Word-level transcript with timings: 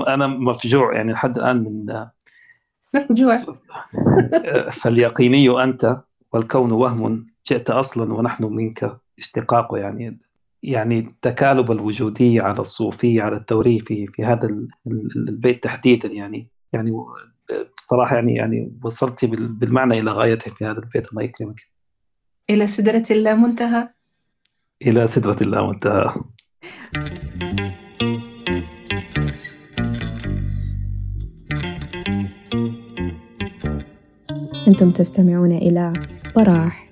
أنا 0.00 0.26
مفجوع 0.26 0.94
يعني 0.94 1.12
لحد 1.12 1.38
الآن 1.38 1.56
من 1.56 2.06
مفجوع 2.94 3.36
فاليقيني 4.80 5.64
أنت 5.64 5.96
والكون 6.32 6.72
وهم 6.72 7.26
جئت 7.46 7.70
أصلا 7.70 8.14
ونحن 8.14 8.44
منك 8.44 9.00
اشتقاق 9.18 9.78
يعني 9.78 10.18
يعني 10.62 10.98
التكالب 10.98 11.70
الوجودي 11.70 12.40
على 12.40 12.58
الصوفية 12.58 13.22
على 13.22 13.36
التوريه 13.36 13.78
في 13.78 14.06
في 14.06 14.24
هذا 14.24 14.48
البيت 15.16 15.62
تحديدا 15.64 16.08
يعني 16.08 16.48
يعني 16.72 16.92
بصراحة 17.78 18.14
يعني 18.14 18.34
يعني 18.34 18.72
وصلتي 18.82 19.26
بالمعنى 19.26 20.00
إلى 20.00 20.10
غايته 20.10 20.50
في 20.50 20.64
هذا 20.64 20.78
البيت. 20.78 21.12
الله 21.12 21.22
يكرمك. 21.22 21.60
إلى 22.50 22.66
سدرة 22.66 23.04
اللامنتهى. 23.10 23.88
إلى 24.82 25.06
سدرة 25.06 25.36
اللامنتهى. 25.42 26.14
أنتم 34.67 34.91
تستمعون 34.91 35.51
إلى 35.51 35.93
براح 36.35 36.89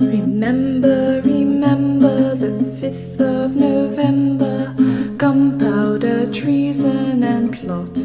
Remember, 0.00 1.20
remember 1.24 2.34
the 2.34 2.52
5th 2.80 3.20
of 3.20 3.56
November, 3.56 4.74
gunpowder, 5.16 6.30
treason, 6.32 7.22
and 7.22 7.52
plot. 7.52 7.96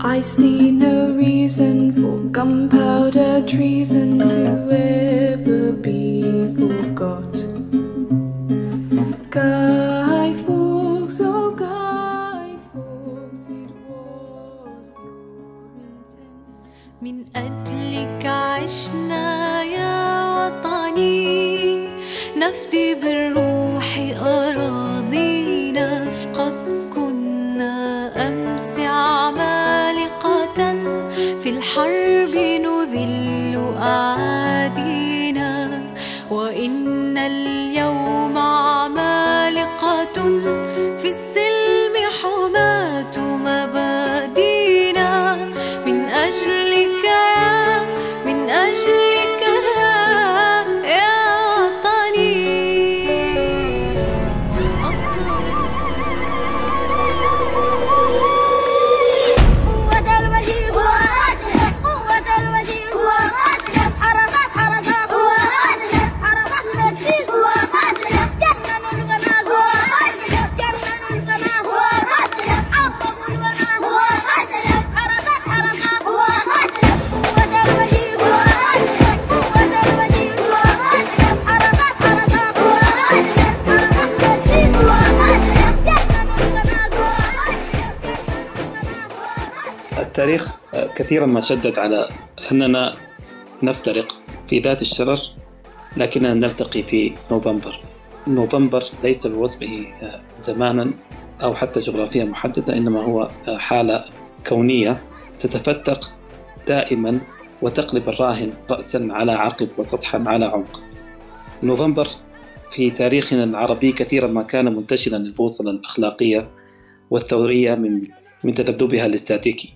I 0.00 0.20
see 0.20 0.70
no 0.70 1.12
reason 1.14 1.92
for 1.92 2.18
gunpowder 2.30 3.44
treason 3.46 4.18
to 4.20 4.38
ever 4.54 4.99
شدد 91.41 91.79
على 91.79 92.09
أننا 92.51 92.95
نفترق 93.63 94.21
في 94.47 94.59
ذات 94.59 94.81
الشرر 94.81 95.19
لكننا 95.97 96.33
نلتقي 96.33 96.83
في 96.83 97.11
نوفمبر. 97.31 97.79
نوفمبر 98.27 98.83
ليس 99.03 99.27
بوصفه 99.27 99.67
زمانا 100.37 100.93
أو 101.43 101.53
حتى 101.53 101.79
جغرافيا 101.79 102.23
محددة 102.23 102.77
إنما 102.77 103.03
هو 103.03 103.29
حالة 103.57 104.05
كونية 104.49 105.03
تتفتق 105.39 105.99
دائما 106.67 107.21
وتقلب 107.61 108.09
الراهن 108.09 108.53
رأسا 108.71 109.07
على 109.11 109.31
عقب 109.31 109.69
وسطحا 109.77 110.23
على 110.27 110.45
عمق. 110.45 110.83
نوفمبر 111.63 112.07
في 112.71 112.89
تاريخنا 112.89 113.43
العربي 113.43 113.91
كثيرا 113.91 114.27
ما 114.27 114.43
كان 114.43 114.75
منتشلا 114.75 115.17
البوصلة 115.17 115.71
الأخلاقية 115.71 116.51
والثورية 117.11 117.75
من 117.75 118.07
من 118.43 118.53
تذبذبها 118.53 119.05
الاستاتيكي 119.05 119.73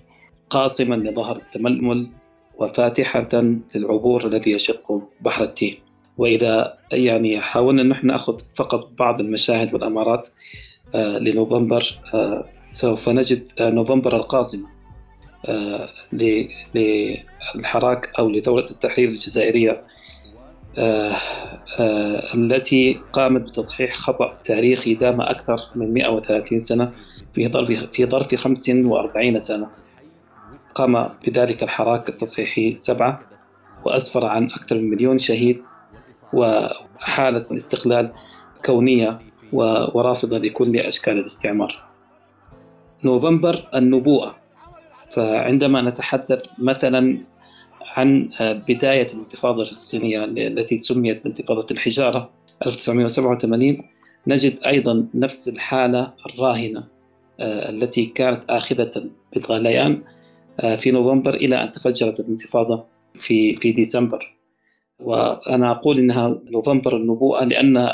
قاصما 0.50 0.94
لظهر 0.94 1.36
التململ 1.36 2.10
وفاتحة 2.58 3.28
للعبور 3.74 4.26
الذي 4.26 4.50
يشق 4.50 5.08
بحر 5.20 5.42
التين. 5.42 5.78
وإذا 6.18 6.78
يعني 6.92 7.40
حاولنا 7.40 7.82
أن 7.82 7.88
نحن 7.88 8.06
نأخذ 8.06 8.38
فقط 8.56 8.90
بعض 8.98 9.20
المشاهد 9.20 9.74
والأمارات 9.74 10.28
آه، 10.94 11.18
لنوفمبر 11.18 11.84
آه، 12.14 12.50
سوف 12.64 13.08
نجد 13.08 13.48
آه، 13.60 13.70
نوفمبر 13.70 14.16
القاصمة 14.16 14.76
للحراك 16.74 18.12
أو 18.18 18.30
لثورة 18.30 18.64
التحرير 18.70 19.08
الجزائرية 19.08 19.84
التي 22.34 23.00
قامت 23.12 23.42
بتصحيح 23.42 23.94
خطأ 23.94 24.38
تاريخي 24.44 24.94
دام 24.94 25.20
أكثر 25.20 25.60
من 25.74 25.94
130 25.94 26.58
سنة 26.58 26.92
في 27.34 27.48
ظرف 27.48 27.84
في 27.84 28.06
ظرف 28.06 28.34
45 28.34 29.38
سنة. 29.38 29.70
قام 30.76 31.08
بذلك 31.26 31.62
الحراك 31.62 32.08
التصحيحي 32.08 32.76
سبعة 32.76 33.20
وأسفر 33.84 34.26
عن 34.26 34.44
أكثر 34.44 34.76
من 34.78 34.90
مليون 34.90 35.18
شهيد 35.18 35.64
وحالة 36.32 37.44
استقلال 37.52 38.12
كونية 38.64 39.18
ورافضة 39.52 40.38
لكل 40.38 40.76
أشكال 40.76 41.18
الاستعمار. 41.18 41.88
نوفمبر 43.04 43.68
النبوءة. 43.74 44.36
فعندما 45.10 45.82
نتحدث 45.82 46.42
مثلا 46.58 47.18
عن 47.96 48.28
بداية 48.40 49.06
الانتفاضة 49.14 49.62
الفلسطينية 49.62 50.24
التي 50.24 50.76
سميت 50.76 51.24
بانتفاضة 51.24 51.66
الحجارة 51.70 52.30
1987 52.66 53.76
نجد 54.26 54.58
أيضا 54.66 55.08
نفس 55.14 55.48
الحالة 55.48 56.14
الراهنة 56.26 56.84
آه، 57.40 57.70
التي 57.70 58.06
كانت 58.06 58.44
آخذة 58.50 59.10
بالغليان 59.34 60.02
في 60.76 60.90
نوفمبر 60.90 61.34
إلى 61.34 61.62
أن 61.64 61.70
تفجرت 61.70 62.20
الانتفاضة 62.20 62.84
في 63.14 63.54
في 63.54 63.72
ديسمبر. 63.72 64.36
وأنا 65.00 65.70
أقول 65.70 65.98
إنها 65.98 66.40
نوفمبر 66.50 66.96
النبوءة 66.96 67.44
لأن 67.44 67.90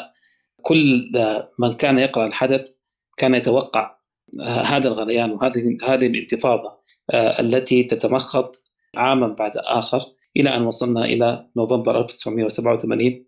كل 0.63 1.11
من 1.59 1.75
كان 1.75 1.99
يقرأ 1.99 2.27
الحدث 2.27 2.71
كان 3.17 3.35
يتوقع 3.35 3.97
آه، 4.41 4.45
هذا 4.45 4.89
الغليان 4.89 5.31
وهذه 5.31 5.77
هذه 5.89 6.07
الانتفاضة 6.07 6.79
آه، 7.11 7.41
التي 7.41 7.83
تتمخض 7.83 8.51
عاما 8.97 9.29
بعد 9.29 9.53
آخر 9.57 10.01
إلى 10.37 10.57
أن 10.57 10.63
وصلنا 10.67 11.05
إلى 11.05 11.47
نوفمبر 11.57 11.99
1987 11.99 13.25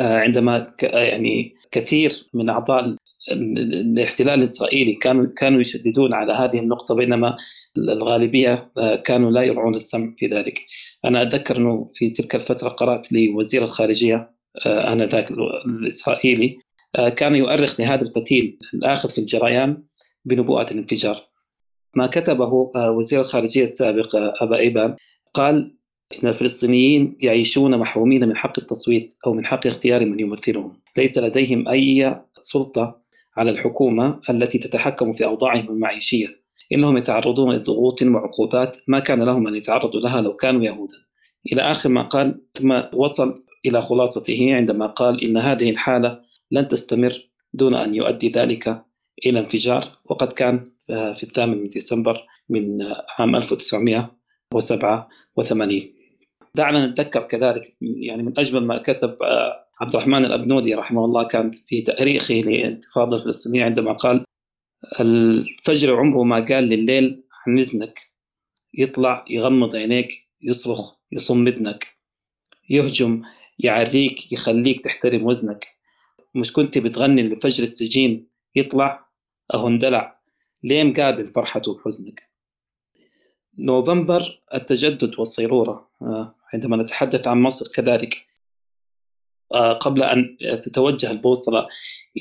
آه، 0.00 0.18
عندما 0.18 0.74
آه، 0.84 0.98
يعني 0.98 1.54
كثير 1.72 2.12
من 2.34 2.50
أعضاء 2.50 2.84
ال- 2.84 2.98
ال- 3.32 3.74
الاحتلال 3.74 4.38
الإسرائيلي 4.38 4.94
كانوا 4.94 5.26
كانوا 5.36 5.60
يشددون 5.60 6.14
على 6.14 6.32
هذه 6.32 6.60
النقطة 6.60 6.94
بينما 6.94 7.36
الغالبية 7.88 8.70
آه، 8.78 8.94
كانوا 8.96 9.30
لا 9.30 9.42
يرعون 9.42 9.74
السمع 9.74 10.14
في 10.16 10.26
ذلك. 10.26 10.66
أنا 11.04 11.22
أتذكر 11.22 11.56
أنه 11.56 11.84
في 11.94 12.10
تلك 12.10 12.34
الفترة 12.34 12.68
قرأت 12.68 13.12
لوزير 13.12 13.64
الخارجية 13.64 14.30
آه، 14.66 14.92
آنذاك 14.92 15.30
الإسرائيلي 15.66 16.58
آه، 16.98 17.08
كان 17.08 17.36
يؤرخ 17.36 17.80
لهذا 17.80 18.02
الفتيل 18.02 18.58
الآخذ 18.74 19.08
في 19.08 19.18
الجريان 19.18 19.82
بنبوءة 20.24 20.70
الانفجار. 20.70 21.16
ما 21.96 22.06
كتبه 22.06 22.70
وزير 22.76 23.20
الخارجية 23.20 23.64
السابق 23.64 24.16
أبا 24.16 24.58
إيبان 24.58 24.96
قال 25.34 25.78
إن 26.22 26.28
الفلسطينيين 26.28 27.16
يعيشون 27.20 27.78
محرومين 27.78 28.28
من 28.28 28.36
حق 28.36 28.58
التصويت 28.58 29.12
أو 29.26 29.34
من 29.34 29.44
حق 29.44 29.66
اختيار 29.66 30.06
من 30.06 30.20
يمثلهم. 30.20 30.78
ليس 30.98 31.18
لديهم 31.18 31.68
أي 31.68 32.16
سلطة 32.38 33.00
على 33.36 33.50
الحكومة 33.50 34.20
التي 34.30 34.58
تتحكم 34.58 35.12
في 35.12 35.24
أوضاعهم 35.24 35.68
المعيشية. 35.68 36.47
إنهم 36.72 36.96
يتعرضون 36.96 37.54
لضغوط 37.54 38.02
وعقوبات 38.02 38.78
ما 38.88 38.98
كان 38.98 39.22
لهم 39.22 39.48
أن 39.48 39.54
يتعرضوا 39.54 40.00
لها 40.00 40.20
لو 40.20 40.32
كانوا 40.32 40.64
يهودا. 40.64 40.96
إلى 41.52 41.62
آخر 41.62 41.88
ما 41.88 42.02
قال 42.02 42.40
ثم 42.54 42.80
وصل 42.96 43.34
إلى 43.66 43.82
خلاصته 43.82 44.54
عندما 44.54 44.86
قال 44.86 45.24
إن 45.24 45.36
هذه 45.36 45.70
الحالة 45.70 46.20
لن 46.50 46.68
تستمر 46.68 47.28
دون 47.54 47.74
أن 47.74 47.94
يؤدي 47.94 48.28
ذلك 48.28 48.84
إلى 49.26 49.40
انفجار 49.40 49.92
وقد 50.04 50.32
كان 50.32 50.64
آه، 50.90 51.12
في 51.12 51.22
الثامن 51.22 51.58
من 51.58 51.68
ديسمبر 51.68 52.26
من 52.48 52.78
عام 53.18 53.36
1987 53.36 55.82
دعنا 56.54 56.86
نتذكر 56.86 57.22
كذلك 57.22 57.62
يعني 57.80 58.22
من 58.22 58.38
أجمل 58.38 58.66
ما 58.66 58.78
كتب 58.78 59.16
آه، 59.22 59.68
عبد 59.80 59.90
الرحمن 59.90 60.24
الأبنودي 60.24 60.74
رحمه 60.74 61.04
الله 61.04 61.24
كان 61.24 61.50
في 61.50 61.82
تأريخه 61.82 62.34
للانتفاضة 62.34 63.16
الفلسطينية 63.16 63.64
عندما 63.64 63.92
قال 63.92 64.24
الفجر 65.00 65.96
عمره 65.96 66.22
ما 66.22 66.44
قال 66.44 66.64
لليل 66.64 67.24
عن 67.46 67.58
إذنك 67.58 67.98
يطلع 68.74 69.24
يغمض 69.30 69.76
عينيك 69.76 70.08
يصرخ 70.42 70.94
يصم 71.12 71.46
اذنك 71.46 71.98
يهجم 72.70 73.22
يعريك 73.58 74.32
يخليك 74.32 74.80
تحترم 74.80 75.26
وزنك. 75.26 75.64
مش 76.34 76.52
كنت 76.52 76.78
بتغني 76.78 77.22
لفجر 77.22 77.62
السجين؟ 77.62 78.28
يطلع 78.56 79.08
أهو 79.54 79.68
اندلع. 79.68 80.20
ليه 80.64 80.84
مقابل 80.84 81.26
فرحته 81.26 81.72
وحزنك 81.72 82.20
نوفمبر 83.58 84.42
التجدد 84.54 85.18
والصيرورة. 85.18 85.90
آه، 86.02 86.34
عندما 86.54 86.76
نتحدث 86.76 87.26
عن 87.28 87.42
مصر 87.42 87.66
كذلك. 87.74 88.26
قبل 89.56 90.02
أن 90.02 90.36
تتوجه 90.40 91.10
البوصلة 91.10 91.66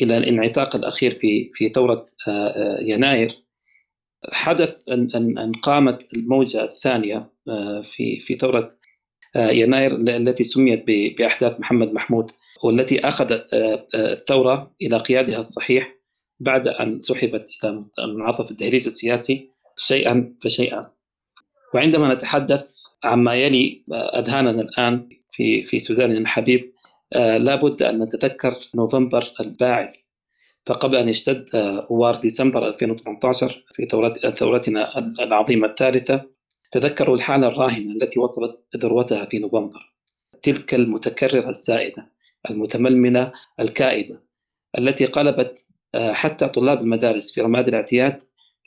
إلى 0.02 0.18
الانعتاق 0.18 0.76
الأخير 0.76 1.12
في 1.12 1.50
في 1.52 1.70
ثورة 1.70 2.02
آه، 2.28 2.78
يناير 2.82 3.32
حدث 4.32 4.90
أن 4.90 5.10
أن 5.16 5.52
قامت 5.52 6.14
الموجة 6.14 6.64
الثانية 6.64 7.32
في 7.84 8.20
في 8.20 8.36
ثورة 8.36 8.68
يناير 9.36 9.96
التي 9.96 10.44
سميت 10.44 10.86
بأحداث 11.18 11.60
محمد 11.60 11.94
محمود 11.94 12.32
والتي 12.64 13.00
أخذت 13.00 13.54
الثورة 13.96 14.76
إلى 14.82 14.98
قيادها 14.98 15.40
الصحيح 15.40 15.96
بعد 16.40 16.68
أن 16.68 17.00
سحبت 17.00 17.50
إلى 17.64 17.84
منعطف 18.08 18.52
التهريس 18.52 18.88
السياسي 18.88 19.50
شيئا 19.78 20.24
فشيئا. 20.44 20.82
وعندما 21.74 22.14
نتحدث 22.14 22.76
عما 23.04 23.36
يلي 23.36 23.84
أذهاننا 23.94 24.62
الآن 24.62 25.10
في 25.30 25.62
في 25.62 25.80
سوداننا 25.80 26.18
الحبيب 26.18 26.62
آه، 26.62 26.77
لابد 27.16 27.84
أن 27.84 27.98
نتذكر 27.98 28.54
نوفمبر 28.76 29.24
الباعث. 29.40 29.98
فقبل 30.66 30.96
أن 30.96 31.10
يشتد 31.10 31.46
أوار 31.92 32.16
ديسمبر 32.16 32.68
2018 32.68 33.66
في 33.72 33.86
ثورتنا 34.36 34.98
العظيمة 34.98 35.68
الثالثة 35.68 36.26
تذكروا 36.72 37.16
الحالة 37.16 37.48
الراهنة 37.48 37.92
التي 37.92 38.20
وصلت 38.20 38.68
ذروتها 38.78 39.26
في 39.26 39.40
نوفمبر. 39.40 39.94
تلك 40.42 40.74
المتكررة 40.74 41.50
السائدة 41.50 42.12
المتململة 42.50 43.34
الكائدة 43.60 44.24
التي 44.78 45.06
قلبت 45.06 45.68
آه، 45.96 46.14
حتى 46.14 46.48
طلاب 46.50 46.82
المدارس 46.82 47.34
في 47.34 47.42
رماد 47.42 47.68
الاعتياد 47.68 48.18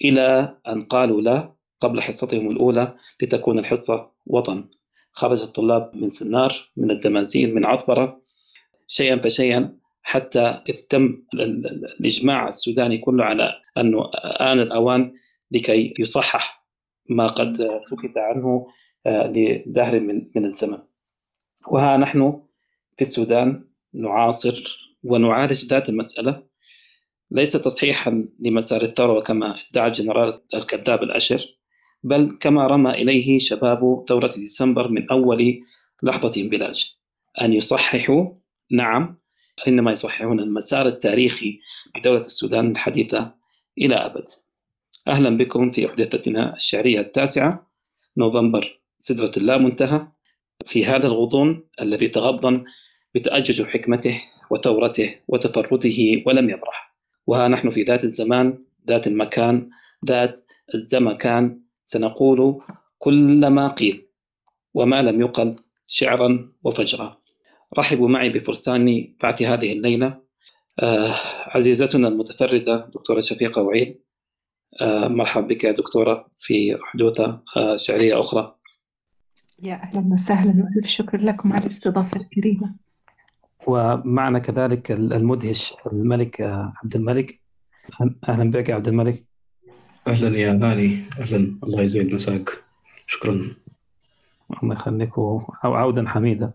إلى 0.04 0.48
أن 0.68 0.80
قالوا 0.80 1.20
لا 1.20 1.54
قبل 1.80 2.00
حصتهم 2.00 2.50
الأولى 2.50 2.94
لتكون 3.22 3.58
الحصة 3.58 4.10
وطن. 4.26 4.64
خرج 5.12 5.42
الطلاب 5.42 5.90
من 5.94 6.08
سنار 6.08 6.52
من 6.76 6.90
الدمازين 6.90 7.54
من 7.54 7.66
عطبرة 7.66 8.20
شيئا 8.90 9.16
فشيئا 9.16 9.76
حتى 10.02 10.62
إذ 10.68 10.80
تم 10.90 11.22
الإجماع 12.00 12.48
السوداني 12.48 12.98
كله 12.98 13.24
على 13.24 13.52
أنه 13.78 14.10
آن 14.40 14.60
الأوان 14.60 15.12
لكي 15.50 15.94
يصحح 15.98 16.66
ما 17.10 17.26
قد 17.26 17.52
سكت 17.56 18.16
عنه 18.16 18.66
آه، 19.06 19.32
لدهر 19.36 20.00
من 20.00 20.30
من 20.36 20.44
الزمن. 20.44 20.78
وها 21.70 21.96
نحن 21.96 22.42
في 22.96 23.02
السودان 23.02 23.64
نعاصر 23.94 24.78
ونعالج 25.04 25.64
ذات 25.66 25.88
المسألة. 25.88 26.42
ليس 27.30 27.52
تصحيحا 27.52 28.24
لمسار 28.40 28.82
الثورة 28.82 29.20
كما 29.20 29.56
ادعى 29.70 29.86
الجنرال 29.86 30.40
الكذاب 30.54 31.02
الأشر 31.02 31.44
بل 32.02 32.30
كما 32.40 32.66
رمى 32.66 32.90
إليه 32.90 33.38
شباب 33.38 34.04
ثورة 34.08 34.30
ديسمبر 34.36 34.88
من 34.88 35.10
أول 35.10 35.60
لحظة 36.02 36.48
بلاج 36.48 36.96
أن 37.40 37.52
يصححوا 37.52 38.39
نعم 38.70 39.18
إنما 39.68 39.92
يصححون 39.92 40.40
المسار 40.40 40.86
التاريخي 40.86 41.60
لدولة 41.96 42.20
السودان 42.20 42.70
الحديثة 42.70 43.34
إلى 43.78 43.94
أبد. 43.94 44.24
أهلا 45.08 45.36
بكم 45.36 45.70
في 45.70 45.86
أحدثتنا 45.86 46.54
الشعرية 46.54 47.00
التاسعة 47.00 47.70
نوفمبر 48.16 48.80
سدرة 48.98 49.30
اللا 49.36 49.58
منتهى 49.58 50.06
في 50.64 50.84
هذا 50.84 51.06
الغضون 51.06 51.68
الذي 51.80 52.08
تغضن 52.08 52.64
بتأجج 53.14 53.62
حكمته 53.62 54.22
وثورته 54.50 55.14
وتفرده 55.28 56.22
ولم 56.26 56.50
يبرح. 56.50 56.96
وها 57.26 57.48
نحن 57.48 57.70
في 57.70 57.82
ذات 57.82 58.04
الزمان 58.04 58.64
ذات 58.88 59.06
المكان 59.06 59.70
ذات 60.06 60.40
الزمكان. 60.74 61.60
سنقول 61.84 62.58
كل 62.98 63.46
ما 63.46 63.68
قيل 63.68 64.06
وما 64.74 65.02
لم 65.02 65.20
يقل 65.20 65.56
شعرا 65.86 66.52
وفجرا. 66.64 67.19
رحبوا 67.78 68.08
معي 68.08 68.28
بفرسان 68.28 69.14
بعث 69.22 69.42
هذه 69.42 69.72
الليلة. 69.72 70.20
آه 70.82 71.10
عزيزتنا 71.46 72.08
المتفردة 72.08 72.90
دكتورة 72.94 73.20
شفيقة 73.20 73.62
وعيد. 73.62 74.00
آه 74.82 75.08
مرحبا 75.08 75.46
بك 75.46 75.64
يا 75.64 75.72
دكتورة 75.72 76.26
في 76.36 76.78
حدوثة 76.82 77.42
آه 77.56 77.76
شعرية 77.76 78.18
أخرى. 78.18 78.54
يا 79.62 79.74
أهلا 79.74 80.12
وسهلا 80.12 80.64
وألف 80.64 80.86
شكر 80.86 81.20
لكم 81.20 81.52
على 81.52 81.62
الاستضافة 81.62 82.16
الكريمة. 82.16 82.74
ومعنا 83.66 84.38
كذلك 84.38 84.90
المدهش 84.90 85.74
الملك 85.92 86.40
آه، 86.40 86.72
عبد 86.82 86.96
الملك. 86.96 87.40
أهلا 88.28 88.50
بك 88.50 88.68
يا 88.68 88.74
عبد 88.74 88.88
الملك. 88.88 89.24
أهلا 90.06 90.38
يا 90.38 90.60
غالي. 90.62 91.04
أهلا. 91.20 91.58
الله 91.64 91.82
يزيد 91.82 92.14
مساك. 92.14 92.50
شكرا. 93.06 93.56
الله 94.62 94.74
يخليك 94.74 95.12
عودا 95.64 96.08
حميدا. 96.08 96.52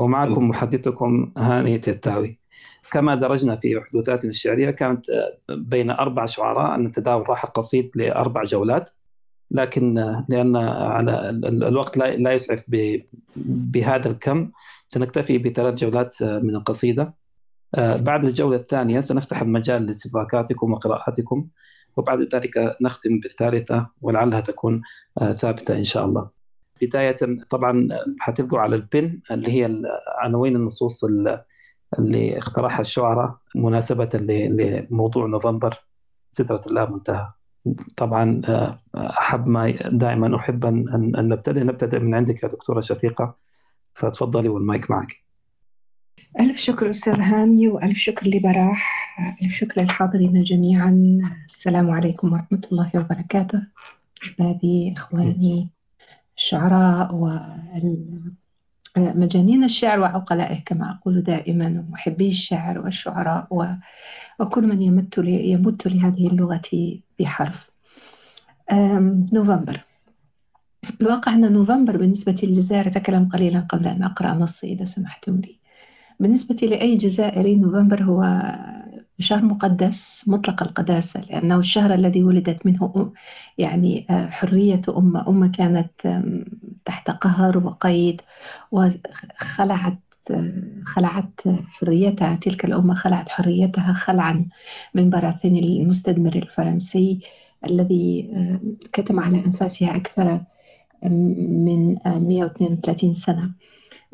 ومعكم 0.00 0.48
محدثكم 0.48 1.32
هاني 1.38 1.78
تتاوي. 1.78 2.38
كما 2.90 3.14
درجنا 3.14 3.54
في 3.54 3.80
حدوثاتنا 3.80 4.30
الشعرية 4.30 4.70
كانت 4.70 5.04
بين 5.48 5.90
أربع 5.90 6.26
شعراء 6.26 6.80
نتداول 6.80 7.28
راح 7.28 7.46
قصيد 7.46 7.88
لأربع 7.94 8.44
جولات 8.44 8.90
لكن 9.50 9.94
لأن 10.28 10.56
على 10.56 11.30
الوقت 11.44 11.96
لا 11.96 12.32
يسعف 12.32 12.64
بهذا 13.36 14.10
الكم 14.10 14.50
سنكتفي 14.88 15.38
بثلاث 15.38 15.74
جولات 15.74 16.22
من 16.22 16.56
القصيدة. 16.56 17.14
آه، 17.74 17.96
بعد 17.96 18.24
الجولة 18.24 18.56
الثانية 18.56 19.00
سنفتح 19.00 19.42
المجال 19.42 19.86
لاستدراكاتكم 19.86 20.72
وقراءاتكم 20.72 21.46
وبعد 21.96 22.34
ذلك 22.34 22.76
نختم 22.80 23.20
بالثالثة 23.20 23.86
ولعلها 24.02 24.40
تكون 24.40 24.82
آه، 25.20 25.32
ثابتة 25.32 25.74
إن 25.74 25.84
شاء 25.84 26.04
الله. 26.04 26.39
بداية 26.82 27.16
طبعا 27.50 27.88
حتلقوا 28.18 28.58
على 28.58 28.76
البن 28.76 29.20
اللي 29.30 29.52
هي 29.52 29.82
عناوين 30.18 30.56
النصوص 30.56 31.04
اللي 31.98 32.38
اقترحها 32.38 32.80
الشعراء 32.80 33.36
مناسبة 33.54 34.10
لموضوع 34.14 35.26
نوفمبر. 35.26 35.74
سدرة 36.30 36.62
الله 36.66 36.86
منتهى. 36.86 37.28
طبعا 37.96 38.40
أحب 38.96 39.46
ما 39.46 39.70
دائما 39.92 40.36
أحب 40.36 40.64
أن 40.64 41.28
نبتدئ. 41.28 41.64
نبتدئ 41.64 41.98
من 41.98 42.14
عندك 42.14 42.42
يا 42.42 42.48
دكتورة 42.48 42.80
شفيقة. 42.80 43.36
فتفضلي 43.94 44.48
والمايك 44.48 44.90
معك. 44.90 45.30
ألف 46.40 46.56
شكر 46.56 46.90
أستاذ 46.90 47.20
هاني 47.20 47.68
وألف 47.68 47.98
شكر 47.98 48.26
لبراح. 48.26 49.16
ألف 49.42 49.52
شكر 49.52 49.82
للحاضرين 49.82 50.42
جميعا. 50.42 51.18
السلام 51.46 51.90
عليكم 51.90 52.32
ورحمة 52.32 52.62
الله 52.72 52.90
وبركاته. 52.94 53.62
أحبابي 54.22 54.94
إخواني 54.96 55.70
الشعراء 56.40 57.08
ومجانين 58.98 59.64
الشعر 59.64 60.00
وعقلائه 60.00 60.60
كما 60.66 60.90
أقول 60.90 61.22
دائما 61.22 61.66
ومحبي 61.66 62.28
الشعر 62.28 62.78
والشعراء 62.78 63.76
وكل 64.40 64.66
من 64.66 64.82
يمت 64.82 65.18
يمت 65.18 65.86
لهذه 65.86 66.26
اللغة 66.26 66.98
بحرف. 67.18 67.70
نوفمبر. 69.32 69.80
الواقع 71.00 71.34
أن 71.34 71.52
نوفمبر 71.52 71.96
بالنسبة 71.96 72.36
للجزائر 72.42 72.86
أتكلم 72.86 73.28
قليلا 73.28 73.60
قبل 73.60 73.86
أن 73.86 74.02
أقرأ 74.02 74.34
نصي 74.34 74.72
إذا 74.72 74.84
سمحتم 74.84 75.36
لي. 75.36 75.58
بالنسبة 76.20 76.66
لأي 76.66 76.96
جزائري 76.96 77.56
نوفمبر 77.56 78.02
هو 78.02 78.22
شهر 79.20 79.44
مقدس 79.44 80.24
مطلق 80.28 80.62
القداسة 80.62 81.20
لأنه 81.20 81.58
الشهر 81.58 81.94
الذي 81.94 82.22
ولدت 82.22 82.66
منه 82.66 83.12
يعني 83.58 84.06
آه، 84.10 84.26
حرية 84.26 84.82
أمة. 84.88 85.28
أمة 85.28 85.48
كانت 85.48 85.90
تحت 86.84 87.10
قهر 87.10 87.58
وقيد 87.58 88.20
وخلعت 88.72 89.98
خلعت 90.84 91.40
حريتها. 91.68 92.34
تلك 92.36 92.64
الأمة 92.64 92.94
خلعت 92.94 93.28
حريتها 93.28 93.92
خلعا 93.92 94.46
من 94.94 95.10
براثن 95.10 95.56
المستدمر 95.56 96.36
الفرنسي 96.36 97.20
الذي 97.66 98.30
كتم 98.92 99.20
على 99.20 99.44
أنفاسها 99.44 99.96
أكثر 99.96 100.40
من 101.02 101.96
132 102.06 103.12
سنة. 103.12 103.50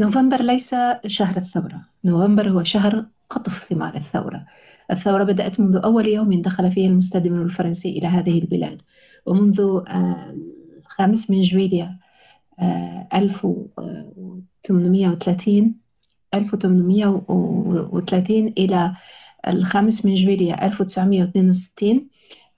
نوفمبر 0.00 0.42
ليس 0.42 0.74
شهر 1.06 1.36
الثورة. 1.36 1.80
نوفمبر 2.04 2.48
هو 2.48 2.64
شهر 2.64 3.06
قطف 3.30 3.62
ثمار 3.62 3.94
الثورة. 3.94 4.46
الثورة 4.90 5.24
بدأت 5.24 5.60
منذ 5.60 5.80
أول 5.84 6.06
يوم 6.06 6.42
دخل 6.42 6.70
فيه 6.70 6.88
المستدمر 6.88 7.42
الفرنسي 7.42 7.98
إلى 7.98 8.06
هذه 8.06 8.38
البلاد. 8.38 8.82
ومنذ 9.26 9.60
آه، 9.60 10.34
الخامس 10.86 11.30
من 11.30 11.40
جويليا 11.40 11.98
1830 13.14 15.74
1830 16.34 18.52
إلى 18.58 18.94
الخامس 19.48 20.06
من 20.06 20.14
جويليا 20.14 20.66
1962 20.66 22.08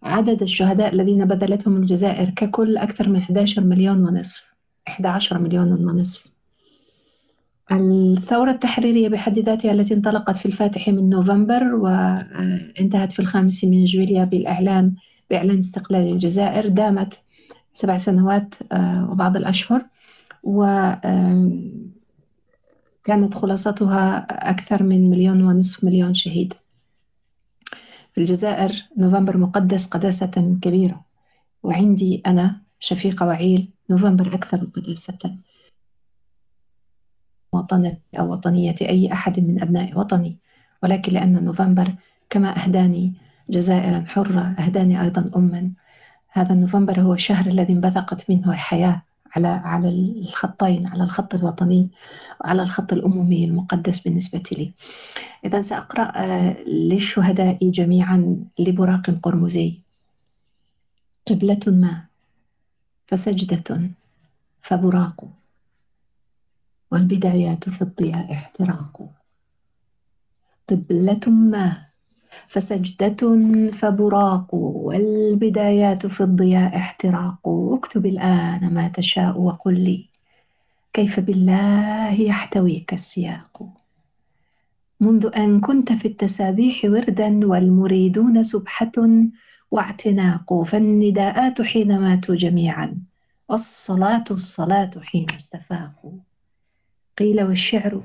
عدد 0.03 0.43
الشهداء 0.43 0.95
الذين 0.95 1.25
بذلتهم 1.25 1.77
الجزائر 1.77 2.31
ككل 2.31 2.77
أكثر 2.77 3.09
من 3.09 3.17
11 3.17 3.65
مليون 3.65 4.05
ونصف 4.05 4.53
11 4.89 5.39
مليون 5.39 5.73
ونصف. 5.73 6.27
الثورة 7.73 8.51
التحريرية 8.51 9.09
بحد 9.09 9.39
ذاتها 9.39 9.73
التي 9.73 9.95
انطلقت 9.95 10.37
في 10.37 10.47
الفاتح 10.47 10.89
من 10.89 11.11
نوفمبر 11.11 11.75
وانتهت 11.75 13.13
في 13.13 13.19
الخامس 13.19 13.65
من 13.65 13.85
جويليا 13.85 14.25
بالإعلان 14.25 14.95
بإعلان 15.31 15.59
استقلال 15.59 16.13
الجزائر 16.13 16.69
دامت 16.69 17.21
سبع 17.73 17.97
سنوات 17.97 18.55
آه، 18.73 19.09
وبعض 19.11 19.37
الأشهر. 19.37 19.87
وكانت 20.43 21.65
خلاصتها 23.35 24.19
أكثر 24.51 24.83
من 24.83 25.11
مليون 25.11 25.43
ونصف 25.43 25.85
مليون 25.85 26.15
شهيد. 26.15 26.55
في 28.13 28.21
الجزائر 28.21 28.73
نوفمبر 28.97 29.37
مقدس 29.37 29.87
قداسة 29.87 30.59
كبيرة. 30.63 31.05
وعندي 31.63 32.23
أنا 32.27 32.61
شفيقة 32.81 33.27
وعيل 33.27 33.69
نوفمبر 33.91 34.35
أكثر 34.35 34.65
قداسة 34.65 35.19
وطنة 37.53 37.97
أو 38.19 38.33
وطنية 38.33 38.75
أي 38.83 39.13
أحد 39.13 39.41
من 39.41 39.63
أبناء 39.63 39.99
وطني 39.99 40.37
ولكن 40.83 41.13
لأن 41.13 41.45
نوفمبر 41.45 41.95
كما 42.31 42.65
أهداني 42.65 43.13
جزائرا 43.51 44.05
حرة 44.07 44.41
أهداني 44.41 45.03
أيضا 45.03 45.31
أما. 45.37 45.71
هذا 46.29 46.55
نوفمبر 46.55 47.01
هو 47.01 47.15
الشهر 47.15 47.47
الذي 47.47 47.73
انبثقت 47.73 48.31
منه 48.31 48.53
الحياة 48.53 49.03
على 49.37 49.49
على 49.49 49.89
الخطين 49.89 50.87
على 50.87 51.03
الخط 51.03 51.35
الوطني 51.35 51.91
وعلى 52.41 52.63
الخط 52.63 52.93
الأممي 52.93 53.45
المقدس 53.45 54.01
بالنسبة 54.01 54.43
لي. 54.53 54.73
إذا 55.45 55.63
سأقرأ 55.63 56.13
آه، 56.17 56.63
للشهداء 56.63 57.71
جميعا 57.71 58.45
لبراق 58.59 59.11
قرمزي. 59.23 59.79
قبلة 61.31 61.61
ما 61.67 62.05
فسجدة 63.07 63.81
فبراق. 64.63 65.25
والبدايات 66.91 67.69
في 67.69 67.83
الضياء 67.83 68.33
احتراق. 68.33 69.11
قبلة 70.69 71.21
ما 71.27 71.77
فسجدة 72.49 73.39
فبراق. 73.73 74.55
والبدايات 74.55 76.07
في 76.07 76.21
الضياء 76.21 76.77
احتراق. 76.77 77.49
اكتب 77.49 78.07
الآن 78.07 78.75
ما 78.75 78.89
تشاء 78.89 79.41
وقل 79.41 79.81
لي. 79.81 80.09
كيف 80.93 81.21
بالله 81.21 82.21
يحتويك 82.21 82.93
السياق؟ 82.93 83.69
منذ 85.01 85.31
أن 85.37 85.61
كنت 85.61 85.93
في 85.93 86.09
التسابيح 86.09 86.85
وردا 86.85 87.47
والمريدون 87.47 88.43
سبحة 88.43 88.93
واعتناق 89.71 90.63
فالنداءات 90.63 91.63
حين 91.63 91.99
ماتوا 92.01 92.35
جميعا 92.35 93.03
والصلاة 93.49 94.25
الصلاة 94.31 94.91
حين 95.03 95.27
استفاقوا 95.37 96.13
قيل 97.19 97.43
والشعر 97.43 98.03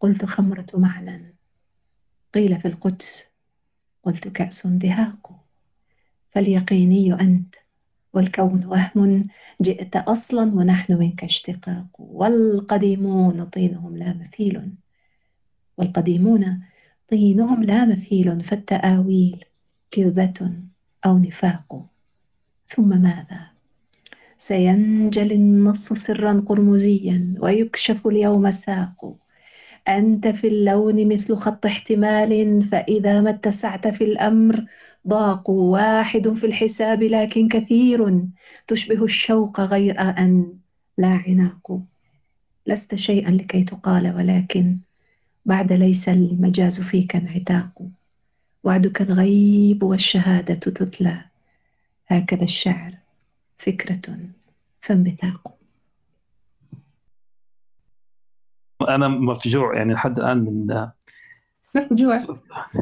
قلت 0.00 0.24
خمرة 0.24 0.66
معنى 0.74 1.34
قيل 2.34 2.60
في 2.60 2.68
القدس 2.68 3.30
قلت 4.02 4.28
كأس 4.28 4.66
دهاق 4.66 5.44
فاليقيني 6.28 7.12
أنت 7.12 7.54
والكون 8.12 8.64
وهم 8.64 9.22
جئت 9.62 9.96
أصلا 9.96 10.54
ونحن 10.54 10.92
منك 10.92 11.24
اشتقاق 11.24 11.88
والقديمون 11.98 13.44
طينهم 13.44 13.96
لا 13.96 14.14
مثيل 14.14 14.72
والقديمون 15.78 16.62
طينهم 17.08 17.62
لا 17.62 17.84
مثيل 17.84 18.44
فالتآويل 18.44 19.44
كذبة 19.90 20.52
أو 21.06 21.18
نفاق 21.18 21.86
ثم 22.66 22.88
ماذا؟ 22.88 23.57
سينجلي 24.40 25.34
النص 25.34 25.92
سرا 25.92 26.32
قرمزيا 26.46 27.34
ويكشف 27.40 28.06
اليوم 28.06 28.46
الساق. 28.46 29.16
أنت 29.88 30.28
في 30.28 30.48
اللون 30.48 31.08
مثل 31.08 31.36
خط 31.36 31.66
احتمال 31.66 32.62
فإذا 32.62 33.20
ما 33.20 33.30
اتسعت 33.30 33.88
في 33.88 34.04
الأمر 34.04 34.64
ضاق 35.08 35.50
واحد 35.50 36.28
في 36.28 36.46
الحساب 36.46 37.02
لكن 37.02 37.48
كثير 37.48 38.26
تشبه 38.66 39.04
الشوق 39.04 39.60
غير 39.60 40.00
أن 40.00 40.52
لا 40.98 41.20
عناق. 41.26 41.80
لست 42.66 42.94
شيئا 42.94 43.30
لكي 43.30 43.64
تقال 43.64 44.14
ولكن 44.16 44.78
بعد 45.46 45.72
ليس 45.72 46.08
المجاز 46.08 46.80
فيك 46.80 47.16
انعتاق. 47.16 47.82
وعدك 48.64 49.02
الغيب 49.02 49.82
والشهادة 49.82 50.54
تتلى. 50.54 51.24
هكذا 52.08 52.44
الشعر. 52.44 52.97
فكرة 53.58 54.18
فانبثاق. 54.80 55.58
أنا 58.88 59.08
مفجوع 59.08 59.76
يعني 59.76 59.92
لحد 59.92 60.18
الآن 60.18 60.38
من 60.38 60.86
مفجوع. 61.74 62.16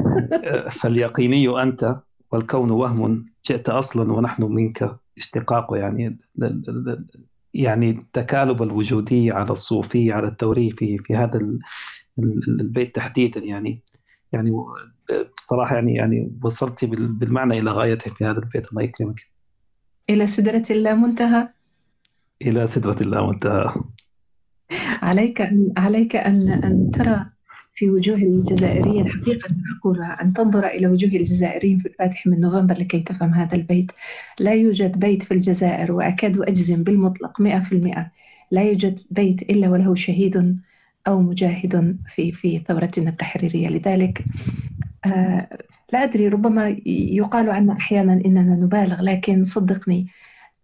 فاليقيني 0.80 1.62
أنت 1.62 1.96
والكون 2.32 2.70
وهم 2.70 3.26
جئت 3.46 3.68
أصلا 3.68 4.12
ونحن 4.12 4.42
منك 4.42 4.98
اشتقاق 5.16 5.76
يعني 5.76 6.18
يعني 7.54 7.90
التكالب 7.90 8.62
الوجودي 8.62 9.32
على 9.32 9.50
الصوفي 9.50 10.12
على 10.12 10.28
التوريفي 10.28 10.98
في 10.98 11.14
هذا 11.14 11.40
البيت 12.48 12.94
تحديدا 12.94 13.40
يعني 13.40 13.82
يعني 14.32 14.50
بصراحة 15.38 15.74
يعني 15.74 15.94
يعني 15.94 16.38
وصلت 16.42 16.84
بالمعنى 16.84 17.58
إلى 17.58 17.70
غايته 17.70 18.14
في 18.14 18.24
هذا 18.24 18.38
البيت. 18.38 18.70
الله 18.70 18.82
يكرمك. 18.82 19.35
إلى 20.10 20.26
سدرة 20.26 20.64
اللامنتهى 20.70 21.48
إلى 22.42 22.66
سدرة 22.66 22.96
اللامنتهى 23.00 23.74
عليك 25.02 25.40
أن 25.40 25.72
عليك 25.76 26.16
أن 26.16 26.48
أن 26.48 26.90
ترى 26.90 27.26
في 27.74 27.90
وجوه 27.90 28.16
الجزائريين 28.16 29.08
حقيقة 29.08 29.50
أقولها 29.78 30.22
أن 30.22 30.32
تنظر 30.32 30.66
إلى 30.66 30.86
وجوه 30.86 31.10
الجزائريين 31.10 31.78
في 31.78 31.88
الفاتح 31.88 32.26
من 32.26 32.40
نوفمبر 32.40 32.78
لكي 32.78 33.00
تفهم 33.00 33.34
هذا 33.34 33.54
البيت. 33.54 33.92
لا 34.38 34.54
يوجد 34.54 34.98
بيت 34.98 35.22
في 35.22 35.34
الجزائر 35.34 35.92
وأكاد 35.92 36.40
أجزم 36.40 36.82
بالمطلق 36.82 37.40
مئة 37.40 37.60
في 37.60 37.72
المئة. 37.72 38.10
لا 38.50 38.62
يوجد 38.62 39.00
بيت 39.10 39.42
إلا 39.42 39.68
وله 39.68 39.94
شهيد 39.94 40.60
أو 41.06 41.22
مجاهد 41.22 41.96
في 42.06 42.32
في 42.32 42.58
ثورتنا 42.58 43.10
التحريرية. 43.10 43.68
لذلك 43.68 44.24
آه 45.06 45.48
لا 45.92 46.04
أدري 46.04 46.28
ربما 46.28 46.68
يقال 46.86 47.50
عنا 47.50 47.72
أحيانا 47.72 48.12
إننا 48.12 48.56
نبالغ 48.56 49.02
لكن 49.02 49.44
صدقني 49.44 50.08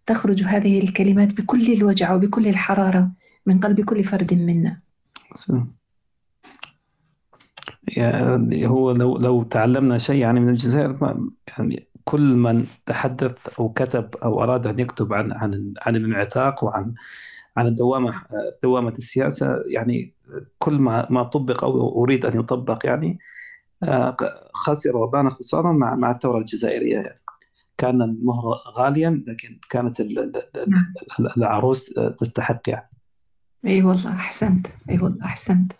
تخرج 0.05 0.43
هذه 0.43 0.83
الكلمات 0.83 1.41
بكل 1.41 1.73
الوجع 1.73 2.13
وبكل 2.15 2.47
الحرارة 2.47 3.11
من 3.45 3.59
قلب 3.59 3.81
كل 3.81 4.03
فرد 4.03 4.33
منا. 4.33 4.79
يعني 7.87 8.67
هو 8.67 8.91
لو 8.91 9.17
لو 9.17 9.43
تعلمنا 9.43 9.97
شيء 9.97 10.15
يعني 10.15 10.39
من 10.39 10.49
الجزائر 10.49 11.17
يعني 11.47 11.87
كل 12.03 12.21
من 12.21 12.65
تحدث 12.85 13.59
أو 13.59 13.69
كتب 13.69 14.15
أو 14.23 14.43
أراد 14.43 14.67
أن 14.67 14.79
يكتب 14.79 15.13
عن 15.13 15.31
عن 15.31 15.73
عن 15.81 15.95
الانعتاق 15.95 16.63
وعن 16.63 16.93
عن 17.57 17.67
الدوامة 17.67 18.13
دوامة 18.63 18.91
السياسة 18.91 19.63
يعني 19.67 20.13
كل 20.59 20.73
ما 20.73 21.07
ما 21.09 21.23
طبق 21.23 21.63
أو 21.63 22.03
أريد 22.03 22.25
أن 22.25 22.39
يطبق 22.39 22.85
يعني 22.85 23.19
خسر 24.53 24.97
وبان 24.97 25.29
خسارا 25.29 25.71
مع 25.71 25.95
مع 25.95 26.11
الثورة 26.11 26.37
الجزائرية. 26.37 26.95
يعني 26.95 27.19
كان 27.77 28.01
المهر 28.01 28.43
غاليا 28.77 29.23
لكن 29.27 29.59
كانت 29.69 30.01
نعم. 30.67 30.93
العروس 31.37 31.93
تستحق 32.17 32.61
يعني. 32.67 32.89
أي 33.67 33.83
والله 33.83 34.11
أحسنت. 34.11 34.67
أي 34.89 34.99
والله 34.99 35.25
أحسنت. 35.25 35.73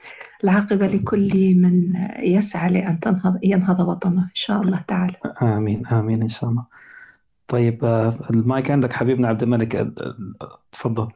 العاقبه 0.44 0.88
لكل 0.88 1.56
من 1.56 1.94
يسعى 2.20 2.70
لأن 2.70 3.00
تنهض 3.00 3.40
ينهض 3.44 3.80
وطنه. 3.80 4.22
إن 4.22 4.30
شاء 4.34 4.62
الله 4.62 4.82
تعالى. 4.88 5.16
آمين 5.42 5.88
آمين 5.88 6.22
إن 6.22 6.30
شاء 6.30 6.50
الله. 6.50 6.66
طيب 7.48 7.86
آه، 7.86 8.14
المايك 8.30 8.72
عندك 8.72 8.94
حبيبنا 8.94 9.28
عبد 9.28 9.44
الملك. 9.44 9.76
آه، 9.76 9.94
تفضل. 10.72 11.12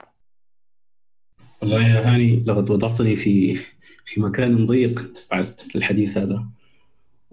والله 1.61 1.87
يا 1.87 2.13
هاني 2.13 2.43
لقد 2.47 2.69
وضعتني 2.69 3.15
في 3.15 3.55
في 4.05 4.21
مكان 4.21 4.65
ضيق 4.65 5.11
بعد 5.31 5.45
الحديث 5.75 6.17
هذا. 6.17 6.45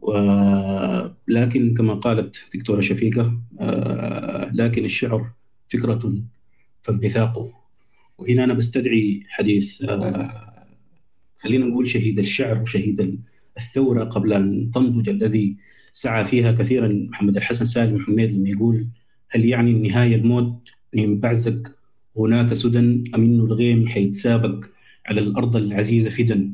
ولكن 0.04 1.74
كما 1.74 1.94
قالت 1.94 2.48
دكتورة 2.54 2.80
شفيقة 2.80 3.40
آه، 3.60 4.50
لكن 4.54 4.84
الشعر 4.84 5.22
فكرة 5.66 6.12
فانبثاقه. 6.82 7.52
وهنا 8.18 8.44
أنا 8.44 8.54
بستدعي 8.54 9.22
حديث 9.28 9.82
آه، 9.82 10.66
خلينا 11.38 11.66
نقول 11.66 11.88
شهيد 11.88 12.18
الشعر 12.18 12.62
وشهيد 12.62 13.20
الثورة 13.56 14.04
قبل 14.04 14.32
أن 14.32 14.70
تنضج 14.70 15.08
الذي 15.08 15.56
سعى 15.92 16.24
فيها 16.24 16.52
كثيرا 16.52 16.88
محمد 16.88 17.36
الحسن 17.36 17.64
سالم 17.64 17.96
محمد 17.96 18.32
لما 18.32 18.48
يقول 18.48 18.88
هل 19.30 19.44
يعني 19.44 19.70
النهاية 19.70 20.16
الموت 20.16 20.68
ينبعزق 20.94 21.76
هناك 22.16 22.54
سدى 22.54 22.78
أم 22.78 23.04
إنه 23.14 23.44
الغيم 23.44 23.86
حيتسابق 23.86 24.64
على 25.06 25.20
الأرض 25.20 25.56
العزيزة 25.56 26.10
فدا؟ 26.10 26.50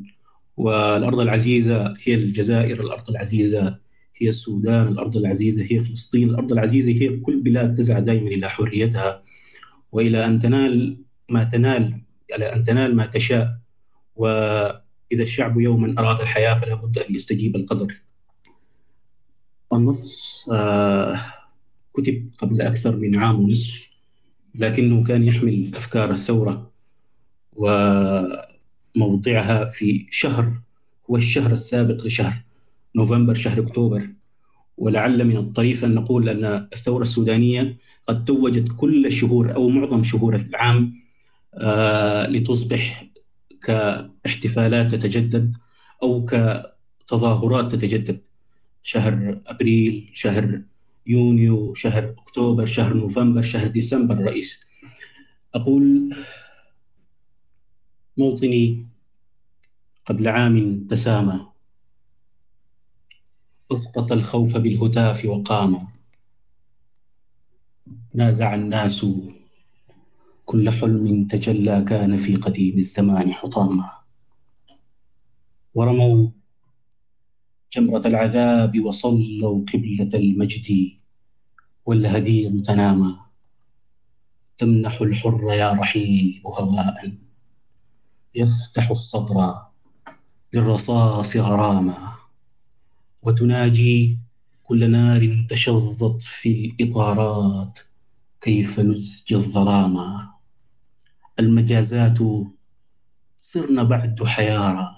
والأرض 0.61 1.21
العزيزة 1.21 1.95
هي 2.05 2.15
الجزائر 2.15 2.81
الأرض 2.81 3.11
العزيزة 3.11 3.79
هي 4.17 4.29
السودان 4.29 4.89
الأرض 4.89 5.17
العزيزة 5.17 5.67
هي 5.71 5.81
فلسطين 5.81 6.31
الأرض 6.31 6.53
العزيزة 6.53 6.93
هي 6.93 7.17
كل 7.17 7.41
بلاد 7.41 7.75
تسعى 7.75 8.01
دائما 8.01 8.29
إلى 8.29 8.49
حريتها. 8.49 9.23
وإلى 9.93 10.27
أن 10.27 10.39
تنال 10.39 11.05
ما 11.31 11.45
تنال 11.45 12.01
على 12.33 12.45
أن 12.45 12.65
تنال 12.65 12.97
ما 12.97 13.07
تشاء. 13.07 13.59
وإذا 14.17 15.23
الشعب 15.23 15.61
يوما 15.61 15.95
أراد 15.99 16.21
الحياة 16.21 16.55
فلا 16.55 16.75
بد 16.75 16.99
أن 16.99 17.15
يستجيب 17.15 17.57
القدر. 17.57 17.95
النص 19.73 20.49
آه 20.53 21.17
كتب 21.93 22.31
قبل 22.39 22.61
أكثر 22.63 22.97
من 22.97 23.17
عام 23.17 23.41
ونصف 23.41 23.97
لكنه 24.55 25.05
كان 25.05 25.25
يحمل 25.25 25.71
أفكار 25.75 26.11
الثورة. 26.11 26.71
وموضعها 28.97 29.65
في 29.65 30.07
شهر 30.11 30.53
هو 31.11 31.17
الشهر 31.17 31.53
السابق 31.53 32.07
لشهر 32.07 32.43
نوفمبر 32.97 33.35
شهر 33.35 33.61
أكتوبر. 33.61 34.09
ولعل 34.79 35.25
من 35.25 35.37
الطريف 35.37 35.85
أن 35.85 35.95
نقول 35.95 36.29
أن 36.29 36.69
الثورة 36.73 37.03
السودانية 37.03 37.77
قد 38.09 38.25
توجت 38.25 38.73
كل 38.77 39.07
الشهور 39.07 39.55
أو 39.55 39.69
معظم 39.69 40.03
شهور 40.03 40.37
العام 40.37 40.95
آه 41.55 42.29
لتصبح 42.29 43.07
كاحتفالات 43.63 44.95
تتجدد 44.95 45.57
أو 46.03 46.25
كتظاهرات 46.25 47.75
تتجدد. 47.75 48.21
شهر 48.83 49.41
أبريل 49.47 50.11
شهر 50.13 50.61
يونيو 51.07 51.75
شهر 51.75 52.15
أكتوبر 52.19 52.67
شهر 52.67 52.95
نوفمبر 52.95 53.43
شهر 53.43 53.67
ديسمبر 53.67 54.15
الرئيس 54.15 54.67
أقول 55.55 56.15
موطني 58.21 58.87
قبل 60.07 60.29
عام 60.29 60.87
تسامى. 60.87 61.47
اسقط 63.73 64.13
الخوف 64.13 64.57
بالهتاف 64.57 65.25
وقام. 65.25 65.89
نازع 68.15 68.55
الناس 68.55 69.07
كل 70.45 70.71
حلم 70.71 71.27
تجلى 71.27 71.85
كان 71.89 72.17
في 72.17 72.37
قديم 72.37 72.79
الزمان 72.79 73.33
حطاما. 73.33 73.91
ورموا 75.75 76.29
جمرة 77.73 78.07
العذاب 78.07 78.81
وصلوا 78.85 79.65
قبلة 79.73 80.09
المجد 80.15 80.93
والهدير 81.87 82.61
تنامى 82.61 83.17
تمنح 84.59 85.01
الحر 85.01 85.53
يا 85.53 85.71
رحيب 85.71 86.47
هواء. 86.47 87.30
يفتح 88.35 88.91
الصدر 88.91 89.55
للرصاص 90.53 91.37
غراما 91.37 92.15
وتناجي 93.23 94.19
كل 94.63 94.91
نار 94.91 95.47
تشظت 95.49 96.23
في 96.23 96.51
الإطارات 96.81 97.79
كيف 98.41 98.81
نسجي 98.81 99.35
الظلاما. 99.35 100.31
المجازات 101.39 102.19
صرن 103.37 103.85
بعد 103.85 104.25
حيارى 104.25 104.97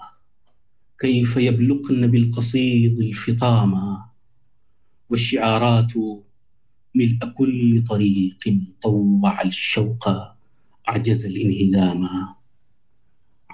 كيف 0.99 1.37
يبلقن 1.37 2.07
بالقصيد 2.07 2.99
الفطاما. 2.99 4.05
والشعارات 5.09 5.91
ملء 6.95 7.33
كل 7.37 7.83
طريق 7.83 8.37
طوع 8.81 9.41
الشوق 9.41 10.09
أعجز 10.89 11.25
الانهزام 11.25 12.09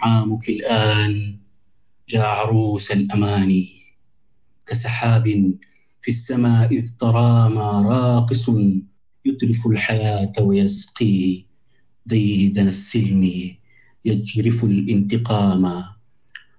عامك 0.02 0.50
الآن 0.50 1.40
يا 2.14 2.24
عروس 2.24 2.92
الأماني 2.92 3.70
كسحاب 4.66 5.24
في 6.02 6.08
السماء 6.08 6.72
إذ 6.74 6.98
ترامى 7.00 7.88
راقص 7.90 8.50
يترف 9.26 9.68
الحياة 9.68 10.34
ويسقي 10.40 11.46
ديدن 12.06 12.68
السلم 12.68 13.24
يجرف 14.06 14.64
الانتقام. 14.64 15.84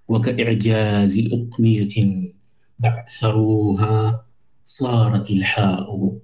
وكإعجاز 0.09 1.19
أقنية 1.33 2.33
بعثروها 2.79 4.25
صارت 4.65 5.31
الحاء 5.31 6.19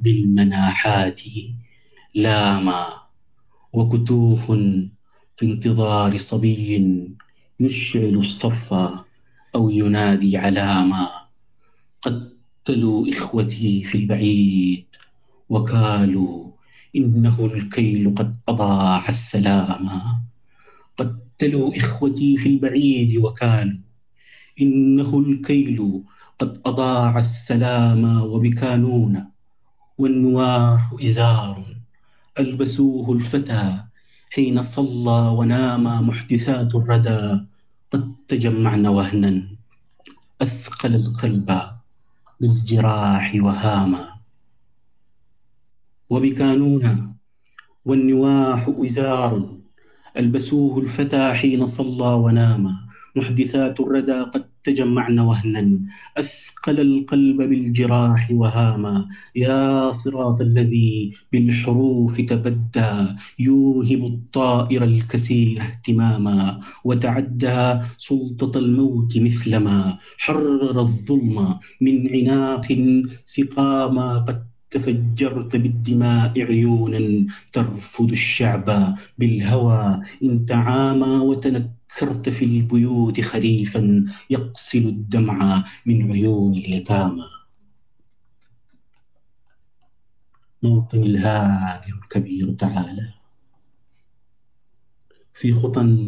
بالمناحات. 0.00 1.20
لاما 2.14 2.86
وكتوف 3.72 4.52
في 5.38 5.46
انتظار 5.46 6.16
صبي 6.16 7.14
يشعل 7.60 8.14
الصف 8.14 8.74
أو 9.54 9.70
ينادي 9.70 10.36
علاما 10.36 11.08
قتلوا 12.02 13.08
إخوتي 13.08 13.82
في 13.82 13.98
البعيد 13.98 14.84
وقالوا 15.48 16.50
إنه 16.96 17.46
الكيل 17.46 18.14
قد 18.14 18.36
أضاع 18.48 19.08
السلام. 19.08 19.90
قتلوا 20.96 21.76
إخوتي 21.76 22.36
في 22.36 22.48
البعيد 22.48 23.16
وكالوا 23.16 23.78
إنه 24.60 25.18
الكيل 25.18 26.02
قد 26.38 26.60
أضاع 26.66 27.18
السلام 27.18 28.22
وبكانون 28.22 29.24
والنواح 29.98 30.94
إزار 31.02 31.76
ألبسوه 32.38 33.12
الفتى 33.12 33.87
حين 34.30 34.62
صلى 34.62 35.20
ونام 35.38 36.08
محدثات 36.08 36.74
الردى 36.74 37.40
قد 37.92 38.12
تجمعن 38.28 38.86
وهنا 38.86 39.42
أثقل 40.42 40.94
القلب 40.94 41.60
بالجراح 42.40 43.32
وهاما. 43.34 44.08
وبكانون 46.10 47.14
والنواح 47.84 48.68
إزار 48.84 49.58
ألبسوه 50.16 50.78
الفتى 50.78 51.32
حين 51.34 51.66
صلى 51.66 52.06
ونام 52.14 52.87
محدثات 53.18 53.80
الردى 53.80 54.20
قد 54.32 54.44
تجمعن 54.62 55.18
وهنا. 55.18 55.80
أثقل 56.16 56.80
القلب 56.80 57.36
بالجراح 57.36 58.30
وهاما. 58.30 59.08
يا 59.36 59.92
صراط 59.92 60.40
الذي 60.40 61.12
بالحروف 61.32 62.20
تبدى 62.20 62.92
يوهب 63.38 64.02
الطائر 64.12 64.84
الكثير 64.84 65.60
اهتماما. 65.60 66.60
وتعدى 66.84 67.80
سلطة 67.98 68.58
الموت 68.58 69.18
مثلما. 69.18 69.98
حرر 70.18 70.80
الظلم 70.80 71.36
من 71.80 71.96
عناق 72.14 72.68
سقاما 73.26 74.18
قد 74.18 74.38
تفجرت 74.70 75.56
بالدماء 75.56 76.32
عيونا. 76.40 77.26
ترفض 77.52 78.10
الشعب 78.10 78.96
بالهوى. 79.18 80.00
إن 80.22 80.46
تعامى 80.46 81.14
وتنكرت 81.28 81.77
في 82.28 82.44
البيوت 82.44 83.20
خريفا 83.20 84.04
يقسل 84.30 84.88
الدمع 84.88 85.64
من 85.86 86.12
عيون 86.12 86.54
اليتامى. 86.54 87.24
موطن 90.62 91.02
الهادي 91.02 91.92
الكبير 91.92 92.52
تعالى. 92.52 93.14
في 95.34 95.52
خطى 95.52 96.06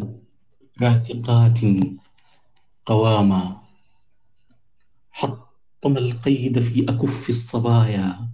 راسقات 0.81 1.59
قواما. 2.85 3.61
حطم 5.11 5.97
القيد 5.97 6.59
في 6.59 6.83
أكف 6.89 7.29
الصبايا. 7.29 8.29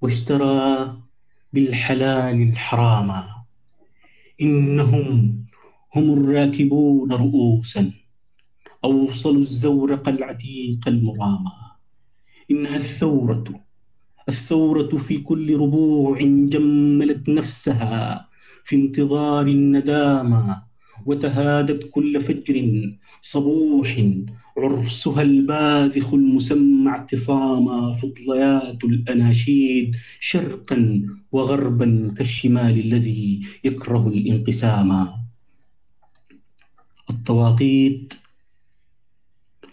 واشترى 0.00 0.96
بالحلال 1.52 2.42
الحرام 2.42 3.24
إنهم 4.40 5.47
هم 5.96 6.12
الراكبون 6.12 7.12
رؤوسا. 7.12 7.92
أوصلوا 8.84 9.40
الزورق 9.40 10.08
العتيق 10.08 10.88
المرامى 10.88 11.52
إنها 12.50 12.76
الثورة. 12.76 13.44
الثورة 14.28 14.88
في 14.88 15.18
كل 15.18 15.56
ربوع 15.56 16.18
جملت 16.22 17.28
نفسها 17.28 18.28
في 18.64 18.76
انتظار 18.76 19.46
الندامة 19.46 20.62
وتهادت 21.06 21.90
كل 21.90 22.20
فجر 22.20 22.56
صبوح. 23.22 24.02
عرسها 24.56 25.22
الباذخ 25.22 26.14
المسمى 26.14 26.88
اعتصاما 26.88 27.92
فضليات 27.92 28.84
الأناشيد 28.84 29.96
شرقا 30.20 31.02
وغربا 31.32 32.14
كالشمال 32.16 32.78
الذي 32.78 33.40
يكره 33.64 34.08
الانقسام. 34.08 35.17
الطواغيت 37.10 38.14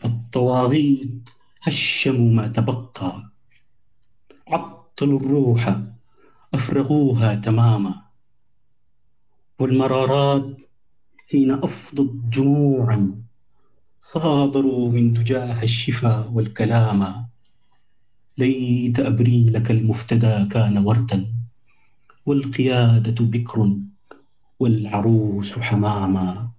الطواغيت 0.05 1.29
هشموا 1.63 2.33
ما 2.33 2.47
تبقى. 2.47 3.31
عطلوا 4.47 5.19
الروح 5.19 5.79
أفرغوها 6.53 7.35
تماما. 7.35 8.01
والمرارات 9.59 10.61
حين 11.31 11.51
أفضت 11.51 12.11
جموعا 12.29 13.21
صادروا 13.99 14.91
من 14.91 15.13
دجاها 15.13 15.63
الشفا 15.63 16.27
والكلام. 16.27 17.27
ليت 18.37 18.99
أبريلك 18.99 19.71
المفتدى 19.71 20.45
كان 20.51 20.77
وردا 20.77 21.33
والقيادة 22.25 23.25
بكر 23.25 23.77
والعروس 24.59 25.59
حماما. 25.59 26.54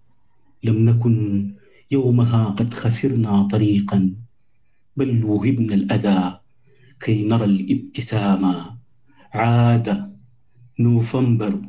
لم 0.64 0.88
نكن 0.88 1.54
يومها 1.90 2.44
قد 2.44 2.74
خسرنا 2.74 3.42
طريقا 3.42 4.14
بل 4.96 5.24
وهبنا 5.24 5.74
الأذى 5.74 6.40
كي 7.00 7.28
نرى 7.28 7.44
الابتسامة 7.44 8.76
عاد 9.32 10.16
نوفمبر 10.80 11.60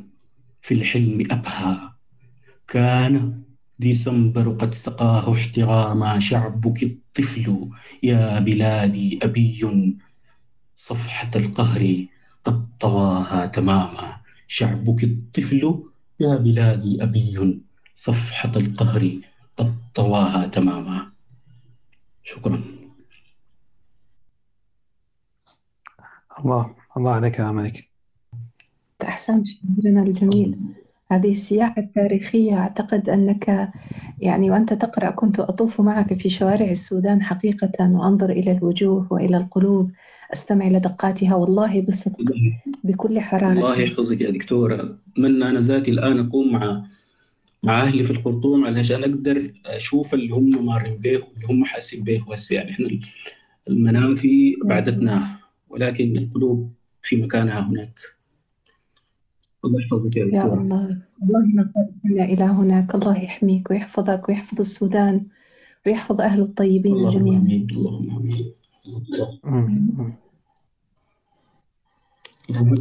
في 0.60 0.74
الحلم 0.74 1.24
أبهى. 1.30 1.76
كان 2.68 3.42
ديسمبر 3.78 4.52
قد 4.52 4.74
سقاه 4.74 5.32
احتراما 5.32 6.18
شعبك 6.18 6.82
الطفل 6.82 7.68
يا 8.02 8.40
بلادي 8.40 9.18
أبي. 9.22 9.96
صفحة 10.76 11.30
القهر 11.36 12.06
قد 12.44 12.66
طواها 12.80 13.46
تماما 13.46 14.16
شعبك 14.46 15.04
الطفل 15.04 15.84
يا 16.20 16.36
بلادي 16.36 17.02
أبي. 17.02 17.60
صفحة 17.98 18.52
القهر 18.56 19.10
قد 19.56 19.74
طواها 19.94 20.46
تماما. 20.46 21.06
شكرا. 22.22 22.62
الله 26.38 26.74
الله 26.96 27.10
عليك 27.10 27.38
يا 27.38 27.52
ملك. 27.52 27.90
أحسنت 29.02 29.46
شعرنا 29.46 30.02
الجميل. 30.02 30.58
هذه 31.12 31.30
السياحة 31.30 31.82
التاريخية 31.82 32.58
أعتقد 32.58 33.08
أنك 33.08 33.72
يعني 34.18 34.50
وأنت 34.50 34.72
تقرأ 34.72 35.10
كنت 35.10 35.40
أطوف 35.40 35.80
معك 35.80 36.18
في 36.18 36.28
شوارع 36.28 36.70
السودان 36.70 37.22
حقيقة 37.22 37.90
وأنظر 37.96 38.30
إلى 38.30 38.52
الوجوه 38.52 39.12
وإلى 39.12 39.36
القلوب. 39.36 39.90
أستمع 40.32 40.66
إلى 40.66 40.80
دقاتها. 40.80 41.34
والله 41.34 41.80
بصدق 41.80 42.34
بكل 42.84 43.20
حرارة. 43.20 43.52
الله 43.52 43.80
يحفظك 43.80 44.20
يا 44.20 44.30
دكتورة. 44.30 44.98
أتمنى 45.12 45.44
أنا 45.50 45.60
ذاتي 45.60 45.90
الآن 45.90 46.26
أقوم 46.26 46.52
مع 46.52 46.84
مع 47.62 47.82
أهلي 47.82 48.04
في 48.04 48.10
الخرطوم 48.10 48.64
علشان 48.64 49.00
أقدر 49.00 49.52
أشوف 49.66 50.14
اللي 50.14 50.34
هم 50.34 50.66
مارين 50.66 50.96
به 50.96 51.16
واللي 51.16 51.46
هم 51.50 51.64
حاسين 51.64 52.04
به. 52.04 52.24
هسه 52.32 52.56
يعني 52.56 52.70
إحنا 52.70 52.88
المنام 53.68 54.14
في 54.14 54.56
بعدتنا 54.64 55.38
ولكن 55.68 56.16
القلوب 56.16 56.72
في 57.02 57.22
مكانها 57.22 57.60
هناك. 57.68 57.98
الله 59.64 59.80
يحفظك 59.82 60.16
يا 60.16 60.24
يا 60.24 60.30
دكتورة. 60.30 60.60
الله. 60.60 61.02
والله 61.22 61.46
ما 61.54 61.70
قدرنا 61.74 62.24
إلى 62.24 62.44
هناك. 62.44 62.94
الله 62.94 63.18
يحميك 63.18 63.70
ويحفظك 63.70 64.28
ويحفظ 64.28 64.58
السودان 64.58 65.26
ويحفظ 65.86 66.20
أهله 66.20 66.44
الطيبين 66.44 66.92
اللهم 66.92 67.18
جميعا. 67.18 67.40
آمين. 67.40 67.66
اللهم 67.70 68.16
آمين. 68.16 68.52
حفظك 68.72 69.02
الله. 69.08 70.27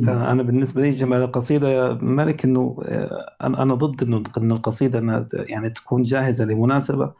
آه، 0.09 0.31
أنا 0.31 0.43
بالنسبة 0.43 0.81
لي 0.81 0.91
جمال 0.91 1.21
القصيدة 1.21 1.67
يا 1.69 1.93
ملك 2.01 2.45
إنه 2.45 2.77
آه، 2.85 3.35
أنا 3.41 3.61
أنا 3.63 3.75
ضد 3.75 4.03
إنه 4.03 4.23
إن 4.37 4.51
القصيدة 4.51 4.99
إنها 4.99 5.19
ت- 5.19 5.33
يعني 5.33 5.69
تكون 5.69 6.01
جاهزة 6.03 6.45
لمناسبة 6.45 7.13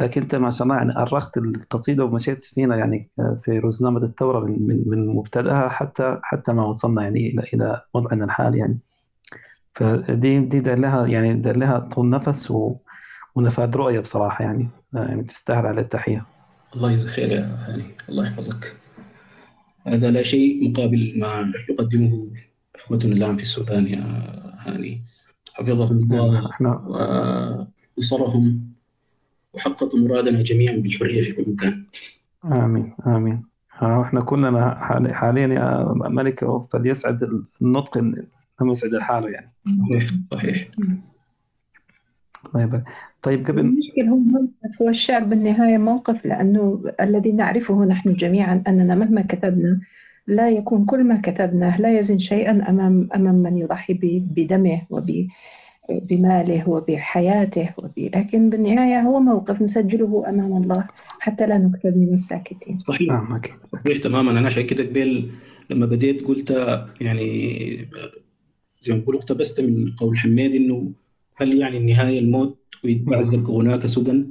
لكن 0.00 0.20
أنت 0.22 0.34
ما 0.34 0.50
شاء 0.50 0.62
الله 0.66 0.76
يعني 0.76 0.98
أرخت 0.98 1.38
القصيدة 1.38 2.04
ومشيت 2.04 2.42
فينا 2.44 2.76
يعني 2.76 3.10
آه، 3.18 3.38
في 3.42 3.58
روزنامة 3.58 4.02
الثورة 4.02 4.40
من 4.46 4.66
من 4.66 4.82
من 4.86 5.06
مبتدأها 5.06 5.68
حتى 5.68 6.18
حتى 6.22 6.52
ما 6.52 6.64
وصلنا 6.66 7.02
يعني 7.02 7.28
إلى 7.28 7.42
إلى 7.54 7.82
وضعنا 7.94 8.24
الحالي 8.24 8.58
يعني. 8.58 8.78
فدي 9.72 10.40
دي 10.40 10.60
دار 10.60 10.78
لها 10.78 11.06
يعني 11.06 11.34
دار 11.34 11.56
لها 11.56 11.78
طول 11.78 12.10
نفس 12.10 12.50
و 12.50 12.76
ونفاذ 13.34 13.76
رؤية 13.76 14.00
بصراحة 14.00 14.44
يعني 14.44 14.68
يعني 14.92 15.22
تستاهل 15.22 15.66
على 15.66 15.80
التحية. 15.80 16.24
الله 16.76 16.90
يجزاك 16.92 17.10
خير 17.10 17.32
يا 17.32 17.58
هاني. 17.68 17.84
الله 18.08 18.24
يحفظك. 18.24 18.77
هذا 19.86 20.10
لا 20.10 20.22
شيء 20.22 20.70
مقابل 20.70 21.12
ما 21.18 21.52
يقدمه 21.70 22.26
إخوتنا 22.76 23.12
الآن 23.14 23.36
في 23.36 23.42
السودان 23.42 23.86
يا 23.86 24.00
هاني. 24.58 25.02
حفظهم 25.54 25.98
الله 25.98 26.50
إحنا 26.50 26.70
ونصرهم 27.96 28.72
وحققوا 29.54 30.00
مرادنا 30.00 30.42
جميعا 30.42 30.76
بالحرية 30.76 31.20
في 31.20 31.32
كل 31.32 31.44
مكان. 31.52 31.84
آمين 32.44 32.92
آمين. 33.06 33.42
آه، 33.82 34.02
إحنا 34.02 34.20
كلنا 34.20 34.74
حالي- 34.74 35.14
حاليا 35.14 35.46
يا 35.46 35.92
ملك 35.94 36.44
فليسعد 36.72 37.42
النطق 37.62 37.98
انه 37.98 38.70
يسعد 38.72 38.98
حاله 39.00 39.28
يعني. 39.28 39.52
صحيح 39.90 40.10
صحيح. 40.32 40.68
الله 42.46 42.62
يبارك. 42.64 42.84
طيب 43.22 43.46
قبل 43.46 43.60
المشكلة 43.60 44.08
هو 44.08 44.16
موقف 44.18 44.82
هو 44.82 44.88
الشعر 44.88 45.24
بالنهاية 45.24 45.78
موقف 45.78 46.26
لأنه 46.26 46.82
الذي 47.00 47.32
نعرفه 47.32 47.84
نحن 47.84 48.14
جميعا 48.14 48.62
أننا 48.68 48.94
مهما 48.94 49.22
كتبنا 49.22 49.80
لا 50.26 50.48
يكون 50.50 50.84
كل 50.84 51.04
ما 51.04 51.20
كتبناه 51.20 51.80
لا 51.80 51.98
يزن 51.98 52.18
شيئا 52.18 52.68
أمام 52.70 53.08
أمام 53.16 53.34
من 53.34 53.56
يضحي 53.56 53.94
ب- 53.94 54.28
بدمه 54.34 54.82
وبماله 55.88 56.68
وبحياته 56.70 57.68
وب... 57.78 57.90
لكن 57.98 58.50
بالنهاية 58.50 59.00
هو 59.00 59.20
موقف 59.20 59.62
نسجله 59.62 60.28
أمام 60.28 60.62
الله 60.62 60.86
حتى 61.18 61.46
لا 61.46 61.58
نكتب 61.58 61.96
من 61.96 62.12
الساكتين. 62.12 62.78
صحيح. 62.78 63.08
نعم 63.08 63.34
أكيد 63.34 63.52
صحيح 63.84 63.98
تماما. 64.02 64.30
أنا 64.30 64.46
عشان 64.46 64.66
كده 64.66 64.84
قبل 64.84 65.30
لما 65.70 65.86
بديت 65.86 66.24
قلت 66.24 66.50
يعني 67.00 67.88
زي 68.80 68.92
ما 68.94 68.98
بقول 69.00 69.16
اقتبست 69.16 69.60
من 69.60 69.86
قول 69.96 70.18
حميد 70.18 70.54
إنه 70.54 70.92
هل 71.40 71.58
يعني 71.58 71.76
النهايه 71.76 72.18
الموت 72.20 72.58
ويتبعزق 72.84 73.50
غناك 73.50 73.86
سدى؟ 73.86 74.26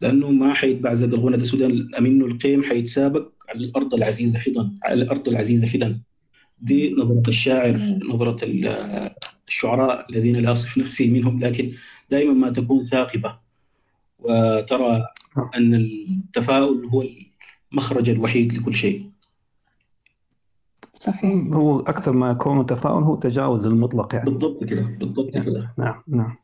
لأنه 0.00 0.30
ما 0.30 0.54
حيتبعزق 0.54 1.14
الغنى 1.14 1.36
ده 1.36 1.44
سدى. 1.44 1.66
امنه 1.98 2.26
القيم 2.26 2.62
حيتسابق 2.62 3.28
على 3.48 3.64
الأرض 3.66 3.94
العزيزة 3.94 4.38
فدا 4.38 4.72
على 4.82 5.02
الأرض 5.02 5.28
العزيزة 5.28 5.66
فدا. 5.66 6.00
دي 6.60 6.94
نظرة 6.94 7.22
الشاعر 7.28 7.98
نظرة 8.10 8.44
ال- 8.44 9.10
الشعراء 9.48 10.06
الذين 10.10 10.36
لا 10.36 10.52
أصف 10.52 10.78
نفسي 10.78 11.10
منهم 11.10 11.44
لكن 11.44 11.72
دائما 12.10 12.32
ما 12.32 12.50
تكون 12.50 12.82
ثاقبة. 12.82 13.38
وترى 14.18 15.04
أن 15.56 15.74
التفاؤل 15.74 16.84
هو 16.86 17.04
المخرج 17.72 18.10
الوحيد 18.10 18.52
لكل 18.54 18.74
شيء. 18.74 19.10
صحيح. 20.92 21.34
هو 21.52 21.80
أكثر 21.80 22.12
ما 22.12 22.30
يكون 22.30 22.66
تفاؤل 22.66 23.02
هو 23.02 23.14
تجاوز 23.16 23.66
المطلق 23.66 24.14
يعني. 24.14 24.30
بالضبط 24.30 24.64
كده 24.64 24.82
بالضبط 25.00 25.30
كده. 25.30 25.74
نعم 25.78 26.02
نعم. 26.08 26.41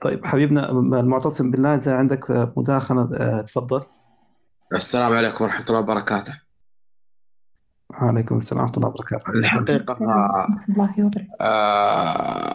طيب 0.00 0.26
حبيبنا 0.26 0.70
المعتصم 0.70 1.50
بالله 1.50 1.74
اذا 1.74 1.96
عندك 1.96 2.50
مداخلة 2.56 3.08
آه 3.16 3.40
تفضل. 3.40 3.84
السلام 4.74 5.12
عليكم 5.12 5.44
ورحمة 5.44 5.64
الله 5.68 5.78
وبركاته. 5.78 6.40
وعليكم 7.90 8.36
السلام 8.36 8.62
ورحمة 8.62 8.76
الله 8.76 8.88
وبركاته. 8.88 9.30
الله 9.30 11.04
وبركاته. 11.04 11.28
آه، 11.40 12.54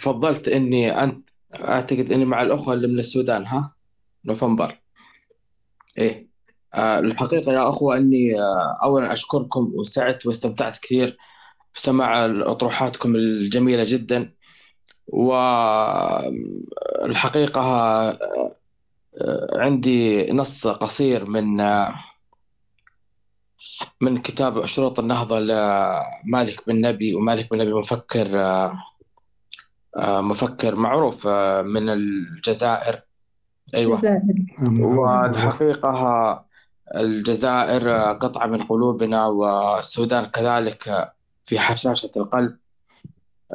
فضلت 0.00 0.48
إني 0.48 1.02
أنت 1.04 1.28
أعتقد 1.54 2.12
إني 2.12 2.24
مع 2.24 2.42
الأخوة 2.42 2.74
اللي 2.74 2.88
من 2.88 2.98
السودان 2.98 3.46
ها؟ 3.46 3.74
نوفمبر. 4.24 4.80
إيه. 5.98 6.28
آه، 6.74 6.98
الحقيقة 6.98 7.52
يا 7.52 7.68
أخوة 7.68 7.96
إني 7.96 8.40
آه، 8.40 8.78
أولا 8.82 9.12
أشكركم 9.12 9.72
وسعدت 9.74 10.26
واستمتعت 10.26 10.78
كثير 10.78 11.16
بسماع 11.74 12.26
أطروحاتكم 12.26 13.14
الجميلة 13.16 13.84
جدا. 13.86 14.37
والحقيقة 15.08 16.40
آه، 19.20 19.48
عندي 19.56 20.32
نص 20.32 20.66
قصير 20.66 21.24
من 21.24 21.60
آه، 21.60 21.94
من 24.00 24.18
كتاب 24.18 24.66
شروط 24.66 24.98
النهضة 24.98 25.40
لمالك 25.40 26.66
بن 26.66 26.80
نبي 26.80 27.14
ومالك 27.14 27.50
بن 27.50 27.58
نبي 27.58 27.72
مفكر 27.72 28.40
آه، 29.96 30.20
مفكر 30.20 30.76
معروف 30.76 31.26
من 31.64 31.88
الجزائر. 31.88 33.00
أيوة. 33.74 33.96
جزائر 33.96 34.22
والحقيقة 34.80 36.44
الجزائر 36.94 38.12
قطعة 38.12 38.46
من 38.46 38.62
قلوبنا 38.62 39.26
والسودان 39.26 40.24
كذلك 40.24 41.12
في 41.44 41.58
حشاشة 41.58 42.10
القلب. 42.16 42.56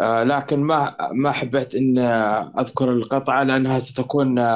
لكن 0.02 0.60
ما 0.60 0.96
ما 1.12 1.32
حبيت 1.32 1.76
أن 1.76 1.98
أذكر 2.60 2.92
القطعة 2.92 3.44
لأنها 3.44 3.80
ستكون 3.80 4.48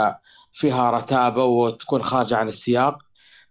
فيها 0.53 0.91
رتابة 0.91 1.43
وتكون 1.43 2.03
خارجة 2.03 2.37
عن 2.37 2.47
السياق. 2.47 2.97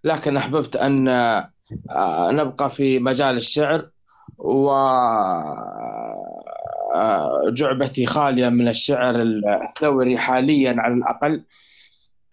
لكن 0.04 0.36
أحببت 0.36 0.76
أن 0.76 1.08
آه، 1.08 2.30
نبقى 2.30 2.70
في 2.70 2.98
مجال 2.98 3.36
الشعر 3.36 3.90
وجعبتي 7.48 8.06
خالية 8.06 8.48
من 8.48 8.68
الشعر 8.68 9.14
الثوري 9.62 10.18
حاليا 10.18 10.76
على 10.78 10.94
الأقل. 10.94 11.44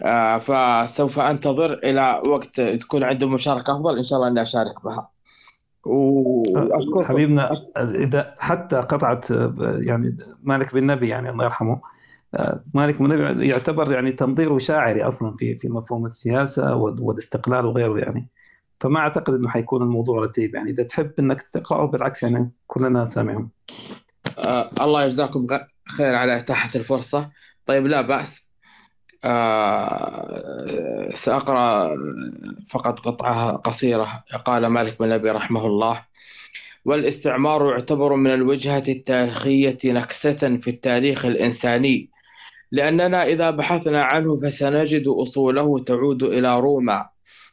آه، 0.02 0.38
فسوف 0.38 1.20
أنتظر 1.20 1.74
إلى 1.74 2.22
وقت 2.28 2.62
تكون 2.62 3.04
عندي 3.04 3.26
مشاركة 3.26 3.76
أفضل. 3.76 3.98
إن 3.98 4.04
شاء 4.04 4.18
الله 4.20 4.30
إني 4.30 4.42
أشارك 4.42 4.84
بها. 4.86 5.13
وأشكركم. 5.84 7.04
حبيبنا 7.04 7.52
إذا 7.78 8.36
حتى 8.40 8.76
قطعه 8.76 9.22
يعني 9.60 10.18
مالك 10.44 10.74
بن 10.76 10.86
نبي 10.88 11.08
يعني 11.08 11.30
الله 11.30 11.46
يرحمه 11.46 11.82
مالك 12.74 12.98
بن 13.02 13.10
نبي 13.10 13.48
يعتبر 13.48 13.94
يعني 13.94 14.12
تنظيره 14.12 14.58
شاعري 14.58 15.04
أصلا 15.04 15.36
في 15.38 15.56
في 15.56 15.70
مفهوم 15.70 16.06
السياسة 16.06 16.76
وال- 16.76 17.02
والاستقلال 17.02 17.66
وغيره 17.66 18.00
يعني. 18.00 18.30
فما 18.80 19.00
أعتقد 19.00 19.34
إنه 19.34 19.50
حيكون 19.50 19.82
الموضوع 19.82 20.20
رتيب 20.24 20.56
يعني. 20.56 20.72
إذا 20.72 20.84
تحب 20.84 21.12
إنك 21.20 21.42
تقرأه 21.42 21.86
بالعكس 21.86 22.24
يعني 22.24 22.52
كلنا 22.68 23.06
سامعهم. 23.06 23.50
آه 24.38 24.70
الله 24.82 25.04
يجزاكم 25.04 25.48
خير 25.98 26.16
على 26.16 26.38
إتاحة 26.38 26.70
الفرصة. 26.76 27.32
طيب 27.66 27.88
لا 27.88 28.02
بأس. 28.02 28.48
آه 29.26 31.10
سأقرأ 31.14 31.90
فقط 32.70 33.00
قطعة 33.00 33.52
قصيرة. 33.58 34.24
قال 34.46 34.68
مالك 34.68 35.00
بن 35.00 35.12
أبي 35.12 35.30
رحمه 35.30 35.66
الله 35.66 36.06
والإستعمار 36.86 37.70
يعتبر 37.70 38.16
من 38.16 38.34
الوجهة 38.34 38.84
التاريخية 38.88 39.78
نكسة 39.86 40.58
في 40.58 40.70
التاريخ 40.70 41.26
الإنساني 41.26 42.10
لأننا 42.72 43.24
إذا 43.26 43.52
بحثنا 43.52 44.04
عنه 44.04 44.36
فسنجد 44.36 45.08
أصوله 45.08 45.80
تعود 45.80 46.24
إلى 46.24 46.60
روما 46.60 47.10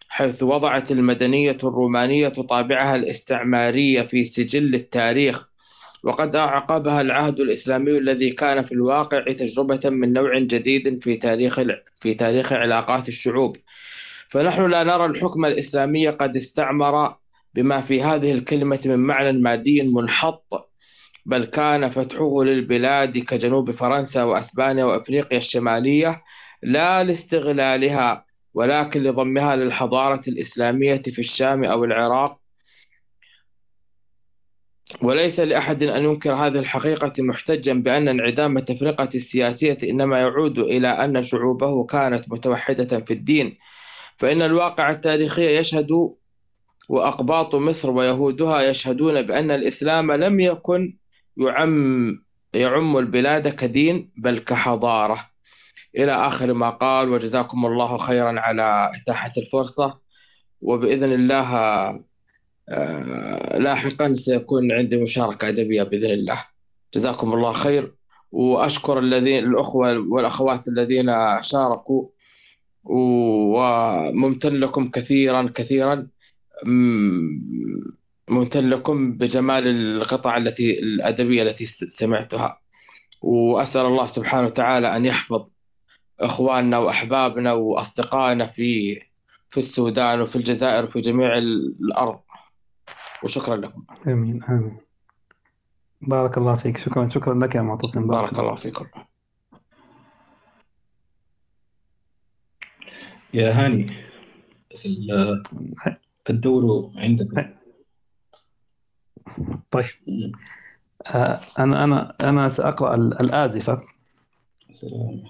حيث 0.08 0.42
وضعت 0.42 0.92
المدنية 0.92 1.58
الرومانية 1.64 2.28
طابعها 2.28 2.96
الاستعماري 2.96 4.04
في 4.04 4.24
سجل 4.24 4.74
التاريخ 4.74 5.49
وقد 6.04 6.36
أعقبها 6.36 7.00
العهد 7.00 7.40
الإسلامي 7.40 7.98
الذي 7.98 8.30
كان 8.30 8.62
في 8.62 8.72
الواقع 8.72 9.22
تجربة 9.22 9.80
من 9.84 10.12
نوع 10.12 10.38
جديد 10.38 10.98
في 11.02 11.16
تاريخ 11.16 11.60
في 11.94 12.14
تاريخ 12.14 12.52
علاقات 12.52 13.08
الشعوب. 13.08 13.56
فنحن 14.28 14.70
لا 14.70 14.82
نرى 14.82 15.06
الحكم 15.06 15.44
الإسلامي 15.44 16.08
قد 16.08 16.36
استعمر 16.36 17.14
بما 17.54 17.80
في 17.80 18.02
هذه 18.02 18.32
الكلمة 18.32 18.80
من 18.86 18.98
معنى 18.98 19.32
مادي 19.32 19.82
منحط 19.82 20.70
بل 21.26 21.44
كان 21.44 21.88
فتحه 21.88 22.42
للبلاد 22.42 23.18
كجنوب 23.18 23.70
فرنسا 23.70 24.22
وأسبانيا 24.22 24.84
وأفريقيا 24.84 25.38
الشمالية 25.38 26.22
لا 26.62 27.04
لاستغلالها 27.04 28.24
ولكن 28.54 29.02
لضمها 29.02 29.56
للحضارة 29.56 30.20
الإسلامية 30.28 31.02
في 31.02 31.18
الشام 31.18 31.64
أو 31.64 31.84
العراق 31.84 32.39
وليس 35.02 35.40
لأحد 35.40 35.82
أن 35.82 36.04
ينكر 36.04 36.34
هذه 36.34 36.58
الحقيقة 36.58 37.12
محتجا 37.18 37.72
بأن 37.72 38.08
انعدام 38.08 38.56
التفرقة 38.56 39.08
السياسية 39.14 39.78
إنما 39.82 40.18
يعود 40.18 40.58
إلى 40.58 40.88
أن 40.88 41.22
شعوبه 41.22 41.84
كانت 41.84 42.32
متوحدة 42.32 43.00
في 43.00 43.12
الدين. 43.12 43.58
فإن 44.16 44.42
الواقع 44.42 44.90
التاريخي 44.90 45.58
يشهد 45.58 45.88
وأقباط 46.88 47.54
مصر 47.54 47.90
ويهودها 47.90 48.62
يشهدون 48.62 49.22
بأن 49.22 49.50
الإسلام 49.50 50.12
لم 50.12 50.40
يكن 50.40 50.96
يعم 51.36 52.24
يعم 52.54 52.96
البلاد 52.96 53.48
كدين 53.48 54.10
بل 54.16 54.38
كحضارة. 54.38 55.18
إلى 55.98 56.12
آخر 56.12 56.52
ما 56.52 56.70
قال 56.70 57.08
وجزاكم 57.08 57.66
الله 57.66 57.96
خيرا 57.98 58.40
على 58.40 58.90
إتاحة 59.02 59.32
الفرصة. 59.38 60.00
وبإذن 60.60 61.12
الله 61.12 61.50
لاحقا 63.58 64.14
سيكون 64.14 64.72
عندي 64.72 65.02
مشاركة 65.02 65.48
أدبية 65.48 65.82
بإذن 65.82 66.10
الله. 66.10 66.44
جزاكم 66.94 67.32
الله 67.32 67.52
خير. 67.52 67.94
وأشكر 68.32 68.98
الذين 68.98 69.44
الأخوة 69.44 69.98
والأخوات 70.08 70.68
الذين 70.68 71.06
شاركوا. 71.40 72.08
وممتن 72.84 74.54
لكم 74.54 74.88
كثيرا 74.88 75.50
كثيرا. 75.54 76.06
ممتن 78.28 78.70
لكم 78.70 79.12
بجمال 79.12 79.66
القطع 79.68 80.36
التي 80.36 80.78
الأدبية 80.78 81.42
التي 81.42 81.66
سمعتها. 81.66 82.60
وأسأل 83.22 83.86
الله 83.86 84.06
سبحانه 84.06 84.46
وتعالى 84.46 84.96
أن 84.96 85.06
يحفظ 85.06 85.48
إخواننا 86.20 86.78
وأحبابنا 86.78 87.52
وأصدقائنا 87.52 88.46
في 88.46 89.00
في 89.48 89.58
السودان 89.58 90.20
وفي 90.20 90.36
الجزائر 90.36 90.84
وفي 90.84 91.00
جميع 91.00 91.38
ال- 91.38 91.74
الأرض. 91.80 92.18
وشكرا 93.24 93.56
لكم. 93.56 93.84
آمين 94.08 94.42
آمين. 94.44 94.78
بارك 96.00 96.38
الله 96.38 96.56
فيك. 96.56 96.76
شكرا 96.76 97.08
شكرا 97.08 97.34
لك 97.34 97.54
يا 97.54 97.62
معتصم. 97.62 98.06
بارك 98.06 98.38
الله 98.38 98.54
فيكم 98.54 98.86
يا 103.34 103.52
هاني 103.52 103.86
الدور 106.30 106.92
عندك. 106.96 107.56
طيب. 109.70 110.34
آه، 111.06 111.40
أنا 111.58 111.84
أنا 111.84 112.16
أنا 112.20 112.48
سأقرأ 112.48 112.94
ال- 112.94 113.20
الآزفة. 113.20 113.80
سلام 114.70 115.24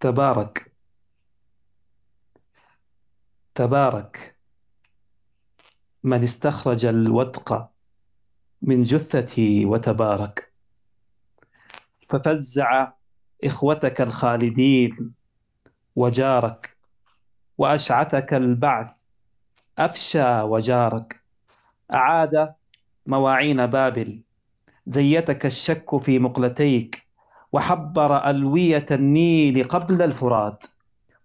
تبارك. 0.00 0.67
تبارك. 3.58 4.36
من 6.04 6.22
استخرج 6.22 6.84
الوتق 6.86 7.68
من 8.62 8.82
جثته 8.82 9.66
وتبارك. 9.66 10.52
ففزع 12.08 12.92
إخوتك 13.44 14.00
الخالدين 14.00 15.14
وجارك 15.96 16.76
وأشعثك 17.58 18.34
البعث 18.34 18.92
أفشى 19.78 20.40
وجارك. 20.40 21.22
أعاد 21.92 22.54
مواعين 23.06 23.66
بابل 23.66 24.22
زيتك 24.86 25.46
الشك 25.46 25.96
في 25.96 26.18
مقلتيك 26.18 27.06
وحبر 27.52 28.30
ألوية 28.30 28.86
النيل 28.90 29.64
قبل 29.64 30.02
الفرات. 30.02 30.64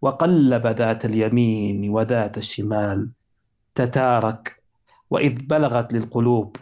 وقلب 0.04 0.68
ذات 0.68 1.06
اليمين 1.06 1.90
وذات 1.90 2.38
الشمال 2.38 3.10
تتارك 3.76 4.64
وإذ 5.10 5.46
بلغت 5.48 5.94
للقلوب 5.94 6.58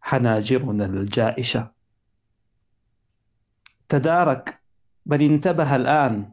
حناجرنا 0.00 0.84
الجائشة. 0.86 1.70
تدارك 3.88 4.60
بل 5.06 5.22
انتبه 5.22 5.76
الآن 5.76 6.32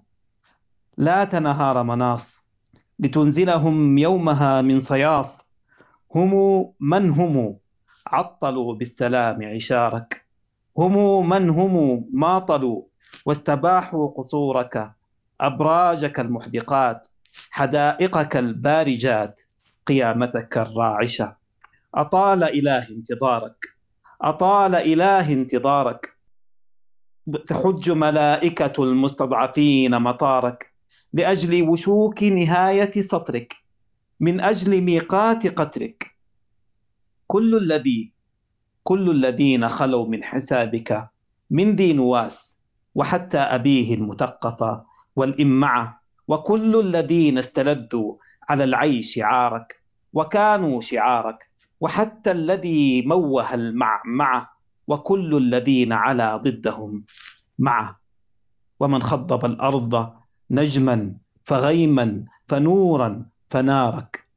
لا 0.98 1.24
تنهار 1.24 1.84
مناص 1.84 2.50
لتنزلهم 3.00 3.98
يومها 3.98 4.62
من 4.62 4.80
صياص. 4.80 5.52
هم 6.16 6.34
من 6.80 7.10
هم؟ 7.10 7.56
عطلوا 8.08 8.76
بالسلام 8.76 9.44
عشارك. 9.44 10.26
هم 10.78 11.30
من 11.30 11.50
هم؟ 11.50 12.06
ماطلوا 12.14 12.82
واستباحوا 13.26 14.08
قصورك. 14.08 14.99
أبراجك 15.42 16.20
المحدقات 16.20 17.08
حدائقك 17.52 18.38
البارجات 18.38 19.40
قيامتك 19.88 20.58
الراعشة. 20.58 21.36
أطال 21.96 22.44
إله 22.44 22.90
انتظارك 22.90 23.66
أطال 24.22 24.76
إله 24.76 25.34
انتظارك. 25.34 26.16
تحج 27.48 27.92
ملائكة 27.92 28.84
المستضعفين 28.84 30.00
مطارك 30.00 30.74
لأجل 31.14 31.70
وشوك 31.70 32.24
نهاية 32.24 32.92
سطرك 33.02 33.56
من 34.20 34.42
أجل 34.42 34.82
ميقات 34.82 35.48
قترك. 35.48 36.16
كل 37.28 37.56
الذي 37.56 38.12
كل 38.84 39.10
الذين 39.10 39.68
خلوا 39.68 40.08
من 40.08 40.24
حسابك 40.24 41.10
من 41.50 41.76
ذي 41.76 41.94
نواس 41.94 42.64
وحتى 42.96 43.38
أبيه 43.38 43.96
المثقف 43.96 44.82
والإمعة 45.20 46.02
وكل 46.28 46.80
الذين 46.80 47.38
استلذوا 47.38 48.16
على 48.50 48.64
العيش 48.64 49.16
شعارك 49.16 49.82
وكانوا 50.14 50.82
شعارك 50.82 51.40
وحتى 51.82 52.32
الذي 52.32 53.02
موه 53.02 53.54
المعمعة 53.54 54.50
وكل 54.88 55.38
الذين 55.38 55.94
علا 55.94 56.38
ضدهم 56.38 57.04
معه. 57.60 58.00
ومن 58.80 59.02
خضب 59.02 59.46
الأرض 59.46 60.14
نجما 60.52 61.16
فغيما 61.44 62.26
فنورا 62.48 63.26
فنارك. 63.50 64.28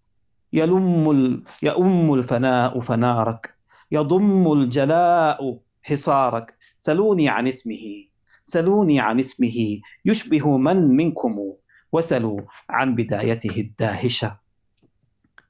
يلم. 0.52 1.42
يؤم 1.62 2.14
الفناء 2.14 2.80
فنارك. 2.80 3.54
يضم 3.92 4.52
الجلاء 4.52 5.58
حصارك. 5.82 6.56
سلوني 6.76 7.28
عن 7.28 7.46
اسمه. 7.46 8.11
سلوني 8.44 9.00
عن 9.00 9.18
اسمه 9.18 9.80
يشبه 10.04 10.56
من 10.56 10.96
منكم 10.96 11.52
وسلوا 11.92 12.40
عن 12.68 12.94
بدايته 12.94 13.60
الداهشة. 13.60 14.36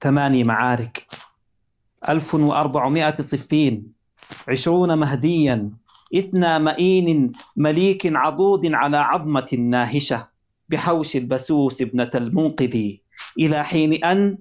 ثماني 0.00 0.44
معارك. 0.44 1.07
ألف 2.09 2.35
وأربعمائة 2.35 3.14
صفين. 3.14 3.92
عشرون 4.48 4.98
مهديا. 4.98 5.70
إثنى 6.14 6.59
مئين 6.59 7.33
مليك 7.57 8.07
عضوض 8.07 8.66
على 8.66 8.96
عظمة 8.96 9.48
ناهشة. 9.59 10.28
بحوش 10.68 11.16
البسوس 11.16 11.83
ابنة 11.83 12.11
المنقذ. 12.14 12.92
إلى 13.38 13.64
حين 13.64 14.05
أن 14.05 14.38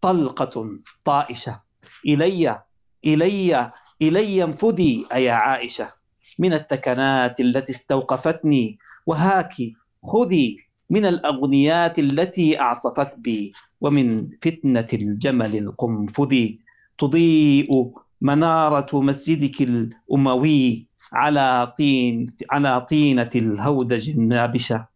طلقة 0.00 0.68
طائشة. 1.04 1.60
إلي 2.06 2.62
إلي 3.04 3.72
إلي 4.02 4.44
انفذي 4.44 5.06
أيا 5.12 5.32
عائشة. 5.32 5.97
من 6.38 6.52
الثكنات 6.52 7.40
التي 7.40 7.72
استوقفتني. 7.72 8.78
وهاك 9.06 9.54
خذي 10.04 10.56
من 10.90 11.06
الأغنيات 11.06 11.98
التي 11.98 12.60
أعصفت 12.60 13.18
بي. 13.18 13.52
ومن 13.80 14.30
فتنة 14.30 14.88
الجمل 14.92 15.56
القنفذ 15.56 16.48
تضيء 16.98 17.92
منارة 18.20 19.00
مسجدك 19.00 19.62
الأموي 19.62 20.86
على 21.12 21.72
طين 21.76 22.26
على 22.50 22.80
طينة 22.80 23.30
الهودج 23.36 24.10
النابشة. 24.10 24.86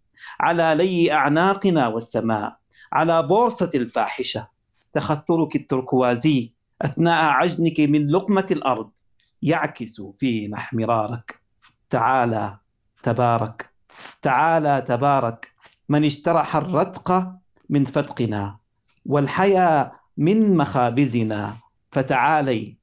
على 0.40 0.74
لي 0.78 1.12
أعناقنا 1.12 1.88
والسماء 1.88 2.56
على 2.92 3.22
بورصة 3.22 3.70
الفاحشة. 3.74 4.48
تخثرك 4.92 5.56
التركوازي 5.56 6.52
أثناء 6.82 7.24
عجنك 7.24 7.80
من 7.80 8.06
لقمة 8.10 8.46
الأرض. 8.50 8.90
يعكس 9.42 10.02
فينا 10.18 10.56
احمرارك. 10.58 11.42
تعالى 11.90 12.58
تبارك 13.02 13.70
تعالى 14.22 14.82
تبارك. 14.82 15.52
من 15.88 16.04
اجترح 16.04 16.56
الرتق 16.56 17.32
من 17.68 17.84
فتقنا 17.84 18.58
والحيا 19.06 19.92
من 20.16 20.56
مخابزنا. 20.56 21.56
فتعالي 21.92 22.76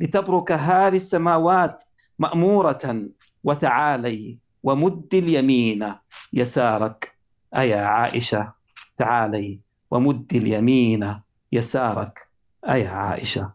لتبرك 0.00 0.52
هذه 0.52 0.96
السماوات 0.96 1.82
مأمورة 2.18 3.08
وتعالي 3.44 4.38
ومد 4.62 5.14
اليمين 5.14 5.94
يسارك. 6.32 7.18
أيا 7.56 7.84
عائشة 7.84 8.52
تعالي 8.96 9.60
ومد 9.90 10.34
اليمين 10.34 11.20
يسارك. 11.52 12.28
أيا 12.68 12.88
عائشة. 12.88 13.52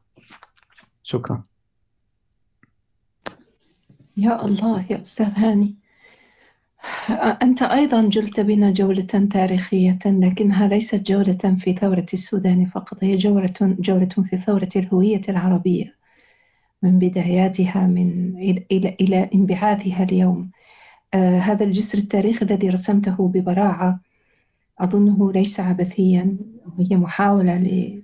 شكرا. 1.04 1.44
يا 4.24 4.46
الله 4.46 4.86
يا 4.90 5.02
أستاذ 5.02 5.34
هاني. 5.38 5.76
أنت 7.44 7.62
أيضا 7.62 8.02
جلت 8.10 8.40
بنا 8.40 8.72
جولة 8.72 9.28
تاريخية 9.32 10.00
لكنها 10.06 10.68
ليست 10.68 11.12
جولة 11.12 11.56
في 11.58 11.74
ثورة 11.74 12.06
السودان 12.14 12.66
فقط 12.66 13.04
هي 13.04 13.16
جولة 13.18 13.54
جولة 13.62 14.10
في 14.30 14.38
ثورة 14.38 14.70
الهوية 14.76 15.22
العربية. 15.30 15.96
من 16.84 17.00
بداياتها 17.00 17.88
من 17.88 18.38
إلى 18.72 18.96
إلى, 19.02 19.30
انبعاثها 19.36 20.04
اليوم. 20.04 20.52
آه 21.14 21.40
هذا 21.40 21.66
الجسر 21.66 21.98
التاريخي 21.98 22.46
الذي 22.46 22.70
رسمته 22.70 23.28
ببراعة 23.28 24.00
أظنه 24.80 25.32
ليس 25.32 25.60
عبثيا 25.60 26.38
هي 26.80 26.98
محاولة 26.98 27.58
ل... 27.58 28.02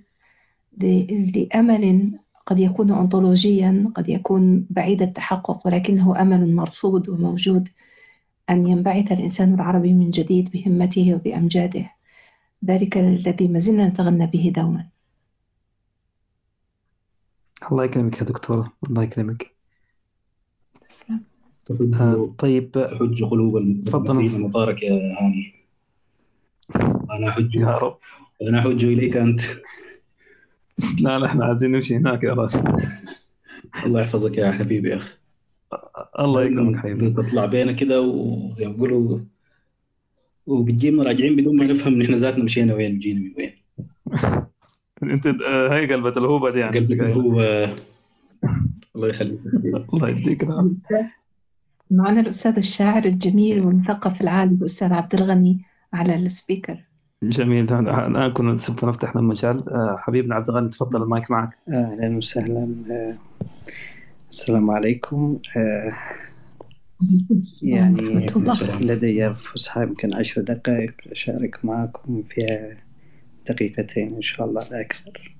ل... 0.82 1.32
لأمل 1.36 2.12
قد 2.46 2.58
يكون 2.58 2.90
أنطولوجيا 2.90 3.92
قد 3.94 4.08
يكون 4.08 4.66
بعيد 4.70 5.02
التحقق 5.02 5.66
ولكنه 5.66 6.22
أمل 6.22 6.54
مرصود 6.54 7.08
وموجود 7.08 7.68
أن 8.50 8.66
ينبعث 8.66 9.12
الإنسان 9.12 9.54
العربي 9.54 9.92
من 9.92 10.10
جديد 10.10 10.50
بهمته 10.50 11.14
وبأمجاده. 11.14 11.90
ذلك 12.64 12.98
الذي 12.98 13.48
ما 13.48 13.58
زلنا 13.58 13.88
نتغنى 13.88 14.26
به 14.26 14.52
دوما. 14.56 14.86
الله 17.72 17.84
يكرمك 17.84 18.18
يا 18.18 18.24
دكتورة. 18.24 18.72
الله 18.88 19.02
يكرمك. 19.02 19.56
تسلم. 20.88 21.20
آه 21.94 22.34
طيب. 22.38 22.72
تحج 22.72 23.24
قلوب 23.24 23.80
تفضل. 23.86 24.40
مطارك 24.40 24.82
يا 24.82 24.92
هاني. 24.92 25.54
أنا 27.10 27.28
أحج 27.28 27.54
يا 27.54 27.78
رب. 27.78 27.98
أنا 28.42 28.58
أحج 28.58 28.84
إليك 28.84 29.16
أنت. 29.16 29.40
لا 31.04 31.18
لا 31.18 31.26
إحنا 31.26 31.44
عايزين 31.44 31.72
نمشي 31.72 31.96
هناك 31.96 32.24
يا 32.24 32.34
راجل 32.34 32.62
الله 33.86 34.00
يحفظك 34.00 34.38
يا 34.38 34.52
حبيبي 34.52 34.90
يا 34.90 34.96
أخي. 34.96 35.14
الله 36.18 36.42
يكرمك 36.42 36.76
حبيبي. 36.76 37.08
بتطلع 37.08 37.46
بينا 37.46 37.72
كده 37.72 38.00
وزي 38.00 38.66
ما 38.66 38.72
بيقولوا 38.72 39.18
وبتجيبنا 40.46 41.02
راجعين 41.02 41.36
بدون 41.36 41.56
ما 41.56 41.64
نفهم 41.66 41.94
نحن 41.94 42.14
ذاتنا 42.14 42.44
مشينا 42.44 42.74
وين 42.74 42.96
وجينا 42.96 43.20
من 43.20 43.32
وين. 43.38 43.52
أنت 45.14 45.26
آه، 45.26 45.68
هاي 45.74 45.92
قلبة 45.92 46.12
الهوبة 46.16 46.50
دي 46.50 46.58
يعني. 46.58 46.78
قلبك 46.78 46.96
جاي. 46.96 47.14
هو 47.14 47.40
الله 48.96 49.08
يخليك 49.08 49.40
الله 49.94 50.08
يديك 50.08 50.46
معنا 51.90 52.20
الأستاذ 52.20 52.56
الشاعر 52.56 53.04
الجميل 53.04 53.60
والمثقف 53.60 54.20
العالي 54.20 54.54
الأستاذ 54.54 54.92
عبد 54.92 55.14
الغني 55.14 55.64
على 55.92 56.16
السبيكر. 56.16 56.85
جميل. 57.22 57.72
الآن 57.72 58.32
كنا 58.32 58.58
سوف 58.58 58.84
نفتح 58.84 59.16
لنا 59.16 59.26
مجال 59.26 59.68
آه، 59.68 59.96
حبيبنا 59.98 60.34
عبد 60.34 60.48
الغني 60.48 60.68
تفضل 60.68 61.02
المايك 61.02 61.30
معك. 61.30 61.58
أهلا 61.68 62.16
وسهلا. 62.16 62.74
آه، 62.90 63.16
السلام 64.28 64.70
عليكم. 64.70 65.38
آه، 65.56 65.92
يعني. 67.62 68.26
لدي 68.80 69.34
فسحة 69.34 69.82
يمكن 69.82 70.14
عشر 70.14 70.42
دقائق 70.42 70.94
أشارك 71.10 71.64
معكم 71.64 72.22
فيها 72.22 72.76
دقيقتين 73.48 74.14
إن 74.14 74.22
شاء 74.22 74.46
الله 74.46 74.60
لا 74.72 74.80
أكثر. 74.80 75.36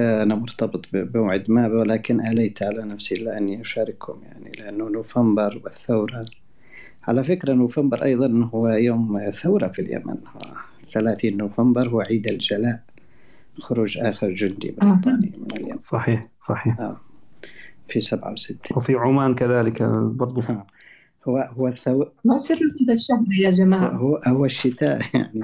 أنا 0.00 0.34
مرتبط 0.34 0.86
بموعد 0.92 1.50
ما 1.50 1.66
ولكن 1.66 2.26
آليت 2.26 2.62
على 2.62 2.82
نفسي 2.82 3.14
لأني 3.14 3.60
أشارككم 3.60 4.22
يعني 4.22 4.52
لأنه 4.58 4.88
نوفمبر 4.88 5.60
والثورة 5.64 6.20
على 7.08 7.24
فكرة 7.24 7.52
نوفمبر 7.52 8.04
أيضا 8.04 8.50
هو 8.54 8.68
يوم 8.68 9.30
ثورة 9.30 9.68
في 9.68 9.78
اليمن 9.78 10.16
هو 10.26 10.56
30 10.92 11.36
نوفمبر 11.36 11.88
هو 11.88 12.00
عيد 12.00 12.26
الجلاء 12.26 12.82
خروج 13.58 13.98
آخر 13.98 14.30
جندي 14.30 14.74
آه. 14.82 14.84
بريطاني 14.84 15.32
من 15.38 15.60
اليمن 15.60 15.78
صحيح 15.78 16.28
صحيح 16.40 16.80
آه. 16.80 17.00
في 17.88 18.00
67 18.00 18.58
وفي 18.76 18.94
عمان 18.94 19.34
كذلك 19.34 19.82
آه، 19.82 20.12
برضو 20.14 20.40
آه. 20.40 20.66
هو 21.28 21.38
هو 21.38 21.68
الثو... 21.68 22.04
ما 22.24 22.36
سر 22.36 22.54
هذا 22.54 22.92
الشهر 22.92 23.24
يا 23.40 23.50
جماعة 23.50 23.88
هو 23.88 24.22
هو 24.26 24.44
الشتاء 24.44 25.02
يعني 25.14 25.40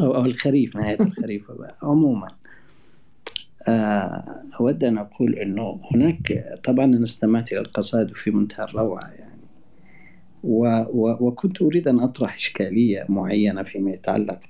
أو, 0.00 0.14
أو 0.14 0.24
الخريف 0.24 0.76
نهاية 0.76 1.00
الخريف 1.00 1.42
عموما 1.82 2.28
آه، 3.68 4.42
أود 4.60 4.84
أن 4.84 4.98
أقول 4.98 5.34
أنه 5.34 5.80
هناك 5.94 6.58
طبعا 6.64 6.84
أنا 6.84 7.02
استمعت 7.02 7.52
إلى 7.52 7.60
القصائد 7.60 8.14
في 8.14 8.30
منتهى 8.30 8.64
الروعة 8.64 9.08
يعني 9.08 9.31
و 10.44 10.66
و 10.92 11.16
وكنت 11.20 11.62
أريد 11.62 11.88
أن 11.88 12.00
أطرح 12.00 12.34
إشكالية 12.34 13.06
معينة 13.08 13.62
فيما 13.62 13.90
يتعلق 13.90 14.40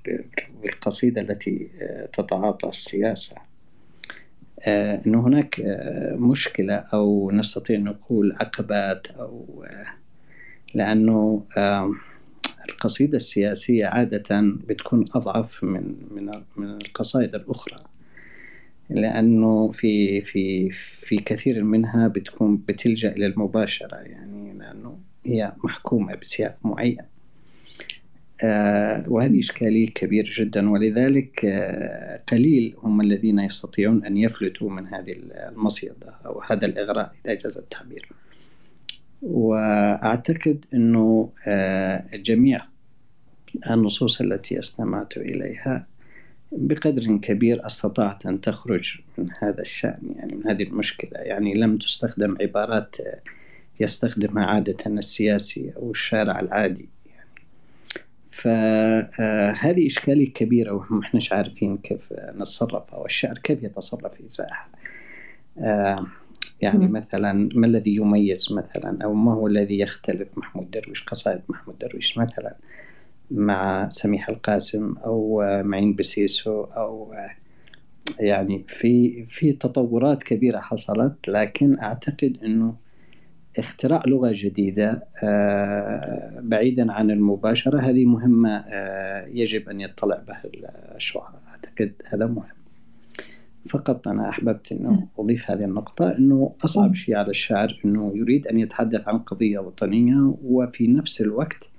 بالقصيدة 0.63 1.21
التي 1.21 1.69
آه، 1.83 2.07
تتعاطى 2.07 2.69
السياسة. 2.69 3.37
آه، 4.67 5.03
أنه 5.07 5.27
هناك 5.27 5.61
آه، 5.61 6.17
مشكلة 6.17 6.75
أو 6.75 7.31
نستطيع 7.31 7.77
أن 7.77 7.85
نقول 7.85 8.33
عقبات 8.41 9.07
أو 9.07 9.65
لأنه 10.75 11.45
القصيدة 12.69 13.17
السياسية 13.17 13.87
عادة 13.87 14.41
بتكون 14.69 15.05
أضعف 15.15 15.65
من 15.65 15.95
من 16.11 16.31
من 16.57 16.71
القصائد 16.71 17.35
الأخرى. 17.35 17.77
لأنه 18.91 19.71
في 19.71 20.21
في 20.21 20.71
في 20.71 21.17
كثير 21.17 21.65
منها 21.65 22.09
بتكون 22.09 22.57
بتلجأ 22.57 23.13
إلى 23.13 23.27
المباشرة 23.27 23.99
يعني. 23.99 24.32
هي 25.27 25.53
محكومة 25.65 26.15
بسياق 26.15 26.57
معين. 26.65 26.99
آه 28.45 29.05
وهذه 29.09 29.39
إشكالية 29.39 29.87
كبيرة 29.87 30.29
جدا. 30.39 30.71
ولذلك 30.71 31.45
آه 31.45 32.21
قليل 32.29 32.75
هم 32.83 33.01
الذين 33.01 33.39
يستطيعون 33.39 34.05
أن 34.05 34.17
يفلتوا 34.17 34.71
من 34.71 34.87
هذه 34.87 35.13
المصيدة 35.17 36.15
أو 36.27 36.41
هذا 36.41 36.67
الإغراء 36.67 37.13
إذا 37.25 37.35
جاز 37.35 37.59
التعبير. 37.59 38.09
وأعتقد 39.23 40.65
أنه 40.75 41.31
آه 41.47 42.05
جميع 42.15 42.59
النصوص 43.71 44.21
التي 44.21 44.59
استمعت 44.59 45.17
إليها 45.17 45.87
بقدر 46.53 47.17
كبير 47.17 47.67
استطاعت 47.67 48.27
أن 48.27 48.41
تخرج 48.41 49.01
من 49.19 49.29
هذا 49.43 49.61
الشأن 49.61 50.15
يعني 50.17 50.35
من 50.35 50.47
هذه 50.47 50.63
المشكلة. 50.63 51.21
يعني 51.21 51.55
لم 51.55 51.79
تستخدم 51.79 52.37
عبارات 52.41 52.97
يستخدمها 53.81 54.45
عادة 54.45 54.77
السياسي 54.87 55.73
أو 55.77 55.91
الشارع 55.91 56.41
العادي. 56.41 56.89
يعني 57.07 57.47
فهذه 58.31 59.87
إشكالية 59.87 60.33
كبيرة 60.33 60.73
وما 60.73 61.01
احناش 61.03 61.33
عارفين 61.33 61.79
كيف 61.79 62.13
نتصرف 62.13 62.95
أو 62.95 63.07
الشعر 63.07 63.39
كيف 63.39 63.63
يتصرف 63.63 64.13
إزاءها 64.25 64.69
آه، 65.59 66.07
يعني. 66.61 66.89
مثلا 66.89 67.49
ما 67.55 67.67
الذي 67.67 67.97
يميز 67.97 68.53
مثلا 68.53 69.05
أو 69.05 69.15
ما 69.15 69.33
هو 69.33 69.47
الذي 69.47 69.81
يختلف 69.81 70.39
محمود 70.39 70.71
درويش؟ 70.71 71.05
قصائد 71.05 71.41
محمود 71.49 71.79
درويش 71.79 72.19
مثلا 72.19 72.57
مع 73.31 73.89
سميح 73.89 74.29
القاسم 74.29 74.95
أو 75.05 75.45
معين 75.63 75.95
بسيسو 75.95 76.63
أو 76.63 77.15
يعني 78.21 78.65
في 78.69 79.25
في 79.25 79.53
تطورات 79.53 80.23
كبيرة 80.23 80.61
حصلت 80.61 81.29
لكن 81.29 81.79
أعتقد 81.79 82.39
أنه 82.45 82.75
اختراع 83.59 84.03
لغة 84.07 84.31
جديدة 84.35 85.05
آه، 85.23 86.41
بعيدا 86.41 86.93
عن 86.93 87.11
المباشرة 87.11 87.81
هذه 87.81 88.05
مهمة 88.05 88.65
آه، 88.69 89.27
يجب 89.27 89.69
أن 89.69 89.81
يطلع 89.81 90.17
بها 90.29 90.43
الشعراء. 90.97 91.43
أعتقد 91.49 91.93
هذا 92.09 92.27
مهم. 92.27 92.45
فقط 93.69 94.09
أنا 94.09 94.29
أحببت 94.29 94.73
أنه 94.73 95.07
أضيف 95.19 95.51
هذه 95.51 95.65
النقطة 95.65 96.19
أنه 96.19 96.55
أصعب 96.65 96.95
شيء 96.95 97.17
على 97.17 97.31
الشاعر 97.31 97.81
أنه 97.85 98.13
يريد 98.15 98.47
أن 98.47 98.59
يتحدث 98.59 99.09
عن 99.09 99.19
قضية 99.19 99.59
وطنية 99.59 100.35
وفي 100.45 100.87
نفس 100.87 101.21
الوقت 101.21 101.71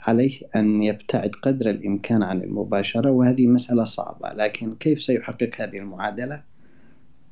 عليه 0.00 0.30
أن 0.56 0.82
يبتعد 0.82 1.30
قدر 1.42 1.70
الإمكان 1.70 2.22
عن 2.22 2.42
المباشرة 2.42 3.10
وهذه 3.10 3.46
مسألة 3.46 3.84
صعبة. 3.84 4.32
لكن 4.32 4.74
كيف 4.74 5.02
سيحقق 5.02 5.50
هذه 5.60 5.76
المعادلة؟ 5.76 6.42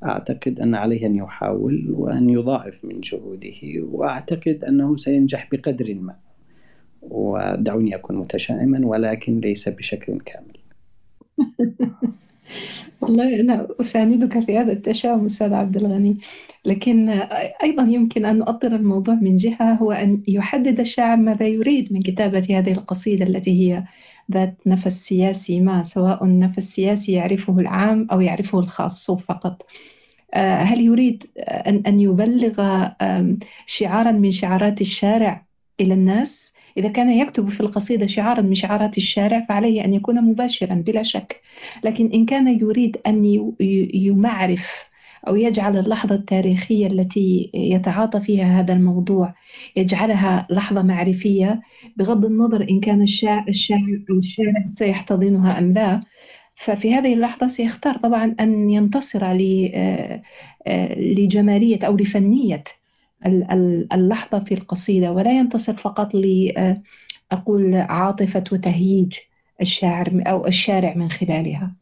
أعتقد 0.03 0.59
أن 0.59 0.75
عليه 0.75 1.05
أن 1.05 1.15
يحاول 1.15 1.91
وأن 1.91 2.29
يضاعف 2.29 2.85
من 2.85 3.01
جهوده 3.01 3.87
وأعتقد 3.91 4.63
أنه 4.63 4.95
سينجح 4.95 5.47
بقدر 5.51 5.93
ما. 5.93 6.15
ودعوني 7.01 7.95
أكون 7.95 8.17
متشائما 8.17 8.87
ولكن 8.87 9.39
ليس 9.39 9.69
بشكل 9.69 10.19
كامل. 10.19 10.57
والله 13.01 13.39
أنا 13.39 13.67
أساندك 13.81 14.39
في 14.39 14.57
هذا 14.57 14.71
التشاؤم 14.71 15.25
أستاذ 15.25 15.53
عبد 15.53 15.77
الغني. 15.77 16.17
لكن 16.65 17.09
أيضا 17.63 17.83
يمكن 17.83 18.25
أن 18.25 18.37
نؤطر 18.37 18.75
الموضوع 18.75 19.15
من 19.15 19.35
جهة 19.35 19.73
هو 19.73 19.91
أن 19.91 20.21
يحدد 20.27 20.79
الشاعر 20.79 21.17
ماذا 21.17 21.47
يريد 21.47 21.93
من 21.93 22.01
كتابة 22.01 22.47
هذه 22.49 22.71
القصيدة 22.71 23.25
التي 23.25 23.51
هي 23.51 23.83
ذات 24.31 24.57
نفس 24.65 25.05
سياسي 25.07 25.59
ما 25.61 25.83
سواء 25.83 26.23
النفس 26.23 26.63
سياسي 26.63 27.11
يعرفه 27.11 27.59
العام 27.59 28.07
أو 28.11 28.21
يعرفه 28.21 28.59
الخاص 28.59 29.11
فقط 29.11 29.65
آه، 30.33 30.55
هل 30.55 30.81
يريد 30.81 31.23
أن 31.37 31.83
أن 31.87 31.99
يبلغ 31.99 32.87
شعارا 33.65 34.11
من 34.11 34.31
شعارات 34.31 34.81
الشارع 34.81 35.45
إلى 35.79 35.93
الناس؟ 35.93 36.53
إذا 36.77 36.89
كان 36.89 37.09
يكتب 37.09 37.49
في 37.49 37.61
القصيدة 37.61 38.07
شعارا 38.07 38.41
من 38.41 38.55
شعارات 38.55 38.97
الشارع 38.97 39.45
فعليه 39.49 39.85
أن 39.85 39.93
يكون 39.93 40.21
مباشرا 40.21 40.75
بلا 40.75 41.03
شك 41.03 41.41
لكن 41.83 42.11
إن 42.13 42.25
كان 42.25 42.59
يريد 42.59 42.97
أن 43.07 43.51
يمعرف 43.93 44.89
أو 45.27 45.35
يجعل 45.35 45.77
اللحظة 45.77 46.15
التاريخية 46.15 46.87
التي 46.87 47.51
يتعاطى 47.53 48.19
فيها 48.19 48.59
هذا 48.59 48.73
الموضوع 48.73 49.33
يجعلها 49.75 50.47
لحظة 50.49 50.81
معرفية 50.81 51.61
بغض 51.97 52.25
النظر 52.25 52.67
إن 52.69 52.79
كان 52.79 53.01
الشاعر, 53.01 53.45
الشاعر 53.49 54.01
أو 54.11 54.17
الشارع 54.17 54.67
سيحتضنها 54.67 55.59
أم 55.59 55.73
لا. 55.73 56.01
ففي 56.55 56.93
هذه 56.93 57.13
اللحظة 57.13 57.47
سيختار 57.47 57.97
طبعا 57.97 58.35
أن 58.39 58.69
ينتصر 58.69 59.23
آه، 59.23 60.21
آه، 60.67 60.99
لجمالية 60.99 61.79
أو 61.83 61.97
لفنية 61.97 62.63
ال- 63.25 63.51
ال- 63.51 63.93
اللحظة 63.93 64.39
في 64.39 64.53
القصيدة 64.53 65.11
ولا 65.11 65.37
ينتصر 65.37 65.73
فقط 65.73 66.15
ل 66.15 66.53
آه، 66.57 66.81
أقول 67.31 67.75
عاطفة 67.75 68.43
وتهييج 68.51 69.13
الشاعر 69.61 70.23
أو 70.27 70.47
الشارع 70.47 70.93
من 70.95 71.09
خلالها. 71.09 71.73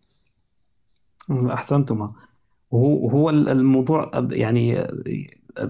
أحسنتما. 1.53 2.11
وهو 2.76 3.30
الموضوع 3.30 4.11
يعني 4.32 4.88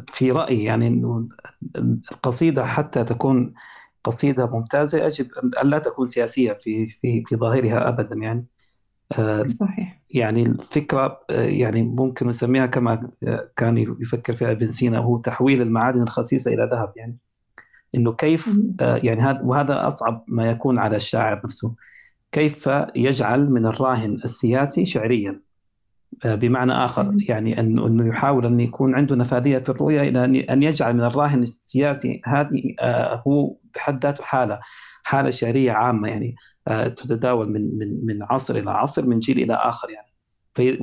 في 0.07 0.31
رأيي 0.31 0.63
يعني 0.63 0.87
أنه 0.87 1.27
القصيدة 2.11 2.65
حتى 2.65 3.03
تكون 3.03 3.53
قصيدة 4.03 4.47
ممتازة 4.47 5.05
يجب 5.05 5.27
أن 5.63 5.69
لا 5.69 5.79
تكون 5.79 6.07
سياسية 6.07 6.53
في 6.53 6.87
في 6.87 7.23
في 7.25 7.35
ظاهرها 7.35 7.89
أبدا 7.89 8.15
يعني. 8.15 8.45
آه، 9.19 9.47
صحيح. 9.47 10.01
يعني 10.09 10.45
الفكرة 10.45 11.19
آه، 11.29 11.45
يعني 11.45 11.83
ممكن 11.83 12.27
نسميها 12.27 12.65
كما 12.65 13.11
آه، 13.27 13.49
كان 13.55 13.77
يفكر 13.77 14.33
فيها 14.33 14.51
ابن 14.51 14.69
سينا 14.69 14.97
هو 14.97 15.17
تحويل 15.17 15.61
المعادن 15.61 16.01
الخسيسة 16.01 16.53
إلى 16.53 16.69
ذهب 16.71 16.93
يعني. 16.95 17.17
إنه 17.95 18.13
كيف 18.13 18.49
يعني 18.79 19.21
هذا 19.21 19.41
وهذا 19.43 19.87
أصعب 19.87 20.23
ما 20.27 20.49
يكون 20.49 20.79
على 20.79 20.95
الشاعر 20.95 21.41
نفسه. 21.45 21.75
كيف 22.31 22.69
يجعل 22.95 23.49
من 23.49 23.65
الراهن 23.65 24.13
السياسي 24.23 24.85
شعريا؟ 24.85 25.41
بمعنى 26.25 26.71
آخر. 26.71 27.13
يعني 27.29 27.59
أنه 27.59 28.07
يحاول 28.07 28.45
أن 28.45 28.59
يكون 28.59 28.95
عنده 28.95 29.15
نفاذية 29.15 29.57
في 29.57 29.69
الرؤية 29.69 30.01
إلى 30.01 30.45
أن- 30.49 30.63
يجعل 30.63 30.93
من 30.93 31.03
الراهن 31.03 31.43
السياسي 31.43 32.21
هذه 32.25 32.75
آه، 32.79 33.23
هو 33.27 33.55
بحد 33.75 34.03
ذاته 34.05 34.23
حالة 34.23 34.59
حالة 35.03 35.29
شعرية 35.29 35.71
عامة 35.71 36.07
يعني 36.07 36.35
آه، 36.67 36.87
تتداول 36.87 37.51
من 37.51 37.77
من 37.77 38.05
من 38.05 38.23
عصر 38.23 38.55
إلى 38.55 38.71
عصر 38.71 39.05
من 39.05 39.19
جيل 39.19 39.39
إلى 39.39 39.53
آخر 39.53 39.87
يعني 39.89 40.05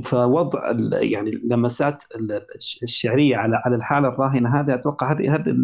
فوضع 0.03 0.71
يعني 1.03 1.31
اللمسات 1.31 2.05
ال- 2.17 2.47
الشعرية 2.83 3.37
على 3.37 3.57
على 3.65 3.77
الحالة 3.77 4.09
الراهنة 4.09 4.61
هذا 4.61 4.75
أتوقع 4.75 5.13
هذه 5.13 5.35
هذا 5.35 5.55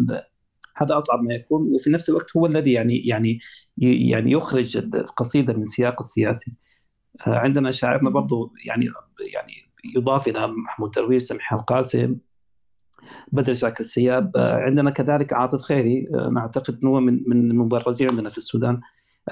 هذا 0.77 0.97
أصعب 0.97 1.19
ما 1.23 1.33
يكون 1.33 1.61
وفي 1.75 1.89
نفس 1.89 2.09
الوقت 2.09 2.37
هو 2.37 2.45
الذي 2.45 2.71
يعني 2.71 2.97
يعني 2.97 3.39
يعني 3.77 4.31
يخرج 4.31 4.77
القصيدة 4.77 5.53
من 5.53 5.65
سياق 5.65 5.95
السياسي 6.01 6.53
آه، 7.27 7.35
عندنا 7.37 7.71
شاعرنا 7.71 8.09
برضو 8.09 8.53
يعني 8.65 8.85
يعني 9.33 9.53
يضاف 9.95 10.27
إلى 10.27 10.47
محمود 10.47 10.91
درويش 10.91 11.23
سميح 11.23 11.53
القاسم 11.53 12.15
بدر 13.31 13.53
شاك 13.53 13.79
السياب 13.79 14.37
آه، 14.37 14.55
عندنا 14.55 14.89
كذلك 14.89 15.33
عاطف 15.33 15.61
خيري. 15.61 16.07
آه، 16.13 16.27
أنا 16.27 16.39
اعتقد 16.39 16.79
انه 16.83 16.99
من 16.99 17.23
من 17.27 17.51
المبرزين 17.51 18.09
عندنا 18.09 18.29
في 18.29 18.37
السودان 18.37 18.81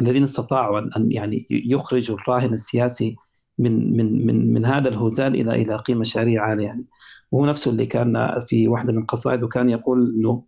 الذين 0.01 0.23
استطاعوا 0.23 0.79
ان 0.79 1.11
يعني 1.11 1.45
يخرجوا 1.49 2.17
الراهن 2.17 2.53
السياسي 2.53 3.15
من 3.59 3.97
من 3.97 4.25
من 4.25 4.53
من 4.53 4.65
هذا 4.65 4.89
الهزال 4.89 5.35
إلى 5.35 5.61
إلى 5.61 5.75
قيمة 5.75 6.03
شعرية 6.03 6.39
عالية 6.39 6.65
يعني. 6.65 6.85
وهو 7.31 7.45
نفسه 7.45 7.71
اللي 7.71 7.85
كان 7.85 8.39
في 8.39 8.67
واحدة 8.67 8.93
من 8.93 9.01
قصائده 9.05 9.47
كان 9.47 9.69
يقول 9.69 10.15
إنه 10.15 10.43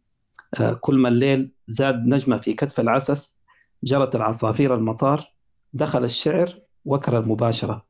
آه، 0.59 0.73
كل 0.73 0.97
ما 0.97 1.09
الليل 1.09 1.53
زاد 1.67 2.05
نجمة 2.05 2.37
في 2.37 2.53
كتف 2.53 2.79
العسس 2.79 3.41
جرت 3.83 4.15
العصافير 4.15 4.75
المطار 4.75 5.21
دخل 5.73 6.03
الشعر 6.03 6.49
وكر 6.85 7.19
المباشرة. 7.19 7.88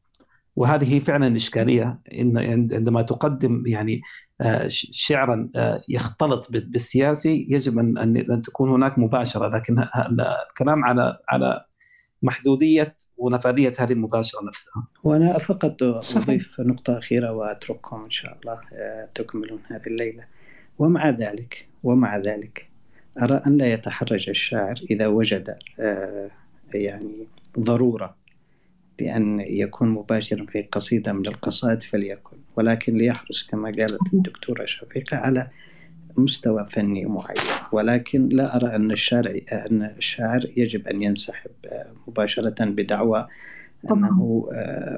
وهذه 0.60 1.00
فعلا 1.00 1.36
إشكالية 1.36 2.00
إن 2.14 2.38
عند- 2.38 2.74
عندما 2.74 3.02
تقدم 3.02 3.64
يعني 3.68 4.02
آه، 4.42 4.66
شعرا 4.92 5.50
آه، 5.56 5.82
يختلط 5.90 6.52
بال- 6.52 6.70
بالسياسي 6.70 7.48
يجب 7.50 7.80
ان 7.80 7.98
ان 7.98 8.18
أن 8.18 8.42
تكون 8.42 8.70
هناك 8.70 9.00
مباشرة 9.00 9.48
لكن 9.48 9.86
الكلام 10.50 10.86
على 10.86 11.18
على 11.30 11.66
محدودية 12.22 12.94
ونفاذية 13.18 13.74
هذه 13.80 13.94
المباشرة 13.94 14.40
نفسها. 14.48 14.88
وأنا 15.04 15.32
فقط 15.32 15.84
صحيح. 15.84 16.24
أضيف 16.24 16.62
نقطة 16.62 16.98
أخيرة 16.98 17.32
وأترككم 17.32 18.04
إن 18.04 18.10
شاء 18.10 18.38
الله 18.42 18.60
آه، 18.74 19.10
تكملون 19.16 19.60
هذه 19.68 19.88
الليلة 19.88 20.24
ومع 20.80 21.10
ذلك 21.10 21.68
ومع 21.84 22.18
ذلك 22.18 22.70
أرى 23.22 23.42
أن 23.48 23.58
لا 23.58 23.74
يتحرج 23.74 24.30
الشاعر 24.30 24.76
إذا 24.92 25.08
وجد 25.08 25.58
يعني 26.74 27.28
ضرورة 27.60 28.16
لأن 29.02 29.40
يكون 29.40 29.90
مباشرا 29.90 30.46
في 30.46 30.62
قصيدة 30.62 31.14
من 31.14 31.28
القصائد 31.28 31.84
فليكن 31.84 32.38
ولكن 32.56 32.98
ليحرص 32.98 33.48
كما 33.48 33.72
قالت 33.72 34.14
الدكتورة 34.14 34.66
شفيقة 34.66 35.18
على 35.18 35.48
مستوى 36.18 36.66
فني 36.66 37.06
معين. 37.06 37.38
ولكن 37.72 38.30
لا 38.30 38.56
أرى 38.56 38.76
أن 38.76 38.92
الشاعر 38.92 39.42
أن 39.52 39.84
الشاعر 39.98 40.46
يجب 40.58 40.88
أن 40.88 41.02
ينسحب 41.02 41.52
آه، 41.66 41.92
مباشرة 42.08 42.66
بدعوى. 42.66 43.28
أنه 43.92 44.50
آه، 44.54 44.98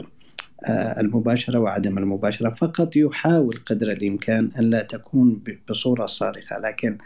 آه، 0.66 1.00
المباشرة 1.00 1.60
وعدم 1.60 1.98
المباشرة. 1.98 2.50
فقط 2.50 2.96
يحاول 2.96 3.60
قدر 3.66 3.92
الإمكان 3.92 4.52
أن 4.60 4.70
لا 4.70 4.84
تكون 4.84 5.42
بصورة 5.70 6.06
صارخة 6.06 6.60
لكن 6.60 6.98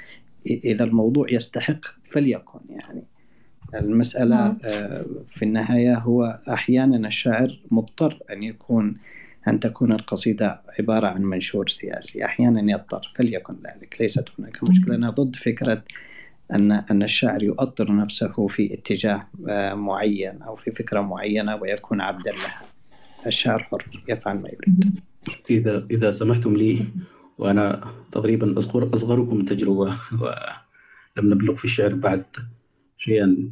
إذا 0.47 0.83
الموضوع 0.83 1.25
يستحق 1.29 1.79
فليكن 2.05 2.59
يعني. 2.69 3.03
المسألة 3.74 4.36
نعم. 4.36 4.57
آه، 4.66 5.05
في 5.28 5.45
النهاية 5.45 5.97
هو 5.97 6.39
أحيانا 6.49 7.07
الشاعر 7.07 7.59
مضطر 7.72 8.20
أن 8.32 8.43
يكون 8.43 8.97
أن 9.47 9.59
تكون 9.59 9.93
القصيدة 9.93 10.61
عبارة 10.80 11.07
عن 11.07 11.22
منشور 11.22 11.68
سياسي 11.68 12.26
أحيانا 12.26 12.72
يضطر 12.72 13.11
فليكن 13.16 13.53
ذلك 13.53 13.97
ليست 13.99 14.26
هناك 14.39 14.63
مشكلة. 14.63 14.95
أنا 14.95 15.09
ضد 15.09 15.36
فكرة 15.36 15.84
أن 16.53 16.72
أن 16.72 17.03
الشاعر 17.03 17.43
يؤطر 17.43 17.95
نفسه 17.95 18.47
في 18.47 18.74
اتجاه 18.74 19.28
آه، 19.49 19.74
معين 19.74 20.41
أو 20.41 20.55
في 20.55 20.72
فكرة 20.72 21.01
معينة 21.01 21.55
ويكون 21.55 22.01
عبدا 22.01 22.32
لها. 22.32 22.61
الشاعر 23.26 23.63
حر 23.63 24.01
يفعل 24.09 24.38
ما 24.38 24.49
يريد. 24.49 24.99
إذا 25.49 25.88
إذا 25.91 26.20
سمحتم 26.20 26.53
لي 26.53 26.80
وأنا 27.38 27.84
تقريبا 28.11 28.57
أصغر 28.57 28.93
أصغركم 28.93 29.45
تجربة 29.45 29.97
ولم 30.11 31.34
نبلغ 31.34 31.55
في 31.55 31.66
الشعر 31.66 31.93
بعد 31.93 32.26
شيئا 32.97 33.51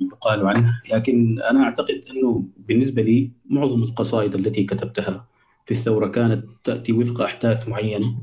يقال 0.00 0.46
عنه. 0.46 0.80
لكن 0.92 1.40
أنا 1.50 1.62
أعتقد 1.62 2.00
أنه 2.10 2.44
بالنسبة 2.68 3.02
لي 3.02 3.30
معظم 3.50 3.82
القصائد 3.82 4.34
التي 4.34 4.64
كتبتها 4.64 5.26
في 5.64 5.70
الثورة 5.70 6.08
كانت 6.08 6.44
تأتي 6.64 6.92
وفق 6.92 7.20
أحداث 7.20 7.68
معينة. 7.68 8.16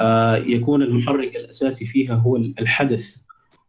آه، 0.00 0.36
يكون 0.36 0.82
المحرك 0.82 1.36
الأساسي 1.36 1.84
فيها 1.84 2.14
هو 2.14 2.36
الحدث 2.36 3.16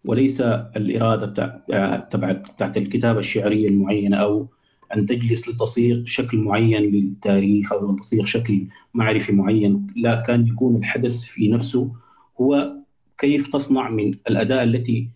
وليس 0.05 0.41
الإرادة 0.41 1.25
بتاع 1.25 1.97
تبع 1.97 2.31
بتاعت 2.31 2.77
الكتابة 2.77 3.19
الشعرية 3.19 3.69
المعينة 3.69 4.17
أو 4.17 4.47
أن 4.95 5.05
تجلس 5.05 5.49
لتصيغ 5.49 6.05
شكل 6.05 6.38
معين 6.38 6.83
للتاريخ 6.83 7.73
أو 7.73 7.91
لتصيغ 7.91 8.25
شكل 8.25 8.67
معرفي 8.93 9.31
معين، 9.31 9.88
لا 9.95 10.15
كان 10.21 10.47
يكون 10.47 10.75
الحدث 10.75 11.23
في 11.23 11.49
نفسه 11.49 11.95
هو 12.41 12.73
كيف 13.17 13.47
تصنع 13.47 13.89
من 13.89 14.13
الأداة 14.29 14.63
التي 14.63 15.09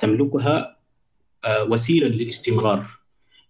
تملكها 0.00 0.76
آه، 1.44 1.64
وسيلة 1.64 2.08
للاستمرار 2.08 2.84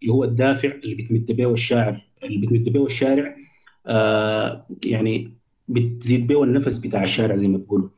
اللي 0.02 0.12
هو 0.12 0.24
الدافع 0.24 0.68
اللي 0.68 0.94
بتمد 0.94 1.32
به 1.32 1.52
الشاعر 1.54 2.00
اللي 2.22 2.38
بتمد 2.38 2.68
به 2.68 2.86
الشارع 2.86 3.34
آه، 3.86 4.66
يعني 4.84 5.32
بتزيد 5.68 6.26
به 6.26 6.44
النفس 6.44 6.78
بتاع 6.78 7.02
الشارع 7.04 7.36
زي 7.36 7.48
ما 7.48 7.58
بيقولوا. 7.58 7.88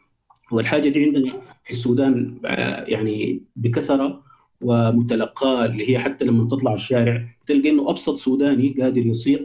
والحاجة 0.53 0.89
دي 0.89 1.05
عندنا 1.05 1.33
في 1.63 1.71
السودان 1.71 2.41
آه، 2.47 2.85
يعني 2.89 3.43
بكثرة 3.57 4.23
ومتلقاة 4.61 5.65
اللي 5.67 5.91
هي 5.91 5.99
حتى 5.99 6.25
لما 6.25 6.49
تطلع 6.49 6.75
الشارع 6.75 7.29
تلقى 7.47 7.71
إنه 7.71 7.91
أبسط 7.91 8.17
سوداني 8.17 8.75
قادر 8.81 9.07
يصيغ 9.07 9.41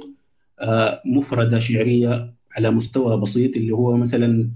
آه، 0.59 1.01
مفردة 1.05 1.59
شعرية 1.59 2.33
على 2.57 2.71
مستوى 2.71 3.17
بسيط 3.21 3.57
اللي 3.57 3.71
هو 3.73 3.97
مثلا 3.97 4.27
آه، 4.37 4.49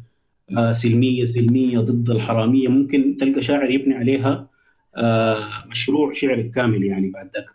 سلمية 0.73 1.25
سلمية 1.25 1.79
ضد 1.79 2.09
الحرامية. 2.09 2.67
ممكن 2.67 3.17
تلقى 3.17 3.41
شاعر 3.41 3.71
يبني 3.71 3.95
عليها 3.95 4.49
آه، 4.95 5.47
مشروع 5.67 6.13
شعري 6.13 6.49
كامل 6.49 6.83
يعني 6.83 7.09
بعد 7.09 7.29
ذاك. 7.35 7.45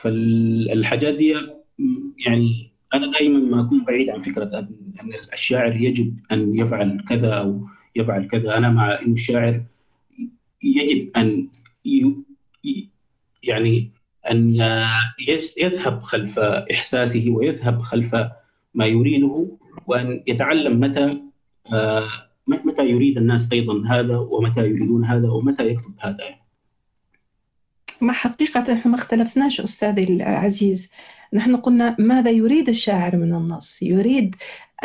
فالحاجات 0.00 1.14
دي 1.14 1.34
يعني 2.26 2.70
أنا 2.94 3.10
دائما 3.12 3.38
ما 3.38 3.60
أكون 3.60 3.84
بعيد 3.84 4.10
عن 4.10 4.20
فكرة 4.20 4.58
أن 4.58 4.68
الشاعر 5.32 5.76
يجب 5.76 6.16
أن 6.32 6.58
يفعل 6.58 7.04
كذا 7.08 7.32
أو 7.32 7.64
يفعل 7.96 8.26
كذا. 8.26 8.56
أنا 8.58 8.70
مع 8.70 9.00
إنه 9.02 9.12
الشاعر 9.12 9.62
يجب 10.62 11.10
أن 11.16 11.48
يعني 13.42 13.90
أن 14.30 14.60
يس- 15.28 15.58
يذهب 15.58 16.00
خلف 16.02 16.38
إحساسه 16.38 17.24
ويذهب 17.30 17.78
خلف 17.78 18.16
ما 18.74 18.86
يريده 18.86 19.58
وأن 19.86 20.22
يتعلم 20.26 20.80
متى 20.80 21.04
آه، 21.04 21.20
متى 22.46 22.86
يريد 22.86 23.18
الناس 23.18 23.52
أيضا 23.52 23.88
هذا 23.88 24.16
ومتى 24.16 24.60
يريدون 24.60 25.04
هذا 25.04 25.28
ومتى 25.28 25.68
يكتب 25.68 25.94
هذا 25.98 26.24
يعني. 26.24 26.46
ما 28.00 28.12
حقيقة 28.12 28.72
إحنا 28.72 28.90
ما 28.90 28.94
اختلفناش 28.94 29.60
أستاذي 29.60 30.04
العزيز 30.04 30.90
نحن 31.32 31.56
قلنا 31.56 31.96
ماذا 31.98 32.30
يريد 32.30 32.68
الشاعر 32.68 33.16
من 33.16 33.34
النص؟ 33.34 33.82
يريد 33.82 34.34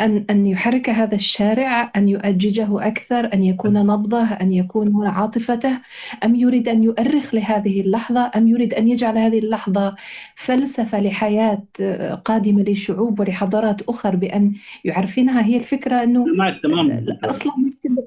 أن 0.00 0.24
أن 0.30 0.46
يحرك 0.46 0.90
هذا 0.90 1.14
الشارع 1.14 1.92
أن 1.96 2.08
يؤججه 2.08 2.86
أكثر 2.86 3.34
أن 3.34 3.42
يكون 3.42 3.86
نبضه 3.86 4.24
أن 4.24 4.52
يكون 4.52 5.06
عاطفته 5.06 5.78
أم 6.24 6.34
يريد 6.34 6.68
أن 6.68 6.82
يؤرخ 6.82 7.34
لهذه 7.34 7.80
اللحظة 7.80 8.30
أم 8.36 8.48
يريد 8.48 8.74
أن 8.74 8.88
يجعل 8.88 9.18
هذه 9.18 9.38
اللحظة 9.38 9.94
فلسفة 10.34 11.00
لحياة 11.00 11.62
قادمة 12.24 12.62
لشعوب 12.62 13.20
ولحضارات 13.20 13.82
أخرى 13.82 14.16
بأن 14.16 14.52
يعرفنها 14.84 15.44
هي 15.44 15.56
الفكرة 15.56 16.02
أنه 16.02 16.24
معك 16.36 16.60
تماما. 16.62 17.18
أصلا 17.24 17.52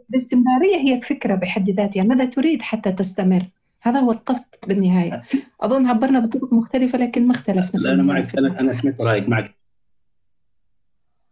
الاستمرارية 0.09 0.77
هي 0.77 0.93
الفكرة 0.93 1.35
بحد 1.35 1.69
ذاتها. 1.69 2.03
ماذا 2.03 2.25
تريد 2.25 2.61
حتى 2.61 2.91
تستمر؟ 2.91 3.43
هذا 3.85 3.99
هو 3.99 4.11
القصد 4.11 4.55
بالنهاية. 4.67 5.23
أظن 5.61 5.85
عبرنا 5.85 6.19
بطرق 6.19 6.53
مختلفة 6.53 6.97
لكن 6.97 7.27
ما 7.27 7.33
اختلفنا 7.33 7.79
لا 7.79 7.93
أنا 7.93 8.03
معك. 8.03 8.35
أنا. 8.37 8.59
أنا 8.59 8.73
سمعت 8.73 9.01
رأيك. 9.01 9.29
معك. 9.29 9.55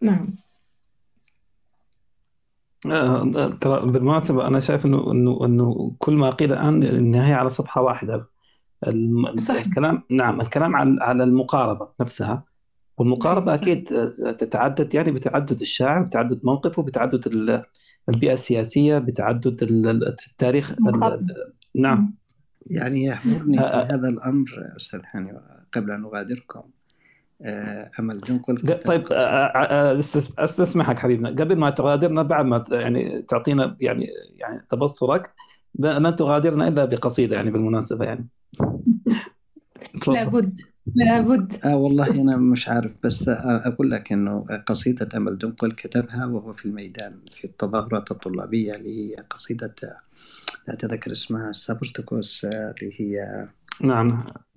نعم. 0.02 0.28
ترى 3.62 3.86
بالمناسبة 3.92 4.48
أنا 4.48 4.60
شايف 4.60 4.86
إنه 4.86 5.12
إنه 5.12 5.46
إنه 5.46 5.96
كل 6.00 6.16
ما 6.16 6.30
قيل 6.30 6.54
الآن 6.54 6.84
النهاية 6.84 7.34
على 7.34 7.50
صفحة 7.50 7.82
واحدة. 7.82 8.28
الم- 8.88 9.36
صحيح. 9.36 9.66
الكلام 9.66 10.04
نعم 10.10 10.42
الكلام 10.42 10.76
على 10.76 10.98
على 11.02 11.24
المقاربة 11.24 11.90
نفسها. 12.02 12.44
والمقاربة 12.98 13.56
صحيح. 13.56 13.62
أكيد 13.62 13.84
تتعدد 14.38 14.94
يعني 14.94 15.12
بتعدد 15.12 15.62
الشاعر 15.62 16.02
بتعدد 16.02 16.40
موقفه 16.44 16.84
بتعدد 16.84 17.28
ال- 17.28 17.64
البيئة 18.10 18.34
السياسية 18.34 18.98
بتعدد 18.98 19.64
ال- 19.64 19.88
ال- 19.88 20.16
التاريخ. 20.28 20.76
نعم. 21.76 22.14
يعني 22.68 23.04
يحضرني 23.06 23.58
في 23.58 23.64
هذا 23.92 24.10
الأمر 24.10 24.72
أستاذ 24.78 25.00
هاني 25.12 25.34
قبل 25.74 25.92
أن 25.92 26.04
أغادركم. 26.06 26.62
آه، 27.42 27.90
أمل 28.00 28.20
دنقل 28.20 28.58
طيب 28.78 29.08
آه، 29.12 29.16
آه، 29.16 29.96
أستس- 30.02 30.40
أستسمحك 30.40 31.00
حبيبنا. 31.00 31.30
قبل 31.30 31.58
ما 31.58 31.70
تغادرنا 31.70 32.22
بعد 32.22 32.46
ما 32.46 32.64
يعني 32.72 33.22
تعطينا 33.22 33.78
يعني 33.82 34.10
يعني 34.38 34.62
تبصرك 34.70 35.30
لا- 35.76 36.00
لن 36.00 36.16
تغادرنا 36.16 36.68
إلا 36.68 36.86
بقصيدة 36.86 37.36
يعني 37.36 37.52
بالمناسبة 37.52 38.06
يعني. 38.06 38.28
لابد 40.08 40.58
لابد. 40.96 41.54
آه 41.66 41.76
والله 41.76 42.10
أنا 42.22 42.38
مش 42.38 42.70
عارف 42.70 42.94
بس 43.04 43.26
أقول 43.30 43.92
لك 43.92 44.12
إنه 44.12 44.46
قصيدة 44.66 45.06
أمل 45.18 45.38
دنقل 45.38 45.72
كتبها 45.72 46.26
وهو 46.26 46.54
في 46.54 46.66
الميدان 46.66 47.14
في 47.32 47.44
التظاهرات 47.46 48.12
الطلابية 48.12 48.76
اللي 48.76 49.12
هي 49.12 49.16
قصيدة 49.30 49.76
آه، 49.84 49.98
لا 50.68 50.74
أتذكر 50.74 51.12
اسمها 51.12 51.52
سابرتكوس 51.52 52.46
آه، 52.46 52.76
اللي 52.82 52.94
هي 53.02 53.48
نعم. 53.82 54.08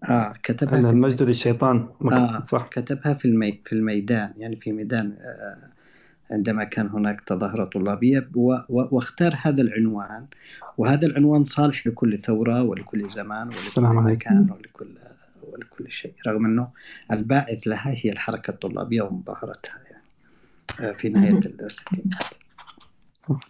آه 0.09 0.35
كتبها 0.43 0.79
أن 0.79 0.83
في 0.83 0.91
المجد 0.91 1.23
للشيطان 1.23 1.89
آه 2.13 2.41
صح. 2.41 2.69
كتبها 2.71 3.15
في 3.15 3.25
المي 3.25 3.61
في 3.65 3.73
الميدان 3.73 4.33
يعني 4.37 4.57
في 4.57 4.73
ميدان 4.73 5.17
آه، 5.21 5.73
عندما 6.31 6.65
كان 6.65 6.87
هناك 6.89 7.21
تظاهرة 7.21 7.65
طلابية 7.65 8.29
و- 8.37 8.53
و- 8.69 8.89
واختار 8.97 9.35
هذا 9.43 9.63
العنوان. 9.63 10.27
وهذا 10.79 11.07
العنوان 11.07 11.43
صالح 11.45 11.87
لكل 11.87 12.21
ثورة 12.21 12.63
ولكل 12.63 13.07
زمان 13.09 13.49
ولكل. 13.49 14.13
مكان 14.13 14.51
ولكل 14.51 14.89
ولكل 15.43 15.91
شيء 15.91 16.15
رغم 16.27 16.45
أنه 16.45 16.69
الباعث 17.13 17.59
لها 17.67 17.95
هي 18.05 18.13
الحركة 18.13 18.51
الطلابية 18.51 19.03
ومظاهرتها 19.03 19.81
يعني 19.91 20.03
آه، 20.81 20.93
في 20.93 21.09
نهاية 21.09 21.39
الستينات. 21.39 22.35
صح. 23.19 23.41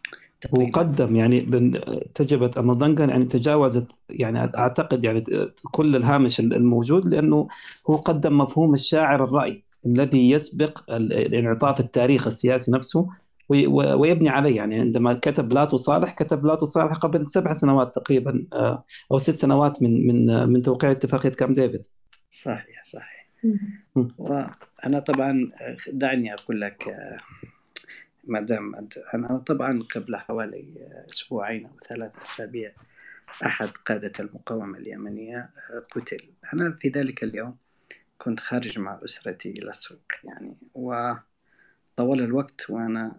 تقريباً. 0.49 0.79
وقدم 0.81 1.17
يعني 1.17 1.41
بن- 1.41 1.81
تجربة 2.15 2.51
أمردنجان 2.59 3.11
يعني 3.11 3.25
تجاوزت 3.25 4.01
يعني 4.11 4.39
أعتقد 4.59 5.05
يعني 5.05 5.25
كل 5.71 5.97
الهامش 5.97 6.41
الموجود 6.41 7.07
لأنه 7.15 7.49
هو 7.91 7.97
قدم 7.97 8.39
مفهوم 8.39 8.73
الشاعر 8.73 9.25
الرأي 9.25 9.63
الذي 9.87 10.31
يسبق 10.31 10.91
ال- 10.91 11.13
الانعطاف 11.13 11.81
التاريخ 11.81 12.27
السياسي 12.27 12.73
نفسه 12.73 13.09
ويبني 13.49 14.29
عليه 14.29 14.57
يعني 14.57 14.81
عندما 14.81 15.15
كتب 15.15 15.53
لا 15.53 15.65
تصالح 15.65 16.13
كتب 16.13 16.47
لا 16.47 16.55
تصالح 16.55 16.93
قبل 16.97 17.27
سبع 17.27 17.53
سنوات 17.53 17.95
تقريبا 17.95 18.47
آه، 18.53 18.85
أو 19.13 19.19
ست 19.19 19.35
سنوات 19.35 19.83
من 19.83 20.07
من 20.07 20.31
آه، 20.31 20.45
من 20.47 20.63
توقيع 20.63 20.91
اتفاقية 20.91 21.29
كامب 21.31 21.53
ديفيد 21.53 21.81
صحيح 22.31 22.83
صحيح 22.85 23.27
مم. 23.97 24.09
وأنا 24.19 24.99
طبعا 25.07 25.51
دعني 25.93 26.35
أقول 26.35 26.61
لك 26.61 26.89
آه، 26.89 27.19
ما 28.27 28.41
دام 28.41 28.89
أنا 29.14 29.39
طبعا 29.39 29.83
قبل 29.95 30.16
حوالي 30.16 30.89
أسبوعين 31.11 31.66
أو 31.66 31.79
ثلاث 31.89 32.12
أسابيع 32.24 32.72
أحد 33.45 33.68
قادة 33.68 34.12
المقاومة 34.20 34.79
اليمنية 34.79 35.39
آه، 35.39 35.87
قتل. 35.91 36.31
أنا 36.55 36.79
في 36.81 36.89
ذلك 36.89 37.24
اليوم 37.24 37.57
كنت 38.18 38.41
خارج 38.41 38.79
مع 38.79 39.01
أسرتي 39.05 39.51
إلى 39.51 39.70
السوق 39.70 40.03
يعني 40.24 40.57
وطوال 40.74 42.20
الوقت 42.20 42.70
وأنا 42.70 43.16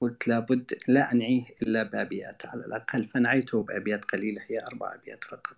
قلت 0.00 0.28
لابد 0.28 0.78
لا 0.88 1.12
أنعيه 1.12 1.44
إلا 1.62 1.82
بأبيات 1.82 2.46
على 2.46 2.64
الأقل 2.64 3.04
فنعيته 3.04 3.62
بأبيات 3.62 4.04
قليلة 4.04 4.42
هي 4.46 4.66
أربع 4.66 4.94
أبيات 4.94 5.24
فقط. 5.24 5.56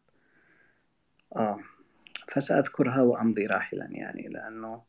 آه 1.37 1.61
فسأذكرها 2.29 3.01
وأمضي 3.01 3.47
راحلا 3.47 3.89
يعني 3.91 4.29
لأنه 4.29 4.83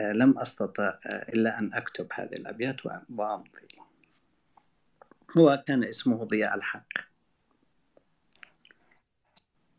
لم 0.00 0.38
أستطع 0.38 0.84
آه، 1.06 1.32
إلا 1.32 1.58
أن 1.58 1.74
أكتب 1.74 2.08
هذه 2.12 2.32
الأبيات 2.32 2.80
وأ- 2.80 3.10
وأمضي 3.16 3.68
هو 5.38 5.64
كان 5.66 5.84
اسمه 5.84 6.24
ضياء 6.24 6.54
الحق. 6.54 6.88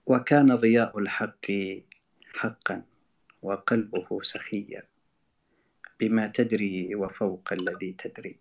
وكان 0.06 0.56
ضياء 0.56 1.00
الحق 1.00 1.46
حقا 2.34 2.84
وقلبه 3.42 4.22
سخيا 4.22 4.84
بما 6.00 6.28
تدري 6.28 6.96
وفوق 6.96 7.54
الذي 7.54 7.94
تدري. 7.94 8.40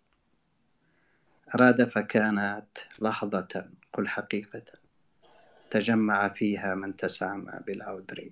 أراد 1.55 1.85
فكانت 1.85 2.79
لحظة 3.01 3.71
قل 3.93 4.09
حقيقة 4.09 4.65
تجمع 5.71 6.29
فيها 6.29 6.75
من 6.75 6.97
تسامى 6.97 7.53
بالعذر. 7.67 8.31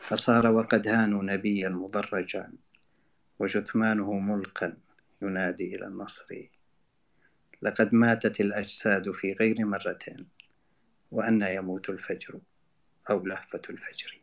فصار 0.00 0.46
وقد 0.46 0.88
هانوا 0.88 1.22
نبيا 1.22 1.68
مضرجا 1.68 2.52
وجثمانه 3.38 4.12
ملقا 4.12 4.76
ينادي 5.22 5.74
إلى 5.76 5.86
النصر. 5.86 6.48
لقد 7.62 7.94
ماتت 7.94 8.40
الأجساد 8.40 9.10
في 9.10 9.32
غير 9.32 9.64
مرة 9.64 9.98
وأن 11.10 11.42
يموت 11.42 11.90
الفجر 11.90 12.40
أو 13.10 13.26
لهفة 13.26 13.62
الفجر. 13.70 14.20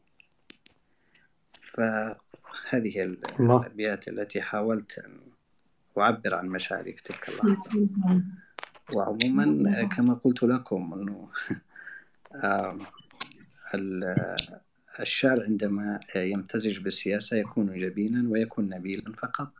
فهذه. 1.61 3.03
الأبيات 3.39 4.07
التي 4.07 4.41
حاولت 4.41 4.99
أن 4.99 5.19
أعبر 5.97 6.35
عن 6.35 6.47
مشاعري 6.47 6.93
في 6.93 7.03
تلك 7.03 7.29
اللحظة. 7.29 8.23
وعموما 8.93 9.83
كما 9.83 10.13
قلت 10.13 10.43
لكم 10.43 10.93
أنه 10.93 11.29
الشعر 14.99 15.43
عندما 15.43 15.99
يمتزج 16.15 16.79
بالسياسة 16.79 17.37
يكون 17.37 17.79
جبينا 17.79 18.29
ويكون 18.29 18.69
نبيلا 18.69 19.13
فقط. 19.13 19.53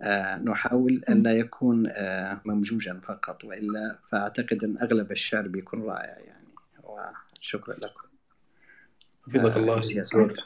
آه، 0.00 0.36
نحاول 0.38 1.04
أن 1.08 1.22
لا 1.22 1.32
يكون 1.32 1.86
آه، 1.86 2.40
ممجوجا 2.44 3.00
فقط 3.02 3.44
وإلا 3.44 3.98
فأعتقد 4.10 4.64
أن 4.64 4.78
أغلب 4.82 5.10
الشعر 5.10 5.48
بيكون 5.48 5.82
رائع 5.82 6.18
يعني. 6.18 6.46
وشكرا 6.82 7.74
لكم. 7.74 8.00
حفظك 9.26 9.56
الله. 9.56 9.80
سياسة. 9.80 10.26
دكتور 10.26 10.44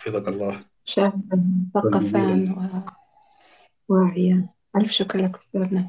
حفظك 0.00 0.28
الله. 0.28 0.64
شاكرا 0.84 1.44
مثقفا 1.60 2.54
و- 3.88 3.94
واعيا 3.94 4.48
ألف 4.76 4.90
شكر 4.90 5.18
لك 5.18 5.36
أستاذنا. 5.36 5.88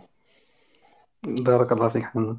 بارك 1.24 1.72
الله 1.72 1.90
فيك 1.90 2.04
حمد 2.04 2.38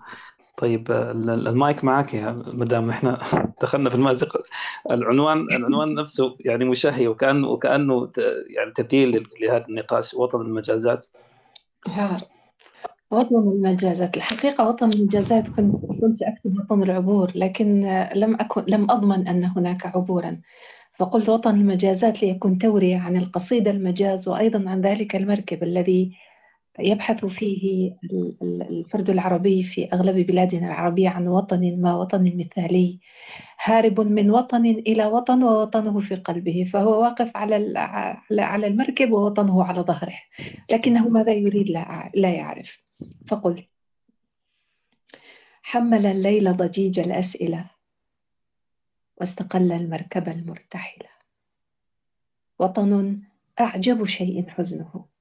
طيب 0.58 0.90
ال- 0.90 1.48
المايك 1.48 1.84
معك 1.84 2.14
يا 2.14 2.42
مدام. 2.46 2.90
إحنا 2.90 3.18
دخلنا 3.62 3.90
في 3.90 3.96
المأزق. 3.96 4.42
العنوان 4.90 5.46
العنوان 5.56 5.94
نفسه 5.94 6.36
يعني 6.40 6.64
مشهي 6.64 7.08
وكأنه 7.08 8.06
ت- 8.06 8.18
يعني 8.56 8.72
تثير 8.76 9.22
لهذا 9.42 9.64
النقاش. 9.68 10.14
وطن 10.14 10.40
المجازات. 10.40 11.06
وطن 13.10 13.36
المجازات. 13.36 14.16
الحقيقة 14.16 14.68
وطن 14.68 14.92
المجازات 14.92 15.48
كنت 15.48 15.76
كنت 16.00 16.22
أكتب 16.22 16.58
وطن 16.58 16.82
العبور 16.82 17.32
لكن 17.34 17.80
لم 18.14 18.34
أكن 18.34 18.64
لم 18.68 18.90
أضمن 18.90 19.28
أن 19.28 19.44
هناك 19.44 19.86
عبورا. 19.86 20.40
فقلت 20.98 21.28
وطن 21.28 21.54
المجازات 21.54 22.22
ليكون 22.22 22.58
تورية 22.58 22.96
عن 22.98 23.16
القصيدة 23.16 23.70
المجاز 23.70 24.28
وأيضا 24.28 24.70
عن 24.70 24.80
ذلك 24.80 25.16
المركب 25.16 25.62
الذي 25.62 26.12
يبحث 26.80 27.24
فيه 27.24 27.92
ال- 28.04 28.36
ال- 28.42 28.62
الفرد 28.62 29.10
العربي 29.10 29.62
في 29.62 29.84
أغلب 29.92 30.26
بلادنا 30.26 30.66
العربية 30.66 31.08
عن 31.08 31.28
وطن 31.28 31.80
ما 31.80 31.94
وطن 31.94 32.36
مثالي. 32.36 33.00
هارب 33.64 34.00
من 34.00 34.30
وطن 34.30 34.66
إلى 34.66 35.06
وطن 35.06 35.42
ووطنه 35.42 36.00
في 36.00 36.14
قلبه 36.14 36.70
فهو 36.72 37.02
واقف 37.02 37.36
على 37.36 37.78
على 38.38 38.66
المركب 38.66 39.12
ووطنه 39.12 39.64
على 39.64 39.80
ظهره. 39.80 40.14
لكنه 40.70 41.08
ماذا 41.08 41.32
يريد؟ 41.32 41.70
لا 42.14 42.32
يعرف. 42.34 42.84
فقل 43.26 43.64
حمل 45.62 46.06
الليل 46.06 46.52
ضجيج 46.52 47.00
الأسئلة 47.00 47.70
واستقل 49.20 49.72
المركب 49.72 50.28
المرتحلة. 50.28 51.08
وطن 52.58 53.22
أعجب 53.60 54.04
شيء 54.04 54.48
حزنه. 54.48 55.17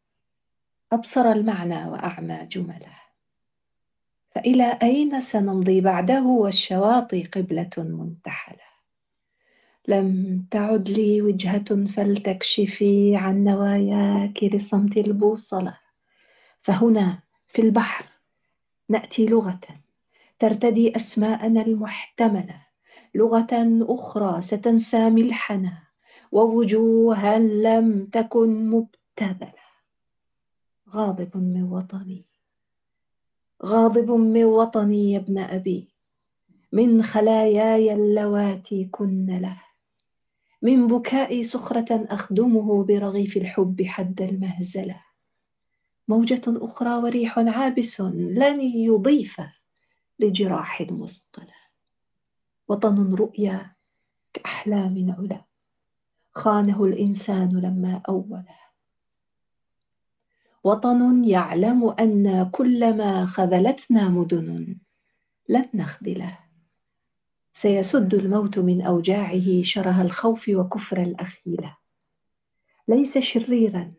أبصر 0.93 1.31
المعنى 1.31 1.85
وأعمى 1.85 2.47
جمله. 2.51 2.97
فإلى 4.35 4.79
أين 4.83 5.21
سنمضي 5.21 5.81
بعده 5.81 6.23
والشواطئ 6.23 7.27
قبلة 7.27 7.69
منتحلة؟ 7.77 8.67
لم 9.87 10.45
تعد 10.51 10.89
لي 10.89 11.21
وجهة 11.21 11.87
فلتكشفي 11.87 13.15
عن 13.15 13.43
نواياك 13.43 14.43
لصمت 14.43 14.97
البوصلة. 14.97 15.77
فهنا 16.61 17.19
في 17.47 17.61
البحر 17.61 18.05
نأتي 18.89 19.25
لغة 19.25 19.59
ترتدي 20.39 20.95
أسماءنا 20.95 21.61
المحتملة. 21.61 22.67
لغة 23.15 23.47
أخرى 23.81 24.41
ستنسى 24.41 25.09
ملحنا 25.09 25.83
ووجوها 26.31 27.39
لم 27.39 28.05
تكن 28.05 28.69
مبتذلة. 28.69 29.66
غاضب 30.89 31.37
من 31.37 31.63
وطني. 31.63 32.25
غاضب 33.65 34.11
من 34.11 34.43
وطني 34.43 35.11
يا 35.11 35.17
ابن 35.19 35.37
أبي. 35.37 35.87
من 36.71 37.03
خلاياي 37.03 37.93
اللواتي 37.93 38.85
كن 38.85 39.25
له. 39.25 39.61
من 40.61 40.87
بكائي 40.87 41.43
سخرة 41.43 42.05
أخدمه 42.09 42.83
برغيف 42.83 43.37
الحب 43.37 43.81
حد 43.81 44.21
المهزلة. 44.21 45.03
موجة 46.07 46.41
أخرى 46.47 46.95
وريح 46.95 47.39
عابس 47.39 48.01
لن 48.11 48.61
يضيف 48.61 49.41
لجراح 50.19 50.81
مثقلة. 50.81 51.57
وطن 52.67 53.13
رؤيا 53.13 53.75
كأحلام 54.33 55.15
علا. 55.19 55.45
خانه 56.35 56.83
الإنسان 56.83 57.49
لما 57.59 58.01
أوله. 58.09 58.66
وطن 60.67 61.25
يعلم 61.25 61.89
أن 61.89 62.49
كلما 62.51 63.25
خذلتنا 63.25 64.09
مدن 64.09 64.77
لن 65.49 65.65
نخذله. 65.73 66.39
سيسد 67.53 68.13
الموت 68.13 68.59
من 68.59 68.81
أوجاعه 68.81 69.61
شره 69.61 70.01
الخوف 70.01 70.49
وكفر 70.49 71.01
الأخيلة 71.01 71.77
ليس 72.87 73.17
شريرا 73.17 73.93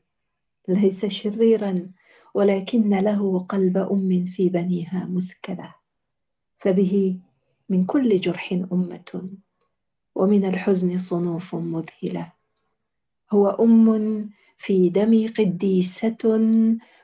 ليس 0.69 1.07
شريرا 1.07 1.91
ولكن 2.35 2.91
له 2.91 3.39
قلب 3.39 3.77
أم 3.79 4.25
في 4.25 4.49
بنيها 4.49 5.09
مثكلة 5.11 5.75
فبه 6.59 7.21
من 7.69 7.85
كل 7.85 8.21
جرح 8.21 8.53
أمة 8.73 9.31
ومن 10.15 10.45
الحزن 10.45 10.99
صنوف 10.99 11.55
مذهلة. 11.55 12.33
هو 13.33 13.49
أم 13.49 14.31
في 14.59 14.89
دم 14.89 15.27
قديسة 15.39 16.23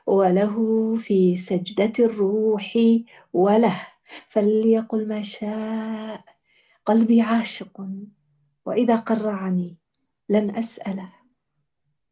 وله 0.07 0.55
في 0.95 1.37
سجدة 1.37 1.93
الروح 1.99 2.77
وله. 3.33 3.87
فليقل 4.27 5.07
ما 5.07 5.21
شاء. 5.21 6.23
قلبي 6.85 7.21
عاشق. 7.21 7.87
وإذا 8.65 8.95
قرعني 8.95 9.77
لن 10.29 10.55
أسأله 10.55 11.09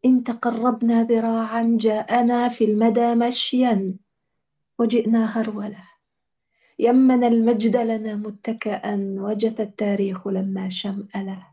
إن 0.05 0.23
تقربنا 0.23 1.03
ذراعا 1.03 1.77
جاءنا 1.79 2.49
في 2.49 2.65
المدى 2.65 3.15
مشيا 3.15 3.95
وجئنا 4.79 5.25
هرولة. 5.25 5.83
يمن 6.79 7.23
المجد 7.23 7.77
لنا 7.77 8.15
متكئا 8.15 9.15
وجث 9.19 9.61
التاريخ 9.61 10.27
لما 10.27 10.69
شمأله 10.69 11.47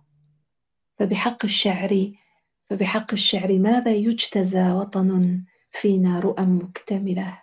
فبحق 0.98 1.44
الشعر 1.44 2.12
فبحق 2.70 3.12
الشعر 3.12 3.58
ماذا 3.58 3.90
يجتزى 3.94 4.72
وطن 4.72 5.42
فينا 5.70 6.20
رؤى 6.20 6.46
مكتملة؟ 6.46 7.42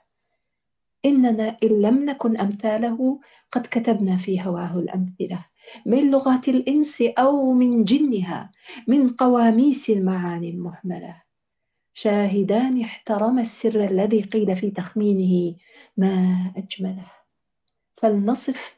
إننا 1.06 1.58
إن 1.64 1.82
لم 1.82 2.06
نكن 2.06 2.38
أمثاله 2.38 3.20
قد 3.52 3.62
كتبنا 3.72 4.18
في 4.18 4.42
هواه 4.42 4.80
الأمثلة 4.80 5.46
من 5.86 6.12
لغات 6.12 6.48
الإنس 6.48 7.02
أو 7.02 7.54
من 7.54 7.84
جنها 7.84 8.52
من 8.88 9.10
قواميس 9.10 9.90
المعاني 9.90 10.50
المهمله 10.50 11.22
شاهدان 11.94 12.82
احترم 12.82 13.40
السر 13.40 13.84
الذي 13.84 14.22
قيل 14.22 14.56
في 14.56 14.72
تخمينه 14.72 15.56
ما 15.98 16.54
أجمله. 16.58 17.12
فلنصف 17.98 18.78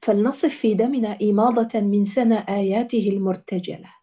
فلنصف 0.00 0.54
في 0.54 0.74
دمنا 0.74 1.18
إماضة 1.22 1.80
من 1.80 2.04
سنة 2.04 2.36
آياته 2.36 3.08
المرتجلة. 3.12 4.01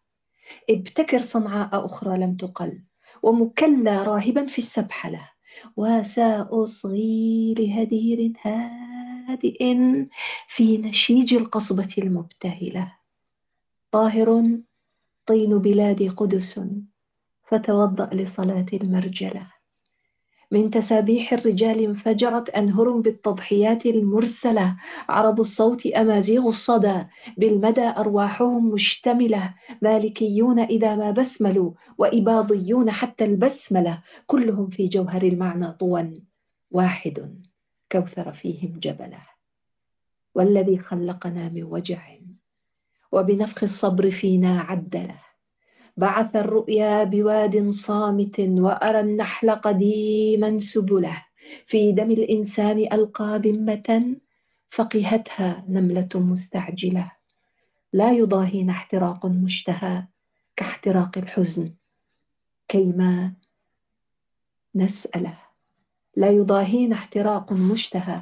ابتكر 0.69 1.19
صنعاء 1.19 1.85
أخرى 1.85 2.17
لم 2.17 2.35
تقل 2.35 2.83
ومكلى 3.23 4.03
راهبا 4.03 4.47
في 4.47 4.57
السبحلة 4.57 5.29
وسأصغي 5.77 7.53
لهدير 7.53 8.33
هادئ 8.41 9.75
في 10.47 10.77
نشيج 10.77 11.33
القصبة 11.33 11.95
المبتهلة. 11.97 12.95
طاهر 13.91 14.59
طين 15.25 15.57
بلادي 15.57 16.09
قدس 16.09 16.61
فتوضأ 17.43 18.09
لصلاة 18.13 18.65
المرجلة. 18.73 19.58
من 20.51 20.69
تسابيح 20.69 21.33
الرجال 21.33 21.83
انفجرت 21.83 22.49
أنهر 22.49 22.91
بالتضحيات 22.91 23.85
المرسلة. 23.85 24.77
عرب 25.09 25.39
الصوت 25.39 25.85
أمازيغ 25.85 26.47
الصدى. 26.47 27.03
بالمدى 27.37 27.87
أرواحهم 27.97 28.69
مشتملة. 28.69 29.53
مالكيون 29.81 30.59
إذا 30.59 30.95
ما 30.95 31.11
بسملوا 31.11 31.71
وإباضيون 31.97 32.91
حتى 32.91 33.25
البسملة. 33.25 34.01
كلهم 34.27 34.69
في 34.69 34.87
جوهر 34.87 35.23
المعنى 35.23 35.71
طوى 35.71 36.23
واحد. 36.71 37.43
كوثر 37.91 38.31
فيهم 38.31 38.79
جبله. 38.79 39.23
والذي 40.35 40.77
خلقنا 40.77 41.49
من 41.49 41.63
وجع. 41.63 42.01
وبنفخ 43.11 43.63
الصبر 43.63 44.11
فينا 44.11 44.61
عدله. 44.61 45.28
بعث 45.99 46.35
الرؤيا 46.35 47.03
بواد 47.03 47.69
صامت 47.69 48.39
وأرى 48.39 48.99
النحل 48.99 49.51
قديما 49.51 50.59
سبله. 50.59 51.25
في 51.65 51.91
دم 51.91 52.11
الإنسان 52.11 52.77
ألقى 52.77 53.41
ذمة 53.45 54.15
فقهتها 54.69 55.65
نملة 55.69 56.09
مستعجلة. 56.15 57.11
لا 57.93 58.11
يضاهينا 58.11 58.71
احتراق 58.71 59.25
مشتهى 59.25 60.03
كاحتراق 60.55 61.17
الحزن 61.17 61.73
كيما 62.67 63.33
نسأله. 64.75 65.37
لا 66.15 66.29
يضاهينا 66.29 66.95
احتراق 66.95 67.53
مشتهى 67.53 68.21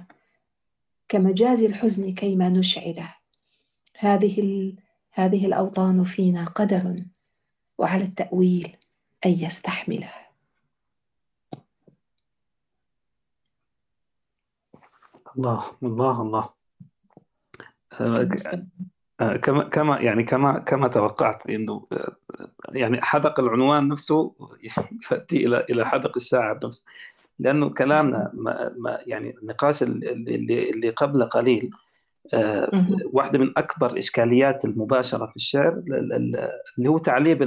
كمجاز 1.10 1.64
الحزن 1.64 2.14
كيما 2.14 2.50
نشعله. 2.50 3.14
هذه. 3.98 4.74
هذه 5.12 5.46
الأوطان 5.46 6.04
فينا 6.04 6.46
قدر 6.46 7.04
وعلى 7.78 8.04
التأويل 8.04 8.78
أن 9.26 9.32
يستحمله. 9.32 10.12
الله 15.38 15.72
الله 15.84 16.22
الله. 16.22 16.50
آه، 18.02 18.30
آه، 19.22 19.36
كما 19.38 19.64
كما 19.64 20.00
يعني 20.00 20.24
كما 20.24 20.60
كما 20.60 20.88
توقعت 20.88 21.50
إنه 21.50 21.86
آه، 21.92 22.16
يعني 22.70 23.02
حدق 23.02 23.40
العنوان 23.40 23.88
نفسه 23.88 24.36
يؤدي 25.12 25.46
إلى 25.46 25.66
إلى 25.70 25.86
حدق 25.86 26.18
الشاعر 26.18 26.60
نفسه. 26.66 26.86
لأنه 27.40 27.70
كلامنا 27.70 28.32
ما 28.34 28.74
ما 28.78 29.00
يعني 29.06 29.38
النقاش 29.38 29.84
اللي 29.84 30.70
اللي 30.70 30.90
قبل 30.90 31.24
قليل 31.24 31.72
واحدة 33.14 33.40
من 33.40 33.54
أكبر 33.58 33.98
إشكاليات 33.98 34.66
المباشرة 34.66 35.26
في 35.26 35.36
الشعر 35.36 35.84
اللي 36.78 36.90
هو 36.90 36.98
تعليب 36.98 37.42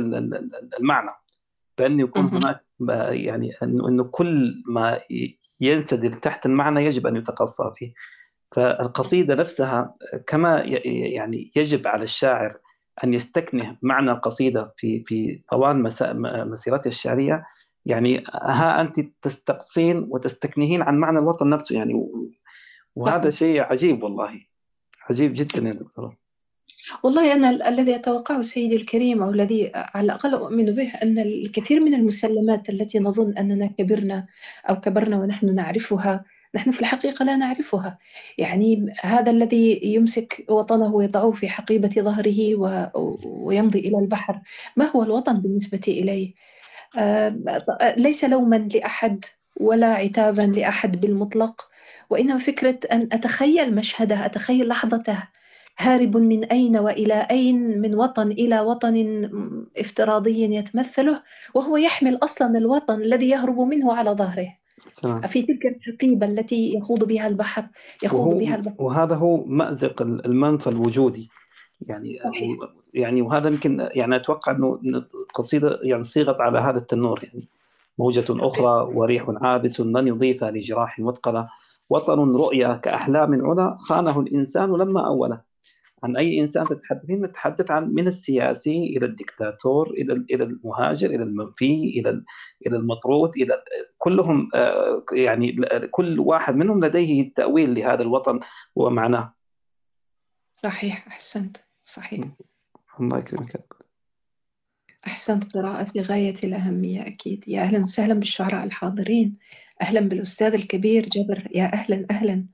المعنى 0.79 1.11
بأن 1.79 2.01
يكون 2.01 2.25
هناك 2.25 2.65
يعني 3.13 3.53
أنه 3.63 4.05
كل 4.05 4.63
ما 4.67 5.01
ينسدل 5.61 6.15
تحت 6.15 6.47
المعنى 6.47 6.85
يجب 6.85 7.07
أن 7.07 7.17
يتقصى 7.17 7.73
فيه. 7.77 7.93
فالقصيدة 8.53 9.35
نفسها 9.35 9.95
كما 10.27 10.59
يعني 10.85 11.51
يجب 11.57 11.87
على 11.87 12.03
الشاعر 12.03 12.57
أن 13.05 13.15
يستكنه 13.15 13.77
معنى 13.83 14.11
القصيدة 14.11 14.75
في 14.77 15.05
في 15.07 15.43
طوال 15.51 15.83
مسيرته 16.51 16.89
الشعرية 16.89 17.47
يعني 17.87 18.25
ها 18.35 18.81
أنت 18.81 19.01
تستقصين 19.23 20.07
وتستكنهين 20.11 20.83
عن 20.83 20.99
معنى 20.99 21.19
الوطن 21.19 21.49
نفسه 21.49 21.77
يعني 21.77 22.11
وهذا 22.95 23.31
شيء 23.31 23.63
عجيب 23.63 24.03
والله. 24.03 24.50
عجيب 25.11 25.33
جدا 25.33 25.63
يا 25.65 25.71
دكتور 25.71 26.17
والله 27.03 27.35
أنا 27.35 27.69
الذي 27.69 27.95
أتوقعه 27.97 28.43
سيدي 28.43 28.77
الكريم 28.77 29.23
أو 29.23 29.31
الذي 29.31 29.71
على 29.75 30.05
الأقل 30.05 30.35
أؤمن 30.35 30.65
به 30.65 30.93
أن 31.03 31.19
الكثير 31.19 31.81
من 31.81 31.95
المسلمات 31.95 32.71
التي 32.71 32.99
نظن 32.99 33.39
أننا 33.39 33.67
كبرنا 33.67 34.27
أو 34.71 34.81
كبرنا 34.81 35.17
ونحن 35.17 35.55
نعرفها 35.55 36.25
نحن 36.55 36.71
في 36.71 36.81
الحقيقة 36.81 37.25
لا 37.25 37.37
نعرفها. 37.37 37.99
يعني 38.39 38.93
هذا 39.01 39.31
الذي 39.31 39.81
يمسك 39.83 40.45
وطنه 40.49 40.95
ويضعه 40.95 41.31
في 41.31 41.49
حقيبة 41.49 41.89
ظهره 41.89 42.55
ويمضي 43.25 43.79
إلى 43.79 43.99
البحر 43.99 44.41
ما 44.77 44.85
هو 44.85 45.03
الوطن 45.03 45.41
بالنسبة 45.41 45.81
إليه؟ 45.89 46.35
آه، 46.99 47.37
ليس 47.97 48.25
لوما 48.25 48.57
لأحد 48.57 49.25
ولا 49.61 49.95
عتابا 49.95 50.43
لأحد 50.43 51.01
بالمطلق. 51.01 51.70
وإنما 52.11 52.39
فكرة 52.39 52.79
أن 52.93 53.09
أتخيل 53.13 53.75
مشهده 53.75 54.27
أتخيل 54.27 54.69
لحظته. 54.69 55.19
هارب 55.79 56.17
من 56.17 56.45
أين 56.45 56.77
وإلى 56.77 57.27
أين؟ 57.31 57.81
من 57.81 57.95
وطن 57.95 58.31
إلى 58.31 58.61
وطن 58.61 59.23
افتراضي 59.79 60.55
يتمثله 60.55 61.23
وهو 61.55 61.77
يحمل 61.77 62.19
أصلا 62.23 62.59
الوطن 62.59 63.03
الذي 63.03 63.29
يهرب 63.29 63.61
منه 63.61 63.93
على 63.93 64.11
ظهره. 64.11 64.49
سلام. 64.87 65.21
في 65.21 65.43
تلك 65.43 65.67
الحقيبة 65.67 66.27
التي 66.27 66.75
يخوض 66.75 67.05
بها 67.05 67.27
البحر 67.27 67.67
يخوض 68.03 68.27
وهو 68.27 68.39
بها 68.39 68.57
البحر. 68.57 68.75
وهذا 68.79 69.15
هو 69.15 69.45
مأزق 69.45 70.03
المنفى 70.03 70.67
الوجودي. 70.67 71.31
يعني 71.81 72.19
صحيح. 72.25 72.51
يعني 72.95 73.23
وهذا 73.23 73.49
يمكن 73.49 73.89
يعني 73.95 74.17
أتوقع 74.17 74.53
إنه 74.53 74.81
القصيده 75.29 75.79
يعني 75.83 76.03
صيغت 76.03 76.41
على 76.41 76.59
هذا 76.59 76.79
التنور 76.79 77.25
يعني 77.25 77.49
موجة 77.99 78.25
أخرى 78.31 78.93
وريح 78.95 79.27
عابس 79.29 79.81
لن 79.81 80.09
يضيف 80.09 80.45
لجراح 80.45 80.99
مثقلة. 80.99 81.49
وطن 81.91 82.31
رؤيا 82.37 82.77
كأحلام 82.77 83.47
علا 83.47 83.77
خانه 83.81 84.21
الإنسان 84.21 84.71
لما 84.71 85.07
أوله. 85.07 85.51
عن 86.03 86.17
أي 86.17 86.41
إنسان 86.41 86.67
تتحدثين 86.67 87.23
نتحدث 87.23 87.71
عن 87.71 87.95
من 87.95 88.09
السياسي 88.09 88.97
إلى 88.97 89.07
الدكتاتور 89.07 89.91
إلى 89.91 90.25
إلى 90.31 90.45
المهاجر 90.45 91.11
إلى 91.11 91.23
المنفي 91.23 91.75
إلى 92.01 92.23
إلى 92.67 92.77
المطرود 92.77 93.37
إلى 93.37 93.63
كلهم 93.99 94.49
آه، 94.55 95.05
يعني 95.13 95.57
كل 95.91 96.21
واحد 96.21 96.57
منهم 96.57 96.85
لديه 96.85 97.33
تاويل 97.35 97.75
لهذا 97.75 98.03
الوطن 98.03 98.41
ومعناه. 98.77 99.35
صحيح 100.55 101.07
أحسنت 101.07 101.57
صحيح. 101.85 102.25
الله 103.01 103.19
يكرمك. 103.19 103.67
أحسنت 105.07 105.57
قراءة 105.57 105.85
في 105.85 106.01
غاية 106.01 106.35
الأهمية 106.45 107.07
أكيد. 107.07 107.45
يا 107.49 107.61
أهلا 107.61 107.83
وسهلا 107.83 108.15
بالشعراء 108.15 108.65
الحاضرين. 108.65 109.37
أهلا 109.83 110.01
بالأستاذ 110.01 110.55
الكبير 110.55 111.07
جبر. 111.09 111.49
يا 111.55 111.73
أهلا 111.73 112.07
أهلا. 112.11 112.45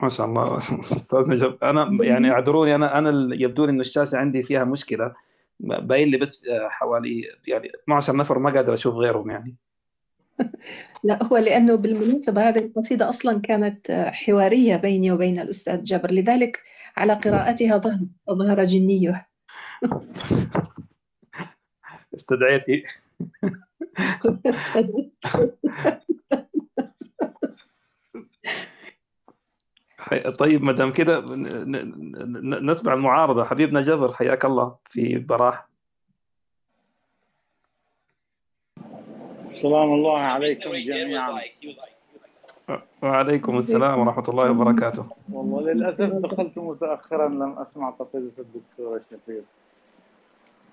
ما 0.00 0.08
شاء 0.08 0.26
الله. 0.26 0.56
أستاذ 0.92 1.30
نجم 1.30 1.56
أنا 1.62 2.04
يعني 2.04 2.30
اعذروني 2.30 2.74
أنا 2.74 2.98
أنا 2.98 3.34
يبدو 3.34 3.64
لي 3.64 3.70
إنه 3.70 3.80
الشاشة 3.80 4.16
عندي 4.16 4.42
فيها 4.42 4.64
مشكلة. 4.64 5.14
باين 5.60 6.08
لي 6.08 6.16
بس 6.16 6.46
آه، 6.46 6.68
حوالي 6.68 7.24
يعني 7.46 7.72
12 7.84 8.16
نفر 8.16 8.38
ما 8.38 8.50
قادر 8.50 8.74
أشوف 8.74 8.94
غيرهم 8.94 9.30
يعني. 9.30 9.56
لا 11.04 11.24
هو 11.24 11.36
لأنه 11.36 11.74
بالمناسبة 11.74 12.48
هذه 12.48 12.58
القصيدة 12.58 13.08
أصلا 13.08 13.40
كانت 13.40 13.90
آه، 13.90 14.10
حوارية 14.10 14.76
بيني 14.76 15.12
وبين 15.12 15.38
الأستاذ 15.38 15.84
جابر 15.84 16.10
لذلك 16.10 16.62
على 16.96 17.12
قراءتها 17.12 17.78
ظهر 17.78 17.98
ظهر 18.30 18.64
جنيه. 18.64 19.28
استدعيتي 22.14 22.84
طيب 30.38 30.62
ما 30.62 30.72
دام 30.72 30.90
كده 30.90 31.20
نسمع 32.60 32.92
المعارضة. 32.92 33.44
حبيبنا 33.44 33.82
جبر 33.82 34.12
حياك 34.12 34.44
الله 34.44 34.76
في 34.90 35.18
براح. 35.18 35.68
السلام 39.42 39.92
الله 39.92 40.20
عليكم 40.20 40.70
جميعا. 40.70 41.40
وعليكم 43.02 43.58
السلام 43.58 44.00
ورحمة 44.00 44.24
الله 44.28 44.50
وبركاته. 44.50 45.06
والله 45.32 45.72
للأسف 45.72 46.00
دخلت 46.00 46.58
متاخرا 46.58 47.28
لم 47.28 47.58
أسمع 47.58 47.90
قصيده 47.90 48.32
الدكتوره 48.38 49.00
شفيق 49.10 49.44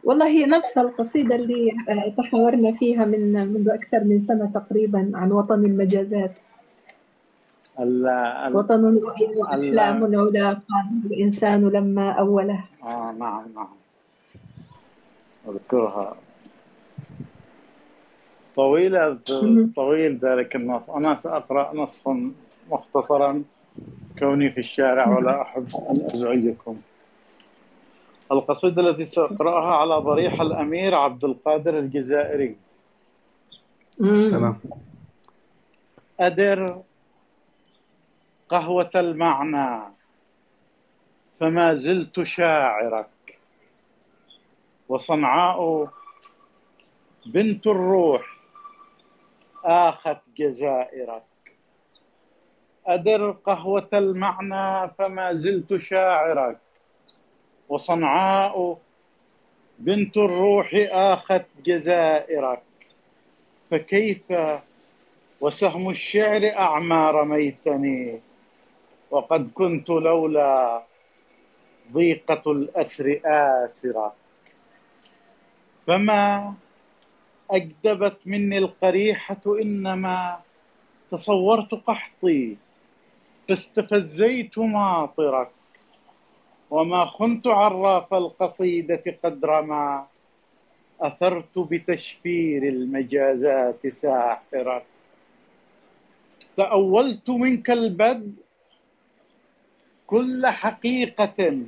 والله 0.03 0.27
هي 0.27 0.45
نفس 0.45 0.77
القصيدة 0.77 1.35
اللي 1.35 1.71
تحاورنا 2.17 2.71
فيها 2.71 3.05
من 3.05 3.47
منذ 3.53 3.69
أكثر 3.69 3.99
من 3.99 4.19
سنة 4.19 4.51
تقريبا 4.51 5.11
عن 5.13 5.31
وطن 5.31 5.65
المجازات. 5.65 6.39
وطن 8.53 9.01
وأحلام 9.41 10.03
علا 10.03 10.55
خانه 10.55 11.05
الإنسان 11.05 11.69
لما 11.69 12.11
أوله. 12.11 12.63
آه 12.83 13.15
نعم 13.19 13.43
نعم. 13.55 13.67
أذكرها. 15.49 16.15
طويلة 18.55 19.17
طويل 19.75 20.17
ذلك 20.17 20.55
النص. 20.55 20.89
أنا 20.89 21.15
سأقرأ 21.15 21.75
نصا 21.75 22.31
مختصرا 22.71 23.43
كوني 24.19 24.49
في 24.51 24.59
الشارع 24.59 25.17
ولا 25.17 25.41
أحب 25.41 25.67
أن 25.89 25.95
أزعجكم. 26.13 26.77
القصيدة 28.31 28.81
التي 28.81 29.05
سأقرأها 29.05 29.75
على 29.75 29.95
ضريح 29.95 30.41
الأمير 30.41 30.95
عبد 30.95 31.23
القادر 31.23 31.79
الجزائري. 31.79 32.57
سلام. 34.01 34.55
أدر 36.19 36.81
قهوة 38.49 38.89
المعنى 38.95 39.93
فما 41.35 41.73
زلت 41.73 42.23
شاعرك. 42.23 43.39
وصنعاء 44.89 45.87
بنت 47.25 47.67
الروح 47.67 48.39
آخت 49.65 50.17
جزائرك. 50.37 51.23
أدر 52.87 53.31
قهوة 53.31 53.89
المعنى 53.93 54.91
فما 54.99 55.33
زلت 55.33 55.77
شاعرك. 55.77 56.66
وصنعاء 57.69 58.77
بنت 59.79 60.17
الروح 60.17 60.69
آخت 60.91 61.45
جزائرك. 61.65 62.63
فكيف 63.71 64.23
وسهم 65.41 65.89
الشعر 65.89 66.51
أعمى 66.57 67.11
رميتني؟ 67.11 68.21
وقد 69.11 69.51
كنت 69.53 69.89
لولا 69.89 70.83
ضيقة 71.93 72.51
الأسر 72.51 73.21
آسرة 73.25 74.13
فما 75.87 76.53
أجدبت 77.51 78.17
مني 78.25 78.57
القريحة 78.57 79.41
إنما 79.47 80.39
تصورت 81.11 81.71
قحطي 81.75 82.57
فاستفزيت 83.49 84.59
ماطرك. 84.59 85.51
وما 86.69 87.05
خنت 87.05 87.47
عراف 87.47 88.13
القصيدة 88.13 89.03
قدر 89.23 89.61
ما 89.61 90.07
أثرت 91.01 91.59
بتشفير 91.59 92.63
المجازات 92.63 93.87
ساحرة 93.87 94.83
تأولت 96.57 97.29
منك 97.29 97.69
البدء 97.71 98.31
كل 100.07 100.47
حقيقة 100.47 101.63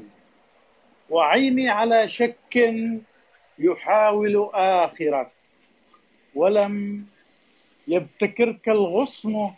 وعيني 1.10 1.70
على 1.70 2.08
شك 2.08 2.74
يحاول 3.60 4.50
آخرة 4.54 5.32
ولم 6.36 7.06
يبتكرك 7.88 8.70
الغصن 8.70 9.52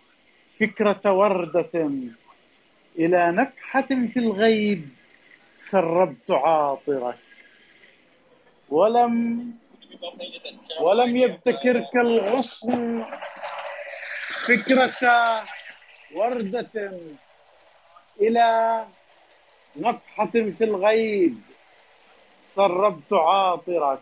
فكرة 0.59 1.13
وردة 1.13 1.91
إلى 2.99 3.31
نفحة 3.31 3.81
في 3.81 4.17
الغيب. 4.17 4.89
سربت 5.61 6.31
عاطرك. 6.31 7.19
ولم 8.69 9.13
ولم 10.81 11.17
يبتكرك 11.17 11.95
الغصن. 11.95 13.05
فكرة 14.47 15.01
وردة 16.15 16.99
إلى 18.21 18.85
نفحة 19.75 20.31
في 20.31 20.63
الغيب. 20.63 21.41
سربت 22.47 23.13
عاطرك. 23.13 24.01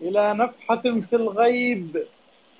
إلى 0.00 0.34
نفحة 0.34 0.82
في 0.82 1.16
الغيب. 1.16 2.06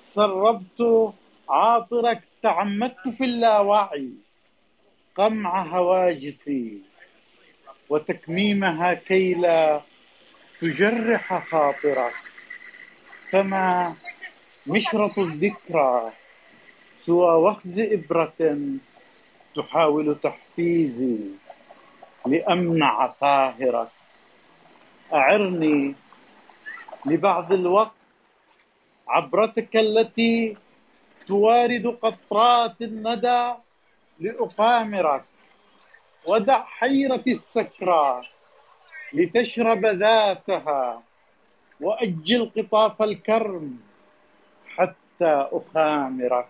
سربت 0.01 1.13
عاطرك. 1.49 2.21
تعمدت 2.41 3.09
في 3.09 3.23
اللاوعي. 3.23 4.26
قمع 5.17 5.61
هواجسي 5.61 6.77
وتكميمها 7.89 8.93
كي 8.93 9.33
لا 9.33 9.81
تجرح 10.61 11.47
خاطرك. 11.49 12.13
فما 13.31 13.95
مشرط 14.67 15.19
الذكرى 15.19 16.11
سوى 16.99 17.33
وخز 17.35 17.79
إبرة 17.79 18.59
تحاول 19.55 20.15
تحفيزي 20.23 21.17
لأمنع 22.27 23.05
قاهرك 23.05 23.87
أعرني 25.13 25.95
لبعض 27.05 27.53
الوقت 27.53 27.91
عبرتك 29.07 29.75
التي 29.77 30.57
توارد 31.27 31.87
قطرات 31.87 32.81
الندى 32.81 33.53
لأقامرك. 34.19 35.23
ودع 36.25 36.63
حيرة 36.63 37.23
السكرى 37.27 38.21
لتشرب 39.13 39.85
ذاتها. 39.85 41.03
وأجل 41.81 42.51
قطاف 42.57 43.01
الكرم 43.01 43.79
حتى 44.75 45.47
أخامرك. 45.51 46.47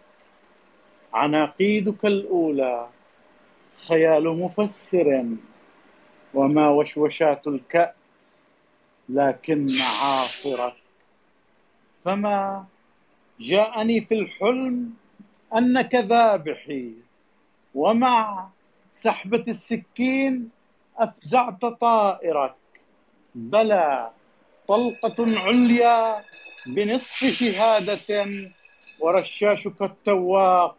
عناقيدك 1.13 2.05
الأولى 2.05 2.89
خيال 3.87 4.39
مفسر. 4.39 5.25
وما 6.33 6.69
وشوشات 6.69 7.47
الكأس 7.47 7.93
لكن 9.09 9.65
عاصرة 10.01 10.75
فما 12.05 12.65
جاءني 13.39 14.01
في 14.01 14.13
الحلم 14.13 14.93
أنك 15.57 15.95
ذابحي. 15.95 17.06
ومع 17.77 18.49
سحبة 18.93 19.45
السكين 19.47 20.49
أفزعت 20.97 21.61
طائرك. 21.65 22.55
بلى 23.35 24.11
طلقة 24.67 25.39
عليا 25.39 26.23
بنصف 26.67 27.17
شهادة 27.39 28.09
ورشاشك 28.99 29.81
التواق 29.81 30.77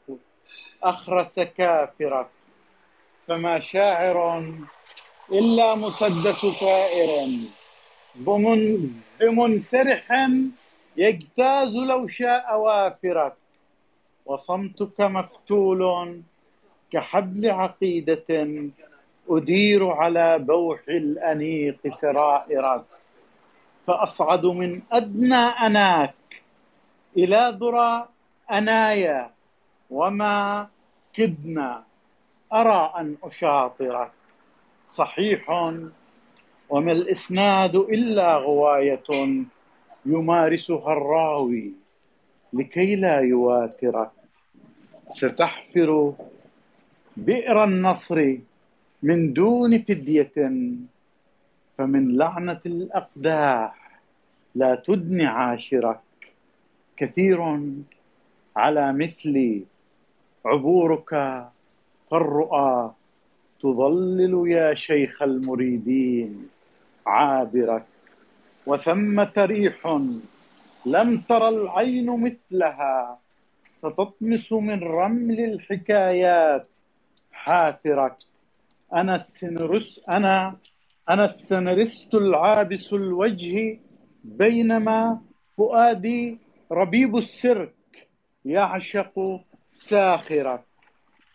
أخرس 0.82 1.40
كافرك. 1.40 2.30
فما 3.28 3.61
شاعر 3.61 4.18
إلا 5.32 5.74
مسدس 5.74 6.46
طائر 6.61 7.11
بمن 8.14 8.90
بمنسرح 9.20 10.07
يجتاز 10.96 11.72
لو 11.74 12.09
شاء 12.09 12.59
وافرك. 12.59 13.36
وصمتك 14.26 15.01
مفتول 15.01 15.82
كحبل 16.91 17.51
عقيدة 17.51 18.49
أدير 19.30 19.91
على 19.91 20.39
بوح 20.39 20.80
الأنيق 20.89 21.95
سرائرك 21.95 22.84
فأصعد 23.86 24.47
من 24.47 24.80
أدنى 24.93 25.34
أناك 25.34 26.14
إلى 27.16 27.59
ذرى 27.61 28.09
أنايا 28.53 29.30
وما 29.91 30.68
كدنا 31.12 31.84
أرى 32.53 32.93
أن 32.99 33.16
أشاطرك 33.22 34.11
صحيح 34.89 35.51
وما 36.70 36.93
الإسناد 36.93 37.76
إلا 37.76 38.36
غواية 38.36 39.45
يمارسها 40.07 40.93
الراوي 40.93 41.72
لكي 42.53 42.97
لا 42.97 43.20
يواترك 43.20 44.11
ستحفر 45.09 46.12
بئر 47.18 47.64
النصر 47.64 48.36
من 49.02 49.32
دون 49.32 49.82
فدية 49.82 50.36
فمن 51.78 52.16
لعنة 52.16 52.60
الأقداح 52.66 54.00
لا 54.54 54.74
تدني 54.74 55.26
عاشرك. 55.26 56.00
كثير 56.96 57.38
على 58.56 58.92
مثلي 58.92 59.62
عبورك 60.46 61.10
فالرؤى 62.10 62.94
تظلل 63.62 64.50
يا 64.50 64.74
شيخ 64.74 65.22
المريدين 65.22 66.48
عابرك. 67.06 67.86
وثمة 68.66 69.32
ريح 69.38 69.86
لم 70.86 71.18
تر 71.28 71.48
العين 71.48 72.08
مثلها 72.24 73.18
ستطمس 73.76 74.52
من 74.52 74.78
رمل 74.82 75.40
الحكايات 75.40 76.66
حافرك. 77.43 78.16
أنا 78.95 79.16
السنرس 79.16 80.01
أنا 80.09 80.57
أنا 81.11 81.24
السنرست 81.24 82.14
العابس 82.14 82.93
الوجه 82.93 83.80
بينما 84.24 85.20
فؤادي 85.57 86.39
ربيب 86.72 87.16
السرك 87.16 87.74
يعشق 88.45 89.14
ساخرك. 89.72 90.64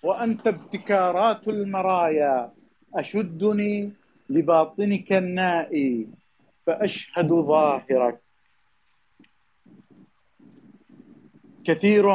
وأنت 0.04 0.48
ابتكارات 0.48 1.48
المرايا 1.48 2.52
أشدني 2.96 3.92
لباطنك 4.30 5.14
النائي 5.14 6.08
فأشهد 6.66 7.30
ظاهرك. 7.30 8.20
كثير 11.66 12.06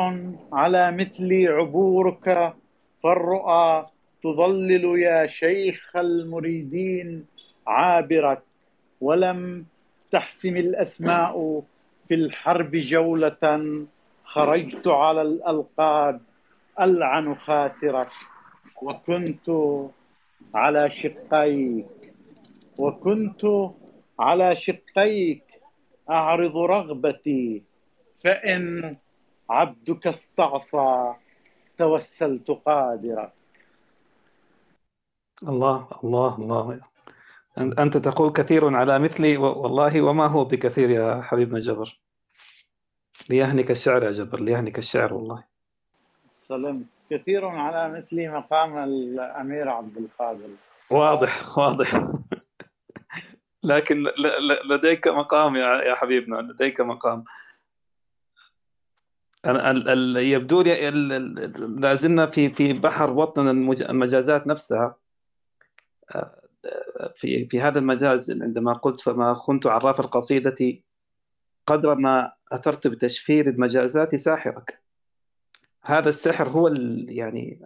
على 0.53 0.93
مثلي 0.93 1.49
عبورك 1.49 2.55
فالرؤى 3.03 3.84
تظلل 4.22 4.84
يا 4.99 5.26
شيخ 5.26 5.96
المريدين 5.96 7.24
عابرك 7.66 8.42
ولم 9.01 9.64
تحسم 10.11 10.57
الأسماء 10.57 11.62
في 12.09 12.14
الحرب 12.14 12.70
جولة 12.76 13.44
خرجت 14.24 14.88
على 14.88 15.22
الألقاب 15.22 16.20
ألعن 16.80 17.34
خاسرك. 17.34 18.07
وكنت 18.82 19.51
على 20.55 20.90
شقيك 20.90 21.86
وكنت 22.78 23.42
على 24.18 24.57
شقيك 24.57 25.42
أعرض 26.11 26.57
رغبتي 26.57 27.62
فإن 28.24 28.96
عبدك 29.51 30.07
استعصى 30.07 31.14
توسلت 31.78 32.50
قادرا. 32.50 33.32
الله 35.42 35.88
الله 36.04 36.34
الله. 36.38 36.80
أنت 37.58 37.96
تقول 37.96 38.32
كثير 38.32 38.76
على 38.76 38.98
مثلي 38.98 39.36
والله 39.36 40.02
وما 40.02 40.26
هو 40.26 40.44
بكثير 40.44 40.90
يا 40.90 41.22
حبيبنا 41.22 41.60
جبر؟ 41.60 42.00
ليهنك 43.30 43.70
الشعر 43.70 44.02
يا 44.02 44.10
جبر 44.10 44.40
ليهنك 44.40 44.78
الشعر 44.78 45.14
والله. 45.14 45.44
سلمت. 46.34 46.86
كثير 47.10 47.46
على 47.46 47.98
مثلي 47.98 48.28
مقام 48.28 48.78
الأمير 48.78 49.68
عبد 49.68 49.96
القادر. 49.96 50.50
واضح 50.90 51.58
واضح. 51.58 52.08
لكن 53.62 54.04
لديك 54.70 55.08
مقام 55.08 55.56
يا 55.56 55.94
حبيبنا 55.94 56.36
لديك 56.36 56.80
مقام. 56.80 57.24
أنا 59.49 60.20
يبدو 60.20 60.61
لي 60.62 60.90
لا 61.78 61.94
زلنا 61.94 62.26
في 62.26 62.49
في 62.49 62.72
بحر 62.72 63.11
وطن 63.11 63.49
المجازات 63.72 64.46
نفسها 64.46 64.96
في 67.14 67.46
في 67.46 67.61
هذا 67.61 67.78
المجاز 67.78 68.30
عندما 68.42 68.72
قلت 68.72 69.01
فما 69.01 69.34
كنت 69.34 69.66
عراف 69.66 70.01
القصيدة 70.01 70.78
قدر 71.66 71.94
ما 71.94 72.32
أثرت 72.53 72.86
بتشفير 72.86 73.49
المجازات 73.49 74.14
ساحرك. 74.14 74.82
هذا 75.82 76.09
السحر 76.09 76.49
هو 76.49 76.68
ال- 76.68 77.07
يعني 77.09 77.61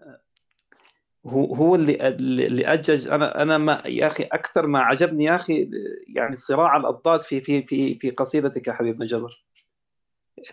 هو 1.26 1.54
هو 1.54 1.74
اللي 1.74 2.08
اللي 2.46 2.66
اجج 2.66 3.08
أنا 3.08 3.42
أنا 3.42 3.58
ما 3.58 3.82
يا 3.86 4.06
أخي 4.06 4.22
أكثر 4.24 4.66
ما 4.66 4.80
عجبني 4.80 5.24
يا 5.24 5.36
أخي 5.36 5.70
يعني 6.16 6.36
صراع 6.36 6.76
الأضداد 6.76 7.22
في 7.22 7.40
في 7.40 7.62
في 7.62 7.94
في 7.94 8.10
قصيدتك 8.10 8.68
يا 8.68 8.72
حبيبنا 8.72 9.06
جبر 9.06 9.44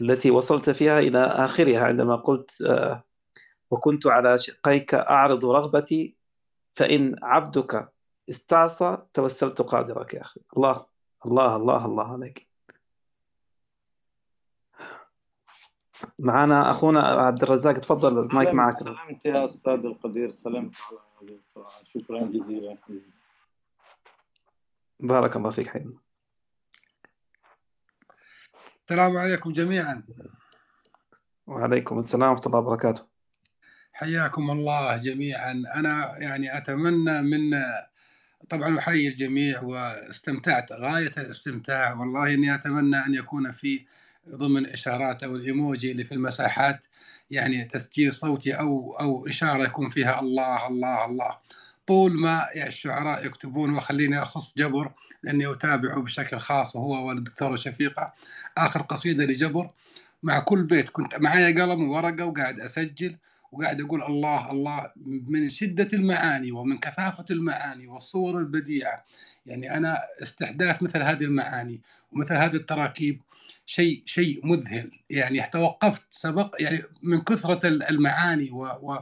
التي 0.02 0.32
وصلت 0.32 0.70
فيها 0.70 1.00
إلى 1.00 1.20
آخرها 1.20 1.84
عندما 1.84 2.16
قلت 2.16 2.62
آه، 2.62 3.04
وكنت 3.72 4.08
على 4.08 4.38
شقيك 4.38 4.94
أعرض 4.94 5.46
رغبتي 5.46 6.16
فإن 6.74 7.16
عبدك 7.24 7.94
استعصى 8.30 8.98
توسلت 9.14 9.62
قادرك 9.62 10.14
يا 10.14 10.22
أخي. 10.22 10.42
الله 10.58 10.86
الله 11.26 11.56
الله 11.56 11.86
الله 11.86 12.14
عليك. 12.14 12.50
معنا 16.20 16.70
أخونا 16.70 17.02
عبد 17.02 17.44
الرزاق 17.44 17.74
تفضل 17.74 18.26
المايك 18.26 18.50
معك. 18.50 18.78
سلمت 18.78 19.26
يا 19.26 19.46
أستاذ 19.46 19.86
القدير 19.86 20.30
سلمت 20.30 20.76
على. 21.22 21.40
شكرا 21.94 22.22
جزيلا. 22.22 22.78
بارك 25.00 25.36
الله 25.36 25.50
فيك 25.50 25.68
حبيبي 25.68 25.98
السلام 28.90 29.18
عليكم 29.18 29.52
جميعا. 29.52 30.04
وعليكم 31.48 32.00
السلام 32.00 32.30
ورحمة 32.30 32.46
الله 32.46 32.60
وبركاته. 32.60 33.02
حياكم 33.94 34.52
الله 34.52 34.98
جميعا. 34.98 35.64
أنا 35.76 36.18
يعني 36.18 36.58
أتمنى 36.58 37.22
من 37.22 37.40
طبعا 38.50 38.80
أحيي 38.80 39.08
الجميع 39.08 39.62
واستمتعت 39.62 40.72
غاية 40.72 41.12
الاستمتاع. 41.18 41.94
والله 41.94 42.34
إني 42.34 42.56
أتمنى 42.56 43.06
أن 43.06 43.14
يكون 43.14 43.52
في 43.52 43.86
ضمن 44.30 44.66
إشارات 44.66 45.24
أو 45.24 45.36
الإيموجي 45.36 45.92
اللي 45.92 46.04
في 46.04 46.12
المساحات 46.12 46.86
يعني 47.32 47.66
تسجيل 47.66 48.14
صوتي 48.14 48.54
أو 48.54 48.98
أو 49.00 49.28
إشارة 49.28 49.64
يكون 49.64 49.90
فيها 49.90 50.20
الله 50.20 50.68
الله 50.68 51.06
الله. 51.06 51.38
طول 51.88 52.22
ما 52.22 52.46
الشعراء 52.68 53.26
يكتبون 53.26 53.74
وخليني 53.74 54.22
أخص 54.22 54.58
جبر 54.58 54.92
لأني 55.24 55.52
أتابعه 55.52 56.02
بشكل 56.02 56.38
خاص 56.40 56.76
وهو 56.76 57.08
والدكتوره 57.08 57.56
شفيقة. 57.56 58.14
آخر 58.58 58.82
قصيدة 58.82 59.26
لجبر. 59.26 59.70
مع 60.24 60.40
كل 60.40 60.64
بيت 60.64 60.90
كنت 60.90 61.16
معايا 61.16 61.62
قلم 61.62 61.90
وورقة 61.90 62.26
وقاعد 62.26 62.60
أسجل 62.60 63.16
وقاعد 63.52 63.82
أقول 63.82 64.04
الله 64.04 64.52
الله 64.52 64.92
من 65.06 65.50
شدة 65.50 65.88
المعاني 65.94 66.52
ومن 66.52 66.78
كثافة 66.78 67.26
المعاني 67.32 67.88
والصور 67.88 68.38
البديعة. 68.40 69.06
يعني 69.46 69.78
أنا 69.78 69.98
استحداث 70.22 70.84
مثل 70.84 71.02
هذه 71.02 71.24
المعاني 71.24 71.82
ومثل 72.12 72.36
هذه 72.36 72.56
التراكيب 72.56 73.22
شيء 73.70 74.04
شيء 74.06 74.48
مذهل. 74.48 74.92
يعني 75.10 75.42
توقفت 75.54 76.08
سبق 76.12 76.56
يعني 76.60 76.82
من 77.04 77.22
كثرة 77.22 77.68
المعاني 77.68 78.52
و 78.52 78.64
و 78.66 78.98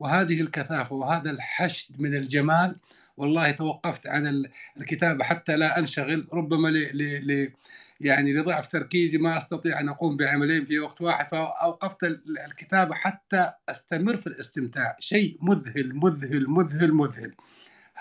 وهذه 0.00 0.40
الكثافة 0.40 0.96
وهذا 0.96 1.30
الحشد 1.30 2.00
من 2.00 2.14
الجمال 2.14 2.76
والله 3.16 3.50
توقفت 3.50 4.06
عن 4.06 4.26
ال- 4.26 4.50
الكتابة 4.76 5.24
حتى 5.24 5.56
لا 5.56 5.78
أنشغل. 5.78 6.28
ربما 6.32 6.68
ل 6.68 6.74
ل 6.98 7.32
ل 7.32 7.52
يعني 8.00 8.32
لضعف 8.32 8.68
تركيزي 8.68 9.18
ما 9.18 9.36
أستطيع 9.38 9.80
أن 9.80 9.88
أقوم 9.88 10.16
بعملين 10.16 10.64
في 10.64 10.78
وقت 10.78 11.00
واحد 11.02 11.26
فأوقفت 11.26 12.04
ال- 12.04 12.38
الكتابة 12.38 12.94
حتى 12.94 13.50
أستمر 13.68 14.16
في 14.16 14.26
الاستمتاع. 14.26 14.96
شيء 14.98 15.38
مذهل 15.42 15.96
مذهل 15.96 16.50
مذهل 16.50 16.92
مذهل. 16.92 17.34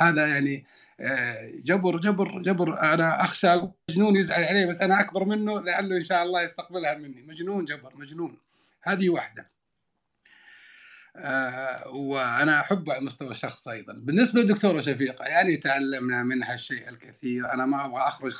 هذا 0.02 0.28
يعني 0.28 0.66
آه، 1.00 1.52
جبر 1.56 1.97
جبر 1.97 2.41
جبر 2.41 2.80
أنا 2.93 3.24
أخشى 3.24 3.62
مجنون 3.89 4.16
يزعل 4.18 4.43
عليه 4.43 4.66
بس 4.66 4.82
أنا 4.82 5.00
أكبر 5.02 5.26
منه 5.26 5.62
لعله 5.62 5.97
إن 5.97 6.04
شاء 6.04 6.24
الله 6.24 6.41
يستقبلها 6.41 6.95
مني. 6.95 7.22
مجنون 7.22 7.66
جبر 7.66 7.95
مجنون. 7.95 8.38
هذه 8.84 9.10
واحدة. 9.10 9.50
آه، 11.16 11.88
وأنا 11.88 12.60
احبه 12.60 12.93
على 12.93 13.00
المستوى 13.00 13.32
الشخصي 13.32 13.72
أيضا. 13.72 13.93
بالنسبة 13.93 14.41
للدكتوره 14.41 14.80
شفيقه 14.80 15.26
يعني 15.26 15.58
تعلمنا 15.58 16.24
منها 16.24 16.54
الشيء 16.54 16.89
الكثير. 16.89 17.54
أنا 17.54 17.66
ما 17.66 17.86
أبغى 17.86 18.02
أخرج 18.02 18.32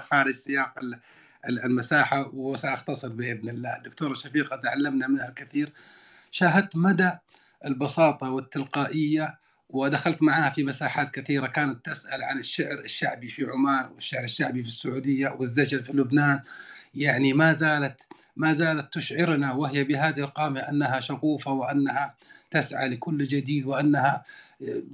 خارج 0.00 0.30
سياق 0.32 0.78
ال- 0.78 1.00
ال- 1.48 1.64
المساحة 1.64 2.34
وسأختصر 2.34 3.08
بإذن 3.08 3.48
الله. 3.48 3.76
الدكتوره 3.76 4.14
شفيقه 4.14 4.56
تعلمنا 4.56 5.06
منها 5.08 5.28
الكثير. 5.28 5.72
شاهدت 6.30 6.76
مدى 6.76 7.10
البساطة 7.64 8.30
والتلقائية 8.30 9.38
ودخلت 9.70 10.22
معها 10.22 10.50
في 10.50 10.64
مساحات 10.64 11.10
كثيرة 11.14 11.46
كانت 11.46 11.86
تسأل 11.86 12.24
عن 12.24 12.38
الشعر 12.38 12.78
الشعبي 12.78 13.28
في 13.28 13.44
عمان 13.44 13.90
والشعر 13.94 14.24
الشعبي 14.24 14.62
في 14.62 14.68
السعودية 14.68 15.28
والزجل 15.28 15.84
في 15.84 15.92
لبنان. 15.92 16.40
يعني 16.94 17.32
ما 17.32 17.52
زالت 17.52 18.06
ما 18.36 18.52
زالت 18.52 18.92
تشعرنا 18.94 19.52
وهي 19.52 19.84
بهذه 19.84 20.20
القامة 20.20 20.60
أنها 20.60 21.00
شغوفة 21.00 21.50
وأنها 21.52 22.14
تسعى 22.50 22.88
لكل 22.88 23.26
جديد 23.26 23.66
وأنها 23.66 24.24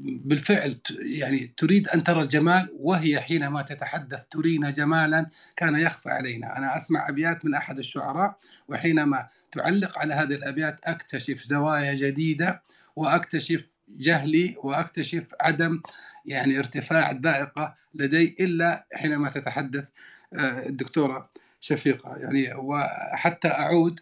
بالفعل 0.00 0.74
ت- 0.74 0.90
يعني 1.20 1.52
تريد 1.56 1.88
أن 1.88 2.04
ترى 2.04 2.22
الجمال 2.22 2.68
وهي 2.80 3.20
حينما 3.20 3.62
تتحدث 3.62 4.24
ترينا 4.30 4.70
جمالا 4.70 5.26
كان 5.56 5.78
يخفى 5.78 6.10
علينا. 6.10 6.58
أنا 6.58 6.76
أسمع 6.76 7.08
أبيات 7.08 7.44
من 7.44 7.54
أحد 7.54 7.78
الشعراء 7.78 8.36
وحينما 8.68 9.28
تعلق 9.52 9.98
على 9.98 10.14
هذه 10.14 10.34
الأبيات 10.34 10.78
أكتشف 10.84 11.42
زوايا 11.44 11.94
جديدة 11.94 12.62
وأكتشف 12.96 13.73
جهلي 13.88 14.54
وأكتشف 14.58 15.26
عدم 15.40 15.82
يعني 16.26 16.58
ارتفاع 16.58 17.10
الذائقة 17.10 17.74
لدي 17.94 18.36
إلا 18.40 18.86
حينما 18.94 19.30
تتحدث 19.30 19.88
آه، 20.34 20.66
الدكتورة 20.66 21.30
شفيقة. 21.60 22.16
يعني 22.16 22.54
وحتى 22.54 23.48
أعود 23.48 24.00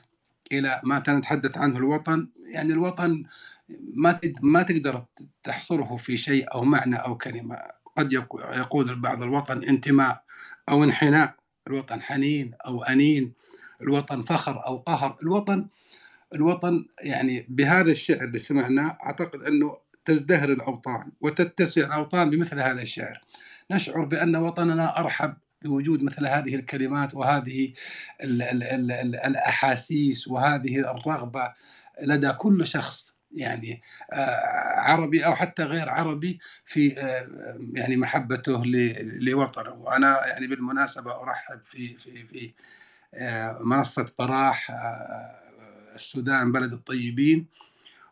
إلى 0.52 0.80
ما 0.84 1.02
نتحدث 1.08 1.58
عنه 1.58 1.76
الوطن. 1.78 2.28
يعني 2.54 2.72
الوطن 2.72 3.24
ما 3.94 4.20
ما 4.42 4.62
تقدر 4.62 5.04
تحصره 5.44 5.96
في 5.96 6.16
شيء 6.16 6.54
أو 6.54 6.64
معنى 6.64 6.96
أو 6.96 7.16
كلمة. 7.18 7.58
قد 7.96 8.12
يقول 8.12 8.90
البعض 8.90 9.22
الوطن 9.22 9.64
انتماء 9.64 10.22
أو 10.68 10.84
انحناء. 10.84 11.34
الوطن 11.66 12.02
حنين 12.02 12.54
أو 12.66 12.82
أنين. 12.82 13.32
الوطن 13.82 14.22
فخر 14.22 14.66
أو 14.66 14.76
قهر. 14.78 15.16
الوطن 15.22 15.66
الوطن 16.34 16.86
يعني 17.00 17.46
بهذا 17.48 17.90
الشعر 17.90 18.24
اللي 18.24 18.38
سمعناه 18.38 18.98
أعتقد 19.06 19.42
أنه 19.42 19.76
تزدهر 20.04 20.48
الأوطان 20.48 21.12
وتتسع 21.20 21.86
الأوطان 21.86 22.30
بمثل 22.30 22.60
هذا 22.60 22.82
الشعر. 22.82 23.20
نشعر 23.70 24.04
بأن 24.04 24.36
وطننا 24.36 24.98
أرحب 24.98 25.34
بوجود 25.62 26.02
مثل 26.02 26.26
هذه 26.26 26.54
الكلمات 26.54 27.14
وهذه 27.14 27.72
ال 28.24 28.42
ال 28.42 28.62
ال 28.62 28.92
ال 28.92 29.16
الأحاسيس 29.16 30.28
وهذه 30.28 30.78
الرغبة 30.78 31.52
لدى 32.02 32.32
كل 32.32 32.66
شخص 32.66 33.16
يعني 33.34 33.82
آه، 34.12 34.80
عربي 34.80 35.26
أو 35.26 35.34
حتى 35.34 35.62
غير 35.62 35.88
عربي 35.88 36.38
في 36.64 37.00
آه، 37.00 37.28
يعني 37.74 37.96
محبته 37.96 38.62
لوطنه. 39.02 39.72
وأنا 39.72 40.26
يعني 40.26 40.46
بالمناسبة 40.46 41.22
أرحب 41.22 41.60
في 41.64 41.96
في 41.96 42.26
في 42.26 42.52
آه، 43.14 43.58
منصة 43.62 44.06
براح 44.18 44.70
السودان 45.94 46.52
بلد 46.52 46.72
الطيبين. 46.72 47.46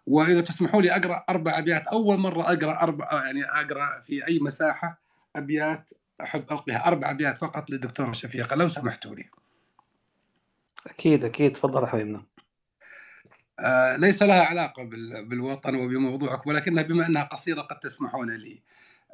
وإذا 0.06 0.40
تسمحوا 0.40 0.82
لي 0.82 0.90
أقرأ 0.96 1.24
أربع 1.28 1.58
أبيات. 1.58 1.86
أول 1.86 2.18
مرة 2.18 2.42
أقرأ 2.42 2.82
أربع 2.82 3.24
يعني 3.24 3.44
أقرأ 3.44 4.00
في 4.00 4.26
أي 4.28 4.38
مساحة 4.38 5.00
أبيات 5.36 5.90
أحب 6.22 6.52
ألقيها. 6.52 6.86
أربع 6.86 7.10
أبيات 7.10 7.38
فقط 7.38 7.70
للدكتوره 7.70 8.12
شفيقه 8.12 8.56
لو 8.56 8.68
سمحتوا 8.68 9.14
لي. 9.14 9.28
أكيد 10.86 11.24
أكيد. 11.24 11.52
تفضل 11.52 11.86
حبيبنا. 11.86 12.24
آه 13.60 13.96
ليس 13.96 14.22
لها 14.22 14.42
علاقة 14.44 14.84
بال- 14.84 15.28
بالوطن 15.28 15.74
وبموضوعك 15.74 16.46
ولكنها 16.46 16.82
بما 16.82 17.06
أنها 17.06 17.22
قصيرة 17.22 17.60
قد 17.62 17.78
تسمحون 17.78 18.30
لي. 18.30 18.62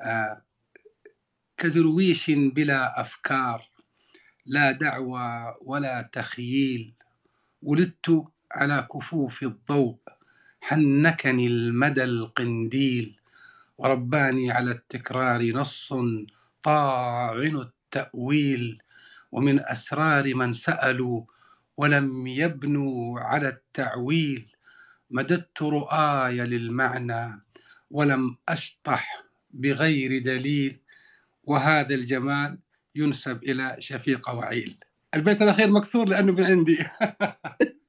آه 0.00 0.42
كدرويش 1.58 2.30
بلا 2.30 3.00
أفكار 3.00 3.68
لا 4.46 4.70
دعوى 4.72 5.54
ولا 5.60 6.02
تخييل 6.02 6.94
ولدت 7.62 8.24
على 8.52 8.86
كفوف 8.94 9.42
الضوء 9.42 9.96
حنكني 10.60 11.46
المدى 11.46 12.04
القنديل. 12.04 13.20
ورباني 13.78 14.50
على 14.50 14.70
التكرار 14.70 15.42
نص 15.52 15.94
طاعن 16.62 17.56
التأويل. 17.56 18.82
ومن 19.32 19.60
أسرار 19.60 20.34
من 20.34 20.52
سألوا 20.52 21.22
ولم 21.76 22.26
يبنوا 22.26 23.20
على 23.20 23.48
التعويل. 23.48 24.52
مددت 25.10 25.62
رؤاي 25.62 26.36
للمعنى 26.40 27.42
ولم 27.90 28.36
أشطح 28.48 29.24
بغير 29.50 30.22
دليل. 30.22 30.80
وهذا 31.44 31.94
الجمال 31.94 32.58
ينسب 32.94 33.42
إلى 33.44 33.76
شفيق 33.78 34.30
وعيل. 34.30 34.78
البيت 35.14 35.42
الأخير 35.42 35.70
مكسور 35.70 36.08
لأنه 36.08 36.32
من 36.32 36.44
عندي. 36.44 36.78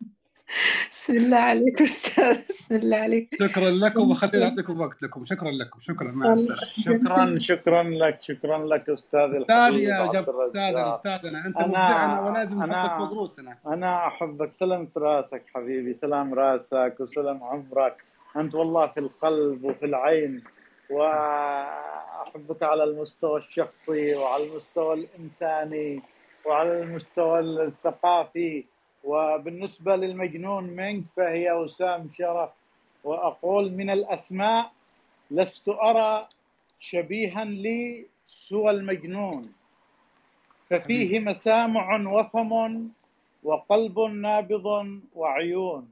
بسم 0.91 1.13
الله 1.13 1.37
عليك 1.37 1.81
أستاذ 1.81 2.37
بسم 2.49 2.75
الله 2.75 2.97
عليك. 2.97 3.35
شكرا 3.39 3.69
لكم 3.69 4.11
وخلينا 4.11 4.49
نعطيكم 4.49 4.81
وقت 4.81 5.03
لكم. 5.03 5.25
شكرا 5.25 5.51
لكم. 5.51 5.79
شكرا. 5.79 6.11
مع 6.11 6.31
السلامة. 6.33 6.61
شكرا 6.63 7.39
شكرا 7.39 7.83
لك 7.83 8.21
شكرا 8.21 8.65
لك 8.65 8.89
أستاذ 8.89 9.19
أستاذ 9.29 9.41
الحبيب 9.49 9.79
يا 9.79 10.05
جب 10.05 10.29
استاذنا 10.29 10.89
استاذنا 10.89 11.45
أنت 11.45 11.57
أنا- 11.57 11.65
مبدعنا 11.67 12.21
ولازم 12.21 12.63
نحطك 12.63 12.97
فوق 12.97 13.09
رؤوسنا 13.13 13.57
أنا 13.67 14.07
أحبك. 14.07 14.53
سلمت 14.53 14.97
رأسك 14.97 15.43
حبيبي. 15.55 15.97
سلام 16.01 16.33
رأسك 16.33 16.95
وسلم 16.99 17.43
عمرك. 17.43 17.97
أنت 18.37 18.55
والله 18.55 18.87
في 18.87 18.99
القلب 18.99 19.63
وفي 19.63 19.85
العين. 19.85 20.43
وأحبك 20.89 22.63
على 22.63 22.83
المستوى 22.83 23.39
الشخصي 23.39 24.15
وعلى 24.15 24.43
المستوى 24.43 24.93
الإنساني 24.93 26.01
وعلى 26.45 26.81
المستوى 26.81 27.39
الثقافي. 27.39 28.65
وبالنسبة 29.07 29.95
للمجنون 29.95 30.63
منك 30.63 31.03
فهي 31.15 31.51
وسام 31.51 32.09
شرف 32.17 32.49
وأقول 33.03 33.71
من 33.71 33.89
الأسماء 33.89 34.71
لست 35.31 35.69
أرى 35.69 36.27
شبيها 36.79 37.45
لي 37.45 38.05
سوى 38.27 38.71
المجنون. 38.71 39.53
ففيه 40.69 41.19
مسامع 41.19 41.85
وفم 42.11 42.51
وقلب 43.43 43.99
نابض 43.99 44.65
وعيون 45.15 45.87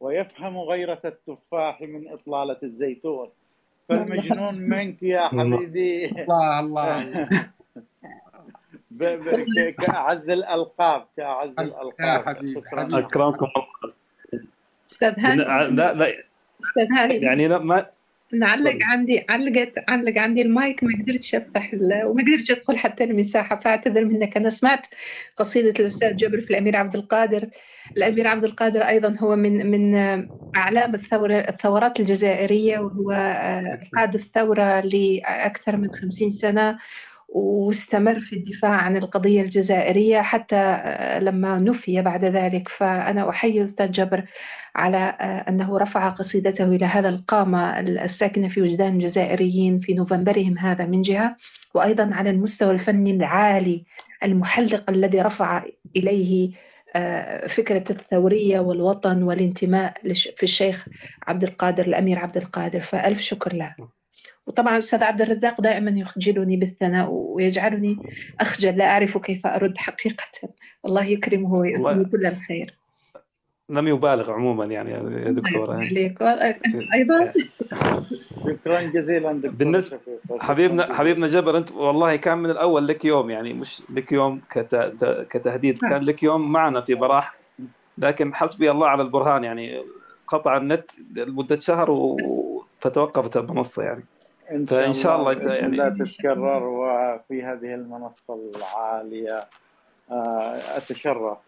ويفهم 0.00 0.58
غيرة 0.58 1.02
التفاح 1.04 1.80
من 1.82 2.08
إطلالة 2.08 2.58
الزيتون. 2.62 3.28
فالمجنون 3.88 4.54
منك 4.54 5.02
يا 5.02 5.28
حبيبي. 5.28 6.04
الله 6.06 6.60
الله. 6.60 7.28
ب- 8.94 9.04
ب- 9.04 9.70
ك- 9.70 9.74
كأعز 9.84 10.30
الألقاب 10.30 11.04
كأعز 11.16 11.48
يا 11.58 11.64
الألقاب. 11.64 12.24
حبيبي 12.26 12.52
شكرا. 12.54 12.80
حبيبي. 12.80 12.98
أكرمكم. 12.98 13.46
الله 13.46 14.44
أستاذ 14.90 15.14
هاني. 15.20 15.36
لا 15.70 15.92
لا 15.94 16.08
أستاذ 16.62 16.92
هاني. 16.92 17.14
يعني 17.16 17.48
لا 17.48 17.58
ما 17.58 17.86
نعلق 18.32 18.78
عندي 18.82 19.24
علقت 19.28 19.72
علق 19.88 20.18
عندي 20.18 20.42
المايك 20.42 20.84
ما 20.84 20.90
قدرتش 21.02 21.34
أفتح 21.34 21.72
ال- 21.72 22.02
وما 22.04 22.22
قدرتش 22.22 22.50
أدخل 22.50 22.76
حتى 22.76 23.04
المساحه 23.04 23.60
فأعتذر 23.60 24.04
منك. 24.04 24.36
أنا 24.36 24.50
سمعت 24.50 24.86
قصيدة 25.36 25.74
الأستاذ 25.80 26.16
جبر 26.16 26.40
في 26.40 26.50
الأمير 26.50 26.76
عبد 26.76 26.94
القادر. 26.94 27.48
الأمير 27.96 28.26
عبد 28.26 28.44
القادر 28.44 28.80
أيضا 28.82 29.16
هو 29.20 29.36
من 29.36 29.70
من 29.70 29.94
أعلام 30.56 30.94
الثورة 30.94 31.34
الثورات 31.34 32.00
الجزائرية 32.00 32.78
وهو 32.78 33.10
آه، 33.10 33.80
قاد 33.96 34.14
الثورة 34.14 34.80
لأكثر 34.80 35.76
من 35.76 35.94
خمسين 35.94 36.30
سنة. 36.30 36.78
واستمر 37.34 38.20
في 38.20 38.36
الدفاع 38.36 38.70
عن 38.70 38.96
القضية 38.96 39.42
الجزائرية 39.42 40.20
حتى 40.20 40.56
آه، 40.56 41.18
لما 41.18 41.58
نفي 41.58 42.02
بعد 42.02 42.24
ذلك. 42.24 42.68
فأنا 42.68 43.30
أحيي 43.30 43.64
أستاذ 43.64 43.90
جبر 43.90 44.24
على 44.76 44.96
آه، 44.96 45.48
أنه 45.48 45.78
رفع 45.78 46.08
قصيدته 46.08 46.64
إلى 46.64 46.86
هذا 46.86 47.08
القامة 47.08 47.80
الساكنة 47.80 48.48
في 48.48 48.62
وجدان 48.62 48.94
الجزائريين 48.94 49.80
في 49.80 49.94
نوفمبرهم 49.94 50.58
هذا 50.58 50.86
من 50.86 51.02
جهة 51.02 51.36
وأيضا 51.74 52.10
على 52.14 52.30
المستوى 52.30 52.70
الفني 52.70 53.10
العالي 53.10 53.84
المحلق 54.24 54.90
الذي 54.90 55.20
رفع 55.20 55.64
إليه 55.96 56.50
آه، 56.96 57.46
فكرة 57.46 57.84
الثورية 57.90 58.60
والوطن 58.60 59.22
والانتماء 59.22 59.94
في 60.36 60.42
الشيخ 60.42 60.86
عبد 61.26 61.42
القادر 61.42 61.86
الأمير 61.86 62.18
عبد 62.18 62.36
القادر. 62.36 62.80
فألف 62.80 63.20
شكر 63.20 63.54
له. 63.54 64.03
وطبعا 64.46 64.78
أستاذ 64.78 65.02
عبد 65.02 65.22
الرزاق 65.22 65.60
دائما 65.60 65.90
يخجلني 65.90 66.56
بالثناء 66.56 67.08
ويجعلني 67.10 67.96
أخجل 68.40 68.76
لا 68.78 68.84
أعرف 68.84 69.18
كيف 69.18 69.46
أرد 69.46 69.78
حقيقة. 69.78 70.24
الله 70.86 71.04
يكرمه 71.04 71.54
ويؤتيه 71.54 72.10
كل 72.10 72.26
الخير. 72.26 72.74
لم 73.70 73.88
يبالغ 73.88 74.30
عموما 74.32 74.64
يعني 74.64 74.90
يا 74.90 75.30
دكتورة. 75.30 75.72
يعني. 75.72 75.86
عليك. 75.86 76.22
أيضا. 76.94 77.32
شكرا 78.46 78.80
جزيلا 78.80 79.32
دكتور 79.32 79.50
بالنسبة. 79.50 79.98
حبيبنا 80.40 80.94
حبيبنا 80.94 81.28
جبر 81.28 81.58
أنت 81.58 81.72
والله 81.72 82.16
كان 82.16 82.38
من 82.38 82.50
الأول 82.50 82.86
لك 82.88 83.04
يوم 83.04 83.30
يعني 83.30 83.52
مش 83.52 83.82
لك 83.90 84.12
يوم 84.12 84.40
كتهديد 85.30 85.78
كان 85.78 86.02
لك 86.02 86.22
يوم 86.22 86.52
معنا 86.52 86.80
في 86.80 86.94
براح. 86.94 87.32
لكن 87.98 88.34
حسبي 88.34 88.70
الله 88.70 88.86
على 88.86 89.02
البرهان 89.02 89.44
يعني 89.44 89.82
قطع 90.26 90.56
النت 90.56 90.86
لمدة 91.16 91.60
شهر 91.60 91.90
و- 91.90 92.64
فتوقفت 92.78 93.36
المنصه 93.36 93.82
يعني. 93.82 94.04
إن 94.50 94.64
فإن 94.64 94.92
شاء 94.92 95.16
الله 95.20 95.32
بإذن 95.34 95.50
يعني- 95.50 95.76
لا 95.76 95.88
تتكرر 95.88 96.66
وفي 96.66 97.42
هذه 97.42 97.74
المنصة 97.74 98.50
العالية. 98.56 99.48
آه، 100.10 100.54
أتشرف. 100.76 101.38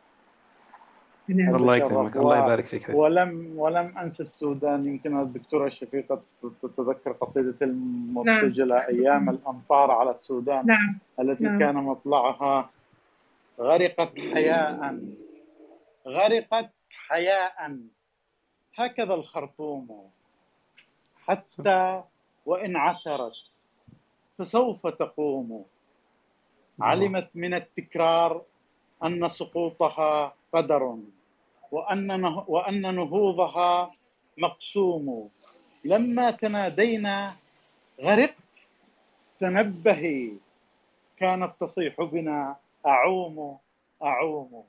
الله. 1.30 1.76
يكرمك. 1.76 2.16
و- 2.16 2.20
الله 2.20 2.38
يبارك 2.38 2.64
فيك. 2.64 2.88
ولم 2.88 3.52
ولم 3.56 3.98
أنسى 3.98 4.22
السودان. 4.22 4.86
يمكن 4.86 5.20
الدكتورة 5.20 5.66
الشفيقة 5.66 6.22
تتذكر 6.62 7.12
قصيدة 7.12 7.54
المرتجلة 7.62 8.88
أيام 8.88 9.30
الأمطار 9.30 9.90
على 9.90 10.10
السودان 10.10 10.66
نعم. 10.66 10.98
التي 11.20 11.44
نعم. 11.44 11.58
كان 11.58 11.74
مطلعها. 11.74 12.70
غرقت 13.60 14.18
حياء. 14.34 14.98
غرقت 16.06 16.70
حياء. 17.08 17.76
هكذا 18.76 19.14
الخرطوم. 19.14 20.10
حتى 21.28 22.02
وإن 22.46 22.76
عثرت 22.76 23.32
فسوف 24.38 24.86
تقوم. 24.86 25.64
علمت 26.80 27.30
من 27.34 27.54
التكرار 27.54 28.42
أن 29.04 29.28
سقوطها 29.28 30.34
قدر 30.52 30.98
وأن 31.72 32.24
وأن 32.48 32.94
نهوضها 32.94 33.94
مقسوم. 34.38 35.30
لما 35.84 36.30
تنادينا 36.30 37.36
غرقت 38.00 38.42
تنبهي 39.38 40.32
كانت 41.16 41.52
تصيح 41.60 42.02
بنا 42.02 42.56
أعوم 42.86 43.58
أعوم. 44.02 44.64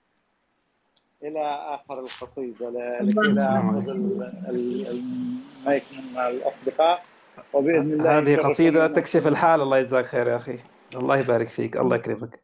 إلى 1.24 1.42
آخر 1.46 2.00
القصيدة. 2.00 2.70
ل- 2.70 3.10
لكي 3.10 3.34
لا 3.34 3.60
أخذ 3.60 3.90
ال- 3.90 4.24
ال- 4.50 4.88
المايك 4.88 5.84
من 5.94 6.18
الأصدقاء. 6.18 7.17
وبإذن 7.54 7.92
الله 7.94 8.18
هذه 8.18 8.38
قصيدة 8.38 8.88
تكشف 8.88 9.28
الحال 9.28 9.62
الله 9.62 9.78
يجزاك 9.78 10.06
خير 10.06 10.28
يا 10.28 10.36
أخي. 10.38 10.60
الله 10.96 11.18
يبارك 11.18 11.48
فيك 11.48 11.78
الله 11.78 11.96
يكرمك. 11.96 12.44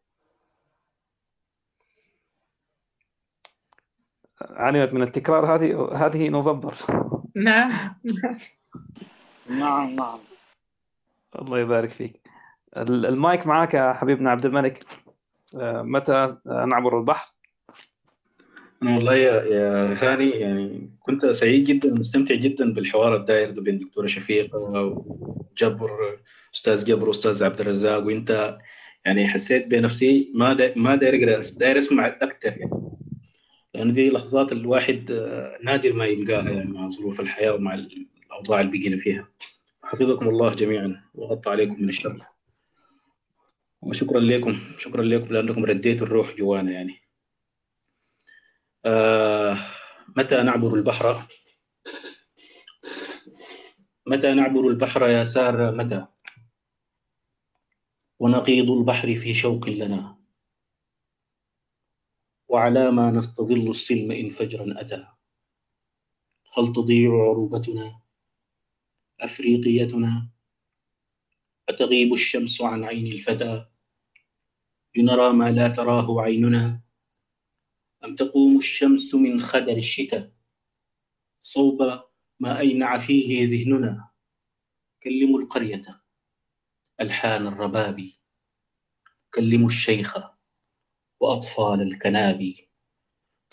علمت 4.41 4.93
من 4.93 5.01
التكرار 5.01 5.55
هذه 5.55 5.89
هذه 6.05 6.29
نوفمبر. 6.29 6.75
نعم. 7.35 7.71
نعم 9.49 9.95
نعم. 9.95 10.19
الله 11.41 11.59
يبارك 11.59 11.89
فيك. 11.89 12.21
ال- 12.77 13.05
المايك 13.05 13.47
معك 13.47 13.73
يا 13.73 13.93
حبيبنا 13.93 14.29
عبد 14.31 14.45
الملك. 14.45 14.85
آه، 15.59 15.81
متى 15.81 16.37
نعبر 16.45 16.99
البحر؟ 16.99 17.32
أنا 18.83 18.95
والله 18.95 19.15
يا 19.15 19.43
يا 19.43 19.97
هاني 20.01 20.29
يعني 20.29 20.89
كنت 20.99 21.25
سعيد 21.25 21.63
جدا 21.63 21.93
ومستمتع 21.93 22.35
جدا 22.35 22.73
بالحوار 22.73 23.15
الداير 23.15 23.51
ده 23.51 23.61
بين 23.61 23.79
دكتورة 23.79 24.07
شفيقة 24.07 24.57
وجبر 24.57 26.19
أستاذ 26.55 26.85
جبر 26.85 27.07
وأستاذ 27.07 27.43
عبد 27.43 27.61
الرزاق. 27.61 28.05
وأنت 28.05 28.57
يعني 29.05 29.27
حسيت 29.27 29.67
بنفسي 29.67 30.31
ما 30.35 30.53
دا 30.53 30.73
ما 30.75 30.95
داير 30.95 31.15
أقرأ 31.15 31.41
داير 31.57 31.77
أسمع 31.77 32.07
أكثر 32.07 32.49
يعني. 32.49 32.71
لأنه 33.75 33.93
دي 33.93 34.09
لحظات 34.09 34.51
الواحد 34.51 35.11
آه، 35.11 35.57
نادر 35.63 35.93
ما 35.93 36.05
يلقاها 36.05 36.49
يعني 36.49 36.71
مع 36.71 36.87
ظروف 36.87 37.19
الحياة 37.19 37.53
ومع 37.53 37.73
الأوضاع 37.73 38.61
اللي 38.61 38.79
بقينا 38.79 38.97
فيها. 38.97 39.27
حفظكم 39.83 40.29
الله 40.29 40.53
جميعا 40.53 41.01
وغطى 41.15 41.49
عليكم 41.49 41.83
من 41.83 41.89
الشر. 41.89 42.21
وشكرا 43.81 44.19
لكم 44.19 44.57
شكرا 44.77 45.03
لكم 45.03 45.33
لأنكم 45.33 45.65
رديتوا 45.65 46.07
الروح 46.07 46.35
جوانا 46.37 46.71
يعني. 46.71 47.02
آه 48.85 49.57
متى 50.17 50.43
نعبر 50.43 50.75
البحر؟ 50.75 51.27
متى 54.07 54.33
نعبر 54.33 54.67
البحر 54.67 55.09
يا 55.09 55.23
سار؟ 55.23 55.75
متى؟ 55.75 56.05
ونقيض 58.19 58.71
البحر 58.71 59.15
في 59.15 59.33
شوق 59.33 59.69
لنا. 59.69 60.17
وعلى 62.47 62.91
ما 62.91 63.11
نستظل 63.11 63.69
السلم 63.69 64.11
إن 64.11 64.29
فجرا 64.29 64.81
أتى. 64.81 65.07
هل 66.57 66.73
تضيع 66.73 67.09
عروبتنا؟ 67.09 68.01
أفريقيتنا؟ 69.19 70.29
أتغيب 71.69 72.13
الشمس 72.13 72.61
عن 72.61 72.83
عين 72.83 73.07
الفتى؟ 73.07 73.65
لنرى 74.95 75.33
ما 75.33 75.51
لا 75.51 75.67
تراه 75.67 76.21
عيننا؟ 76.21 76.82
أم 78.05 78.15
تقوم 78.15 78.57
الشمس 78.57 79.15
من 79.15 79.39
خدر 79.39 79.77
الشتاء؟ 79.77 80.31
صوب 81.39 82.03
ما 82.39 82.59
أينع 82.59 82.97
فيه 82.97 83.47
ذهننا. 83.47 84.09
كلموا 85.03 85.41
القرية. 85.41 85.81
ألحان 87.01 87.47
الرباب. 87.47 88.09
كلموا 89.33 89.67
الشيخ 89.67 90.17
وأطفال 91.19 91.81
الكنابي 91.81 92.69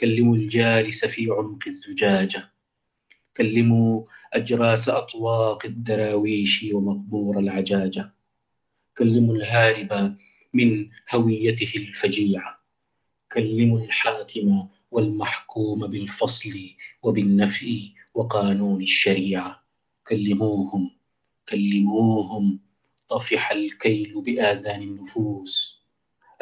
كلموا 0.01 0.36
الجالس 0.36 1.05
في 1.05 1.27
عمق 1.31 1.59
الزجاجة 1.66 2.52
كلموا 3.36 4.05
أجراس 4.32 4.89
أطواق 4.89 5.66
الدراويش 5.66 6.66
ومقبور 6.72 7.39
العجاجة 7.39 8.14
كلموا 8.98 9.35
الهارب 9.36 10.16
من 10.55 10.90
هويته 11.14 11.72
الفجيعة. 11.77 12.60
كلموا 13.32 13.81
الحاكم 13.81 14.69
والمحكوم 14.90 15.86
بالفصل 15.86 16.61
وبالنفي 17.02 17.93
وقانون 18.15 18.82
الشريعة. 18.82 19.65
كلموهم 20.09 20.90
كلموهم. 21.48 22.61
طفح 23.09 23.51
الكيل 23.51 24.23
بآذان 24.23 24.82
النفوس. 24.82 25.82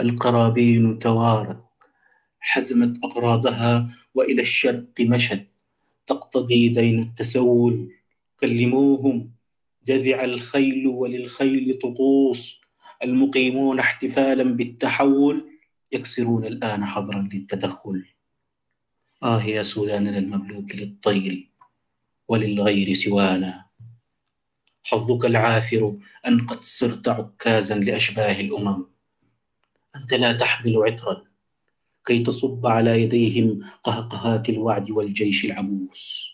القرابين 0.01 0.99
توارت 0.99 1.65
حزمت 2.41 3.05
أغراضها 3.05 3.95
وإلى 4.15 4.43
الشرق 4.43 5.01
مشت. 5.01 5.47
تقتضي 6.07 6.69
دين 6.69 6.99
التسول. 6.99 7.93
كلموهم. 8.41 9.33
جذع 9.87 10.25
الخيل 10.25 10.87
وللخيل 10.87 11.79
طقوس. 11.83 12.61
المقيمون 13.03 13.79
احتفالا 13.79 14.43
بالتحول. 14.43 15.58
يكسرون 15.93 16.45
الآن 16.45 16.85
حظرا 16.85 17.29
للتدخل. 17.33 18.05
آه 19.23 19.43
يا 19.43 19.63
سوداننا 19.63 20.19
المملوك 20.19 20.75
للطير 20.75 21.51
وللغير 22.29 22.95
سوانا. 22.95 23.67
حظك 24.85 25.25
العاثر 25.25 25.99
أن 26.27 26.47
قد 26.47 26.63
صرت 26.63 27.09
عكازا 27.09 27.75
لأشباه 27.75 28.41
الأمم. 28.41 28.87
أنت 29.97 30.15
لا 30.15 30.33
تحمل 30.33 30.77
عطرا 30.77 31.25
كي 32.07 32.23
تصب 32.23 32.67
على 32.67 33.03
يديهم 33.03 33.65
قهقهات 33.83 34.49
الوعد 34.49 34.91
والجيش 34.91 35.45
العبوس. 35.45 36.33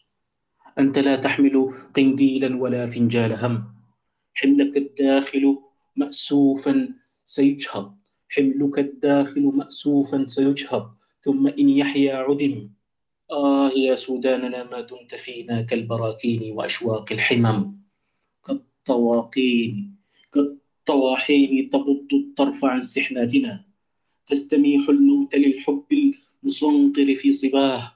أنت 0.79 0.99
لا 0.99 1.17
تحمل 1.17 1.75
قنديلا 1.97 2.57
ولا 2.57 2.87
فنجال 2.87 3.33
هم. 3.33 3.75
حملك 4.35 4.77
الداخل 4.77 5.59
مأسوفا 5.97 6.89
سيجهض 7.25 7.94
حملك 8.29 8.79
الداخل 8.79 9.43
مأسوفا 9.43 10.27
سيجهض 10.27 10.95
ثم 11.21 11.47
إن 11.47 11.69
يحيا 11.69 12.17
عدم. 12.17 12.71
آه 13.31 13.71
يا 13.71 13.95
سوداننا 13.95 14.65
ما 14.65 14.81
دمت 14.81 15.15
فينا 15.15 15.63
كالبراكين 15.63 16.53
وأشواق 16.53 17.13
الحمم. 17.13 17.81
كالطواقين 18.45 19.97
كالطواحين 20.33 21.71
تبض 21.71 22.09
الطرف 22.15 22.65
عن 22.65 22.83
سحناتنا. 22.83 23.65
تستميح 24.27 24.89
الموت 24.89 25.35
للحب 25.35 25.85
المصنطر 26.43 27.15
في 27.15 27.33
صباه 27.33 27.93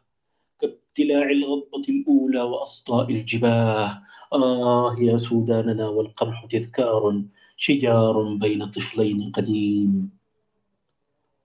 كابتلاع 0.60 1.30
الغضبة 1.30 1.82
الأولى 1.88 2.42
وأسطاء 2.42 3.10
الجباه. 3.10 4.02
آه 4.32 4.96
يا 5.00 5.16
سوداننا 5.16 5.88
والقمح 5.88 6.46
تذكار 6.50 7.22
شجار 7.56 8.34
بين 8.34 8.66
طفلين 8.66 9.32
قديم. 9.32 10.17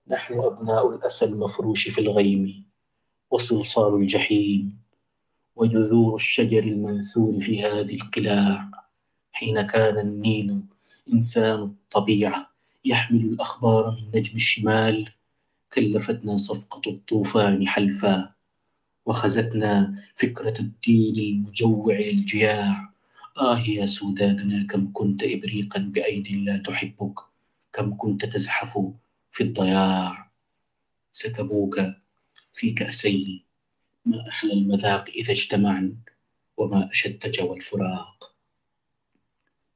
نحن 0.08 0.40
أبناء 0.40 0.90
الأسى 0.96 1.26
المفروش 1.26 1.88
في 1.88 2.02
الغيم 2.02 2.64
وصلصال 3.32 3.96
الجحيم 3.96 4.78
وجذور 5.56 6.16
الشجر 6.16 6.64
المنثور 6.64 7.40
في 7.42 7.64
هذه 7.64 7.96
القلاع. 7.96 8.72
حين 9.32 9.62
كان 9.62 10.00
النيل 10.00 10.64
إنسان 11.14 11.60
الطبيعة 11.60 12.52
يحمل 12.86 13.22
الأخبار 13.22 13.92
من 13.92 14.20
نجم 14.20 14.36
الشمال 14.36 15.12
كلفتنا 15.74 16.38
صفقة 16.38 16.92
الطوفان 16.92 17.68
حلفا 17.68 18.34
وخزتنا 19.06 19.96
فكرة 20.16 20.60
الدين 20.60 21.16
المجوع 21.20 21.96
للجياع. 21.96 22.94
آه 23.38 23.60
يا 23.60 23.86
سوداننا 23.86 24.68
كم 24.68 24.92
كنت 24.94 25.24
إبريقا 25.24 25.80
بأيد 25.80 26.28
لا 26.32 26.58
تحبك 26.58 27.20
كم 27.74 27.98
كنت 27.98 28.26
تزحف 28.26 28.80
في 29.34 29.44
الضياع 29.44 30.32
سكبوك 31.12 31.82
في 32.54 32.72
كأسين. 32.72 33.44
ما 34.06 34.30
أحلى 34.30 34.54
المذاق 34.54 35.10
إذا 35.10 35.32
اجتمعن 35.32 35.96
وما 36.58 36.92
أشد 36.92 37.32
جوى 37.32 37.56
الفراق. 37.56 38.36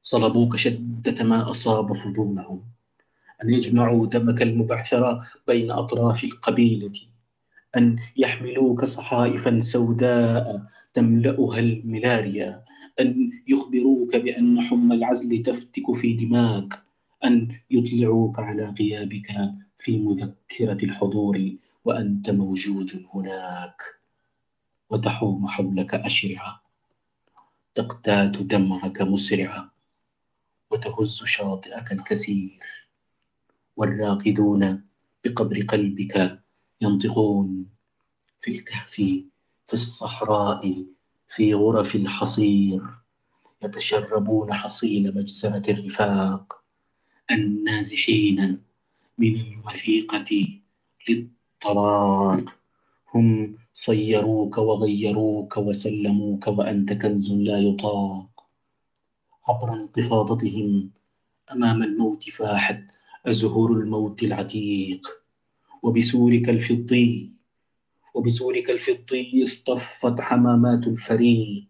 صلبوك 0.02 0.56
شدة 0.56 1.24
ما 1.24 1.50
أصاب 1.50 1.92
فضولهم. 1.92 2.62
أن 3.44 3.50
يجمعوا 3.54 4.06
دمك 4.06 4.42
المبعثر 4.42 5.20
بين 5.46 5.70
أطراف 5.70 6.24
القبيلة 6.24 6.92
أن 7.76 7.98
يحملوك 8.16 8.84
صحائفا 8.84 9.60
سوداء 9.60 10.62
تملأها 10.94 11.58
الملاريا. 11.58 12.64
أن 13.00 13.30
يخبروك 13.48 14.16
بأن 14.16 14.60
حمى 14.60 14.94
العزل 14.94 15.42
تفتك 15.42 15.92
في 15.94 16.12
دماك. 16.12 16.87
أن 17.24 17.58
يطلعوك 17.70 18.38
على 18.38 18.74
غيابك 18.80 19.34
في 19.76 19.98
مذكرة 19.98 20.84
الحضور 20.84 21.56
وأنت 21.84 22.30
موجود 22.30 23.06
هناك 23.14 23.82
وتحوم 24.90 25.46
حولك 25.46 25.94
أشرعة. 25.94 26.62
تقتات 27.74 28.38
دمعك 28.38 29.02
مسرعة 29.02 29.72
وتهز 30.70 31.22
شاطئك 31.24 31.92
الكثير. 31.92 32.88
والراقدون 33.76 34.84
بقبر 35.24 35.60
قلبك 35.60 36.40
ينطقون 36.80 37.66
في 38.40 38.50
الكهف 38.50 38.94
في 39.66 39.72
الصحراء 39.72 40.84
في 41.28 41.54
غرف 41.54 41.94
الحصير. 41.94 42.82
يتشربون 43.62 44.52
حصيل 44.52 45.14
مجزرة 45.16 45.62
الرفاق. 45.70 46.67
النازحين 47.30 48.58
من 49.18 49.40
الوثيقة 49.40 50.48
للطلاق. 51.08 52.58
هم 53.14 53.56
صيروك 53.74 54.58
وغيروك 54.58 55.56
وسلموك 55.56 56.46
وأنت 56.46 56.92
كنز 56.92 57.32
لا 57.32 57.58
يطاق. 57.58 58.44
عبر 59.48 59.72
انقفاضتهم 59.74 60.90
أمام 61.52 61.82
الموت 61.82 62.30
فاحت 62.30 62.82
أزهر 63.26 63.72
الموت 63.72 64.22
العتيق. 64.22 65.06
وبسورك 65.82 66.48
الفضي 66.48 67.30
وبسورك 68.14 68.70
الفضي 68.70 69.42
اصطفت 69.42 70.20
حمامات 70.20 70.86
الفريق 70.86 71.64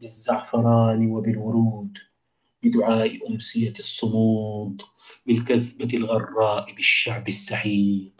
بالزعفران 0.00 1.10
وبالورود. 1.10 1.98
بدعاء 2.62 3.30
أمسية 3.30 3.72
الصمود 3.78 4.82
بالكذبة 5.26 5.88
الغراء 5.94 6.74
بالشعب 6.74 7.28
السحيق. 7.28 8.12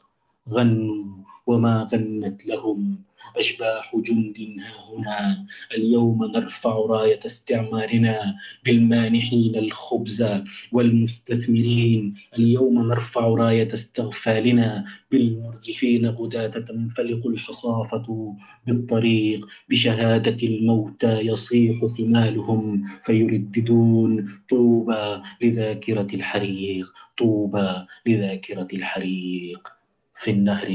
غنوا 0.49 1.25
وما 1.47 1.87
غنت 1.93 2.47
لهم 2.47 3.03
أشباح 3.37 3.97
جند 3.97 4.37
ها 4.61 4.95
هنا. 4.95 5.47
اليوم 5.75 6.25
نرفع 6.25 6.77
راية 6.77 7.19
استعمارنا 7.27 8.37
بالمانحين 8.65 9.57
الخبز 9.57 10.27
والمستثمرين. 10.73 12.15
اليوم 12.39 12.89
نرفع 12.89 13.27
راية 13.27 13.69
استغفالنا 13.75 14.85
بالمرجفين. 15.11 16.07
غداة 16.07 16.47
تنفلق 16.47 17.27
الحصافة 17.27 18.37
بالطريق. 18.67 19.47
بشهادة 19.71 20.47
الموتى 20.47 21.21
يصيح 21.21 21.87
ثمالهم 21.87 22.85
فيرددون. 23.03 24.29
طوبى 24.51 25.23
لذاكرة 25.43 26.09
الحريق. 26.15 26.93
طوبى 27.19 27.73
لذاكرة 28.07 28.69
الحريق. 28.75 29.69
في 30.15 30.31
النهر 30.31 30.69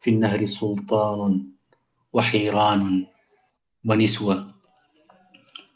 في 0.00 0.10
النهر 0.10 0.46
سلطان 0.46 1.46
وحيران 2.12 3.06
ونسوة. 3.86 4.54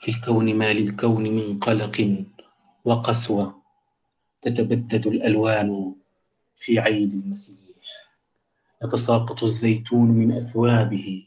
في 0.00 0.10
الكون 0.10 0.54
ما 0.54 0.72
للكون 0.72 1.22
من 1.22 1.58
قلق 1.58 2.24
وقسوة. 2.84 3.62
تتبدد 4.42 5.06
الألوان 5.06 5.94
في 6.56 6.78
عيد 6.78 7.12
المسيح. 7.12 7.76
يتساقط 8.84 9.44
الزيتون 9.44 10.08
من 10.10 10.32
أثوابه 10.32 11.26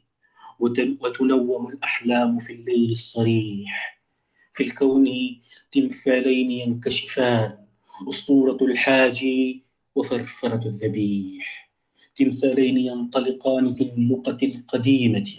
وتن- 0.60 0.98
وتنوم 1.02 1.68
الأحلام 1.68 2.40
في 2.40 2.54
الليل 2.54 2.92
الصريح. 2.92 4.02
في 4.54 4.64
الكون 4.64 5.06
تمثالين 5.72 6.52
ينكشفان 6.52 7.66
أسطورة 8.10 8.58
الحاج 8.66 9.26
وفرفرة 9.96 10.68
الذبيح. 10.68 11.65
تمثالين 12.16 12.78
ينطلقان 12.78 13.74
في 13.74 13.84
اللقة 13.84 14.38
القديمة 14.44 15.30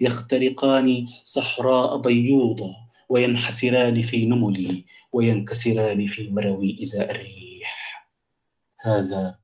يخترقان 0.00 1.06
صحراء 1.24 1.96
بيوضة 1.96 2.76
وينحسران 3.08 4.02
في 4.02 4.26
نمل 4.26 4.84
وينكسران 5.12 6.06
في 6.06 6.30
مروي 6.30 6.78
إزاء 6.82 7.10
الريح. 7.10 8.08
هذا 8.80 9.38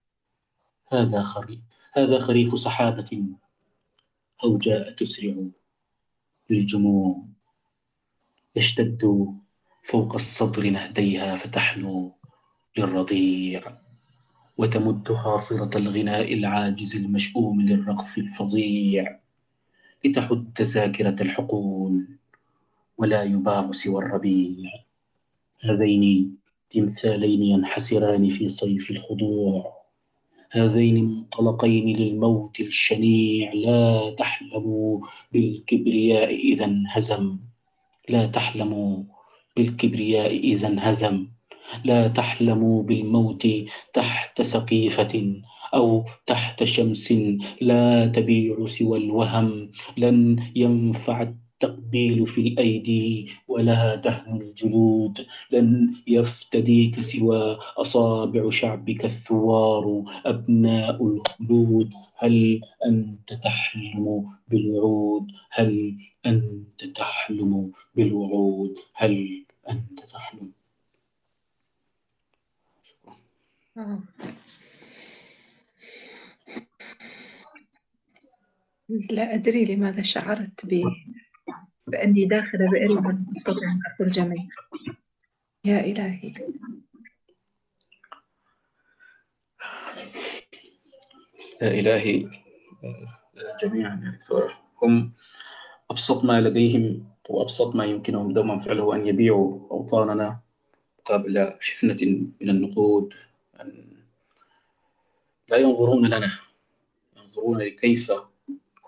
هذا 0.92 1.22
خري 1.22 1.62
هذا 1.92 2.18
خريف 2.18 2.58
سحابة 2.58 3.24
هوجاء 4.44 4.90
تسرع 4.90 5.34
للجموع. 6.50 7.24
يشتد 8.56 9.34
فوق 9.84 10.14
الصدر 10.14 10.70
نهديها 10.70 11.34
فتحنو 11.34 12.14
للرضيع. 12.76 13.87
وتمد 14.58 15.12
خاصرة 15.12 15.78
الغناء 15.78 16.34
العاجز 16.34 16.96
المشؤوم 16.96 17.60
للرقص 17.60 18.18
الفظيع 18.18 19.20
لتحد 20.04 20.62
ذاكرة 20.62 21.22
الحقول 21.22 22.06
ولا 22.98 23.22
يباع 23.22 23.70
سوى 23.72 24.04
الربيع. 24.04 24.70
هذين 25.60 26.36
تمثالين 26.70 27.42
ينحسران 27.42 28.28
في 28.28 28.48
صيف 28.48 28.90
الخضوع. 28.90 29.78
هذين 30.50 31.04
منطلقين 31.04 31.96
للموت 31.96 32.60
الشنيع. 32.60 33.52
لا 33.52 34.10
تحلموا 34.10 35.00
بالكبرياء 35.32 36.34
إذا 36.34 36.64
انهزم. 36.64 37.38
لا 38.08 38.26
تحلموا 38.26 39.04
بالكبرياء 39.56 40.36
إذا 40.36 40.68
انهزم. 40.68 41.26
لا 41.84 42.08
تحلموا 42.08 42.82
بالموت 42.82 43.48
تحت 43.92 44.42
سقيفة 44.42 45.42
أو 45.74 46.04
تحت 46.26 46.64
شمس 46.64 47.14
لا 47.60 48.06
تبيع 48.06 48.66
سوى 48.66 48.98
الوهم. 48.98 49.70
لن 49.96 50.42
ينفع 50.56 51.22
التقبيل 51.22 52.26
في 52.26 52.40
الأيدي 52.40 53.28
ولا 53.48 53.94
دهن 53.94 54.40
الجلود. 54.40 55.26
لن 55.52 55.94
يفتديك 56.06 57.00
سوى 57.00 57.58
أصابع 57.76 58.50
شعبك 58.50 59.04
الثوار 59.04 60.04
أبناء 60.26 61.06
الخلود. 61.06 61.92
هل 62.16 62.60
أنت 62.86 63.32
تحلم 63.32 64.26
بالوعود؟ 64.48 65.26
هل 65.50 65.96
أنت 66.26 66.84
تحلم 66.96 67.72
بالوعود؟ 67.94 68.74
هل 68.94 69.44
أنت 69.70 70.00
تحلم 70.00 70.57
آه. 73.78 74.02
لا 79.10 79.34
أدري 79.34 79.64
لماذا 79.64 80.02
شعرت 80.02 80.66
ب... 80.66 80.82
بأني 81.86 82.24
داخل 82.24 82.58
بئر 82.58 82.92
ولم 82.92 83.26
أستطع 83.30 83.72
أن 83.72 83.80
أخرج 83.86 84.20
منه. 84.20 84.48
يا 85.64 85.80
إلهي. 85.80 86.34
يا 91.62 91.68
إلهي 91.80 92.30
جميعا 93.62 94.00
يا 94.04 94.18
دكتور 94.18 94.56
هم 94.82 95.12
أبسط 95.90 96.24
ما 96.24 96.40
لديهم 96.40 97.08
وأبسط 97.28 97.76
ما 97.76 97.84
يمكنهم 97.84 98.32
دوما 98.32 98.58
فعله 98.58 98.96
أن 98.96 99.06
يبيعوا 99.06 99.70
أوطاننا 99.70 100.40
مقابل 100.98 101.58
حفنة 101.60 101.96
من 102.40 102.50
النقود. 102.50 103.14
أن 103.60 103.96
لا 105.50 105.56
ينظرون 105.56 106.06
لنا 106.06 106.38
ينظرون 107.16 107.58
لكيف 107.58 108.12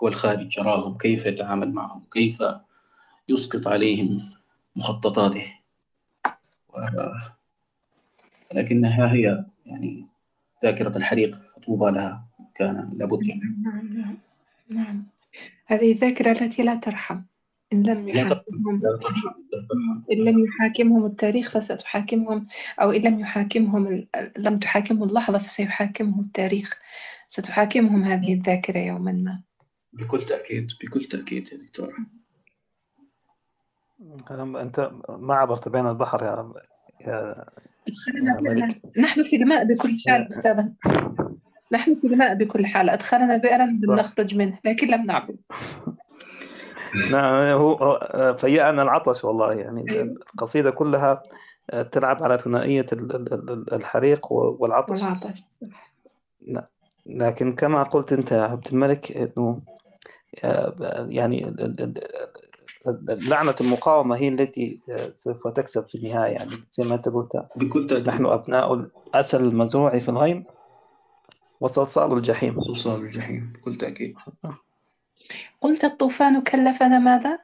هو 0.02 0.08
الخارج 0.08 0.58
يراهم 0.58 0.98
كيف 0.98 1.26
يتعامل 1.26 1.72
معهم 1.72 2.04
كيف 2.12 2.42
يسقط 3.28 3.68
عليهم 3.68 4.32
مخططاته. 4.76 5.54
لكنها 8.54 9.12
هي 9.12 9.44
يعني 9.66 10.06
ذاكرة 10.62 10.96
الحريق 10.96 11.34
فطوبى 11.34 11.90
لها 11.90 12.24
كان 12.54 12.90
لابد 12.96 13.26
يعني. 13.26 13.56
نعم 13.62 13.98
نعم 13.98 14.18
نعم 14.68 15.06
هذه 15.66 15.92
الذاكرة 15.92 16.30
التي 16.30 16.62
لا 16.62 16.74
ترحم 16.74 17.20
إن 17.72 17.82
لم 17.82 18.08
يحاكمهم 18.08 18.82
إن 20.12 20.18
لم 20.24 20.38
يحاكمهم 20.44 21.06
التاريخ 21.06 21.50
فستحاكمهم 21.50 22.46
أو 22.80 22.90
إن 22.90 23.02
لم 23.02 23.20
يحاكمهم 23.20 23.86
ال- 23.86 24.08
لم 24.36 24.58
تحاكمه 24.58 25.04
اللحظة 25.04 25.38
فسيحاكمه 25.38 26.20
التاريخ. 26.20 26.80
ستحاكمهم 27.28 28.04
هذه 28.04 28.34
الذاكرة 28.34 28.78
يوما 28.78 29.12
ما. 29.12 29.40
بكل 29.92 30.22
تأكيد. 30.22 30.72
بكل 30.84 31.04
تأكيد 31.04 31.48
يا 31.52 31.58
دكتور 31.58 31.94
أنت 34.62 34.90
ما 35.08 35.34
عبرت 35.34 35.68
بين 35.68 35.86
البحر 35.86 36.22
يا 36.24 36.52
يا 37.06 37.46
نحن 38.98 39.22
في 39.22 39.36
الماء 39.36 39.64
بكل 39.64 39.96
حال 40.08 40.26
أستاذة. 40.28 40.72
نحن 41.72 41.94
في 41.94 42.06
الماء 42.06 42.34
بكل 42.34 42.66
حال. 42.66 42.90
أدخلنا 42.90 43.36
بئرا 43.36 43.66
بنخرج 43.80 44.34
منه 44.34 44.58
لكن 44.64 44.88
لم 44.88 45.06
نعبر. 45.06 45.34
نعم 47.10 47.34
هو 47.34 47.72
هو- 47.74 48.34
فيأنا 48.38 48.82
العطش 48.82 49.24
والله 49.24 49.52
يعني 49.52 49.86
أيوة. 49.90 50.02
القصيدة 50.04 50.70
كلها 50.70 51.22
تلعب 51.92 52.22
على 52.22 52.38
ثنائية 52.38 52.86
ال- 52.92 53.16
ال- 53.16 53.50
ال- 53.50 53.74
الحريق 53.74 54.32
والعطش. 54.32 55.02
والعطش 55.02 55.40
لكن 57.06 57.54
كما 57.54 57.82
قلت 57.82 58.12
أنت 58.12 58.32
يا 58.32 58.42
عبد 58.42 58.68
الملك 58.72 59.12
أنه 59.16 59.60
آه، 60.44 61.06
يعني 61.08 61.48
ال- 61.48 61.60
ال- 61.60 61.94
ال- 62.88 63.28
لعنة 63.28 63.54
المقاومة 63.60 64.16
هي 64.16 64.28
التي 64.28 64.80
سوف 65.14 65.48
تكسب 65.48 65.88
في 65.88 65.94
النهاية 65.94 66.32
يعني 66.32 66.50
زي 66.70 66.84
ما 66.84 66.94
أنت 66.94 67.08
قلت. 67.08 67.46
بكل 67.56 68.04
نحن 68.06 68.26
أبناء 68.26 68.74
الأسل 68.74 69.44
المزروع 69.44 69.98
في 69.98 70.08
الغيم 70.08 70.44
وصلصال 71.60 72.12
الجحيم. 72.12 72.58
وصال 72.58 73.00
الجحيم 73.00 73.52
بكل 73.54 73.74
تأكيد 73.74 74.14
قلت 75.60 75.84
الطوفان 75.84 76.42
كلفنا 76.42 76.98
ماذا؟ 76.98 77.38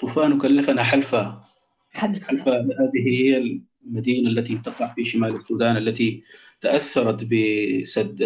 طوفان 0.00 0.38
كلفنا 0.38 0.82
حلفا. 0.82 1.44
حلف. 1.92 2.28
حلفا. 2.28 2.60
هذه 2.60 3.08
هي 3.08 3.60
المدينة 3.84 4.30
التي 4.30 4.54
تقع 4.54 4.94
في 4.94 5.04
شمال 5.04 5.34
السودان 5.34 5.76
التي 5.76 6.22
تأثرت 6.60 7.24
بسد 7.24 8.16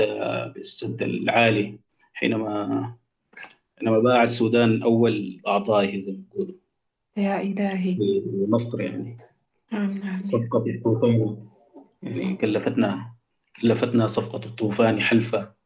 بالسد 0.55 1.03
العالي 1.03 1.79
حينما 2.13 2.95
حينما 3.79 3.99
باع 3.99 4.23
السودان 4.23 4.83
أول 4.83 5.41
أعضائه 5.47 6.01
زي 6.01 6.13
ما 6.13 6.23
يقولوا. 6.33 6.55
يا 7.17 7.41
إلهي. 7.41 7.97
لمصر 8.27 8.81
يعني. 8.81 9.17
نعم 9.73 9.95
نعم. 9.95 10.15
صفقة 10.15 10.65
الطوفان. 10.67 11.37
يعني 12.03 12.37
كلفتنا 12.37 13.13
كلفتنا 13.63 14.07
صفقة 14.07 14.47
الطوفان 14.47 15.01
حلفا. 15.01 15.58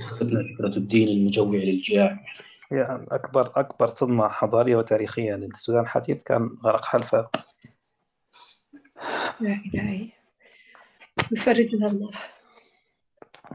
خسرنا 0.00 0.40
فكرة 0.54 0.76
الدين 0.76 1.08
المجوع 1.08 1.56
للجياع. 1.56 2.24
هي 2.72 3.04
أكبر 3.10 3.52
أكبر 3.56 3.86
صدمة 3.86 4.28
حضارية 4.28 4.76
وتاريخية 4.76 5.34
للسودان 5.34 5.82
الحديث 5.82 6.22
كان 6.22 6.50
غرق 6.64 6.84
حلفا 6.84 7.28
يا 9.40 9.62
إلهي 9.74 10.08
يفرجنا 11.32 11.86
الله. 11.86 12.10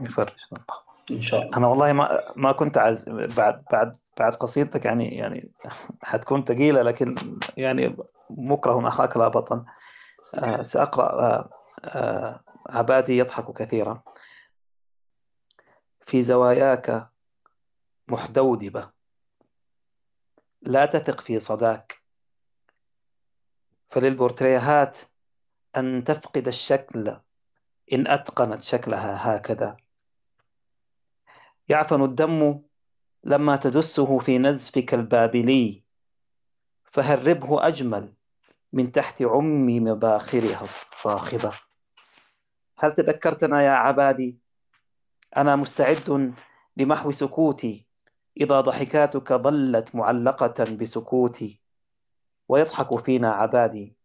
يفرج 0.00 0.44
الله. 0.52 0.64
إن 1.10 1.22
شاء 1.22 1.42
الله. 1.42 1.56
أنا 1.56 1.66
والله 1.66 1.92
ما 1.92 2.32
ما 2.36 2.52
كنت 2.52 2.78
عايز 2.78 3.08
بعد 3.08 3.64
بعد 3.72 3.96
بعد 4.18 4.34
قصيدتك 4.34 4.84
يعني 4.84 5.16
يعني 5.16 5.50
حتكون 6.02 6.44
ثقيلة 6.44 6.82
لكن 6.82 7.14
يعني 7.56 7.96
مكره 8.30 8.88
أخاك 8.88 9.16
لا 9.16 9.28
بطن. 9.28 9.64
آه 10.38 10.62
سأقرأ 10.62 11.04
آه 11.04 11.50
آه 11.84 12.40
عبادي 12.70 13.18
يضحك 13.18 13.52
كثيرا. 13.58 14.02
في 16.02 16.22
زواياك 16.22 17.10
محدودبة. 18.08 18.90
لا 20.62 20.86
تثق 20.86 21.20
في 21.20 21.40
صداك. 21.40 22.02
فللبورتريهات 23.88 24.98
أن 25.76 26.04
تفقد 26.04 26.46
الشكل 26.46 27.16
إن 27.92 28.06
أتقنت 28.06 28.60
شكلها 28.60 29.36
هكذا. 29.36 29.76
يعفن 31.68 32.04
الدم 32.04 32.62
لما 33.24 33.56
تدسه 33.56 34.18
في 34.18 34.38
نزفك 34.38 34.94
البابلي. 34.94 35.84
فهربه 36.84 37.66
أجمل 37.66 38.14
من 38.72 38.92
تحت 38.92 39.22
عم 39.22 39.66
مباخرها 39.66 40.64
الصاخبة. 40.64 41.60
هل 42.78 42.94
تذكرتنا 42.94 43.62
يا 43.62 43.70
عبادي 43.70 44.41
أنا 45.36 45.56
مستعد 45.56 46.34
لمحو 46.76 47.10
سكوتي 47.10 47.86
إذا 48.40 48.60
ضحكاتك 48.60 49.32
ظلت 49.32 49.94
معلقة 49.94 50.64
بسكوتي. 50.76 51.60
ويضحك 52.48 53.04
فينا 53.04 53.30
عبادي 53.30 53.96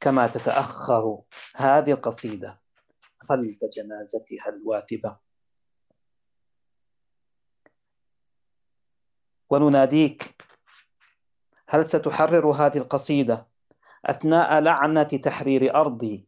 كما 0.00 0.26
تتأخر 0.26 1.22
هذه 1.56 1.92
القصيدة. 1.92 2.60
خلف 3.20 3.58
جنازتها 3.76 4.48
الواثبة؟ 4.48 5.16
ونناديك 9.50 10.42
هل 11.68 11.86
ستحرر 11.86 12.50
هذه 12.50 12.78
القصيدة 12.78 13.46
أثناء 14.06 14.60
لعنة 14.60 15.02
تحرير 15.02 15.74
أرضي 15.74 16.26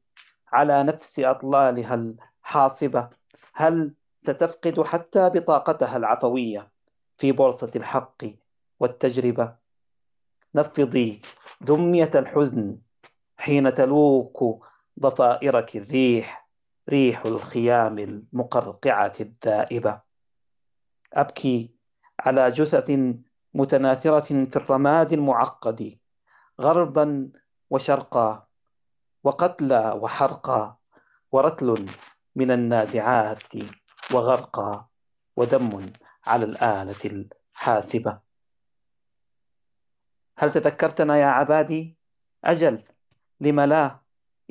على 0.52 0.82
نفس 0.82 1.20
أطلالها 1.20 1.94
الحاصبة؟ 1.94 3.10
هل 3.54 3.94
ستفقد 4.24 4.80
حتى 4.82 5.30
بطاقتها 5.30 5.96
العفوية 5.96 6.72
في 7.18 7.32
بورصة 7.32 7.70
الحق 7.76 8.24
والتجربة. 8.80 9.56
نفضي 10.54 11.22
دمية 11.60 12.10
الحزن 12.14 12.78
حين 13.36 13.74
تلوك 13.74 14.66
ضفائرك 15.00 15.76
الريح 15.76 16.48
ريح 16.88 17.26
الخيام 17.26 17.98
المقرقعة 17.98 19.12
الذائبة 19.20 20.00
أبكي 21.12 21.74
على 22.20 22.48
جثث 22.48 22.98
متناثرة 23.54 24.44
في 24.44 24.56
الرماد 24.56 25.12
المعقد 25.12 25.98
غربا 26.60 27.32
وشرقا 27.70 28.46
وقتلى 29.24 29.98
وحرقا 30.02 30.76
ورتل 31.32 31.86
من 32.36 32.50
النازعات 32.50 33.52
وغرقا 34.12 34.86
ودم 35.36 35.86
على 36.26 36.44
الآلة 36.44 37.04
الحاسبة. 37.54 38.18
هل 40.38 40.52
تذكرتنا 40.52 41.16
يا 41.16 41.26
عبادي؟ 41.26 41.96
أجل 42.44 42.82
لم 43.40 43.60
لا؟ 43.60 44.00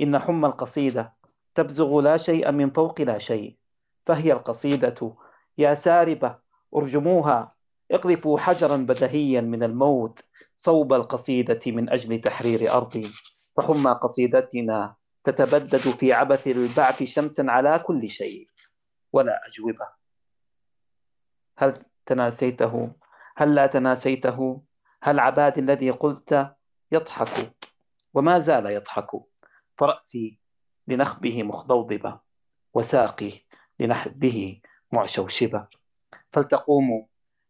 إن 0.02 0.20
حم 0.20 0.46
القصيدة 0.46 1.14
تبزغ 1.56 2.00
لا 2.02 2.18
شيء 2.18 2.52
من 2.52 2.70
فوق 2.70 3.02
لا 3.02 3.18
شيء 3.18 3.58
فهي 4.06 4.34
القصيدة 4.34 5.16
يا 5.58 5.74
ساربة 5.74 6.36
أرجموها 6.76 7.56
اقذفوا 7.92 8.40
حجرا 8.40 8.78
بدهيا 8.78 9.42
من 9.42 9.64
الموت 9.64 10.24
صوب 10.56 10.94
القصيدة 10.94 11.60
من 11.68 11.90
أجل 11.90 12.22
تحرير 12.22 12.72
أرضي. 12.72 13.12
فحمى 13.58 13.92
قصيدتنا 13.92 14.96
تتبدد 15.24 15.78
في 15.78 16.14
عبث 16.14 16.48
البعث 16.48 17.04
شمسا 17.04 17.46
على 17.50 17.80
كل 17.80 18.10
شيء. 18.10 18.48
ولا 19.14 19.42
أجوبة. 19.48 19.88
هل 21.58 21.86
تناسيته؟ 22.06 22.92
هل 23.36 23.56
لا 23.56 23.68
تناسيته؟ 23.68 24.62
هل 25.04 25.20
عباد 25.20 25.58
الذي 25.58 25.90
قلت 25.92 26.56
يضحك؟ 26.92 27.56
وما 28.14 28.40
زال 28.40 28.66
يضحك. 28.66 29.12
فرأسي 29.78 30.40
لنخبه 30.88 31.44
مخضوضبة 31.44 32.20
وساقي 32.74 33.32
لنحبه 33.80 34.62
معشوشبة. 34.92 35.68
فلتقوموا 36.32 37.06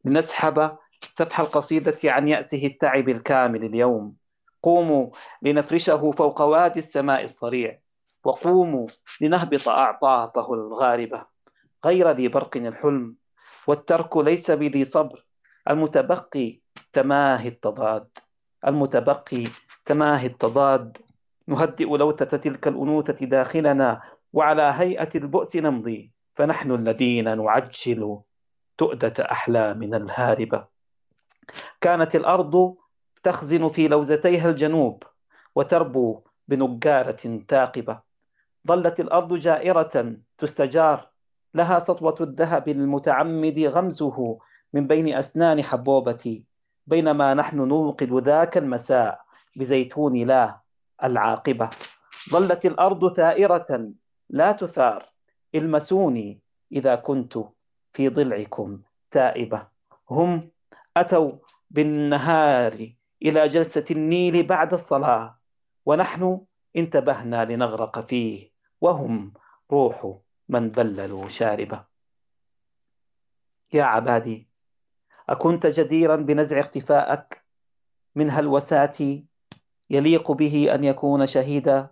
لنسحب 0.06 0.78
سفح 1.02 1.40
القصيدة 1.40 1.98
عن 2.04 2.30
يأسه 2.30 2.66
التعب 2.66 3.10
الكامل 3.10 3.64
اليوم. 3.64 4.16
قوموا 4.64 5.10
لنفرشه 5.42 6.12
فوق 6.12 6.42
وادي 6.42 6.80
السماء 6.80 7.24
الصريع. 7.24 7.80
وقوموا 8.24 8.88
لنهبط 9.22 9.70
أعطافه 9.70 10.54
الغاربة. 10.54 11.33
غير 11.86 12.10
ذي 12.12 12.28
برق 12.28 12.58
الحلم 12.58 13.16
والترك 13.68 14.18
ليس 14.18 14.52
بذي 14.52 14.84
صبر. 14.86 15.26
المتبقي 15.70 16.60
تماهي 16.94 17.48
التضاد. 17.48 18.08
المتبقي 18.68 19.44
تماهي 19.86 20.26
التضاد. 20.28 20.98
نهدئ 21.48 21.98
لوثة 21.98 22.38
تلك 22.38 22.68
الأنوثة 22.68 23.26
داخلنا 23.26 24.02
وعلى 24.34 24.74
هيئة 24.76 25.10
البؤس 25.16 25.56
نمضي. 25.56 26.12
فنحن 26.34 26.72
الذين 26.72 27.38
نعجل 27.38 28.20
تؤدة 28.78 29.14
أحلامنا 29.32 29.98
الهاربة. 29.98 30.68
كانت 31.82 32.16
الأرض 32.16 32.76
تخزن 33.24 33.70
في 33.70 33.88
لوزتيها 33.88 34.50
الجنوب 34.50 35.04
وتربو 35.56 36.22
بنجارة 36.48 37.44
ثاقبة. 37.50 38.00
ظلت 38.68 39.00
الأرض 39.00 39.34
جائرة 39.34 40.16
تستجار 40.38 41.13
لها 41.54 41.80
سطوة 41.80 42.16
الذهب 42.22 42.68
المتعمد 42.68 43.60
غمزه 43.60 44.38
من 44.74 44.88
بين 44.88 45.14
أسنان 45.14 45.64
حبوبتي 45.64 46.44
بينما 46.88 47.34
نحن 47.34 47.58
نوقد 47.58 48.14
ذاك 48.14 48.58
المساء 48.58 49.22
بزيتون 49.56 50.14
لا 50.14 50.60
العاقبة. 51.04 51.70
ظلت 52.30 52.66
الأرض 52.66 53.14
ثائرة 53.14 53.92
لا 54.30 54.52
تثار 54.52 55.04
المسوني 55.56 56.40
إذا 56.72 56.96
كنت 56.96 57.38
في 57.94 58.10
ضلعكم 58.10 58.80
تائبة. 59.12 59.68
هم 60.10 60.52
أتوا 60.98 61.32
بالنهار 61.72 62.94
إلى 63.24 63.48
جلسة 63.48 63.86
النيل 63.92 64.48
بعد 64.48 64.74
الصلاة 64.74 65.40
ونحن 65.86 66.42
انتبهنا 66.76 67.46
لنغرق 67.46 68.08
فيه 68.08 68.52
وهم 68.82 69.34
روح 69.72 70.18
من 70.54 70.70
بللوا 70.70 71.28
شاربة. 71.28 71.84
يا 73.74 73.84
عبادي 73.84 74.48
أكنت 75.30 75.68
جديرا 75.68 76.16
بنزع 76.16 76.60
اختفاءك 76.60 77.44
من 78.16 78.30
هلوسات 78.30 78.98
يليق 79.90 80.32
به 80.32 80.76
أن 80.76 80.84
يكون 80.84 81.26
شهيدا. 81.26 81.90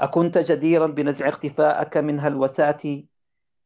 أكنت 0.00 0.38
جديرا 0.38 0.86
بنزع 0.86 1.28
اختفاءك 1.28 1.96
من 1.96 2.20
هلوسات 2.20 2.82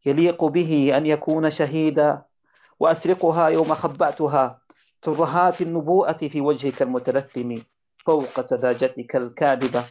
يليق 0.06 0.44
به 0.44 0.96
أن 0.96 1.06
يكون 1.06 1.50
شهيدا. 1.50 2.24
وأسرقها 2.80 3.48
يوم 3.48 3.74
خبأتها 3.74 4.60
ترهات 5.02 5.60
النبوءة 5.62 6.20
في 6.26 6.40
وجهك 6.40 6.82
المتلثم 6.82 7.56
فوق 8.06 8.40
سذاجتك 8.40 9.16
الكاذبة. 9.16 9.84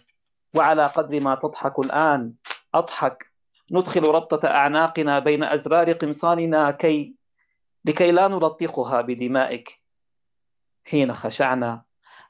وعلى 0.56 0.86
قدر 0.86 1.20
ما 1.20 1.36
تضحك 1.36 1.80
الآن 1.80 2.34
أضحك 2.74 3.35
ندخل 3.72 4.04
ربطة 4.04 4.48
أعناقنا 4.48 5.20
بين 5.20 5.44
أزرار 5.44 5.92
قمصاننا 5.92 6.72
كي 6.72 7.16
لكي 7.86 8.12
لا 8.12 8.28
نلطخها 8.28 9.02
بدمائك. 9.02 9.82
حين 10.86 11.14
خشعنا. 11.14 11.84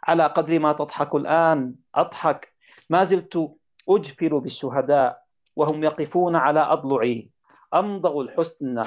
على 0.04 0.26
قدر 0.26 0.60
ما 0.60 0.74
تضحك 0.74 1.16
الآن 1.16 1.76
أضحك. 1.96 2.54
ما 2.90 3.04
زلت 3.04 3.52
أجفل 3.90 4.40
بالشهداء 4.40 5.24
وهم 5.56 5.84
يقفون 5.84 6.36
على 6.36 6.60
أضلعي. 6.60 7.30
أمضغ 7.74 8.22
الحسن 8.22 8.84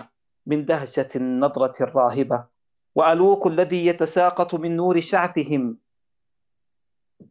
من 0.46 0.64
دهشة 0.64 1.08
النظرة 1.16 1.82
الراهبة. 1.82 2.44
وألوك 2.94 3.46
الذي 3.46 3.86
يتساقط 3.86 4.54
من 4.54 4.76
نور 4.76 5.00
شعثهم. 5.00 5.78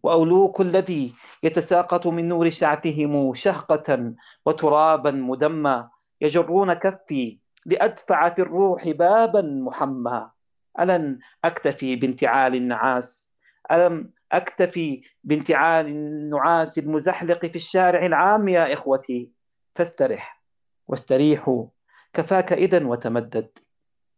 وأولوك 0.03 0.61
الذي 0.61 1.13
يتساقط 1.43 2.07
من 2.07 2.27
نور 2.27 2.49
شعثهم 2.49 3.33
شهقة 3.33 4.13
وترابا 4.45 5.11
مدمى 5.11 5.89
يجرون 6.21 6.73
كفي 6.73 7.39
لأدفع 7.65 8.29
في 8.29 8.41
الروح 8.41 8.89
بابا 8.89 9.41
محمى. 9.41 10.31
ألن 10.79 11.19
أكتفي 11.45 11.95
بانتعال 11.95 12.55
النعاس؟ 12.55 13.35
ألم 13.71 14.11
أكتفي 14.31 15.01
بانتعال 15.23 15.87
النعاس 15.87 16.77
المزحلق 16.77 17.45
في 17.45 17.55
الشارع 17.55 18.05
العام 18.05 18.47
يا 18.47 18.73
إخوتي؟ 18.73 19.31
فاسترح 19.75 20.43
واستريحوا 20.87 21.65
كفاك 22.13 22.53
إذا 22.53 22.85
وتمدد 22.85 23.49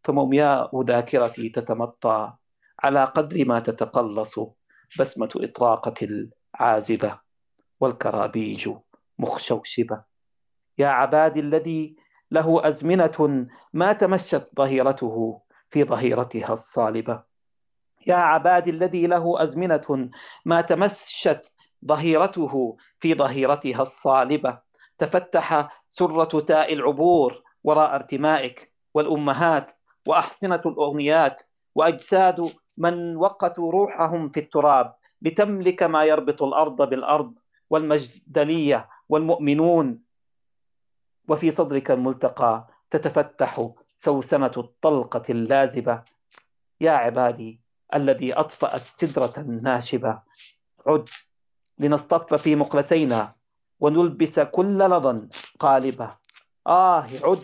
فمومياء 0.03 0.81
ذاكرتي 0.83 1.49
تتمطى 1.49 2.33
على 2.79 3.03
قدر 3.03 3.45
ما 3.45 3.59
تتقلص. 3.59 4.39
بسمة 4.99 5.29
إطراقة 5.35 5.93
العازبة 6.01 7.19
والكرابيج 7.79 8.69
مخشوشبة. 9.19 10.03
يا 10.77 10.87
عبادي 10.87 11.39
الذي 11.39 11.95
له 12.31 12.67
أزمنة 12.69 13.47
ما 13.73 13.93
تمشت 13.93 14.49
ظهيرته 14.57 15.41
في 15.69 15.83
ظهيرتها 15.83 16.53
الصالبة. 16.53 17.23
يا 18.07 18.15
عبادي 18.15 18.69
الذي 18.69 19.07
له 19.07 19.43
أزمنة 19.43 20.09
ما 20.45 20.61
تمشت 20.61 21.53
ظهيرته 21.85 22.77
في 22.99 23.13
ظهيرتها 23.13 23.81
الصالبة. 23.81 24.59
تفتح 24.97 25.81
سرة 25.89 26.39
تاء 26.39 26.73
العبور 26.73 27.43
وراء 27.63 27.95
ارتمائك 27.95 28.73
والأمهات 28.93 29.71
وأحصنة 30.07 30.61
الأغنيات 30.65 31.41
وأجساد 31.75 32.51
من 32.79 33.15
وقتوا 33.15 33.71
روحهم 33.71 34.27
في 34.27 34.39
التراب 34.39 34.95
لتملك 35.21 35.83
ما 35.83 36.03
يربط 36.03 36.43
الأرض 36.43 36.89
بالأرض 36.89 37.39
والمجدلية 37.69 38.89
والمؤمنون. 39.09 39.99
وفي 41.27 41.51
صدرك 41.51 41.91
الملتقى 41.91 42.67
تتفتح 42.89 43.69
سوسنة 43.97 44.51
الطلقة 44.57 45.21
اللازبة. 45.29 46.03
يا 46.81 46.91
عبادي 46.91 47.61
الذي 47.93 48.33
أطفأ 48.33 48.75
السدرة 48.75 49.33
الناشبة 49.37 50.21
عد 50.87 51.09
لنصطف 51.79 52.33
في 52.33 52.55
مقلتينا 52.55 53.31
ونلبس 53.79 54.39
كل 54.39 54.77
لظى 54.77 55.27
قالبة. 55.59 56.17
آه 56.67 57.01
عد 57.23 57.43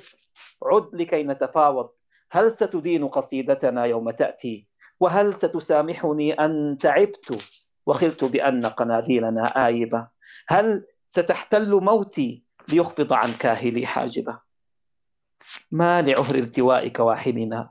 عد 0.63 0.89
لكي 0.93 1.23
نتفاوض. 1.23 1.89
هل 2.31 2.51
ستدين 2.51 3.07
قصيدتنا 3.07 3.85
يوم 3.85 4.09
تأتي؟ 4.09 4.67
وهل 4.99 5.33
ستسامحني 5.33 6.33
أن 6.33 6.77
تعبت 6.77 7.43
وخلت 7.85 8.23
بأن 8.23 8.65
قناديلنا 8.65 9.67
آيبة؟ 9.67 10.07
هل 10.47 10.85
ستحتل 11.07 11.81
موتي 11.81 12.43
ليخفض 12.69 13.13
عن 13.13 13.31
كاهلي 13.39 13.85
حاجبة؟ 13.85 14.39
ما 15.71 16.01
لعهر 16.01 16.35
التواء 16.35 16.87
كواحلنا 16.87 17.69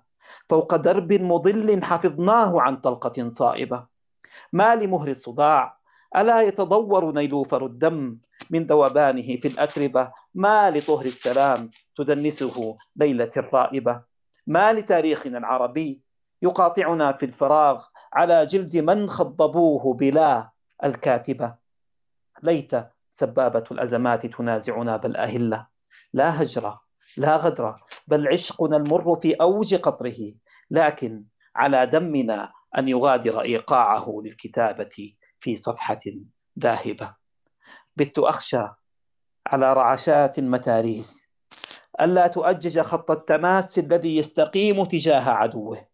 فوق 0.48 0.76
درب 0.76 1.12
مضل 1.12 1.82
حفظناه 1.84 2.60
عن 2.60 2.76
طلقة 2.76 3.28
صائبة. 3.28 3.86
ما 4.52 4.76
لمهر 4.76 5.08
الصداع 5.08 5.78
ألا 6.16 6.42
يتضور 6.42 7.12
نيلوفر 7.12 7.66
الدم 7.66 8.18
من 8.50 8.66
ذوبانه 8.66 9.36
في 9.36 9.48
الأتربة؟ 9.48 10.12
ما 10.34 10.70
لطهر 10.70 11.04
السلام 11.04 11.70
تدنسه 11.96 12.76
ليلة 12.96 13.30
الرائبة؟ 13.36 14.02
ما 14.46 14.72
لتاريخنا 14.72 15.38
العربي 15.38 16.03
يقاطعنا 16.44 17.12
في 17.12 17.26
الفراغ 17.26 17.84
على 18.12 18.46
جلد 18.46 18.76
من 18.76 19.08
خضبوه 19.08 19.94
بلا 19.94 20.50
الكاتبة. 20.84 21.54
ليت 22.42 22.72
سبابة 23.10 23.64
الأزمات 23.70 24.26
تنازعنا 24.26 24.96
بل 24.96 25.16
أهلة 25.16 25.66
لا 26.12 26.42
هجرة 26.42 26.80
لا 27.16 27.36
غدر 27.36 27.84
بل 28.06 28.28
عشقنا 28.28 28.76
المر 28.76 29.16
في 29.16 29.34
أوج 29.34 29.74
قطره. 29.74 30.34
لكن 30.70 31.24
على 31.56 31.86
دمنا 31.86 32.52
أن 32.78 32.88
يغادر 32.88 33.40
إيقاعه 33.40 34.20
للكتابة 34.24 35.14
في 35.40 35.56
صفحة 35.56 36.00
ذاهبة. 36.58 37.14
بت 37.96 38.18
أخشى 38.18 38.68
على 39.46 39.72
رعشات 39.72 40.38
المتاريس. 40.38 41.34
ألا 42.00 42.26
تؤجج 42.26 42.80
خط 42.80 43.10
التماس 43.10 43.78
الذي 43.78 44.16
يستقيم 44.16 44.84
تجاه 44.84 45.30
عدوه. 45.30 45.93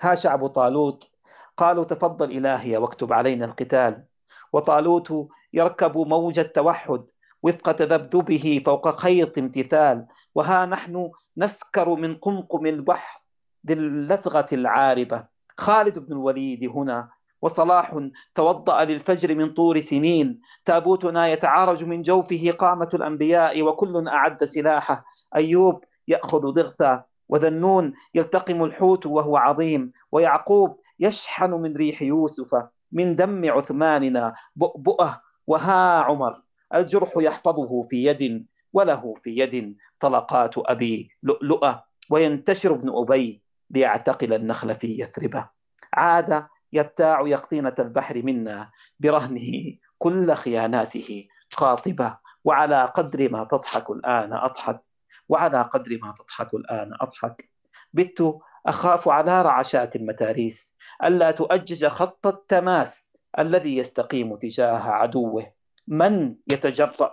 ها 0.00 0.14
شعب 0.14 0.46
طالوت؟ 0.46 1.10
قالوا 1.56 1.84
تفضل 1.84 2.30
إلهي 2.30 2.76
واكتب 2.76 3.12
علينا 3.12 3.44
القتال. 3.44 4.04
وطالوت 4.52 5.28
يركب 5.52 5.98
موج 5.98 6.38
التوحد 6.38 7.04
وفق 7.42 7.72
تذبذبه 7.72 8.62
فوق 8.66 8.96
خيط 8.96 9.38
امتثال. 9.38 10.06
وها 10.34 10.66
نحن 10.66 11.10
نسكر 11.36 11.88
من 11.88 12.16
قمقم 12.16 12.66
البحر 12.66 13.22
ذي 13.66 13.72
اللثغة 13.72 14.46
العاربة. 14.52 15.24
خالد 15.56 15.98
بن 15.98 16.12
الوليد 16.12 16.64
هنا. 16.64 17.08
وصلاح 17.42 18.08
توضأ 18.34 18.84
للفجر 18.84 19.34
من 19.34 19.54
طور 19.54 19.80
سنين. 19.80 20.40
تابوتنا 20.64 21.28
يتعارج 21.28 21.84
من 21.84 22.02
جوفه 22.02 22.54
قامة 22.58 22.88
الأنبياء 22.94 23.62
وكل 23.62 24.08
أعد 24.08 24.44
سلاحه. 24.44 25.04
أيوب 25.36 25.84
يأخذ 26.08 26.40
ضغثا. 26.52 27.04
وذنون 27.28 27.92
يلتقم 28.14 28.64
الحوت 28.64 29.06
وهو 29.06 29.36
عظيم 29.36 29.92
ويعقوب 30.12 30.80
يشحن 31.00 31.50
من 31.50 31.76
ريح 31.76 32.02
يوسف 32.02 32.66
من 32.92 33.16
دم 33.16 33.50
عثماننا 33.50 34.34
بؤبؤه 34.56 35.20
وها 35.46 36.00
عمر 36.00 36.34
الجرح 36.74 37.10
يحفظه 37.16 37.82
في 37.82 38.04
يد 38.04 38.46
وله 38.72 39.14
في 39.22 39.38
يد 39.38 39.76
طلقات 40.00 40.54
أبي 40.56 41.10
لؤلؤة 41.22 41.84
وينتشر 42.10 42.74
ابن 42.74 42.90
أبي 42.94 43.42
ليعتقل 43.70 44.32
النخل 44.32 44.74
في 44.74 45.00
يثربه. 45.00 45.48
عاد 45.94 46.46
يبتاع 46.72 47.20
يقطينة 47.20 47.74
البحر 47.78 48.22
منا 48.22 48.70
برهنه 49.00 49.76
كل 49.98 50.32
خياناته 50.32 51.28
قاطبة 51.56 52.16
وعلى 52.44 52.84
قدر 52.84 53.32
ما 53.32 53.44
تضحك 53.44 53.90
الآن 53.90 54.32
أضحك 54.32 54.85
وعلى 55.28 55.62
قدر 55.62 55.98
ما 56.02 56.12
تضحك 56.12 56.54
الآن 56.54 56.90
أضحك. 57.00 57.50
بت 57.92 58.38
أخاف 58.66 59.08
على 59.08 59.42
رعشات 59.42 59.96
المتاريس. 59.96 60.78
ألا 61.04 61.30
تؤجج 61.30 61.86
خط 61.86 62.26
التماس 62.26 63.16
الذي 63.38 63.76
يستقيم 63.76 64.36
تجاه 64.36 64.90
عدوه. 64.90 65.52
من 65.88 66.34
يتجرأ 66.50 67.10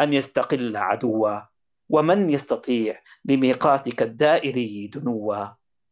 أن 0.00 0.12
يستقل 0.12 0.76
عدوا؟ 0.76 1.40
ومن 1.88 2.30
يستطيع 2.30 3.00
لميقاتك 3.24 4.02
الدائري 4.02 4.86
دنوا؟ 4.86 5.46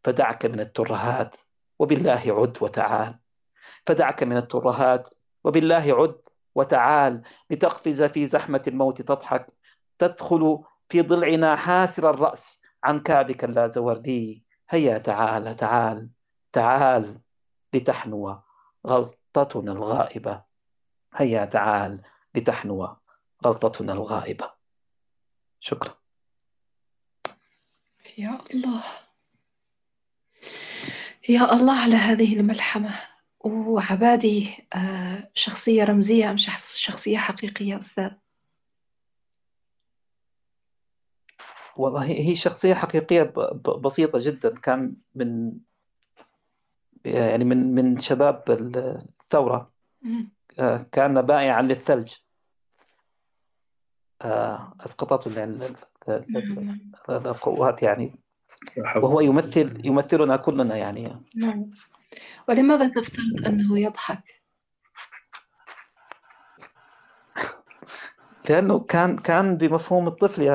فدعك 0.05 0.47
من 0.47 0.61
الترهات 0.61 1.37
وبالله 1.79 2.23
عد 2.27 2.59
وتعال. 2.61 3.19
فدعك 3.87 4.23
من 4.23 4.37
الترهات 4.37 5.09
وبالله 5.45 6.03
عد 6.03 6.21
وتعال. 6.55 7.23
لتقفز 7.51 8.03
في 8.03 8.27
زحمة 8.27 8.63
الموت 8.67 9.03
تضحك. 9.03 9.47
تدخل 9.99 10.63
في 10.93 11.01
ضلعنا 11.03 11.57
حاسر 11.57 12.11
الرأس 12.11 12.63
عن 12.85 12.99
كابك 12.99 13.45
اللازوردي. 13.45 14.45
هيا 14.71 14.99
تعال 14.99 15.57
تعال 15.57 16.11
تعال 16.53 17.21
لتحنو 17.75 18.39
غلطتنا 18.87 19.73
الغائبة. 19.73 20.43
هيا 21.15 21.45
تعال 21.45 22.03
لتحنو 22.35 22.97
غلطتنا 23.47 23.93
الغائبة. 23.93 24.51
شكرا. 25.61 25.95
يا 28.19 28.39
الله. 28.55 28.83
يا 31.29 31.53
الله 31.53 31.81
على 31.81 31.95
هذه 31.97 32.41
الملحمة. 32.41 32.91
وعبادي 33.41 34.67
آه، 34.75 35.31
شخصية 35.35 35.85
رمزية 35.85 36.31
أم 36.31 36.37
شخص- 36.37 36.77
شخصية 36.77 37.19
حقيقية 37.19 37.79
أستاذ؟ 37.79 38.11
والله 41.77 42.05
هي 42.05 42.35
شخصية 42.35 42.75
حقيقية 42.75 43.23
بسيطة 43.81 44.19
جدا. 44.23 44.55
كان 44.55 44.95
من 45.15 45.53
يعني 47.05 47.45
من 47.45 47.75
من 47.75 47.99
شباب 47.99 48.43
الثورة. 48.49 49.71
آه، 50.59 50.87
كان 50.93 51.23
بائعا 51.23 51.63
للثلج. 51.63 52.13
آه، 54.23 54.75
أسقطته 54.81 55.39
يعني 55.39 55.53
ال- 55.67 55.77
ال- 56.09 56.37
ال- 56.37 56.79
ال- 57.11 57.27
القوات 57.27 57.83
يعني. 57.83 58.13
وهو 58.97 59.21
يمثل 59.21 59.87
يمثلنا 59.87 60.37
كلنا 60.37 60.77
يعني. 60.77 61.17
نعم. 61.37 61.71
ولماذا 62.49 62.89
تفترض 62.89 63.47
أنه 63.47 63.79
يضحك؟ 63.79 64.42
لأنه 68.51 68.79
كان 68.79 69.17
كان 69.17 69.57
بمفهوم 69.57 70.07
الطفل 70.09 70.43
يا 70.43 70.55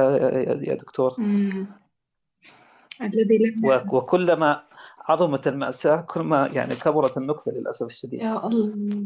يا 0.68 0.76
دكتور. 0.76 1.16
الذي 3.02 3.56
وكلما 3.92 4.64
عظمت 5.08 5.48
المأساة 5.48 6.02
كلما 6.02 6.48
يعني 6.48 6.76
كبرت 6.76 7.18
النكتة 7.18 7.52
للأسف 7.52 7.86
الشديد. 7.86 8.22
يا 8.22 8.48
الله. 8.48 9.06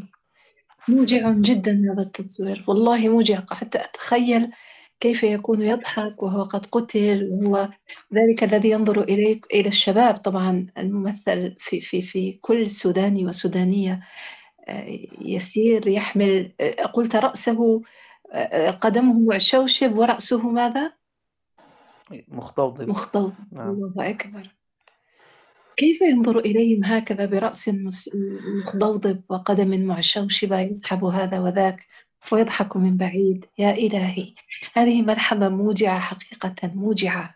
موجع 0.88 1.30
جدا 1.30 1.72
هذا 1.92 2.02
التصوير. 2.02 2.64
والله 2.68 3.08
موجع. 3.08 3.42
حتى 3.50 3.78
أتخيل 3.78 4.50
كيف 5.00 5.22
يكون 5.22 5.62
يضحك 5.62 6.22
وهو 6.22 6.42
قد 6.42 6.66
قتل 6.66 7.28
وهو 7.32 7.68
ذلك 8.14 8.44
الذي 8.44 8.70
ينظر 8.70 9.02
إليك 9.02 9.46
إلى 9.54 9.68
الشباب. 9.68 10.16
طبعا 10.16 10.66
الممثل 10.78 11.56
في 11.58 11.80
في 11.80 12.02
في 12.02 12.32
كل 12.32 12.70
سوداني 12.70 13.26
وسودانية 13.26 14.00
آه، 14.68 14.98
يسير 15.20 15.88
يحمل 15.88 16.52
آه، 16.60 16.84
قلت 16.84 17.16
رأسه 17.16 17.82
قدمه 18.80 19.38
شوشب 19.38 19.98
ورأسه 19.98 20.50
ماذا؟ 20.50 20.92
مختضب 22.28 22.88
مختضب 22.88 23.34
نعم. 23.52 23.68
الله 23.68 24.10
أكبر. 24.10 24.48
كيف 25.76 26.00
ينظر 26.00 26.38
إليهم 26.38 26.84
هكذا 26.84 27.26
برأس 27.26 27.70
مخضوضب 28.60 29.22
وقدم 29.28 29.86
معشوشبة 29.86 30.60
يسحب 30.60 31.04
هذا 31.04 31.40
وذاك 31.40 31.86
ويضحك 32.32 32.76
من 32.76 32.96
بعيد؟ 32.96 33.46
يا 33.58 33.70
إلهي 33.70 34.34
هذه 34.74 35.02
ملحمة 35.02 35.48
موجعة 35.48 36.00
حقيقة 36.00 36.70
موجعة. 36.74 37.34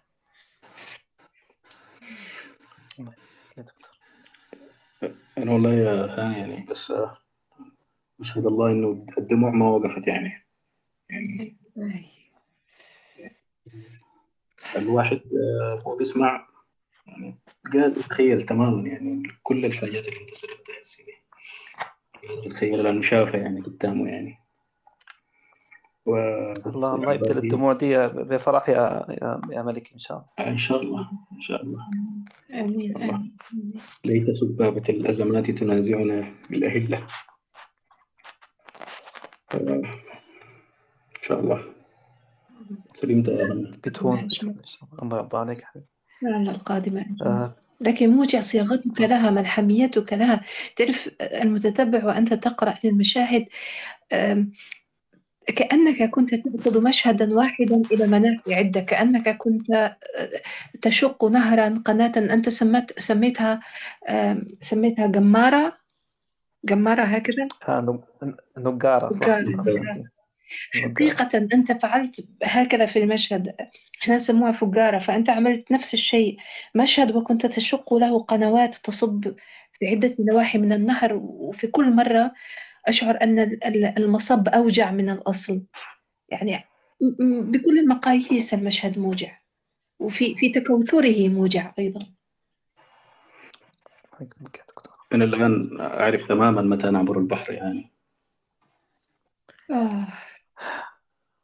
يا 3.59 3.63
دكتور. 3.63 3.97
أنا 5.39 5.53
والله 5.53 5.73
يا 5.73 5.93
هاني 6.19 6.39
يعني 6.39 6.67
بس 6.71 6.93
أشهد 8.21 8.47
الله 8.47 8.71
إنه 8.71 9.07
الدموع 9.19 9.51
ما 9.51 9.69
وقفت 9.69 10.09
يعني. 10.09 10.46
يعني 11.11 11.57
الواحد 14.77 15.21
آه، 15.33 15.83
وهو 15.87 15.97
بيسمع 15.97 16.49
يعني 17.07 17.39
قادر 17.73 17.99
يتخيل 18.01 18.43
تماما 18.43 18.89
يعني 18.89 19.23
كل 19.43 19.65
الحاجات 19.65 20.09
اللي 20.09 20.21
أنت 20.21 20.35
سردتها 20.35 20.81
هسه 20.81 21.05
دي 21.05 21.13
قادر 22.29 22.47
يتخيل 22.47 23.05
شافها 23.05 23.41
يعني 23.41 23.61
قدامه 23.61 24.09
يعني. 24.09 24.39
و 26.07 26.17
الله 26.67 26.95
الله 26.95 27.15
يبدل 27.15 27.39
الدموع 27.39 27.73
دي 27.73 28.07
بفرح 28.07 28.69
يا 28.69 29.07
يا, 29.09 29.41
يا 29.51 29.63
ملك 29.63 29.93
إن 29.93 29.99
شاء 29.99 30.17
الله. 30.19 30.51
إن 30.53 30.57
شاء 30.57 30.83
الله 30.83 31.11
إن 31.33 31.41
شاء 31.41 31.63
الله. 31.63 31.81
آمين 32.55 32.97
آمين. 33.03 33.37
ليت 34.05 34.27
سبابة 34.41 34.83
الأزمات 34.89 35.51
تنازعنا 35.51 36.35
بالأهلة. 36.51 37.07
آه، 39.55 39.83
شاء 41.27 41.41
الله. 41.41 41.65
هاني. 43.05 43.23
بتهون. 43.23 43.71
بتهون. 43.85 44.19
إن 44.19 44.31
شاء 44.31 44.51
الله 44.51 45.03
الله 45.03 45.17
يرضى 45.17 45.37
عليك 45.39 45.65
السنة 46.23 46.51
القادمة 46.51 47.01
إن 47.01 47.17
شاء 47.19 47.29
الله. 47.29 47.45
آه. 47.45 47.55
لكن 47.81 48.11
موجع 48.11 48.41
صياغتك 48.41 49.01
لها 49.01 49.31
ملحميتك 49.31 50.13
لها. 50.13 50.41
تعرف 50.77 51.11
المتتبع 51.21 52.05
وأنت 52.05 52.35
تقرأ 52.35 52.75
المشاهد 52.85 53.47
أم، 54.13 54.53
كأنك 55.47 56.11
كنت 56.11 56.35
تأخذ 56.35 56.83
مشهدا 56.83 57.35
واحدا 57.35 57.83
إلى 57.93 58.07
منافذ 58.07 58.53
عدة 58.53 58.81
كأنك 58.81 59.37
كنت 59.37 59.71
آه، 59.71 59.95
تشق 60.83 61.25
نهرا 61.25 61.83
قناة. 61.85 62.13
أنت 62.17 62.49
سمت 62.49 63.01
سميتها 63.01 63.61
سميتها 64.63 65.07
جمارة؟ 65.07 65.77
جمارة 66.65 67.03
هكذا؟ 67.03 67.47
آه، 67.69 67.81
نج- 68.23 68.35
نجارة 68.59 69.11
صح. 69.15 69.29
نجارة. 69.29 70.16
حقيقة 70.83 71.39
أنت 71.53 71.73
فعلت 71.73 72.29
هكذا 72.45 72.87
في 72.87 72.99
المشهد. 73.03 73.57
إحنا 74.03 74.15
نسموها 74.15 74.53
فجارة 74.53 74.99
فأنت 74.99 75.31
عملت 75.31 75.73
نفس 75.73 75.95
الشيء. 75.95 76.37
مشهد 76.75 77.17
وكنت 77.17 77.47
تشق 77.47 77.95
له 77.95 78.19
قنوات 78.19 78.75
تصب 78.75 79.35
في 79.73 79.87
عدة 79.89 80.13
نواحي 80.21 80.59
من 80.59 80.73
النهر 80.73 81.15
وفي 81.15 81.67
كل 81.67 81.91
مرة 81.91 82.33
أشعر 82.87 83.19
أن 83.23 83.39
ال- 83.39 83.65
ال- 83.65 83.99
المصب 83.99 84.49
أوجع 84.49 84.91
من 84.91 85.11
الأصل. 85.11 85.63
يعني 86.29 86.65
بكل 87.21 87.79
المقاييس 87.79 88.55
المشهد 88.55 88.99
موجع 88.99 89.39
وفي 89.99 90.35
في 90.35 90.49
تكوثره 90.49 91.29
موجع 91.29 91.73
أيضا. 91.79 92.01
أنا 95.15 95.25
الآن 95.25 95.81
أعرف 95.81 96.29
تماما 96.29 96.63
متى 96.63 96.91
نعبر 96.91 97.19
البحر 97.19 97.53
يعني. 97.53 97.91
آه. 99.71 100.07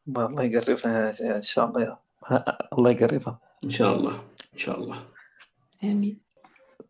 الله 0.08 0.42
يقربها 0.42 1.12
إن 1.36 1.42
شاء 1.42 1.64
الله 1.64 1.98
الله 2.78 2.90
يقربها 2.90 3.40
إن 3.64 3.70
شاء 3.70 3.96
الله 3.96 4.14
إن 4.52 4.58
شاء 4.58 4.78
الله. 4.80 5.06
آمين. 5.84 6.20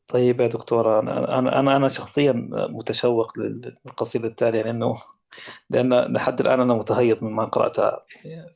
طيب 0.08 0.40
يا 0.40 0.46
دكتورة 0.46 1.00
أنا 1.00 1.38
أنا 1.38 1.60
أنا 1.60 1.76
أنا 1.76 1.88
شخصيا 1.88 2.32
متشوق 2.52 3.38
للقصيدة 3.38 4.28
التالية 4.28 4.62
لأنه 4.62 5.02
لأن 5.70 5.94
لحد 5.94 6.40
الآن 6.40 6.60
أنا 6.60 6.74
متهيط 6.74 7.22
مما 7.22 7.44
قرأتها. 7.44 8.04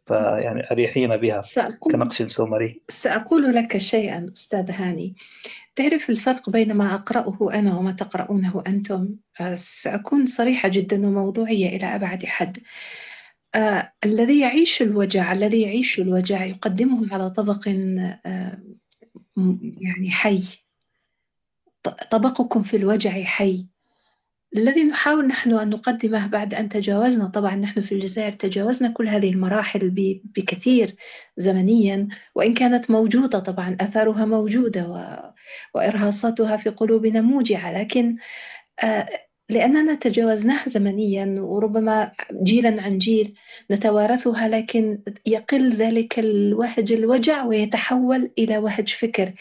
فيعني 0.06 0.70
أريحينا 0.70 1.16
بها 1.16 1.40
سأقول 1.40 1.92
كنقش 1.92 2.22
سومري 2.22 2.82
سأقول 2.88 3.54
لك 3.54 3.78
شيئا 3.78 4.30
أستاذ 4.36 4.70
هاني. 4.70 5.16
تعرف 5.76 6.10
الفرق 6.10 6.50
بين 6.50 6.74
ما 6.74 6.94
أقرأه 6.94 7.50
أنا 7.54 7.78
وما 7.78 7.92
تقرؤونه 7.92 8.62
أنتم؟ 8.66 9.08
آه، 9.40 9.54
سأكون 9.54 10.26
صريحة 10.26 10.68
جدا 10.68 11.06
وموضوعية 11.06 11.76
إلى 11.76 11.86
أبعد 11.86 12.24
حد. 12.24 12.58
آه، 13.56 13.92
الذي 14.04 14.40
يعيش 14.40 14.82
الوجع 14.82 15.32
الذي 15.32 15.62
يعيش 15.62 16.00
الوجع 16.00 16.44
يقدمه 16.44 17.14
على 17.14 17.30
طبق 17.30 17.68
آه، 17.68 18.58
يعني 19.62 20.10
حي 20.10 20.42
طبقكم 22.10 22.62
في 22.62 22.76
الوجع 22.76 23.10
حي 23.10 23.66
الذي 24.56 24.84
نحاول 24.84 25.26
نحن 25.26 25.54
أن 25.54 25.70
نقدمه 25.70 26.26
بعد 26.26 26.54
أن 26.54 26.68
تجاوزنا 26.68 27.26
طبعا 27.26 27.56
نحن 27.56 27.80
في 27.80 27.92
الجزائر 27.92 28.32
تجاوزنا 28.32 28.88
كل 28.88 29.08
هذه 29.08 29.30
المراحل 29.30 29.90
بكثير 30.24 30.96
زمنيا 31.36 32.08
وإن 32.34 32.54
كانت 32.54 32.90
موجودة 32.90 33.38
طبعا 33.38 33.76
أثارها 33.80 34.24
موجودة. 34.24 34.86
وإرهاصاتها 35.74 36.56
في 36.56 36.70
قلوبنا 36.70 37.20
موجعة 37.20 37.72
لكن 37.72 38.16
آه، 38.82 39.06
لأننا 39.50 39.94
تجاوزناها 39.94 40.68
زمنيا 40.68 41.40
وربما 41.40 42.12
جيلا 42.42 42.82
عن 42.82 42.98
جيل 42.98 43.34
نتوارثها 43.70 44.48
لكن 44.48 44.98
يقل 45.26 45.72
ذلك 45.72 46.18
الوهج 46.18 46.92
الوجع 46.92 47.44
ويتحول 47.44 48.30
إلى 48.38 48.58
وهج 48.58 48.88
فكر. 48.88 49.32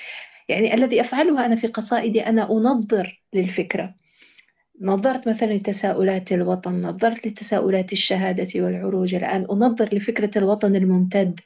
يعني 0.49 0.73
الذي 0.73 1.01
أفعله 1.01 1.45
أنا 1.45 1.55
في 1.55 1.67
قصائدي 1.67 2.21
أنا 2.21 2.51
أنظر 2.51 3.21
للفكرة. 3.33 3.95
نظرت 4.81 5.27
مثلا 5.27 5.53
لتساؤلات 5.53 6.31
الوطن 6.31 6.81
نظرت 6.81 7.27
لتساؤلات 7.27 7.93
الشهادة 7.93 8.47
والعروج 8.55 9.15
الآن 9.15 9.47
أنظر 9.51 9.89
لفكرة 9.95 10.37
الوطن 10.37 10.75
الممتد. 10.75 11.39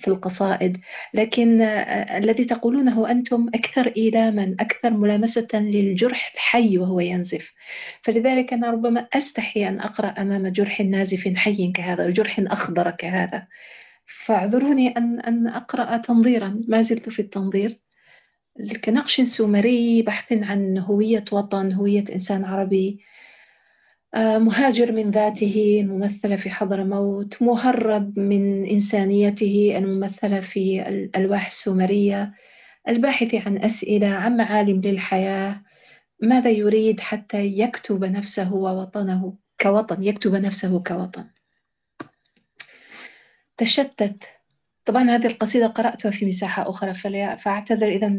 في 0.00 0.08
القصائد 0.08 0.78
لكن 1.14 1.60
آه، 1.60 2.18
الذي 2.18 2.44
تقولونه 2.44 3.10
أنتم 3.10 3.46
أكثر 3.54 3.92
إيلاما 3.96 4.56
أكثر 4.60 4.90
ملامسة 4.90 5.48
للجرح 5.54 6.32
الحي 6.34 6.78
وهو 6.78 7.00
ينزف. 7.00 7.52
فلذلك 8.02 8.52
أنا 8.52 8.70
ربما 8.70 9.00
أستحي 9.12 9.68
أن 9.68 9.80
أقرأ 9.80 10.08
أمام 10.08 10.48
جرح 10.48 10.80
نازف 10.80 11.28
حي 11.36 11.72
كهذا 11.72 12.10
جرح 12.10 12.40
أخضر 12.40 12.90
كهذا. 12.90 13.46
فاعذروني 14.06 14.96
أن 14.96 15.20
أن 15.20 15.46
أقرأ 15.46 15.96
تنظيرا 15.96 16.64
ما 16.68 16.80
زلت 16.80 17.08
في 17.08 17.20
التنظير. 17.22 17.80
كنقش 18.84 19.20
سومري 19.20 20.02
بحث 20.02 20.32
عن 20.32 20.78
هوية 20.78 21.24
وطن 21.32 21.72
هوية 21.72 22.04
إنسان 22.12 22.44
عربي. 22.44 23.00
آه، 23.00 23.15
مهاجر 24.16 24.92
من 24.92 25.10
ذاته 25.10 25.80
الممثلة 25.84 26.36
في 26.36 26.50
حضرموت 26.50 27.42
مهرب 27.42 28.18
من 28.18 28.66
إنسانيته 28.66 29.74
الممثلة 29.78 30.40
في 30.40 30.88
الألواح 30.88 31.46
السومرية 31.46 32.34
الباحث 32.88 33.34
عن 33.34 33.58
أسئلة 33.58 34.08
عن 34.08 34.36
معالم 34.36 34.80
للحياة 34.80 35.62
ماذا 36.22 36.50
يريد 36.50 37.00
حتى 37.00 37.46
يكتب 37.46 38.04
نفسه 38.04 38.54
ووطنه 38.54 39.34
كوطن 39.60 40.04
يكتب 40.04 40.34
نفسه 40.34 40.82
كوطن. 40.82 41.26
تشتت. 43.56 44.24
طبعا 44.84 45.10
هذه 45.10 45.26
القصيدة 45.26 45.66
قرأتها 45.66 46.10
في 46.10 46.26
مساحة 46.26 46.70
أخرى 46.70 46.94
فأعتذر 47.38 47.88
إذا 47.88 48.12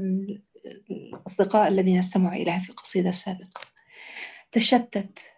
الأصدقاء 0.91 1.68
الذين 1.68 1.98
استمعوا 1.98 2.36
إليها 2.36 2.60
في 2.60 2.72
قصيدة 2.72 3.11
سابقة. 3.11 3.61
تشتت. 4.52 5.36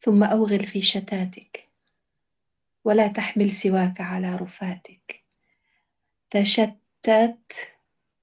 ثم 0.00 0.22
أوغل 0.22 0.66
في 0.66 0.80
شتاتك 0.80 1.68
ولا 2.84 3.08
تحمل 3.08 3.52
سواك 3.52 4.00
على 4.00 4.36
رفاتك. 4.36 5.24
تشتت 6.30 7.52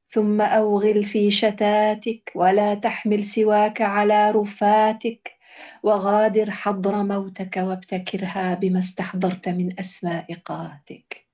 ثم 0.10 0.42
أوغل 0.42 1.04
في 1.04 1.32
شتاتك 1.32 2.32
ولا 2.36 2.74
تحمل 2.74 3.24
سواك 3.24 3.82
على 3.82 4.32
رفاتك. 4.32 5.38
وغادر 5.84 6.52
حضر 6.52 7.04
موتك 7.04 7.58
وابتكرها 7.58 8.54
بما 8.56 8.80
استحضرت 8.80 9.50
من 9.50 9.80
أسماء 9.80 10.34
قاتك. 10.34 11.26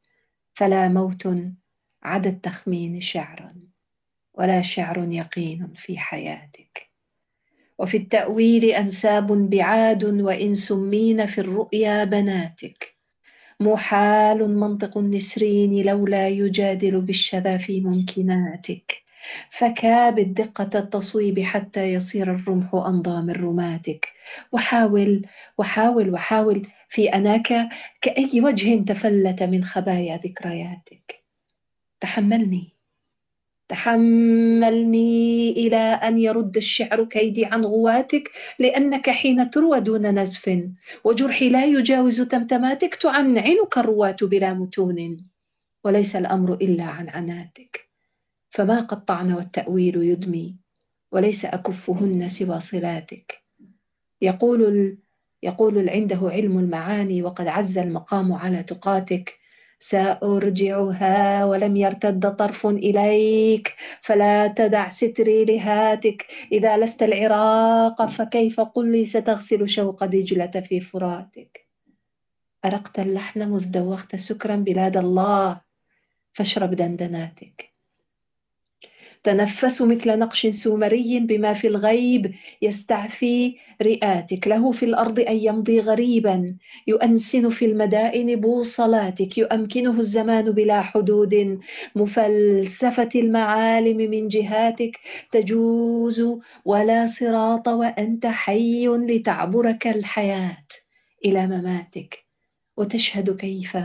فلا 0.54 0.88
موت 0.88 1.28
عدا 2.04 2.30
التخمين 2.30 3.02
شعرا 3.02 3.56
ولا 4.34 4.62
شعر 4.62 4.98
يقين 5.12 5.74
في 5.76 5.98
حياتك. 5.98 6.93
وفي 7.84 7.98
التأويل 7.98 8.66
أنساب 8.66 9.50
بعاد 9.50 10.04
وإن 10.04 10.56
سمين 10.56 11.26
في 11.26 11.42
الرؤيا 11.42 12.04
بناتك. 12.04 12.96
محال 13.60 14.60
منطق 14.60 14.98
النسرين 14.98 15.86
لولا 15.86 16.28
يجادل 16.28 17.02
بالشذا 17.02 17.58
في 17.58 17.82
ممكناتك. 17.82 19.04
فكابد 19.52 20.34
دقة 20.34 20.80
التصويب 20.80 21.40
حتى 21.40 21.94
يصير 21.94 22.36
الرمح 22.36 22.76
أمضى 22.76 23.22
من 23.22 23.32
رماتك 23.32 24.08
وحاول 24.52 25.26
وحاول 25.58 26.10
وحاول 26.14 26.68
في 26.90 27.10
أناك 27.10 27.70
كأي 28.02 28.42
وجه 28.42 28.84
تفلت 28.84 29.44
من 29.44 29.66
خبايا 29.66 30.18
ذكرياتك. 30.18 31.24
تحملني. 32.00 32.73
تحملني 33.68 35.52
إلى 35.52 35.78
أن 35.78 36.18
يرد 36.18 36.58
الشعر 36.58 37.04
كيدي 37.04 37.46
عن 37.46 37.66
غواتك 37.66 38.32
لأنك 38.60 39.10
حين 39.10 39.50
تروى 39.50 39.80
دون 39.80 40.20
نزف. 40.20 40.70
وجرحي 41.04 41.50
لا 41.50 41.66
يجاوز 41.66 42.22
تمتماتك 42.22 42.96
تعنعنك 42.96 43.78
الرواة 43.78 44.18
بلا 44.22 44.54
متون. 44.54 45.26
وليس 45.84 46.16
الأمر 46.16 46.54
إلا 46.54 46.84
عن 46.84 47.10
عناتك. 47.10 47.90
فما 48.50 48.80
قطعن 48.80 49.34
والتأويل 49.34 49.96
يدمي 50.04 50.56
وليس 51.12 51.46
أكفهن 51.46 52.30
سوى 52.30 52.60
صلاتك. 52.60 53.44
يقول. 54.22 54.98
يقول 55.44 55.90
عنده 55.90 56.20
علم 56.24 56.60
المعاني 56.60 57.24
وقد 57.24 57.48
عز 57.48 57.78
المقام 57.78 58.34
على 58.34 58.64
تقاتك. 58.64 59.43
سأرجعها 59.84 61.46
ولم 61.46 61.76
يرتد 61.78 62.36
طرف 62.36 62.68
إليك 62.68 63.76
فلا 64.02 64.48
تدع 64.48 64.88
ستري 64.88 65.46
لهاتك. 65.46 66.26
إذا 66.52 66.78
لست 66.78 67.04
العراق 67.04 68.06
فكيف 68.06 68.60
قل 68.60 68.92
لي 68.92 69.06
ستغسل 69.06 69.70
شوق 69.70 70.06
دجلة 70.06 70.46
في 70.48 70.80
فراتك؟ 70.80 71.68
أرقت 72.66 73.00
اللحن 73.00 73.50
مذ 73.50 73.72
دوخت 73.72 74.16
سكرا 74.16 74.56
بلاد 74.56 74.98
الله 74.98 75.62
فاشرب 76.34 76.72
دندناتك. 76.76 77.73
تنفس 79.24 79.82
مثل 79.82 80.20
نقش 80.20 80.48
سومري 80.48 81.20
بما 81.20 81.54
في 81.54 81.68
الغيب 81.68 82.36
يستعفي 82.62 83.56
رئاتك. 83.82 84.48
له 84.48 84.72
في 84.72 84.86
الأرض 84.86 85.20
أن 85.20 85.38
يمضي 85.38 85.80
غريبا 85.80 86.56
يؤنسن 86.88 87.50
في 87.50 87.66
المدائن 87.66 88.40
بوصلاتك 88.40 89.38
يؤمكنه 89.38 90.00
الزمان 90.00 90.52
بلا 90.52 90.82
حدود. 90.82 91.60
مفلسفة 91.96 93.10
المعالم 93.16 93.98
من 93.98 94.28
جهاتك 94.28 95.00
تجوز 95.32 96.24
ولا 96.66 97.06
صراط 97.08 97.68
وأنت 97.68 98.26
حي 98.26 98.88
لتعبرك 98.88 99.88
الحياة 99.88 100.68
إلى 101.26 101.48
مماتك. 101.48 102.26
وتشهد 102.78 103.38
كيف 103.38 103.78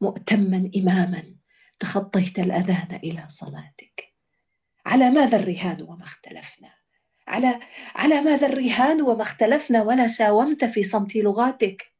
مؤتما 0.00 0.70
إماما 0.76 1.22
تخطيت 1.80 2.38
الأذان 2.38 3.00
إلى 3.04 3.24
صلاتك. 3.28 3.83
على 4.86 5.10
ماذا 5.10 5.36
الرهان 5.36 5.82
وما 5.82 6.04
اختلفنا؟ 6.04 6.70
على 7.26 7.60
على 7.94 8.20
ماذا 8.20 8.46
الرهان 8.46 9.02
وما 9.02 9.22
اختلفنا 9.22 9.82
ولا 9.82 10.08
ساومت 10.08 10.64
في 10.64 10.82
صمت 10.82 11.16
لغاتك؟ 11.16 11.92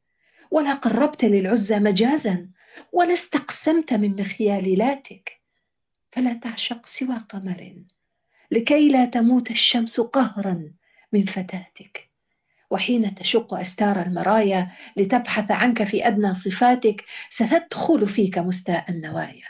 ولا 0.51 0.73
قربت 0.73 1.25
للعزى 1.25 1.79
مجازا 1.79 2.49
ولا 2.91 3.13
استقسمت 3.13 3.93
من 3.93 4.21
مخيالاتك 4.21 5.41
فلا 6.11 6.33
تعشق 6.33 6.85
سوى 6.85 7.17
قمر 7.29 7.85
لكي 8.51 8.89
لا 8.89 9.05
تموت 9.05 9.51
الشمس 9.51 9.99
قهرا 9.99 10.71
من 11.13 11.23
فتاتك. 11.23 12.09
وحين 12.71 13.15
تشق 13.15 13.53
أستار 13.53 14.01
المرايا 14.01 14.71
لتبحث 14.97 15.51
عنك 15.51 15.83
في 15.83 16.07
أدنى 16.07 16.35
صفاتك 16.35 17.05
ستدخل 17.29 18.07
فيك 18.07 18.37
مستاء 18.37 18.91
النوايا. 18.91 19.47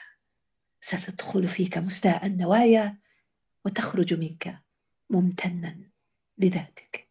ستدخل 0.82 1.48
فيك 1.48 1.78
مستاء 1.78 2.26
النوايا 2.26 2.98
وتخرج 3.66 4.14
منك 4.14 4.60
ممتنا 5.10 5.78
لذاتك. 6.38 7.08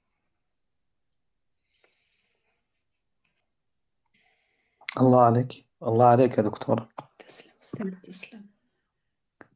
الله 5.01 5.21
عليك. 5.25 5.67
الله 5.87 6.07
عليك 6.07 6.39
يا 6.39 6.43
دكتورة 6.43 6.89
تسلم 7.27 7.53
تسلم. 7.61 7.91
تسلم. 8.03 8.47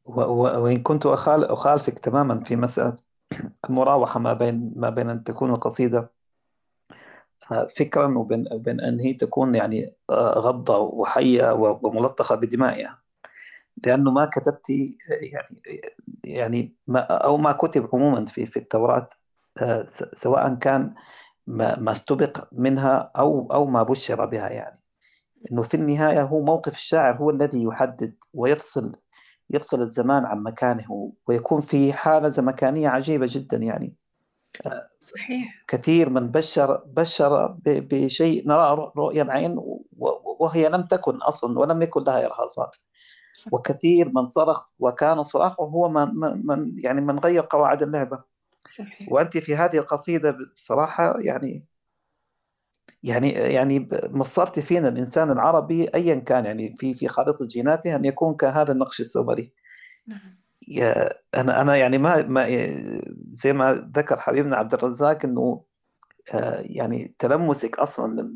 و- 0.05 0.21
و- 0.21 0.63
وإن 0.65 0.83
كنت 0.83 1.07
أخال- 1.07 1.51
أخالفك 1.51 1.99
تماما 1.99 2.45
في 2.45 2.57
مسألة 2.57 2.97
المراوحة 3.71 4.21
ما 4.21 4.33
بين 4.33 4.73
ما 4.77 4.91
بين 4.91 5.11
أن 5.11 5.25
تكون 5.25 5.51
القصيدة 5.51 6.11
آه، 7.53 7.69
فكرا 7.77 8.19
وبين 8.19 8.49
وبين 8.53 8.81
أن 8.81 9.01
هي 9.01 9.15
تكون 9.15 9.55
يعني 9.55 9.95
آه، 10.11 10.31
غضة 10.39 10.79
وحية 10.79 11.53
وملطخة 11.53 12.35
بدمائها. 12.35 13.03
لأنه 13.87 14.11
ما 14.11 14.25
كتبتي 14.25 14.99
آه، 15.11 15.25
يعني 15.25 15.63
يعني 16.25 16.77
ما 16.87 17.01
أو 17.01 17.37
ما 17.37 17.53
كتب 17.53 17.89
عموما 17.93 18.25
في 18.25 18.47
في 18.47 18.57
التوراة 18.57 19.07
آه، 19.63 19.83
سواء 20.13 20.55
كان 20.55 20.95
ما 21.47 21.79
ما 21.79 21.93
استبق 21.93 22.49
منها 22.53 23.11
أو 23.17 23.49
أو 23.53 23.67
ما 23.67 23.83
بشر 23.83 24.27
بها 24.27 24.49
يعني. 24.51 24.79
إنه 25.53 25.63
في 25.63 25.75
النهاية 25.75 26.23
هو 26.23 26.45
موقف 26.45 26.77
الشاعر 26.77 27.17
هو 27.17 27.31
الذي 27.31 27.63
يحدد 27.63 28.15
ويفصل 28.35 28.93
يفصل 29.51 29.83
الزمان 29.83 30.25
عن 30.25 30.43
مكانه 30.43 31.13
ويكون 31.27 31.61
في 31.61 31.93
حالة 31.93 32.29
زمكانية 32.29 32.89
عجيبة 32.89 33.27
جدا 33.31 33.57
يعني. 33.57 33.97
صحيح. 35.01 35.65
كثير 35.69 36.11
من 36.11 36.31
بشر 36.31 36.83
بشر 36.87 37.57
بشيء 37.67 38.49
نرى 38.49 38.93
رؤيا 38.97 39.23
العين 39.23 39.59
و- 39.59 39.85
وهي 40.41 40.69
لم 40.69 40.83
تكن 40.83 41.17
أصلا 41.17 41.59
ولم 41.59 41.83
يكن 41.83 42.03
لها 42.03 42.27
إرهاصات. 42.27 42.77
وكثير 43.53 44.13
من 44.15 44.29
صرخ 44.29 44.69
وكان 44.79 45.23
صراخه 45.23 45.65
هو 45.65 45.89
من 45.89 46.47
من 46.47 46.73
يعني 46.79 47.01
من 47.01 47.19
غير 47.19 47.47
قواعد 47.51 47.83
اللعبة. 47.83 48.23
صحيح. 48.69 49.13
وأنت 49.13 49.39
في 49.39 49.57
هذه 49.57 49.79
القصيدة 49.79 50.37
بصراحة 50.57 51.15
يعني 51.21 51.67
يعني 53.03 53.31
يعني 53.31 53.89
مصرت 53.93 54.59
فينا 54.59 54.89
الإنسان 54.89 55.31
العربي 55.31 55.89
ايا 55.95 56.15
كان 56.15 56.45
يعني 56.45 56.75
في 56.77 56.95
في 56.95 57.09
خارطه 57.09 57.47
جيناته 57.47 57.97
أن 57.97 58.05
يكون 58.05 58.35
كهذا 58.35 58.73
النقش 58.73 59.01
السومري. 59.01 59.53
نعم. 60.07 60.39
يا 60.69 61.09
أنا 61.35 61.61
أنا 61.61 61.77
يعني 61.77 61.99
ما 61.99 62.23
ما 62.23 62.47
زي 63.33 63.53
ما 63.53 63.91
ذكر 63.97 64.21
حبيبنا 64.21 64.57
عبد 64.57 64.75
الرزاق 64.75 65.25
إنه 65.25 65.63
آه، 66.35 66.61
يعني 66.61 67.15
تلمسك 67.19 67.79
أصلا 67.79 68.35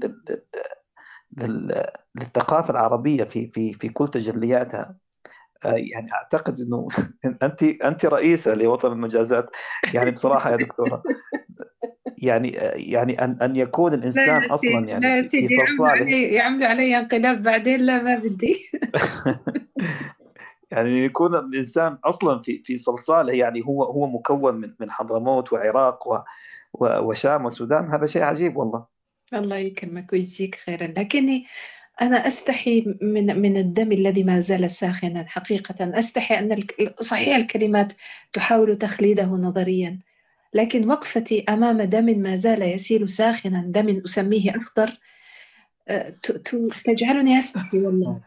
للثقافة 1.36 2.70
العربية 2.70 3.24
في 3.24 3.50
في 3.50 3.72
في 3.72 3.88
كل 3.88 4.08
تجلياتها. 4.08 4.96
آه، 5.66 5.74
يعني 5.74 6.12
أعتقد 6.12 6.54
إنه 6.60 6.88
انت 7.42 7.62
انت 7.62 8.06
رئيسة 8.06 8.54
لوطن 8.54 8.92
المجازات. 8.92 9.50
يعني 9.94 10.10
بصراحة 10.10 10.50
يا 10.50 10.56
دكتورة 10.56 11.02
يعني 12.18 12.48
يعني 12.74 13.24
أن 13.24 13.38
أن 13.42 13.56
يكون 13.56 13.92
لا 13.92 13.98
الانسان 13.98 14.42
أصلا 14.44 14.88
يعني 14.88 15.00
لا 15.02 15.16
يا 15.16 15.22
سيدي 15.22 15.54
يعملوا 15.54 15.88
علي 15.88 16.22
يعملوا 16.34 16.66
علي 16.68 16.98
انقلاب 16.98 17.42
بعدين 17.42 17.80
لا 17.80 18.02
ما 18.02 18.14
بدي. 18.18 18.56
يعني 20.70 21.04
يكون 21.04 21.34
الإنسان 21.34 21.98
أصلا 22.04 22.42
في 22.42 22.62
في 22.64 22.76
صلصالة 22.76 23.32
يعني 23.32 23.62
هو 23.66 23.82
هو 23.84 24.06
مكون 24.06 24.54
من 24.54 24.74
من 24.80 24.90
حضرموت 24.90 25.52
وعراق 25.52 26.08
و 26.08 26.18
و- 26.74 26.98
وشام 27.08 27.44
والسودان 27.44 27.90
هذا 27.90 28.06
شيء 28.06 28.22
عجيب 28.22 28.56
والله. 28.56 28.86
الله 29.34 29.56
يكرمك 29.56 30.12
ويجزيك 30.12 30.54
خيرا. 30.66 30.86
لكني 30.86 31.46
أنا 32.02 32.26
أستحي 32.26 32.96
من 33.02 33.40
من 33.40 33.56
الدم 33.56 33.92
الذي 33.92 34.24
ما 34.24 34.40
زال 34.40 34.70
ساخنا. 34.70 35.24
حقيقة 35.28 35.98
أستحي 35.98 36.38
أن 36.38 36.64
صحيح 37.00 37.36
الكلمات 37.36 37.92
تحاول 38.32 38.76
تخليده 38.78 39.24
نظريا 39.26 39.98
لكن 40.54 40.90
وقفتي 40.90 41.44
أمام 41.48 41.82
دم 41.82 42.04
ما 42.18 42.36
زال 42.36 42.62
يسيل 42.62 43.08
ساخنا 43.08 43.64
دم 43.66 44.02
أسميه 44.04 44.56
أخضر 44.56 44.98
ت- 46.22 46.70
تجعلني 46.84 47.38
أستحي 47.38 47.78
والله. 47.78 48.20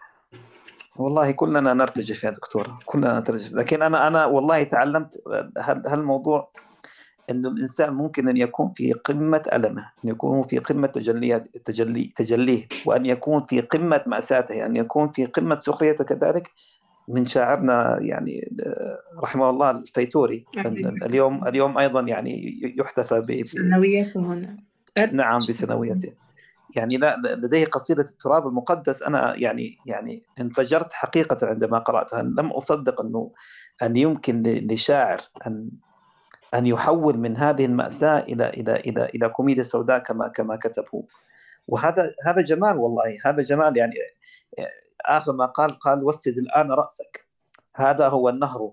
والله 0.95 1.31
كلنا 1.31 1.73
نرتجف 1.73 2.23
يا 2.23 2.29
دكتورة 2.29 2.79
كلنا 2.85 3.13
نرتجف. 3.13 3.53
لكن 3.53 3.81
أنا 3.81 4.07
أنا 4.07 4.25
والله 4.25 4.63
تعلمت 4.63 5.13
هال- 5.57 5.87
هالموضوع 5.87 6.51
إنه 7.31 7.49
الإنسان 7.49 7.93
ممكن 7.93 8.27
أن 8.27 8.37
يكون 8.37 8.69
في 8.69 8.93
قمة 8.93 9.41
ألمه 9.53 9.81
أن 10.05 10.09
يكون 10.09 10.43
في 10.43 10.57
قمة 10.59 10.87
تجليات 10.87 11.45
تجلي 11.57 12.09
تجليه 12.15 12.67
وأن 12.85 13.05
يكون 13.05 13.43
في 13.43 13.61
قمة 13.61 14.01
مأساته 14.07 14.65
أن 14.65 14.75
يكون 14.75 15.09
في 15.09 15.25
قمة 15.25 15.55
سخريته 15.55 16.03
كذلك. 16.03 16.51
من 17.07 17.25
شاعرنا 17.25 17.99
يعني 18.01 18.51
آه، 18.65 18.99
رحمه 19.23 19.49
الله 19.49 19.71
الفيتوري 19.71 20.45
ال- 20.57 21.03
اليوم 21.03 21.47
اليوم 21.47 21.77
أيضا 21.77 22.01
يعني 22.01 22.59
يحتفى 22.79 23.15
ب- 23.15 23.43
سنويته 23.45 24.19
هنا. 24.19 24.57
نعم 25.11 25.37
بسنويته 25.37 26.13
يعني 26.75 26.97
لا 26.97 27.17
لديه 27.25 27.65
قصيدة 27.65 28.03
التراب 28.03 28.47
المقدس. 28.47 29.03
أنا 29.03 29.35
يعني 29.35 29.77
يعني 29.85 30.23
انفجرت 30.41 30.93
حقيقة 30.93 31.47
عندما 31.47 31.79
قرأتها. 31.79 32.21
لم 32.21 32.51
أصدق 32.51 33.01
أنه 33.01 33.31
أن 33.83 33.95
يمكن 33.97 34.43
لشاعر 34.43 35.17
أن 35.47 35.69
أن 36.53 36.67
يحول 36.67 37.17
من 37.17 37.37
هذه 37.37 37.65
المأساة 37.65 38.19
إلى 38.19 38.49
إلى 38.49 38.75
إلى 38.75 39.05
إلى 39.05 39.29
كوميديا 39.29 39.63
سوداء 39.63 39.99
كما 39.99 40.27
كما 40.27 40.55
كتب 40.55 40.85
هو 40.95 41.03
وهذا 41.67 42.13
هذا 42.25 42.41
جمال 42.41 42.77
والله. 42.77 43.17
هذا 43.25 43.43
جمال 43.43 43.77
يعني 43.77 43.93
آخر 45.05 45.33
ما 45.33 45.45
قال 45.45 45.79
قال 45.79 46.03
وسد 46.03 46.37
الآن 46.37 46.71
رأسك 46.71 47.27
هذا 47.75 48.07
هو 48.07 48.29
النهر. 48.29 48.71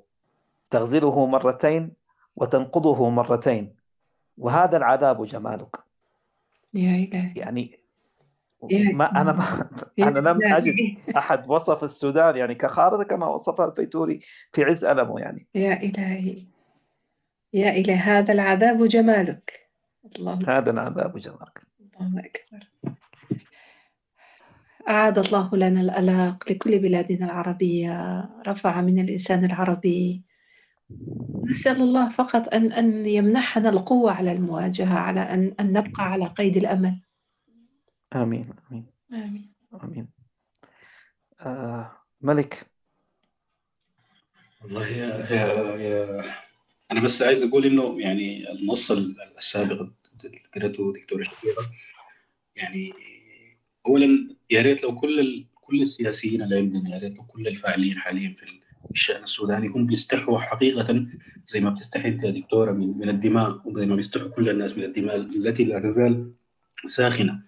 تغزله 0.70 1.26
مرتين 1.26 1.92
وتنقضه 2.36 3.10
مرتين. 3.10 3.76
وهذا 4.38 4.76
العذاب 4.76 5.22
جمالك. 5.22 5.76
يا 6.74 6.90
إلهي. 6.90 7.32
يعني 7.36 7.78
ما 8.94 9.20
أنا 9.20 9.32
ما 9.32 9.70
أنا 9.98 10.18
لم. 10.18 10.54
أجد 10.54 10.74
أحد 11.16 11.50
وصف 11.50 11.84
السودان 11.84 12.36
يعني 12.36 12.54
كخارطة 12.54 13.04
كما 13.04 13.26
وصفها 13.26 13.66
الفيتوري 13.66 14.18
في 14.52 14.64
عز 14.64 14.84
ألمه 14.84 15.20
يعني. 15.20 15.46
يا 15.54 15.72
إلهي. 15.82 16.51
يا 17.52 17.70
إلهي 17.70 17.94
هذا 17.94 18.32
العذاب 18.32 18.86
جمالك. 18.86 19.68
الله 20.16 20.38
هذا 20.48 20.70
العذاب 20.70 21.18
جمالك. 21.18 21.62
الله 22.00 22.20
أكبر. 22.20 22.68
أعاد 24.88 25.18
الله 25.18 25.56
لنا 25.56 25.80
الألاق 25.80 26.52
لكل 26.52 26.78
بلادنا 26.78 27.26
العربية. 27.26 28.24
رفع 28.48 28.80
من 28.80 28.98
الإنسان 28.98 29.44
العربي. 29.44 30.22
نسأل 31.50 31.76
الله 31.76 32.08
فقط 32.08 32.54
أن 32.54 32.72
أن 32.72 33.06
يمنحنا 33.06 33.68
القوة 33.68 34.12
على 34.12 34.32
المواجهة 34.32 34.98
على 34.98 35.20
أن 35.20 35.54
أن 35.60 35.72
نبقى 35.72 36.04
على 36.04 36.26
قيد 36.26 36.56
الأمل. 36.56 37.00
آمين 38.14 38.44
آمين. 38.70 38.86
آمين. 39.12 39.52
آمين. 39.82 40.08
آه 41.40 41.92
ملك. 42.20 42.66
والله 44.62 44.88
يا, 44.88 45.06
يا, 45.30 45.76
يا 45.76 46.24
أنا 46.92 47.00
بس 47.00 47.22
عايز 47.22 47.42
أقول 47.42 47.66
إنه 47.66 48.00
يعني 48.00 48.52
النص 48.52 48.90
السابق 49.38 49.88
اللي 50.24 50.42
قرأته 50.54 50.92
دكتوره 50.92 51.22
شفيقه 51.22 51.70
يعني 52.56 52.92
اولا 53.86 54.28
يا 54.50 54.62
ريت 54.62 54.82
لو 54.82 54.96
كل 54.96 55.20
ال... 55.20 55.46
كل 55.54 55.80
السياسيين 55.80 56.42
اللي 56.42 56.56
عندنا 56.58 56.94
يا 56.94 56.98
ريت 56.98 57.18
لو 57.18 57.24
كل 57.24 57.48
الفاعلين 57.48 57.98
حاليا 57.98 58.34
في 58.34 58.46
الشأن 58.90 59.22
السوداني 59.22 59.68
هم 59.68 59.86
بيستحوا 59.86 60.38
حقيقة 60.38 61.06
زي 61.46 61.60
ما 61.60 61.70
بتستحي 61.70 62.08
أنت 62.08 62.22
يا 62.22 62.30
دكتورة 62.30 62.72
من, 62.72 62.98
من 62.98 63.08
الدماء 63.08 63.62
وزي 63.64 63.86
ما 63.86 63.96
بيستحوا 63.96 64.28
كل 64.28 64.48
الناس 64.48 64.78
من 64.78 64.84
الدماء 64.84 65.16
التي 65.16 65.64
لا 65.64 65.80
تزال 65.80 66.32
ساخنة 66.86 67.42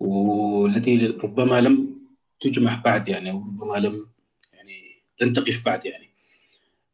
والتي 0.00 1.06
ربما 1.06 1.60
لم 1.60 2.02
تجمع 2.40 2.82
بعد 2.84 3.08
يعني 3.08 3.30
أو 3.30 3.38
ربما 3.38 3.76
لم 3.76 4.06
يعني 4.52 5.02
لن 5.20 5.32
تقف 5.32 5.64
بعد 5.64 5.86
يعني. 5.86 6.08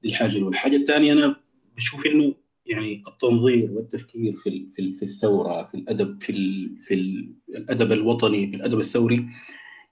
دي 0.03 0.09
الحاجة 0.09 0.37
الأولى. 0.37 0.55
الحاجة 0.55 0.77
الثانية 0.77 1.13
أنا 1.13 1.37
بشوف 1.79 2.07
إنه 2.07 2.35
يعني 2.67 3.03
التنظير 3.09 3.71
والتفكير 3.73 4.33
في 4.37 4.67
في 4.77 4.95
في 4.97 5.03
الثورة 5.03 5.65
في 5.65 5.75
الأدب 5.75 6.23
في 6.23 6.33
في 6.81 6.95
ال- 6.95 7.33
الأدب 7.49 7.93
الوطني 7.93 8.51
في 8.51 8.57
الأدب 8.57 8.79
الثوري. 8.79 9.27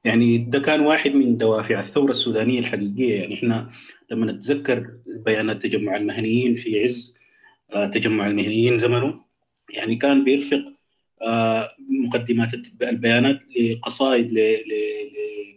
يعني 0.04 0.38
ده 0.38 0.58
كان 0.58 0.80
واحد 0.80 1.14
من 1.14 1.36
دوافع 1.36 1.80
الثورة 1.80 2.10
السودانية 2.10 2.58
الحقيقية. 2.58 3.20
يعني 3.20 3.34
إحنا 3.34 3.70
لما 4.10 4.32
نتذكر 4.32 4.90
بيانات 5.06 5.62
تجمع 5.62 5.96
المهنيين 5.96 6.54
في 6.54 6.82
عز 6.82 7.18
آه، 7.72 7.86
تجمع 7.86 8.26
المهنيين 8.26 8.76
زمنه 8.76 9.20
يعني 9.74 9.96
كان 9.96 10.24
بيرفق 10.24 10.64
آه، 11.22 11.68
مقدمات 12.06 12.54
البيانات 12.82 13.40
لقصائد 13.60 14.32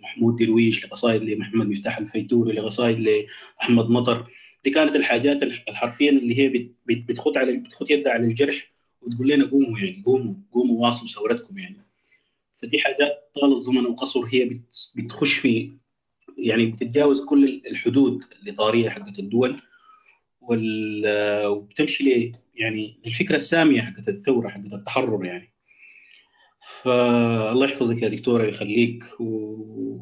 لمحمود 0.02 0.36
درويش 0.36 0.86
لقصائد 0.86 1.24
لمحمد 1.24 1.68
مفتاح 1.70 1.98
الفيتوري 1.98 2.54
لقصائد 2.54 3.00
لأحمد 3.00 3.92
مطر. 3.92 4.28
دي 4.64 4.70
كانت 4.70 4.96
الحاجات 4.96 5.44
الح- 5.44 5.64
الحرفيا 5.70 6.10
اللي 6.12 6.40
هي 6.40 6.50
بت- 6.50 6.76
بت- 6.86 7.08
بتخط 7.10 7.38
على 7.38 7.54
بتخط 7.58 7.92
يدها 7.92 8.14
على 8.14 8.24
الجرح 8.24 8.72
وتقول 9.02 9.28
لنا 9.30 9.46
قوموا 9.46 9.80
يعني 9.80 10.04
قوموا 10.06 10.34
قوموا 10.52 10.86
واصلوا 10.86 11.08
ثورتكم 11.10 11.58
يعني. 11.58 11.76
فدي 12.54 12.80
حاجات 12.80 13.32
طال 13.42 13.52
الزمن 13.54 13.86
وقصر 13.86 14.20
هي 14.34 14.46
بت- 14.46 14.92
بتخش 14.96 15.34
في 15.34 15.72
يعني 16.38 16.66
بتتجاوز 16.66 17.22
كل 17.26 17.62
الحدود 17.68 18.24
الإطارية 18.44 18.90
حقت 18.90 19.20
الدول 19.20 19.62
وال- 20.42 21.46
وبتمشي 21.48 22.04
ل 22.04 22.32
يعني 22.56 23.00
للفكرة 23.06 23.36
السامية 23.36 23.82
حقت 23.82 24.08
الثورة 24.10 24.50
حقت 24.50 24.74
التحرر 24.74 25.26
يعني. 25.26 25.54
فالله 26.82 27.66
يحفظك 27.66 28.02
يا 28.02 28.08
دكتورة 28.10 28.44
يخليك 28.44 29.04
و... 29.20 29.26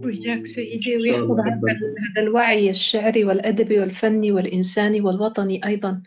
وإياك 0.03 0.45
سيدي 0.45 0.97
ويحفظ 0.97 1.39
هذا 1.39 2.21
الوعي 2.21 2.69
الشعري 2.69 3.23
والأدبي 3.23 3.79
والفني 3.79 4.31
والإنساني 4.31 5.01
والوطني 5.01 5.65
أيضا. 5.65 6.01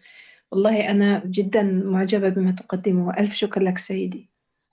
والله 0.50 0.90
أنا 0.90 1.22
جدا 1.26 1.62
معجبة 1.62 2.28
بما 2.28 2.50
تقدمه 2.50 3.08
وألف 3.08 3.34
شكر 3.34 3.62
لك 3.62 3.78
سيدي. 3.78 4.28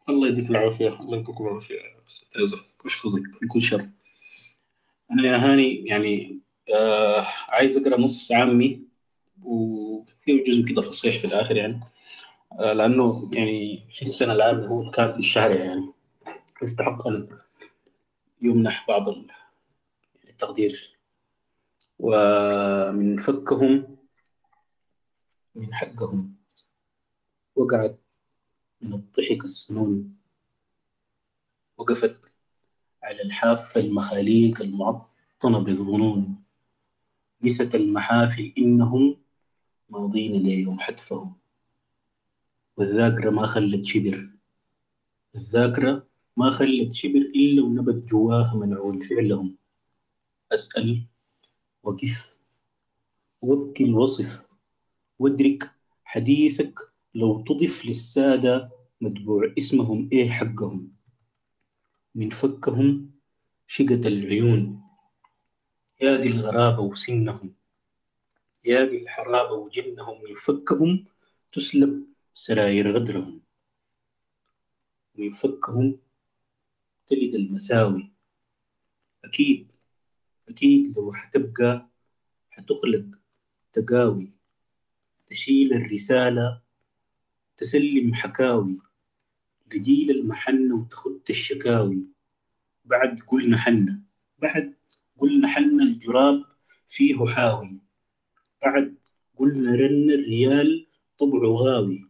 الله 0.10 0.28
يديك 0.28 0.50
العافية 0.50 1.00
الله 1.00 1.18
يديك 1.18 1.42
العافية 1.42 1.76
أستاذة 2.08 2.62
ويحفظك 2.86 3.22
من 3.42 3.48
كل 3.48 3.62
شر. 3.62 3.86
أنا 5.12 5.28
يا 5.28 5.38
هاني 5.38 5.86
يعني 5.86 6.40
آه 6.76 7.26
عايز 7.50 7.78
أقرأ 7.78 8.02
نص 8.02 8.32
عامي 8.32 8.82
وفيه 9.44 10.44
جزء 10.44 10.66
كده 10.66 10.82
فصيح 10.82 11.20
في 11.20 11.26
الآخر 11.26 11.56
يعني. 11.56 11.80
آه 12.60 12.74
لأنه 12.74 13.32
يعني 13.34 13.80
حسنا 14.02 14.34
الآن 14.34 14.56
هو 14.66 14.92
كان 14.92 15.12
في 15.12 15.20
الشارع 15.20 15.56
يعني. 15.56 15.92
يستحق 16.64 17.08
أن 17.08 17.28
يمنح 18.42 18.88
بعض 18.88 19.10
ال- 19.10 19.32
التقدير. 20.30 20.98
ومن 22.00 23.18
فكهم 23.18 23.98
من 25.56 25.74
حقهم 25.74 26.36
وقعت 27.56 28.00
من 28.82 28.94
الضحك 28.94 29.44
السنون. 29.44 30.18
وقفت 31.78 32.32
على 33.04 33.22
الحافة 33.22 33.82
المخاليق 33.82 34.62
المعطنة 34.62 35.60
بالظنون. 35.60 36.44
نست 37.42 37.76
المحافل 37.76 38.54
إنهم 38.58 39.22
ماضين 39.90 40.44
ليوم 40.44 40.80
حتفهم. 40.80 41.38
والذاكرة 42.78 43.30
ما 43.30 43.46
خلت 43.46 43.86
شبر. 43.86 44.30
الذاكرة 45.36 46.07
ما 46.38 46.52
خلت 46.52 46.94
شبر 46.94 47.20
إلا 47.20 47.64
ونبت 47.64 48.04
جواها 48.04 48.56
منعول 48.56 49.02
فعلهم. 49.02 49.58
أسأل 50.52 51.06
وقف. 51.84 52.38
وابكي 53.42 53.84
الوصف. 53.84 54.56
وادرك 55.20 55.72
حديثك. 56.04 56.80
لو 57.16 57.44
تضف 57.44 57.86
للسادة 57.86 58.72
متبوع 59.02 59.54
اسمهم 59.58 60.10
إيه 60.12 60.30
حقهم. 60.30 60.92
من 62.16 62.30
فكهم 62.30 63.12
شقت 63.68 64.06
العيون. 64.06 64.82
يا 66.02 66.18
دي 66.18 66.28
الغرابة 66.28 66.80
وسنهم. 66.80 67.54
يا 68.66 68.86
دي 68.86 69.02
الحرابة 69.02 69.54
وجنهم. 69.54 70.24
من 70.24 70.36
فكهم 70.36 71.06
تسلب 71.52 72.06
سراير 72.34 72.92
غدرهم. 72.92 73.42
من 75.18 75.32
فكهم 75.32 76.07
تلد 77.08 77.36
المساوي. 77.36 78.12
أكيد 79.26 79.72
أكيد 80.50 80.98
لو 80.98 81.14
حتبقى 81.14 81.90
حتخلق 82.50 83.06
تقاوي 83.74 84.32
تشيل 85.28 85.74
الرسالة 85.74 86.62
تسلم 87.58 88.14
حكاوي 88.14 88.78
لجيل 89.74 90.12
المحنة 90.12 90.76
وتخط 90.76 91.30
الشكاوي. 91.30 92.12
بعد 92.86 93.20
قلنا 93.20 93.58
حنا 93.58 94.02
بعد 94.40 94.76
قلنا 95.18 95.48
حنا 95.48 95.84
الجراب 95.84 96.44
فيه 96.88 97.26
حاوي. 97.26 97.80
بعد 98.66 98.98
قلنا 99.36 99.76
رن 99.76 100.12
الريال 100.12 100.86
طبعه 101.18 101.50
غاوي. 101.50 102.10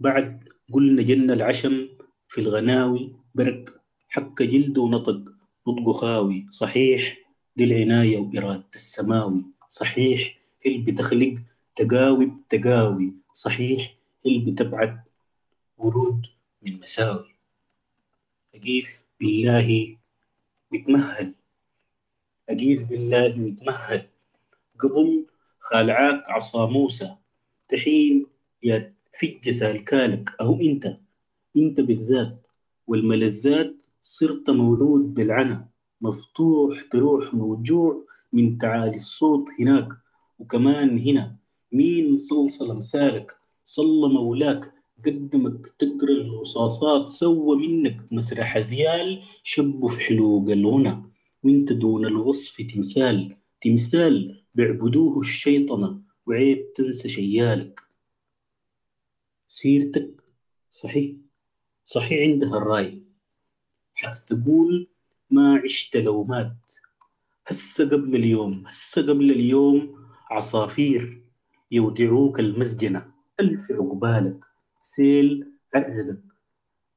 بعد 0.00 0.48
قلنا 0.72 1.02
جن 1.02 1.30
العشم 1.30 1.88
في 2.28 2.40
الغناوي 2.40 3.16
برك 3.34 3.79
حك 4.10 4.42
جلده 4.42 4.82
ونطق 4.82 5.22
نطقه 5.68 5.92
خاوي. 5.92 6.46
صحيح 6.50 7.18
دي 7.56 7.64
العناية 7.64 8.18
وإرادة 8.18 8.70
السماوي. 8.74 9.44
صحيح 9.68 10.38
هي 10.62 10.74
اللي 10.74 10.92
بتخلق 10.92 11.34
تقاوي 11.76 12.26
بتقاوي. 12.26 13.14
صحيح 13.32 13.94
هي 14.26 14.36
اللي 14.36 14.52
بتبعد 14.52 15.00
ورود 15.78 16.26
من 16.62 16.80
مساوي. 16.80 17.34
أقيف 18.54 19.04
بالله 19.20 19.96
ويتمهل. 20.72 21.34
أقيف 22.48 22.84
بالله 22.84 23.42
ويتمهل. 23.42 24.08
قبل 24.78 25.26
خالعاك 25.58 26.30
عصا 26.30 26.66
موسى. 26.66 27.16
تحين 27.68 28.26
يا 28.62 28.94
فج 29.20 29.50
سالكالك 29.50 30.30
أهو 30.40 30.60
أنت. 30.60 30.96
أنت 31.56 31.80
بالذات. 31.80 32.46
والملذات 32.86 33.74
صرت 34.02 34.50
مولود 34.50 35.14
بالعنا 35.14 35.68
مفتوح 36.00 36.82
تروح 36.82 37.34
موجوع 37.34 38.06
من 38.32 38.58
تعالي 38.58 38.96
الصوت 38.96 39.48
هناك. 39.60 39.88
وكمان 40.38 40.98
هنا 40.98 41.36
مين 41.72 42.18
صلصل 42.18 42.70
أمثالك؟ 42.70 43.36
صلى 43.64 44.08
مولاك 44.08 44.72
قدمك 45.06 45.66
تقرا 45.78 46.12
الرصاصات 46.12 47.08
سوى 47.08 47.56
منك 47.56 48.12
مسرح 48.12 48.56
ذيال 48.56 49.22
شبوا 49.42 49.88
في 49.88 50.00
حلوق 50.00 50.50
الغنى. 50.50 51.02
وانت 51.44 51.72
دون 51.72 52.06
الوصف 52.06 52.62
تمثال 52.74 53.36
تمثال 53.62 54.42
بيعبدوه 54.54 55.20
الشيطنة 55.20 56.00
وعيب 56.26 56.72
تنسى 56.72 57.08
شيالك. 57.08 57.80
سيرتك 59.46 60.22
صحيح 60.70 61.16
صحيح 61.84 62.30
عندها 62.30 62.56
الراي. 62.56 63.09
حتى 64.06 64.36
تقول 64.36 64.88
ما 65.30 65.60
عشت 65.64 65.96
لو 65.96 66.24
مات. 66.24 66.72
هسه 67.46 67.84
قبل 67.88 68.14
اليوم 68.16 68.66
هسه 68.66 69.02
قبل 69.02 69.30
اليوم 69.30 70.04
عصافير 70.30 71.22
يودعوك 71.70 72.40
المسجنة 72.40 73.12
ألف 73.40 73.72
عقبالك 73.72 74.44
سيل 74.80 75.52
عرقك 75.74 76.22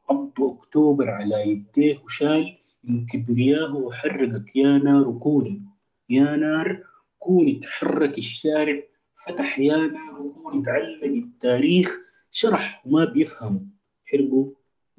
عض 0.10 0.32
أكتوبر 0.42 1.10
على 1.10 1.50
يديه 1.50 2.00
وشال 2.06 2.58
من 2.84 3.06
كبرياه 3.06 3.76
وحرقك. 3.76 4.56
يا 4.56 4.78
نار 4.78 5.12
كوني 5.12 5.62
يا 6.10 6.36
نار 6.36 6.84
كوني 7.20 7.56
تحرك 7.56 8.18
الشارع. 8.18 8.84
فتح 9.16 9.60
يا 9.60 9.78
نار 9.78 10.32
كوني 10.44 10.64
تعلق 10.66 11.04
التاريخ. 11.04 12.00
شرح 12.32 12.84
وما 12.86 13.06
بيفهم. 13.06 13.70
حرقوا 14.06 14.52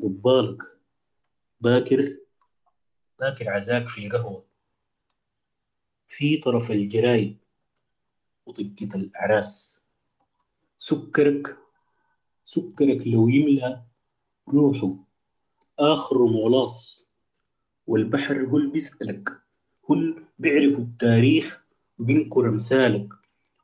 قبالك. 0.02 0.62
باكر. 1.64 2.16
باكر 3.20 3.50
عزاك 3.50 3.88
في 3.88 4.06
القهوة. 4.06 4.44
في 6.06 6.36
طرف 6.36 6.70
الجرايد 6.70 7.38
وطقة 8.46 8.88
الأعراس. 8.94 9.84
سكرك 10.78 11.58
سكرك 12.44 13.06
لو 13.06 13.28
يملى 13.28 13.82
روحه. 14.48 14.96
آخر 15.78 16.26
مغلاص 16.26 17.08
والبحر 17.86 18.44
هو 18.46 18.56
اللي 18.56 18.70
بيسألك؟ 18.70 19.28
هو 19.90 19.96
بيعرف 20.38 20.78
التاريخ 20.78 21.66
وبينكر 21.98 22.48
أمثالك؟ 22.48 23.08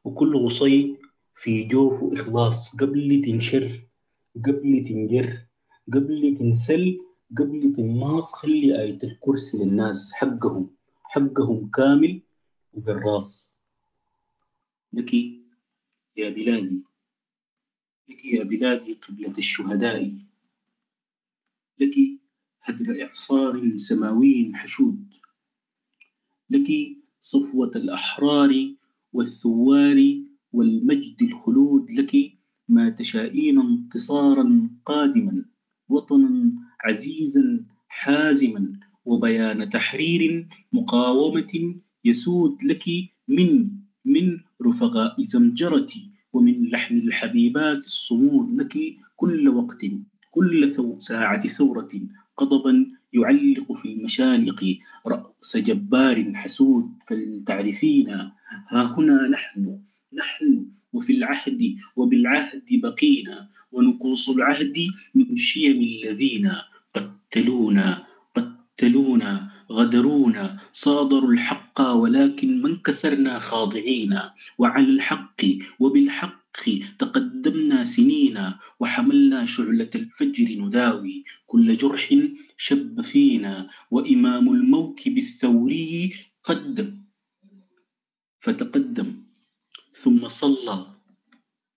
وكل 0.04 0.36
غصي 0.36 0.96
في 1.34 1.64
جوفه 1.64 2.14
إخلاص. 2.14 2.76
قبل 2.76 3.22
تنشر 3.24 3.82
قبل 4.44 4.82
تنجر 4.88 5.46
قبل 5.92 6.36
تنسل 6.38 7.09
قبل 7.38 7.72
تنماص 7.72 8.32
خلي 8.32 8.82
آية 8.82 8.98
الكرسي 9.04 9.56
للناس 9.56 10.12
حقهم 10.12 10.70
حقهم 11.02 11.70
كامل 11.70 12.22
وبالراس. 12.74 13.56
لك 14.92 15.14
يا 16.16 16.30
بلادي 16.30 16.84
لك 18.08 18.24
يا 18.24 18.44
بلادي 18.44 18.94
قبلة 18.94 19.38
الشهداء. 19.38 20.18
لك 21.78 21.94
هدر 22.62 23.02
إعصار 23.02 23.76
سماوي 23.76 24.52
حشود. 24.54 25.14
لك 26.50 26.66
صفوة 27.20 27.70
الأحرار 27.76 28.74
والثوار 29.12 30.22
والمجد 30.52 31.22
الخلود. 31.22 31.90
لك 31.90 32.32
ما 32.68 32.90
تشائين 32.90 33.58
انتصارا 33.58 34.70
قادما 34.86 35.44
وطنا 35.88 36.52
عزيزا 36.84 37.64
حازما 37.88 38.80
وبيان 39.04 39.68
تحرير 39.68 40.48
مقاومة 40.72 41.74
يسود 42.04 42.64
لك 42.64 42.84
من 43.28 43.70
من 44.04 44.38
رفقاء 44.66 45.22
زمجرتي 45.22 46.10
ومن 46.32 46.70
لحن 46.70 46.98
الحبيبات 46.98 47.78
الصمود 47.78 48.60
لك 48.60 48.78
كل 49.16 49.48
وقت 49.48 49.84
كل 50.30 50.70
ساعة 50.98 51.48
ثورة 51.48 51.88
قضبا 52.36 52.86
يعلق 53.12 53.72
في 53.72 53.92
المشانق 53.92 54.78
رأس 55.06 55.56
جبار 55.56 56.32
حسود. 56.34 56.90
فلتعرفينا 57.08 58.32
ها 58.68 58.98
هنا 58.98 59.28
نحن 59.28 59.80
نحن 60.14 60.66
وفي 60.92 61.12
العهد 61.12 61.74
وبالعهد 61.96 62.64
بقينا 62.70 63.48
ونقوص 63.72 64.28
العهد 64.28 64.76
من 65.14 65.36
شيم 65.36 65.78
الذين. 65.82 66.52
قتلونا 67.30 68.06
قتلونا 68.36 69.50
غدرونا 69.70 70.58
صادروا 70.72 71.32
الحق 71.32 71.80
ولكن 71.80 72.62
ما 72.62 72.68
انكسرنا 72.68 73.38
خاضعين. 73.38 74.18
وعلى 74.58 74.86
الحق 74.86 75.40
وبالحق 75.80 76.40
تقدمنا 76.98 77.84
سنين 77.84 78.52
وحملنا 78.80 79.44
شعلة 79.44 79.90
الفجر 79.94 80.48
نداوي. 80.58 81.24
كل 81.46 81.76
جرح 81.76 82.14
شب 82.56 83.00
فينا 83.00 83.68
وإمام 83.90 84.48
الموكب 84.48 85.18
الثوري 85.18 86.14
قدم 86.42 86.98
فتقدم 88.40 89.22
ثم 89.92 90.28
صلى 90.28 90.86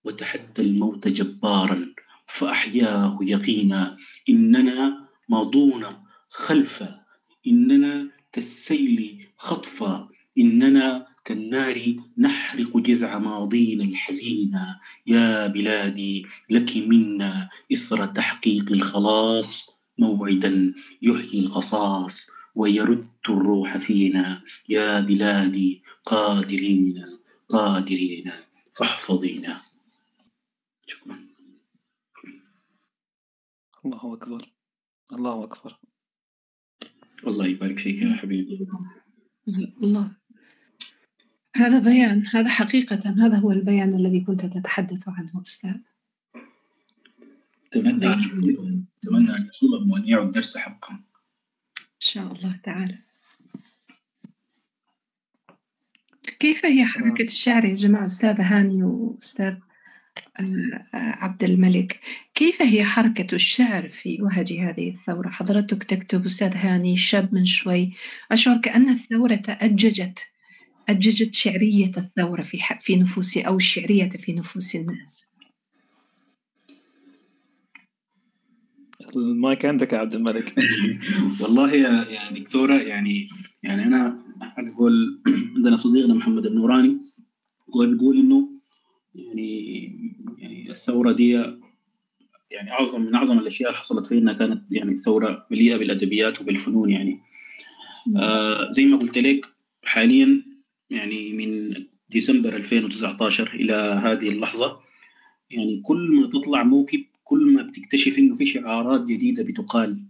وتحدى 0.04 0.62
الموت 0.62 1.08
جبارا 1.08 1.94
فأحياه 2.26 3.18
يقينا. 3.22 3.96
إننا 4.28 5.03
ماضون 5.28 5.86
خلفا 6.28 7.04
إننا 7.46 8.10
كالسيل 8.32 9.26
خطفا 9.36 10.08
إننا 10.38 11.06
كالنار 11.24 11.96
نحرق 12.18 12.76
جذع 12.76 13.18
ماضينا 13.18 13.84
الحزينا 13.84 14.80
يا 15.06 15.46
بلادي 15.46 16.26
لك 16.50 16.76
منا 16.76 17.48
إثر 17.72 18.06
تحقيق 18.06 18.72
الخلاص. 18.72 19.74
موعدا 19.98 20.74
يحيي 21.02 21.40
القصاص 21.40 22.30
ويرد 22.54 23.08
الروح 23.28 23.76
فينا. 23.76 24.42
يا 24.68 25.00
بلادي 25.00 25.82
قادرين 26.04 27.18
قادرين 27.48 28.32
فاحفظينا. 28.72 29.60
شكرا. 30.86 31.26
الله 33.84 34.14
أكبر. 34.14 34.53
الله 35.14 35.44
أكبر. 35.44 35.78
الله 37.26 37.46
يبارك 37.46 37.78
فيك 37.78 38.02
يا 38.02 38.14
حبيبي. 38.14 38.66
الله. 39.82 40.10
هذا 41.56 41.78
بيان 41.78 42.26
هذا 42.26 42.48
حقيقة 42.48 43.14
هذا 43.26 43.36
هو 43.38 43.52
البيان 43.52 43.94
الذي 43.94 44.20
كنت 44.20 44.46
تتحدث 44.46 45.08
عنه 45.08 45.42
أستاذ. 45.42 45.76
أتمنى 47.66 48.06
أن 48.06 48.22
يطلب 48.22 48.84
أتمنى 48.98 49.36
أن 49.36 49.42
يطلب 49.42 49.90
وأن 49.90 50.04
يعد 50.06 50.32
درس 50.32 50.56
حقا. 50.58 50.94
إن 50.94 52.00
شاء 52.00 52.32
الله 52.32 52.60
تعالى. 52.62 52.98
كيف 56.40 56.66
هي 56.66 56.84
حركة 56.84 57.24
الشعر 57.24 57.64
يا 57.64 57.74
جماعة 57.74 58.06
أستاذ 58.06 58.40
هاني 58.40 58.82
وأستاذ 58.82 59.54
آه، 59.54 59.73
عبد 60.94 61.44
الملك 61.44 62.00
كيف 62.34 62.62
هي 62.62 62.84
حركة 62.84 63.34
الشعر 63.34 63.88
في 63.88 64.22
وهج 64.22 64.52
هذه 64.52 64.88
الثورة؟ 64.90 65.28
حضرتك 65.28 65.84
تكتب 65.84 66.24
أستاذ 66.24 66.56
هاني 66.56 66.96
شاب 66.96 67.34
من 67.34 67.44
شوي 67.46 67.92
أشعر 68.32 68.56
كأن 68.56 68.88
الثورة 68.88 69.42
أججت 69.48 70.26
أججت 70.88 71.34
شعرية 71.34 71.90
الثورة 71.96 72.42
في 72.42 72.62
ح- 72.62 72.80
في 72.80 72.96
نفوس 72.96 73.36
أو 73.38 73.56
الشعرية 73.56 74.08
في 74.08 74.32
نفوس 74.32 74.76
الناس. 74.76 75.30
المايك 79.16 79.64
عندك 79.64 79.92
يا 79.92 79.98
عبد 79.98 80.14
الملك. 80.14 80.54
والله 81.42 81.72
يا 81.72 82.04
يا 82.10 82.30
دكتورة 82.40 82.74
يعني 82.74 83.28
يعني 83.62 83.84
أنا 83.86 84.22
على 84.40 84.70
قول 84.70 85.22
عندنا 85.56 85.76
صديقنا 85.76 86.14
محمد 86.14 86.46
النوراني 86.46 86.98
هو 87.76 87.86
بيقول 87.86 88.18
إنه 88.18 88.53
يعني 89.14 89.84
يعني 90.38 90.70
الثورة 90.70 91.12
دي 91.12 91.30
يعني 92.50 92.70
أعظم 92.70 93.00
من 93.00 93.14
أعظم 93.14 93.38
الأشياء 93.38 93.68
اللي 93.70 93.80
حصلت 93.80 94.06
فينا 94.06 94.32
كانت 94.32 94.62
يعني 94.70 94.98
ثورة 94.98 95.46
مليئة 95.50 95.76
بالأدبيات 95.76 96.40
وبالفنون 96.40 96.90
يعني. 96.90 97.20
آه 98.16 98.70
زي 98.70 98.84
ما 98.84 98.96
قلت 98.96 99.18
لك 99.18 99.46
حاليا 99.84 100.42
يعني 100.90 101.32
من 101.32 101.74
ديسمبر 102.08 102.56
2019 102.56 103.54
إلى 103.54 103.74
هذه 103.74 104.28
اللحظة 104.28 104.80
يعني 105.50 105.80
كل 105.80 106.10
ما 106.20 106.28
تطلع 106.28 106.62
موكب 106.62 107.04
كل 107.24 107.52
ما 107.52 107.62
بتكتشف 107.62 108.18
إنه 108.18 108.34
في 108.34 108.46
شعارات 108.46 109.04
جديدة 109.06 109.42
بتقال 109.42 110.04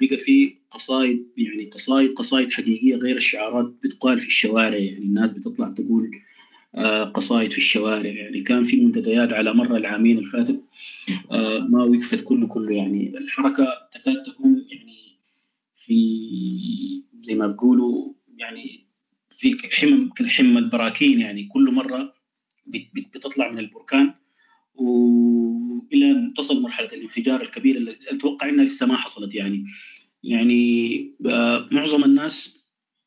بقى 0.00 0.16
في 0.16 0.54
قصايد 0.70 1.26
يعني 1.36 1.64
قصايد 1.64 2.12
قصايد 2.12 2.50
حقيقية 2.50 2.96
غير 2.96 3.16
الشعارات 3.16 3.74
بتقال 3.84 4.18
في 4.18 4.26
الشوارع. 4.26 4.76
يعني 4.76 5.04
الناس 5.04 5.32
بتطلع 5.32 5.68
تقول 5.68 6.10
آه، 6.76 7.04
قصايد 7.04 7.50
في 7.50 7.58
الشوارع. 7.58 8.06
يعني 8.10 8.40
كان 8.40 8.64
في 8.64 8.80
منتديات 8.80 9.32
على 9.32 9.54
مر 9.54 9.76
العامين 9.76 10.18
الفاتت 10.18 10.60
آه، 11.30 11.58
ما 11.58 11.82
وقفت 11.84 12.24
كله 12.24 12.46
كله. 12.46 12.74
يعني 12.74 13.18
الحركة 13.18 13.66
تكاد 13.92 14.22
تكون 14.22 14.66
يعني 14.70 15.18
في 15.76 15.96
زي 17.16 17.34
ما 17.34 17.46
بيقولوا 17.46 18.12
يعني 18.38 18.86
في 19.30 19.56
حمم 19.72 20.08
كالحمى 20.16 20.58
البراكين. 20.58 21.20
يعني 21.20 21.44
كل 21.44 21.70
بت- 22.66 23.16
بتطلع 23.16 23.52
من 23.52 23.58
البركان. 23.58 24.14
وإلى 24.74 26.10
أن 26.10 26.34
تصل 26.36 26.62
مرحلة 26.62 26.88
الانفجار 26.92 27.42
الكبير 27.42 27.76
اللي 27.76 27.96
أتوقع 28.08 28.48
إنها 28.48 28.64
لسه 28.64 28.86
ما 28.86 28.96
حصلت. 28.96 29.34
يعني 29.34 29.64
يعني 30.24 31.00
آه، 31.26 31.68
معظم 31.72 32.04
الناس 32.04 32.55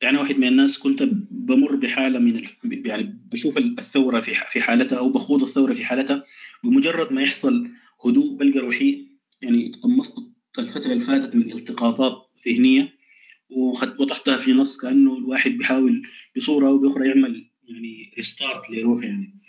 يعني 0.02 0.18
واحد 0.18 0.38
من 0.38 0.48
الناس 0.48 0.80
كنت 0.80 1.04
بمر 1.32 1.76
بحالة 1.76 2.20
من 2.20 2.36
ال- 2.36 2.88
يعني 2.88 3.20
بشوف 3.32 3.58
الثورة 3.58 4.20
في 4.20 4.34
في 4.34 4.62
حالتها 4.62 4.98
أو 4.98 5.10
بخوض 5.10 5.44
الثورة 5.44 5.74
في 5.74 5.86
حالتها 5.86 6.24
بمجرد 6.64 7.14
ما 7.14 7.22
يحصل 7.22 7.70
هدوء 8.06 8.38
بلقى 8.38 8.60
روحي 8.60 9.08
يعني 9.42 9.70
تقمصت 9.70 10.14
الفترة 10.60 10.92
اللي 10.92 11.04
فاتت 11.04 11.36
من 11.36 11.52
التقاطات 11.52 12.14
ذهنية 12.48 12.94
وضعتها 14.00 14.38
في 14.38 14.54
نص 14.54 14.78
كأنه 14.78 15.18
الواحد 15.18 15.52
بيحاول 15.52 16.02
بصورة 16.38 16.68
أو 16.68 16.78
بأخرى 16.78 17.08
يعمل 17.08 17.50
يعني 17.64 18.14
ريستارت 18.18 18.62
لروحه 18.72 19.04
يعني. 19.08 19.40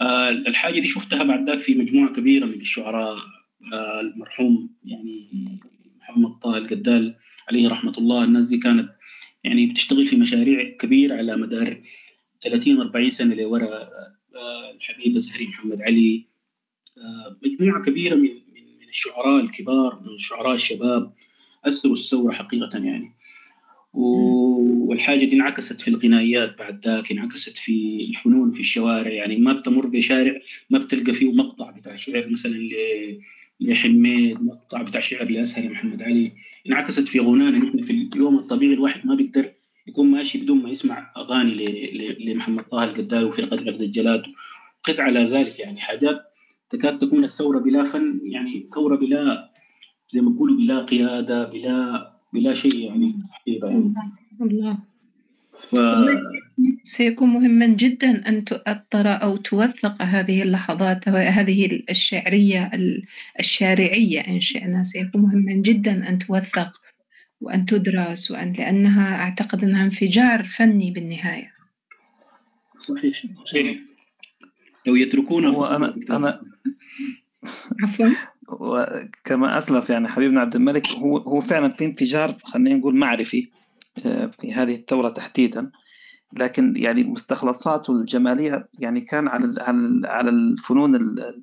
آه، 0.00 0.28
الحاجة 0.28 0.80
دي 0.80 0.86
شفتها 0.86 1.22
بعد 1.22 1.46
ذاك 1.50 1.58
في 1.58 1.74
مجموعة 1.74 2.12
كبيرة 2.12 2.46
من 2.46 2.54
الشعراء 2.60 3.16
آه، 3.72 4.00
المرحوم 4.00 4.74
يعني 4.84 5.28
محمد 6.00 6.38
طه 6.42 6.58
القدال 6.58 7.14
عليه 7.48 7.68
رحمة 7.68 7.92
الله. 7.98 8.24
الناس 8.24 8.46
دي 8.48 8.58
كانت 8.58 8.90
يعني 9.44 9.66
بتشتغل 9.66 10.06
في 10.06 10.16
مشاريع 10.16 10.70
كبيرة 10.70 11.16
على 11.16 11.36
مدار 11.36 11.82
30 12.42 12.80
40 12.80 13.10
سنة 13.10 13.34
لورا 13.34 13.66
آه، 14.34 14.70
الحبيب 14.76 15.16
الزهري 15.16 15.46
محمد 15.46 15.82
علي. 15.82 16.26
آه، 16.98 17.36
مجموعة 17.46 17.82
كبيرة 17.82 18.14
من 18.14 18.30
من 18.82 18.88
الشعراء 18.88 19.44
الكبار 19.44 20.00
من 20.00 20.14
الشعراء 20.14 20.54
الشباب 20.54 21.12
أثروا 21.64 21.94
الثورة 21.94 22.32
حقيقة 22.32 22.78
يعني. 22.78 23.12
والحاجة 23.92 25.24
دي 25.24 25.36
انعكست 25.36 25.80
في 25.80 25.88
الغنائيات 25.88 26.58
بعد 26.58 26.86
ذاك 26.86 27.12
انعكست 27.12 27.56
في 27.56 28.06
الفنون 28.10 28.50
في 28.50 28.60
الشوارع 28.60 29.10
يعني. 29.10 29.36
ما 29.36 29.52
بتمر 29.52 29.86
بشارع 29.86 30.40
ما 30.70 30.78
بتلقى 30.78 31.12
فيه 31.12 31.32
مقطع 31.32 31.70
بتاع 31.70 31.94
شعر 31.94 32.28
مثلا 32.30 32.58
لحميد 33.62 34.42
مقطع 34.42 34.82
بتاع 34.82 35.00
شعر 35.00 35.28
لاسهل 35.30 35.70
محمد 35.70 36.02
علي. 36.02 36.32
انعكست 36.68 37.08
في 37.08 37.20
غنانا 37.20 37.82
في 37.82 37.90
اليوم 38.14 38.38
الطبيعي 38.38 38.74
الواحد 38.74 39.06
ما 39.06 39.14
بيقدر 39.14 39.52
يكون 39.86 40.10
ماشي 40.10 40.38
بدون 40.38 40.62
ما 40.62 40.68
يسمع 40.70 41.12
ل- 41.42 42.30
لمحمد 42.30 42.62
طه 42.62 42.84
القدال 42.84 43.24
وفرقة 43.24 43.56
عقد 43.56 43.82
الجلاد 43.82 44.22
قس 44.84 45.00
على 45.00 45.24
ذلك 45.24 45.58
يعني 45.58 45.80
حاجات 45.80 46.20
تكاد 46.70 46.98
تكون 46.98 47.24
الثورة 47.24 47.58
بلا 47.58 47.84
فن 47.84 48.20
يعني 48.24 48.66
ثورة 48.74 48.96
بلا 48.96 49.50
زي 50.10 50.20
ما 50.20 50.30
بيقولوا 50.30 50.56
بلا 50.56 50.78
قيادة 50.82 51.44
بلا 51.44 52.12
بلا 52.32 52.54
شيء 52.54 52.74
يعني. 52.90 53.14
حقيقه 53.30 53.68
يعني 53.68 53.94
الله 54.40 54.78
ف 55.54 55.76
سيكون 56.82 57.28
مهما 57.28 57.66
جدا 57.66 58.28
أن 58.28 58.44
تؤطر 58.44 59.06
أو 59.22 59.36
توثق 59.36 60.02
هذه 60.02 60.42
اللحظات 60.42 61.08
وهذه 61.08 61.82
الشعرية 61.90 62.70
ال- 62.74 63.04
الشارعية 63.40 64.20
إن 64.20 64.40
شئنا. 64.40 64.84
سيكون 64.84 65.22
مهما 65.22 65.52
جدا 65.52 66.08
أن 66.08 66.18
توثق 66.18 66.80
وأن 67.40 67.66
تدرس 67.66 68.30
وأن 68.30 68.52
لأنها 68.52 69.16
أعتقد 69.22 69.64
أنها 69.64 69.84
انفجار 69.84 70.44
فني 70.44 70.90
بالنهاية. 70.90 71.52
صحيح. 72.78 73.22
لو 74.86 74.96
يتركون 74.96 75.46
وأنا 75.46 75.96
أنا 76.10 76.42
عفوا. 77.82 78.06
وكما 78.48 79.58
أسلف 79.58 79.90
يعني 79.90 80.08
حبيبنا 80.08 80.40
عبد 80.40 80.54
الملك 80.56 80.88
هو 80.88 81.16
هو 81.18 81.40
فعلا 81.40 81.68
في 81.68 81.84
انفجار 81.84 82.34
خلينا 82.42 82.74
نقول 82.74 82.96
معرفي. 82.96 83.48
في 84.40 84.52
هذه 84.54 84.74
الثورة 84.74 85.08
تحديدا. 85.08 85.70
لكن 86.38 86.74
يعني 86.76 87.04
مستخلصاته 87.04 87.92
الجمالية 87.92 88.68
يعني 88.78 89.00
كان 89.00 89.28
على 89.28 89.54
على 89.60 89.76
ال- 89.78 90.06
على 90.06 90.30
الفنون 90.30 90.94
ال- 90.94 91.42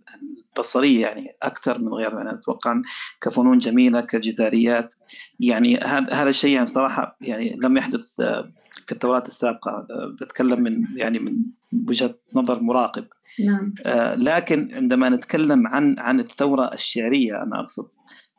البصرية 0.57 1.01
يعني 1.01 1.35
أكثر 1.43 1.79
من 1.81 1.87
غيرها 1.93 2.17
يعني 2.17 2.33
أتوقع 2.33 2.81
كفنون 3.21 3.57
جميلة 3.57 4.01
كجداريات. 4.01 4.93
يعني 5.39 5.77
هذا 5.77 6.13
هذا 6.13 6.29
الشيء 6.29 6.53
يعني 6.55 6.67
صراحة 6.67 7.17
يعني 7.21 7.57
لم 7.63 7.77
يحدث 7.77 8.19
آه، 8.19 8.51
في 8.85 8.91
الثورات 8.91 9.27
السابقة. 9.27 9.71
آه، 9.71 10.15
بتكلم 10.21 10.61
من 10.63 10.83
يعني 10.95 11.19
من 11.19 11.35
وجهة 11.87 12.15
نظر 12.35 12.61
مراقب. 12.63 13.05
نعم. 13.45 13.73
آه، 13.85 14.15
لكن 14.15 14.69
عندما 14.73 15.09
نتكلم 15.09 15.67
عن 15.67 15.99
عن 15.99 16.19
الثورة 16.19 16.69
الشعرية 16.73 17.43
أنا 17.43 17.59
أقصد 17.59 17.87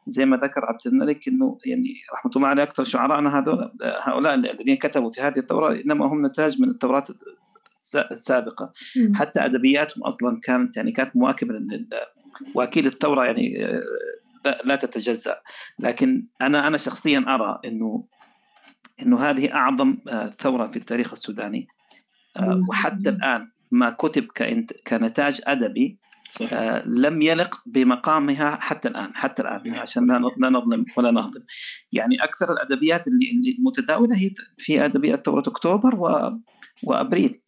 زي 0.06 0.24
ما 0.26 0.36
ذكر 0.36 0.64
عبد 0.64 0.86
الملك 0.86 1.28
إنه 1.28 1.58
يعني 1.66 1.94
رحمة 2.14 2.30
الله 2.36 2.48
عليه 2.48 2.62
أكثر 2.62 2.84
شعراءنا 2.84 3.38
هذول 3.38 3.70
هؤلاء 4.02 4.34
الذين 4.34 4.74
كتبوا 4.76 5.10
في 5.10 5.20
هذه 5.20 5.38
الثورة 5.38 5.80
إنما 5.80 6.06
هم 6.06 6.26
نتاج 6.26 6.62
من 6.62 6.70
الثورات 6.70 7.10
الس- 7.10 7.96
السابقة. 7.96 8.72
مم. 8.96 9.14
حتى 9.14 9.44
أدبياتهم 9.44 10.04
أصلا 10.04 10.40
كانت 10.42 10.76
يعني 10.76 10.92
كانت 10.92 11.16
مواكبة 11.16 11.54
لل- 11.54 11.88
واكيد 12.54 12.86
الثورة 12.86 13.24
يعني 13.24 13.64
آه، 13.64 13.82
لا, 14.64 14.76
تتجزأ. 14.76 15.40
لكن 15.78 16.26
أنا 16.40 16.66
أنا 16.66 16.76
شخصيا 16.76 17.24
أرى 17.28 17.60
إنه 17.64 18.04
إنه 19.02 19.18
هذه 19.20 19.54
أعظم 19.54 19.98
آه، 20.08 20.26
ثورة 20.26 20.66
في 20.66 20.76
التاريخ 20.76 21.12
السوداني. 21.12 21.68
آه، 22.36 22.58
وحتى 22.70 23.08
الآن 23.10 23.50
ما 23.70 23.90
كتب 23.90 24.26
كنتاج 24.86 25.40
أدبي 25.44 25.98
صح 26.30 26.52
آه، 26.52 26.82
لم 26.86 27.22
يلق 27.22 27.60
بمقامها 27.66 28.56
حتى 28.60 28.88
الآن 28.88 29.14
حتى 29.14 29.42
الآن 29.42 29.74
عشان 29.74 30.06
لا 30.38 30.48
نظلم 30.50 30.84
ولا 30.96 31.10
نهضم. 31.10 31.40
يعني 31.92 32.16
أكثر 32.24 32.52
الأدبيات 32.52 33.08
اللي 33.08 33.54
المتداوله 33.58 34.16
هي 34.16 34.30
في 34.58 34.84
أدبيات 34.84 35.26
ثورة 35.26 35.42
أكتوبر 35.46 35.94
و... 35.96 36.30
وأبريل. 36.84 37.40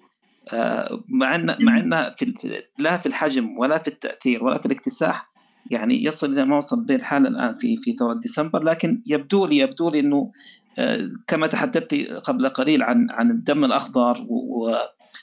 آه، 0.52 1.04
مع 1.08 1.34
ان 1.34 1.56
مع 1.60 1.80
إنها 1.80 2.14
في 2.18 2.34
لا 2.78 2.96
في 2.96 3.06
الحجم 3.06 3.58
ولا 3.58 3.78
في 3.78 3.88
التأثير 3.88 4.44
ولا 4.44 4.58
في 4.58 4.66
الاكتساح 4.66 5.32
يعني 5.70 6.04
يصل 6.04 6.32
إلى 6.32 6.44
ما 6.44 6.56
وصل 6.56 6.84
به 6.84 6.94
الحال 6.94 7.26
الآن 7.26 7.54
في 7.54 7.76
في 7.76 7.92
ثورة 7.92 8.14
ديسمبر 8.14 8.62
لكن 8.62 9.02
يبدو 9.06 9.46
لي 9.46 9.58
يبدو 9.58 9.90
لي 9.90 10.00
إنه 10.00 10.32
آه، 10.78 11.00
كما 11.26 11.46
تحدثت 11.46 11.94
قبل 12.24 12.48
قليل 12.48 12.82
عن 12.82 13.06
عن 13.10 13.30
الدم 13.30 13.64
الأخضر 13.64 14.26
و- 14.28 14.70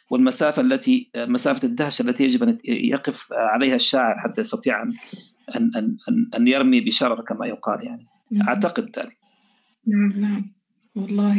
والمسافة 0.09 0.61
التي 0.61 1.11
مسافة 1.17 1.67
الدهشه 1.67 2.01
التي 2.03 2.23
يجب 2.23 2.43
أن 2.43 2.57
يقف 2.67 3.33
عليها 3.33 3.75
الشاعر 3.75 4.19
حتى 4.19 4.41
يستطيع 4.41 4.83
أن 4.83 4.93
أن 5.55 5.71
أن, 5.75 5.97
أن- 6.09 6.35
أن 6.35 6.47
يرمي 6.47 6.81
بشرر 6.81 7.21
كما 7.21 7.45
يقال 7.47 7.85
يعني. 7.85 8.05
مم. 8.31 8.41
أعتقد 8.41 8.99
ذلك. 8.99 9.17
نعم 9.87 10.21
نعم. 10.21 10.53
والله 10.95 11.35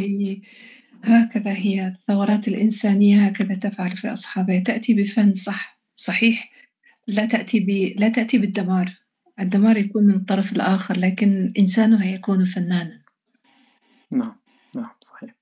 هكذا 1.03 1.51
هي 1.51 1.87
الثورات 1.87 2.47
الإنسانية 2.47 3.25
هكذا 3.25 3.55
تفعل 3.55 3.97
في 3.97 4.11
أصحابها. 4.11 4.59
تأتي 4.59 4.93
بفن 4.93 5.33
صح 5.33 5.79
صحيح. 5.95 6.51
لا 7.07 7.25
تأتي 7.25 7.59
ب... 7.59 7.99
لا 7.99 8.09
تأتي 8.09 8.37
بالدمار. 8.37 8.91
الدمار 9.39 9.77
يكون 9.77 10.03
من 10.07 10.15
الطرف 10.15 10.53
الآخر 10.53 10.99
لكن 10.99 11.47
إنسانها 11.59 12.05
يكون 12.05 12.45
فنانا. 12.45 13.01
نعم 14.15 14.35
نعم 14.75 14.91
صحيح. 15.01 15.35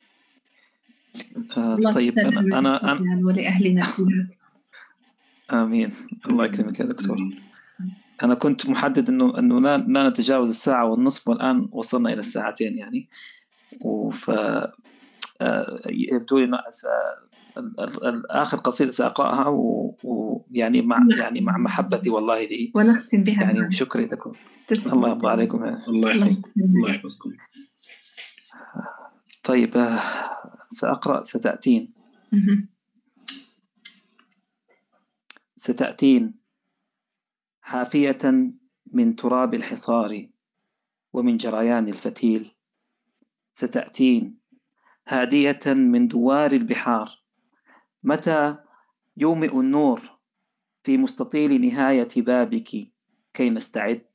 طيب 1.56 2.08
السلامة 2.10 2.40
أنا 2.40 2.60
أنا, 2.60 2.92
أنا 2.92 3.22
كلها 3.98 4.30
آمين. 5.52 5.92
الله 6.28 6.46
يكرمك 6.46 6.80
يا 6.80 6.86
دكتور. 6.86 7.18
أنا 8.24 8.36
كنت 8.36 8.70
محدد 8.70 9.10
انه 9.10 9.40
إنه 9.40 9.62
لا, 9.62 9.78
لا 9.78 10.10
نتجاوز 10.10 10.50
الساعة 10.50 10.86
والنصف 10.86 11.28
والآن 11.28 11.70
وصلنا 11.72 12.10
إلى 12.14 12.20
الساعتين 12.20 12.78
يعني. 12.78 13.08
وف 13.82 14.30
آه، 15.42 15.80
يبدو 15.90 16.38
لي 16.38 16.64
آخر 18.30 18.58
قصيدة 18.58 18.92
سأقرأها 18.92 19.46
ويعني 20.04 20.82
مع 20.82 21.00
يعني 21.20 21.42
مع 21.42 21.58
محبتي 21.58 22.10
والله 22.10 22.46
لي. 22.46 22.72
ونختم 22.76 23.24
بها 23.24 23.44
يعني. 23.44 23.62
وشكري 23.62 24.06
لكم. 24.06 24.34
تسلم. 24.68 24.94
الله 24.94 25.10
يرضى 25.10 25.28
عليكم. 25.28 25.64
الله 25.64 26.10
يحفظكم. 26.10 26.52
الله 26.58 26.90
يحفظك. 26.90 27.06
يحفظكم. 27.06 27.32
طيب 29.44 29.72
سأقرأ 30.72 31.22
ستأتين. 31.22 31.94
مهم. 32.32 32.70
ستأتين. 35.56 36.40
حافية 37.62 38.52
من 38.94 39.16
تراب 39.16 39.54
الحصار 39.54 40.30
ومن 41.14 41.38
جريان 41.38 41.88
الفتيل. 41.88 42.56
ستأتين. 43.54 44.40
هادية 45.08 45.60
من 45.66 46.08
دوار 46.08 46.52
البحار. 46.52 47.24
متى 48.04 48.58
يومئ 49.18 49.60
النور 49.60 50.02
في 50.84 50.98
مستطيل 50.98 51.62
نهاية 51.62 52.08
بابك؟ 52.18 52.70
كي 53.34 53.50
نستعد. 53.50 54.08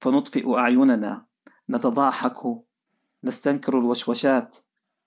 فنطفئ 0.00 0.54
أعيننا. 0.58 1.26
نتضاحك. 1.70 2.64
نستنكر 3.24 3.78
الوشوشات. 3.78 4.56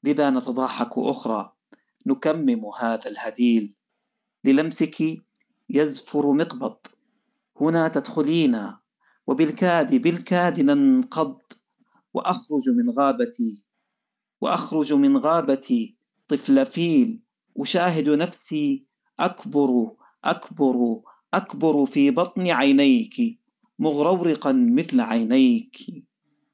لذا 0.03 0.29
نتضاحك 0.29 0.97
أخرى. 0.97 1.53
نكمم 2.05 2.65
هذا 2.79 3.09
الهديل. 3.09 3.73
للمسك 4.45 5.23
يزفر 5.69 6.31
مقبض. 6.31 6.77
هنا 7.61 7.87
تدخلين 7.87 8.71
وبالكاد 9.27 9.95
بالكاد 9.95 10.59
ننقض. 10.59 11.39
وأخرج 12.13 12.69
من 12.69 12.89
غابتي. 12.89 13.65
وأخرج 14.41 14.93
من 14.93 15.17
غابتي. 15.17 15.97
طفل 16.27 16.65
فيل. 16.65 17.19
أشاهد 17.57 18.09
نفسي. 18.09 18.85
أكبر 19.19 19.91
أكبر 20.23 21.01
أكبر 21.33 21.85
في 21.85 22.11
بطن 22.11 22.47
عينيك. 22.47 23.39
مغرورقا 23.79 24.51
مثل 24.51 24.99
عينيك. 25.01 25.77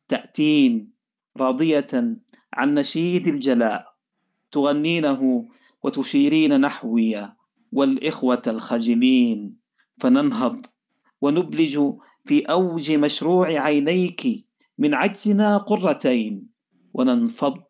تأتين. 0.08 0.97
راضية 1.40 1.88
عن 2.54 2.74
نشيد 2.74 3.28
الجلاء 3.28 3.86
تغنينه 4.52 5.48
وتشيرين 5.84 6.62
نحوي 6.62 7.32
والإخوة 7.72 8.42
الخجلين. 8.48 9.58
فننهض 9.98 10.66
ونبلج 11.22 11.80
في 12.26 12.42
أوج 12.42 12.92
مشروع 12.92 13.48
عينيك 13.48 14.46
من 14.78 14.94
عجزنا 14.94 15.58
قرتين. 15.58 16.48
وننفض 16.94 17.64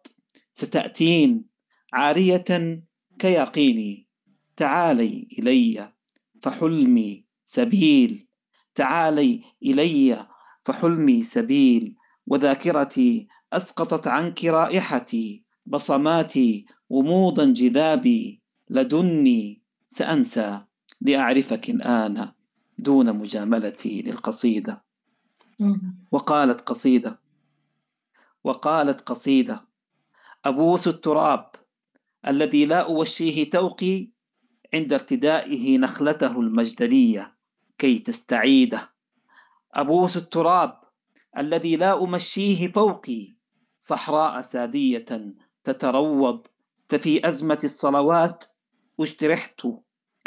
ستأتين 0.51 1.45
عارية 1.93 2.81
كيقيني 3.19 4.07
تعالي 4.55 5.27
إلي 5.39 5.93
فحلمي 6.41 7.25
سبيل. 7.43 8.27
تعالي 8.75 9.41
إلي 9.63 10.27
فحلمي 10.65 11.23
سبيل. 11.23 11.95
وذاكرتي 12.27 13.27
أسقطت 13.53 14.07
عنك 14.07 14.45
رائحتي 14.45 15.43
بصماتي 15.65 16.65
غموضا 16.91 17.45
جذابي 17.45 18.41
لدني 18.69 19.61
سأنسى 19.89 20.61
لأعرفك 21.01 21.69
الآن 21.69 22.31
دون 22.77 23.13
مجاملتي 23.17 24.01
للقصيدة. 24.01 24.83
وقالت 26.11 26.61
قصيدة 26.61 27.19
وقالت 28.43 29.01
قصيدة 29.01 29.67
أبوس 30.45 30.87
التراب 30.87 31.51
الذي 32.27 32.65
لا 32.65 32.79
أوشيه 32.85 33.49
توقي 33.49 34.09
عند 34.73 34.93
ارتدائه 34.93 35.77
نخلته 35.77 36.39
المجدلية 36.39 37.37
كي 37.77 37.99
تستعيده. 37.99 38.89
أبوس 39.73 40.17
التراب 40.17 40.79
الذي 41.37 41.75
لا 41.75 42.03
أمشيه 42.03 42.67
فوقي 42.71 43.36
صحراء 43.79 44.41
سادية 44.41 45.05
تتروض 45.63 46.47
ففي 46.89 47.29
أزمة 47.29 47.59
الصلوات 47.63 48.43
اجترحت 48.99 49.61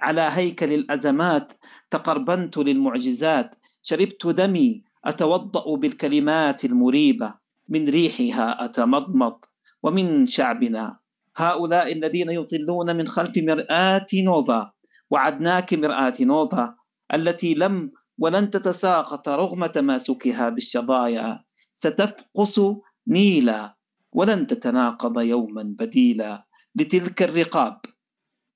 على 0.01 0.21
هيكل 0.21 0.73
الأزمات 0.73 1.53
تقربنت 1.91 2.59
للمعجزات 2.59 3.55
شربت 3.83 4.27
دمي 4.27 4.85
أتوضأ 5.05 5.77
بالكلمات 5.77 6.65
المريبة 6.65 7.35
من 7.69 7.89
ريحها 7.89 8.65
أتمضمض 8.65 9.45
ومن 9.83 10.27
شعبنا. 10.27 10.99
هؤلاء 11.37 11.93
الذين 11.93 12.31
يطلون 12.31 12.97
من 12.97 13.07
خلف 13.07 13.39
مرآة 13.39 14.07
نوفا 14.15 14.73
وعدناك 15.11 15.75
مرآة 15.75 16.15
نوفا 16.21 16.75
التي 17.15 17.55
لم 17.55 17.93
ولن 18.19 18.51
تتساقط 18.51 19.29
رغم 19.29 19.67
تماسكها 19.67 20.49
بالشظايا. 20.49 21.45
ستفقس 21.75 22.61
نيلا 23.07 23.77
ولن 24.13 24.47
تتناقض 24.47 25.21
يوما 25.21 25.63
بديلا. 25.63 26.47
لتلك 26.75 27.23
الرقاب 27.23 27.81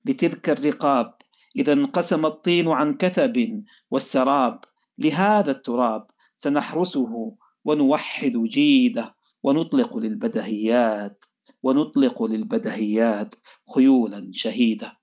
لتلك 0.05 0.49
الرقاب 0.49 1.15
إذا 1.55 1.73
انقسم 1.73 2.25
الطين 2.25 2.67
عن 2.67 2.91
كثب 2.91 3.63
والسراب. 3.91 4.59
لهذا 4.97 5.51
التراب 5.51 6.07
سنحرسه 6.35 7.35
ونوحد 7.65 8.37
جيده 8.37 9.15
ونطلق 9.43 9.97
للبدهيات 9.97 11.25
ونطلق 11.63 12.23
للبدهيات 12.23 13.35
خيولا 13.75 14.29
شهيدة. 14.33 14.97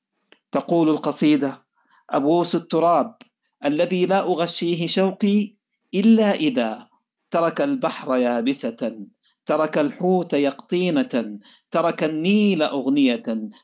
تقول 0.53 0.89
القصيدة 0.89 1.63
أبوس 2.11 2.55
التراب 2.55 3.17
الذي 3.65 4.07
لا 4.07 4.21
أغشيه 4.21 4.87
شوقي 4.87 5.57
إلا 5.95 6.35
إذا 6.35 6.89
ترك 7.31 7.61
البحر 7.61 8.17
يابسة. 8.17 9.07
ترك 9.47 9.79
الحوت 9.79 10.33
يقطينة 10.33 11.39
ترك 11.71 12.05
النيل 12.05 12.63
أغنية 12.63 13.23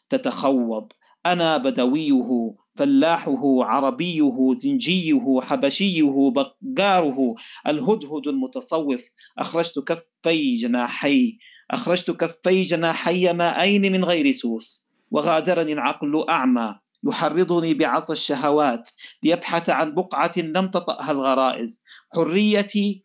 تتخوض. 0.09 0.93
أنا 1.27 1.57
بدويه 1.57 2.55
فلاحه 2.75 3.65
عربيه 3.65 4.55
زنجيه 4.55 5.41
حبشيه 5.41 6.31
بقاره. 6.31 7.35
الهدهد 7.69 8.27
المتصوف 8.29 9.11
أخرجت 9.39 9.79
كفي 9.79 10.57
جناحي. 10.57 11.39
أخرجت 11.71 12.11
كفي 12.11 12.63
جناحي 12.63 13.33
مائين 13.33 13.93
من 13.93 14.05
غير 14.05 14.33
سوس. 14.33 14.91
وغادرني 15.11 15.73
العقل 15.73 16.25
أعمى. 16.29 16.75
يحرضني 17.09 17.75
بعصا 17.75 18.13
الشهوات. 18.13 18.89
ليبحث 19.23 19.71
عن 19.71 19.95
بقعة 19.95 20.33
لم 20.37 20.69
تطأها 20.71 21.11
الغرائز. 21.11 21.85
حريتي 22.13 23.03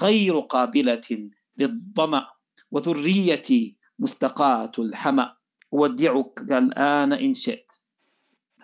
غير 0.00 0.38
قابلة. 0.38 1.30
للظما 1.58 2.26
وذريتي 2.70 3.76
مستقاة 3.98 4.72
الحمأ. 4.78 5.36
أودعك 5.72 6.40
الآن 6.50 7.12
إن 7.12 7.34
شئت. 7.34 7.72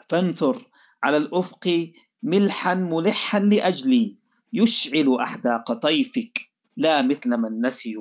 فانثر 0.08 0.70
على 1.02 1.16
الأفق 1.16 1.92
ملحا 2.22 2.74
ملحا 2.74 3.40
لأجلي. 3.40 4.18
يشعل 4.52 5.16
أحداق 5.20 5.72
طيفك. 5.72 6.40
لا 6.76 7.02
مثل 7.02 7.36
من 7.36 7.66
نسي 7.66 7.94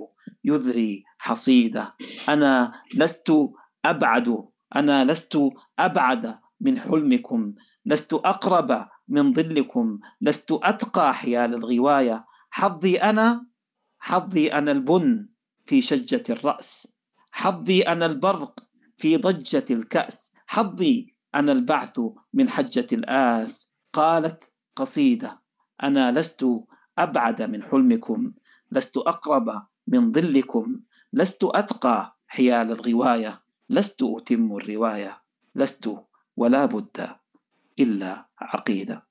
يذري 0.44 1.04
حصيدة. 1.18 1.96
أنا 2.30 2.72
لست 2.96 3.34
أبعد 3.86 4.48
أنا 4.76 5.06
لست 5.06 5.38
أبعد 5.80 6.40
من 6.62 6.80
حلمكم. 6.80 7.54
لست 7.86 8.14
أقرب 8.14 8.88
من 9.08 9.34
ظلكم. 9.34 10.00
لست 10.22 10.52
أتقى 10.52 11.14
حيال 11.14 11.54
الغواية. 11.56 12.26
حظي 12.50 12.98
أنا 12.98 13.46
حظي 14.08 14.48
أنا 14.48 14.72
البن 14.72 15.28
في 15.66 15.82
شجة 15.82 16.24
الرأس. 16.30 16.96
حظي 17.32 17.82
أنا 17.82 18.06
البرق 18.06 18.60
في 18.98 19.18
ضجة 19.18 19.66
الكأس. 19.72 20.36
حظي 20.46 21.16
أنا 21.36 21.52
البعث 21.52 22.00
من 22.34 22.50
حجة 22.50 22.88
الآس. 22.94 23.76
قالت 23.94 24.54
قصيدة 24.76 25.42
أنا 25.84 26.12
لست 26.12 26.46
أبعد 26.98 27.42
من 27.42 27.64
حلمكم 27.64 28.34
لست 28.72 28.98
أقرب 28.98 29.68
من 29.88 30.12
ظلكم 30.12 30.80
لست 31.14 31.44
أتقى 31.44 32.18
حيال 32.28 32.72
الغواية 32.72 33.44
لست 33.70 34.04
أتم 34.04 34.56
الرواية 34.58 35.22
لست 35.56 35.96
ولا 36.38 36.66
بد 36.66 37.16
إلا 37.80 38.28
عقيدة. 38.40 39.08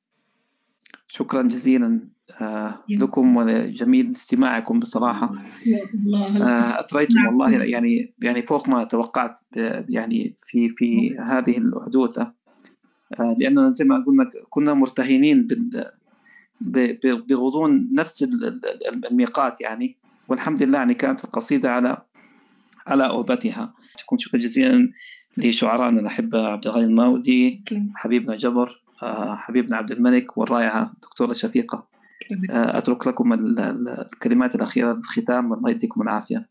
شكرا 1.08 1.42
جزيلا. 1.42 2.15
آه، 2.40 2.74
لكم 2.88 3.36
وجميل 3.36 4.10
استماعكم 4.10 4.78
بصراحة. 4.78 5.34
آه، 6.42 6.60
أثريتم 6.60 7.26
والله 7.26 7.64
يعني 7.64 8.14
يعني 8.22 8.42
فوق 8.42 8.68
ما 8.68 8.84
توقعت 8.84 9.38
يعني 9.88 10.34
في 10.46 10.68
في 10.68 11.16
هذه 11.18 11.58
الحدوثة. 11.58 12.32
آه، 13.20 13.36
لأننا 13.38 13.70
زي 13.72 13.84
ما 13.84 14.04
قلنا 14.06 14.28
كنا 14.50 14.74
مرتهنين 14.74 15.48
بغضون 17.28 17.88
نفس 17.92 18.22
ال- 18.22 18.44
ال- 18.44 19.06
الميقات 19.06 19.60
يعني. 19.60 19.96
والحمد 20.28 20.62
لله 20.62 20.78
يعني 20.78 20.94
كانت 20.94 21.24
القصيدة 21.24 21.70
على 21.70 22.02
على 22.86 23.06
أوبتها. 23.08 23.74
شكرا 23.96 24.18
شكرا 24.18 24.40
جزيلا 24.40 24.92
لشعرائنا 25.36 26.00
الأحبة 26.00 26.46
عبد 26.48 26.66
الغني 26.66 26.84
الماودي 26.84 27.58
حبيبنا 27.94 28.36
جبر 28.36 28.82
آه، 29.02 29.34
حبيبنا 29.36 29.76
عبد 29.76 29.92
الملك 29.92 30.38
والرائعة 30.38 30.92
دكتورة 31.02 31.32
شفيقة. 31.32 31.95
آه، 32.50 32.78
أترك 32.78 33.06
لكم 33.06 33.32
ال- 33.32 33.58
ال- 33.58 33.88
الكلمات 34.12 34.54
الأخيرة 34.54 34.92
للختام 34.92 35.50
والله 35.50 35.70
يديكم 35.70 36.02
العافية. 36.02 36.48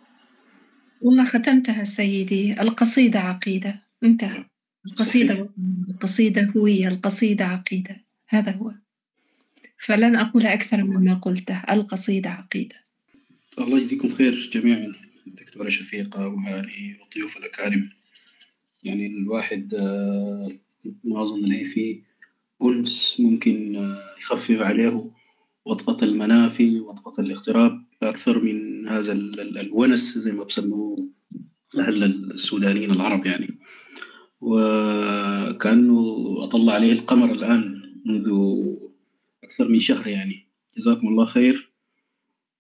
والله 1.02 1.24
ختمتها 1.24 1.84
سيدي. 1.84 2.62
القصيدة 2.62 3.20
عقيدة. 3.20 3.84
انتهى. 4.04 4.46
القصيدة 4.86 5.36
وطن، 5.36 5.86
القصيدة 5.90 6.54
هوية 6.58 6.88
القصيدة 6.88 7.46
عقيدة. 7.46 8.02
هذا 8.28 8.52
هو. 8.52 8.72
فلن 9.86 10.16
أقول 10.16 10.46
أكثر 10.46 10.84
مما 10.84 11.14
قلته. 11.14 11.62
القصيدة 11.70 12.30
عقيدة. 12.30 12.76
الله 13.60 13.78
يجزيكم 13.78 14.10
خير 14.10 14.50
جميعا 14.54 14.94
دكتورة 15.28 15.70
شفيقة 15.70 16.28
وهاني 16.28 16.98
والضيوف 17.02 17.38
الأكارم. 17.38 17.90
يعني 18.84 19.08
الواحد 19.08 19.74
آه، 19.74 20.48
ما 21.04 21.22
أظن 21.24 21.52
إن 21.52 21.64
في 21.64 22.02
أنس 22.64 23.18
ممكن 23.20 23.76
آه، 23.76 24.02
يخفف 24.20 24.52
عليه 24.62 25.10
وطأة 25.66 25.98
المنافي 26.08 26.80
وطأة 26.80 27.24
الاغتراب 27.24 27.86
أكثر 28.04 28.44
من 28.44 28.88
هذا 28.88 29.12
ال- 29.12 29.40
ال- 29.40 29.60
الونس 29.60 30.18
زي 30.18 30.32
ما 30.32 30.44
بسموه 30.44 30.96
أهل 31.80 32.04
السودانيين 32.04 32.92
العرب 32.92 33.26
يعني. 33.26 33.58
وكأنه 34.42 36.26
أطلع 36.44 36.74
عليه 36.74 36.92
القمر 36.94 37.32
الآن 37.32 37.82
منذ 38.06 38.30
أكثر 39.44 39.68
من 39.68 39.80
شهر 39.80 40.08
يعني. 40.08 40.48
جزاكم 40.78 41.08
الله 41.08 41.26
خير. 41.26 41.72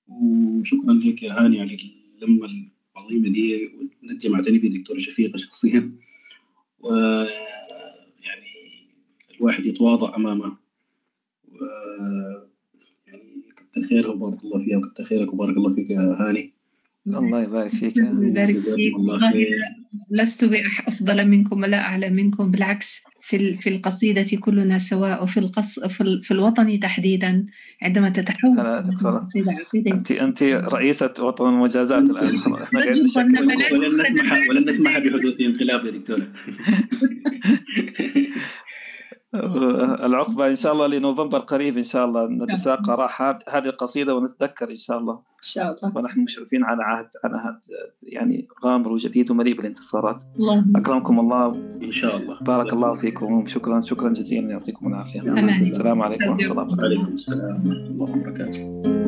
وشكرا 0.07 0.93
لك 0.93 1.23
يا 1.23 1.33
هاني 1.33 1.61
على 1.61 1.77
اللمة 2.21 2.49
العظيمة 2.97 3.29
دي. 3.29 3.71
وانت 4.03 4.25
جمعتني 4.25 4.57
بدكتورة 4.59 4.97
شفيقة 4.97 5.37
شخصيا. 5.37 5.91
ويعني 6.79 7.35
الواحد 9.37 9.65
يتواضع 9.65 10.15
أمامها 10.15 10.59
و 11.47 11.55
يعني 13.07 13.43
كتر 13.75 13.87
خيرها 13.87 14.09
وبارك 14.09 14.43
الله 14.43 14.59
فيها 14.59 14.77
وكتر 14.77 15.03
خيرك 15.03 15.33
وبارك 15.33 15.57
الله 15.57 15.75
فيك 15.75 15.89
يا 15.89 15.99
هاني. 16.19 16.53
الله 17.07 17.43
يبارك 17.43 17.69
فيك. 17.71 17.97
يبارك 17.97 18.59
فيك. 18.59 18.95
الله 18.95 19.13
والله 19.13 19.33
لست 20.11 20.45
بأفضل 20.45 21.27
منكم 21.27 21.61
ولا 21.61 21.77
أعلى 21.81 22.09
منكم 22.09 22.51
بالعكس 22.51 23.03
في 23.21 23.35
ال- 23.35 23.57
في 23.57 23.69
القصيدة 23.69 24.25
كلنا 24.39 24.77
سواء 24.77 25.23
وفي 25.23 25.39
القص 25.39 25.79
في, 25.79 26.01
ال- 26.01 26.21
في 26.23 26.31
الوطن 26.31 26.79
تحديدا 26.79 27.45
عندما 27.81 28.09
تتحول 28.09 28.59
أنت 29.87 30.11
أنت 30.11 30.43
رئيسة 30.73 31.13
وطن 31.19 31.49
المجازات 31.49 32.09
الآن. 32.09 32.35
إحنا 32.63 32.79
قاعدين 32.79 33.03
ولن 33.17 34.13
نسمح 34.15 34.49
ولن 34.49 34.69
نسمح 34.69 34.99
بحدوث 34.99 35.35
انقلاب 35.41 35.85
يا 35.85 35.91
دكتورة. 35.91 36.27
العقبة 40.07 40.47
إن 40.47 40.55
شاء 40.55 40.73
الله 40.73 40.87
لنوفمبر 40.87 41.39
قريب 41.39 41.77
إن 41.77 41.83
شاء 41.83 42.05
الله 42.05 42.27
نتساقى 42.29 42.93
راح 42.97 43.21
هذ- 43.21 43.41
هذه 43.49 43.65
القصيدة 43.65 44.15
ونتذكر 44.15 44.69
إن 44.69 44.75
شاء 44.75 44.97
الله. 44.97 45.13
إن 45.13 45.41
شاء 45.41 45.75
الله. 45.77 45.97
ونحن 45.97 46.19
مشرفين 46.19 46.63
على 46.63 46.83
عهد 46.83 47.07
على 47.23 47.37
عهد 47.37 47.59
يعني 48.03 48.47
غامر 48.65 48.91
وجديد 48.91 49.31
ومليء 49.31 49.55
بالانتصارات. 49.57 50.23
اللهم 50.39 50.73
أكرمكم 50.75 51.19
الله. 51.19 51.45
إن 51.83 51.91
شاء 51.91 52.17
الله. 52.17 52.37
بارك 52.41 52.73
الله 52.73 52.93
فيكم. 52.93 53.45
شكرا 53.45 53.79
شكرا 53.79 54.09
جزيلا. 54.09 54.49
يعطيكم 54.51 54.87
العافية. 54.87 55.21
الله. 55.21 55.61
السلام 55.61 56.01
عليكم 56.01 56.29
ورحمة 56.29 56.45
الله 56.51 56.63
وبركاته. 56.63 56.83
وعليكم 56.83 57.13
السلام 57.13 57.67
ورحمة 57.67 57.87
الله 57.87 58.11
وبركاته. 58.11 59.04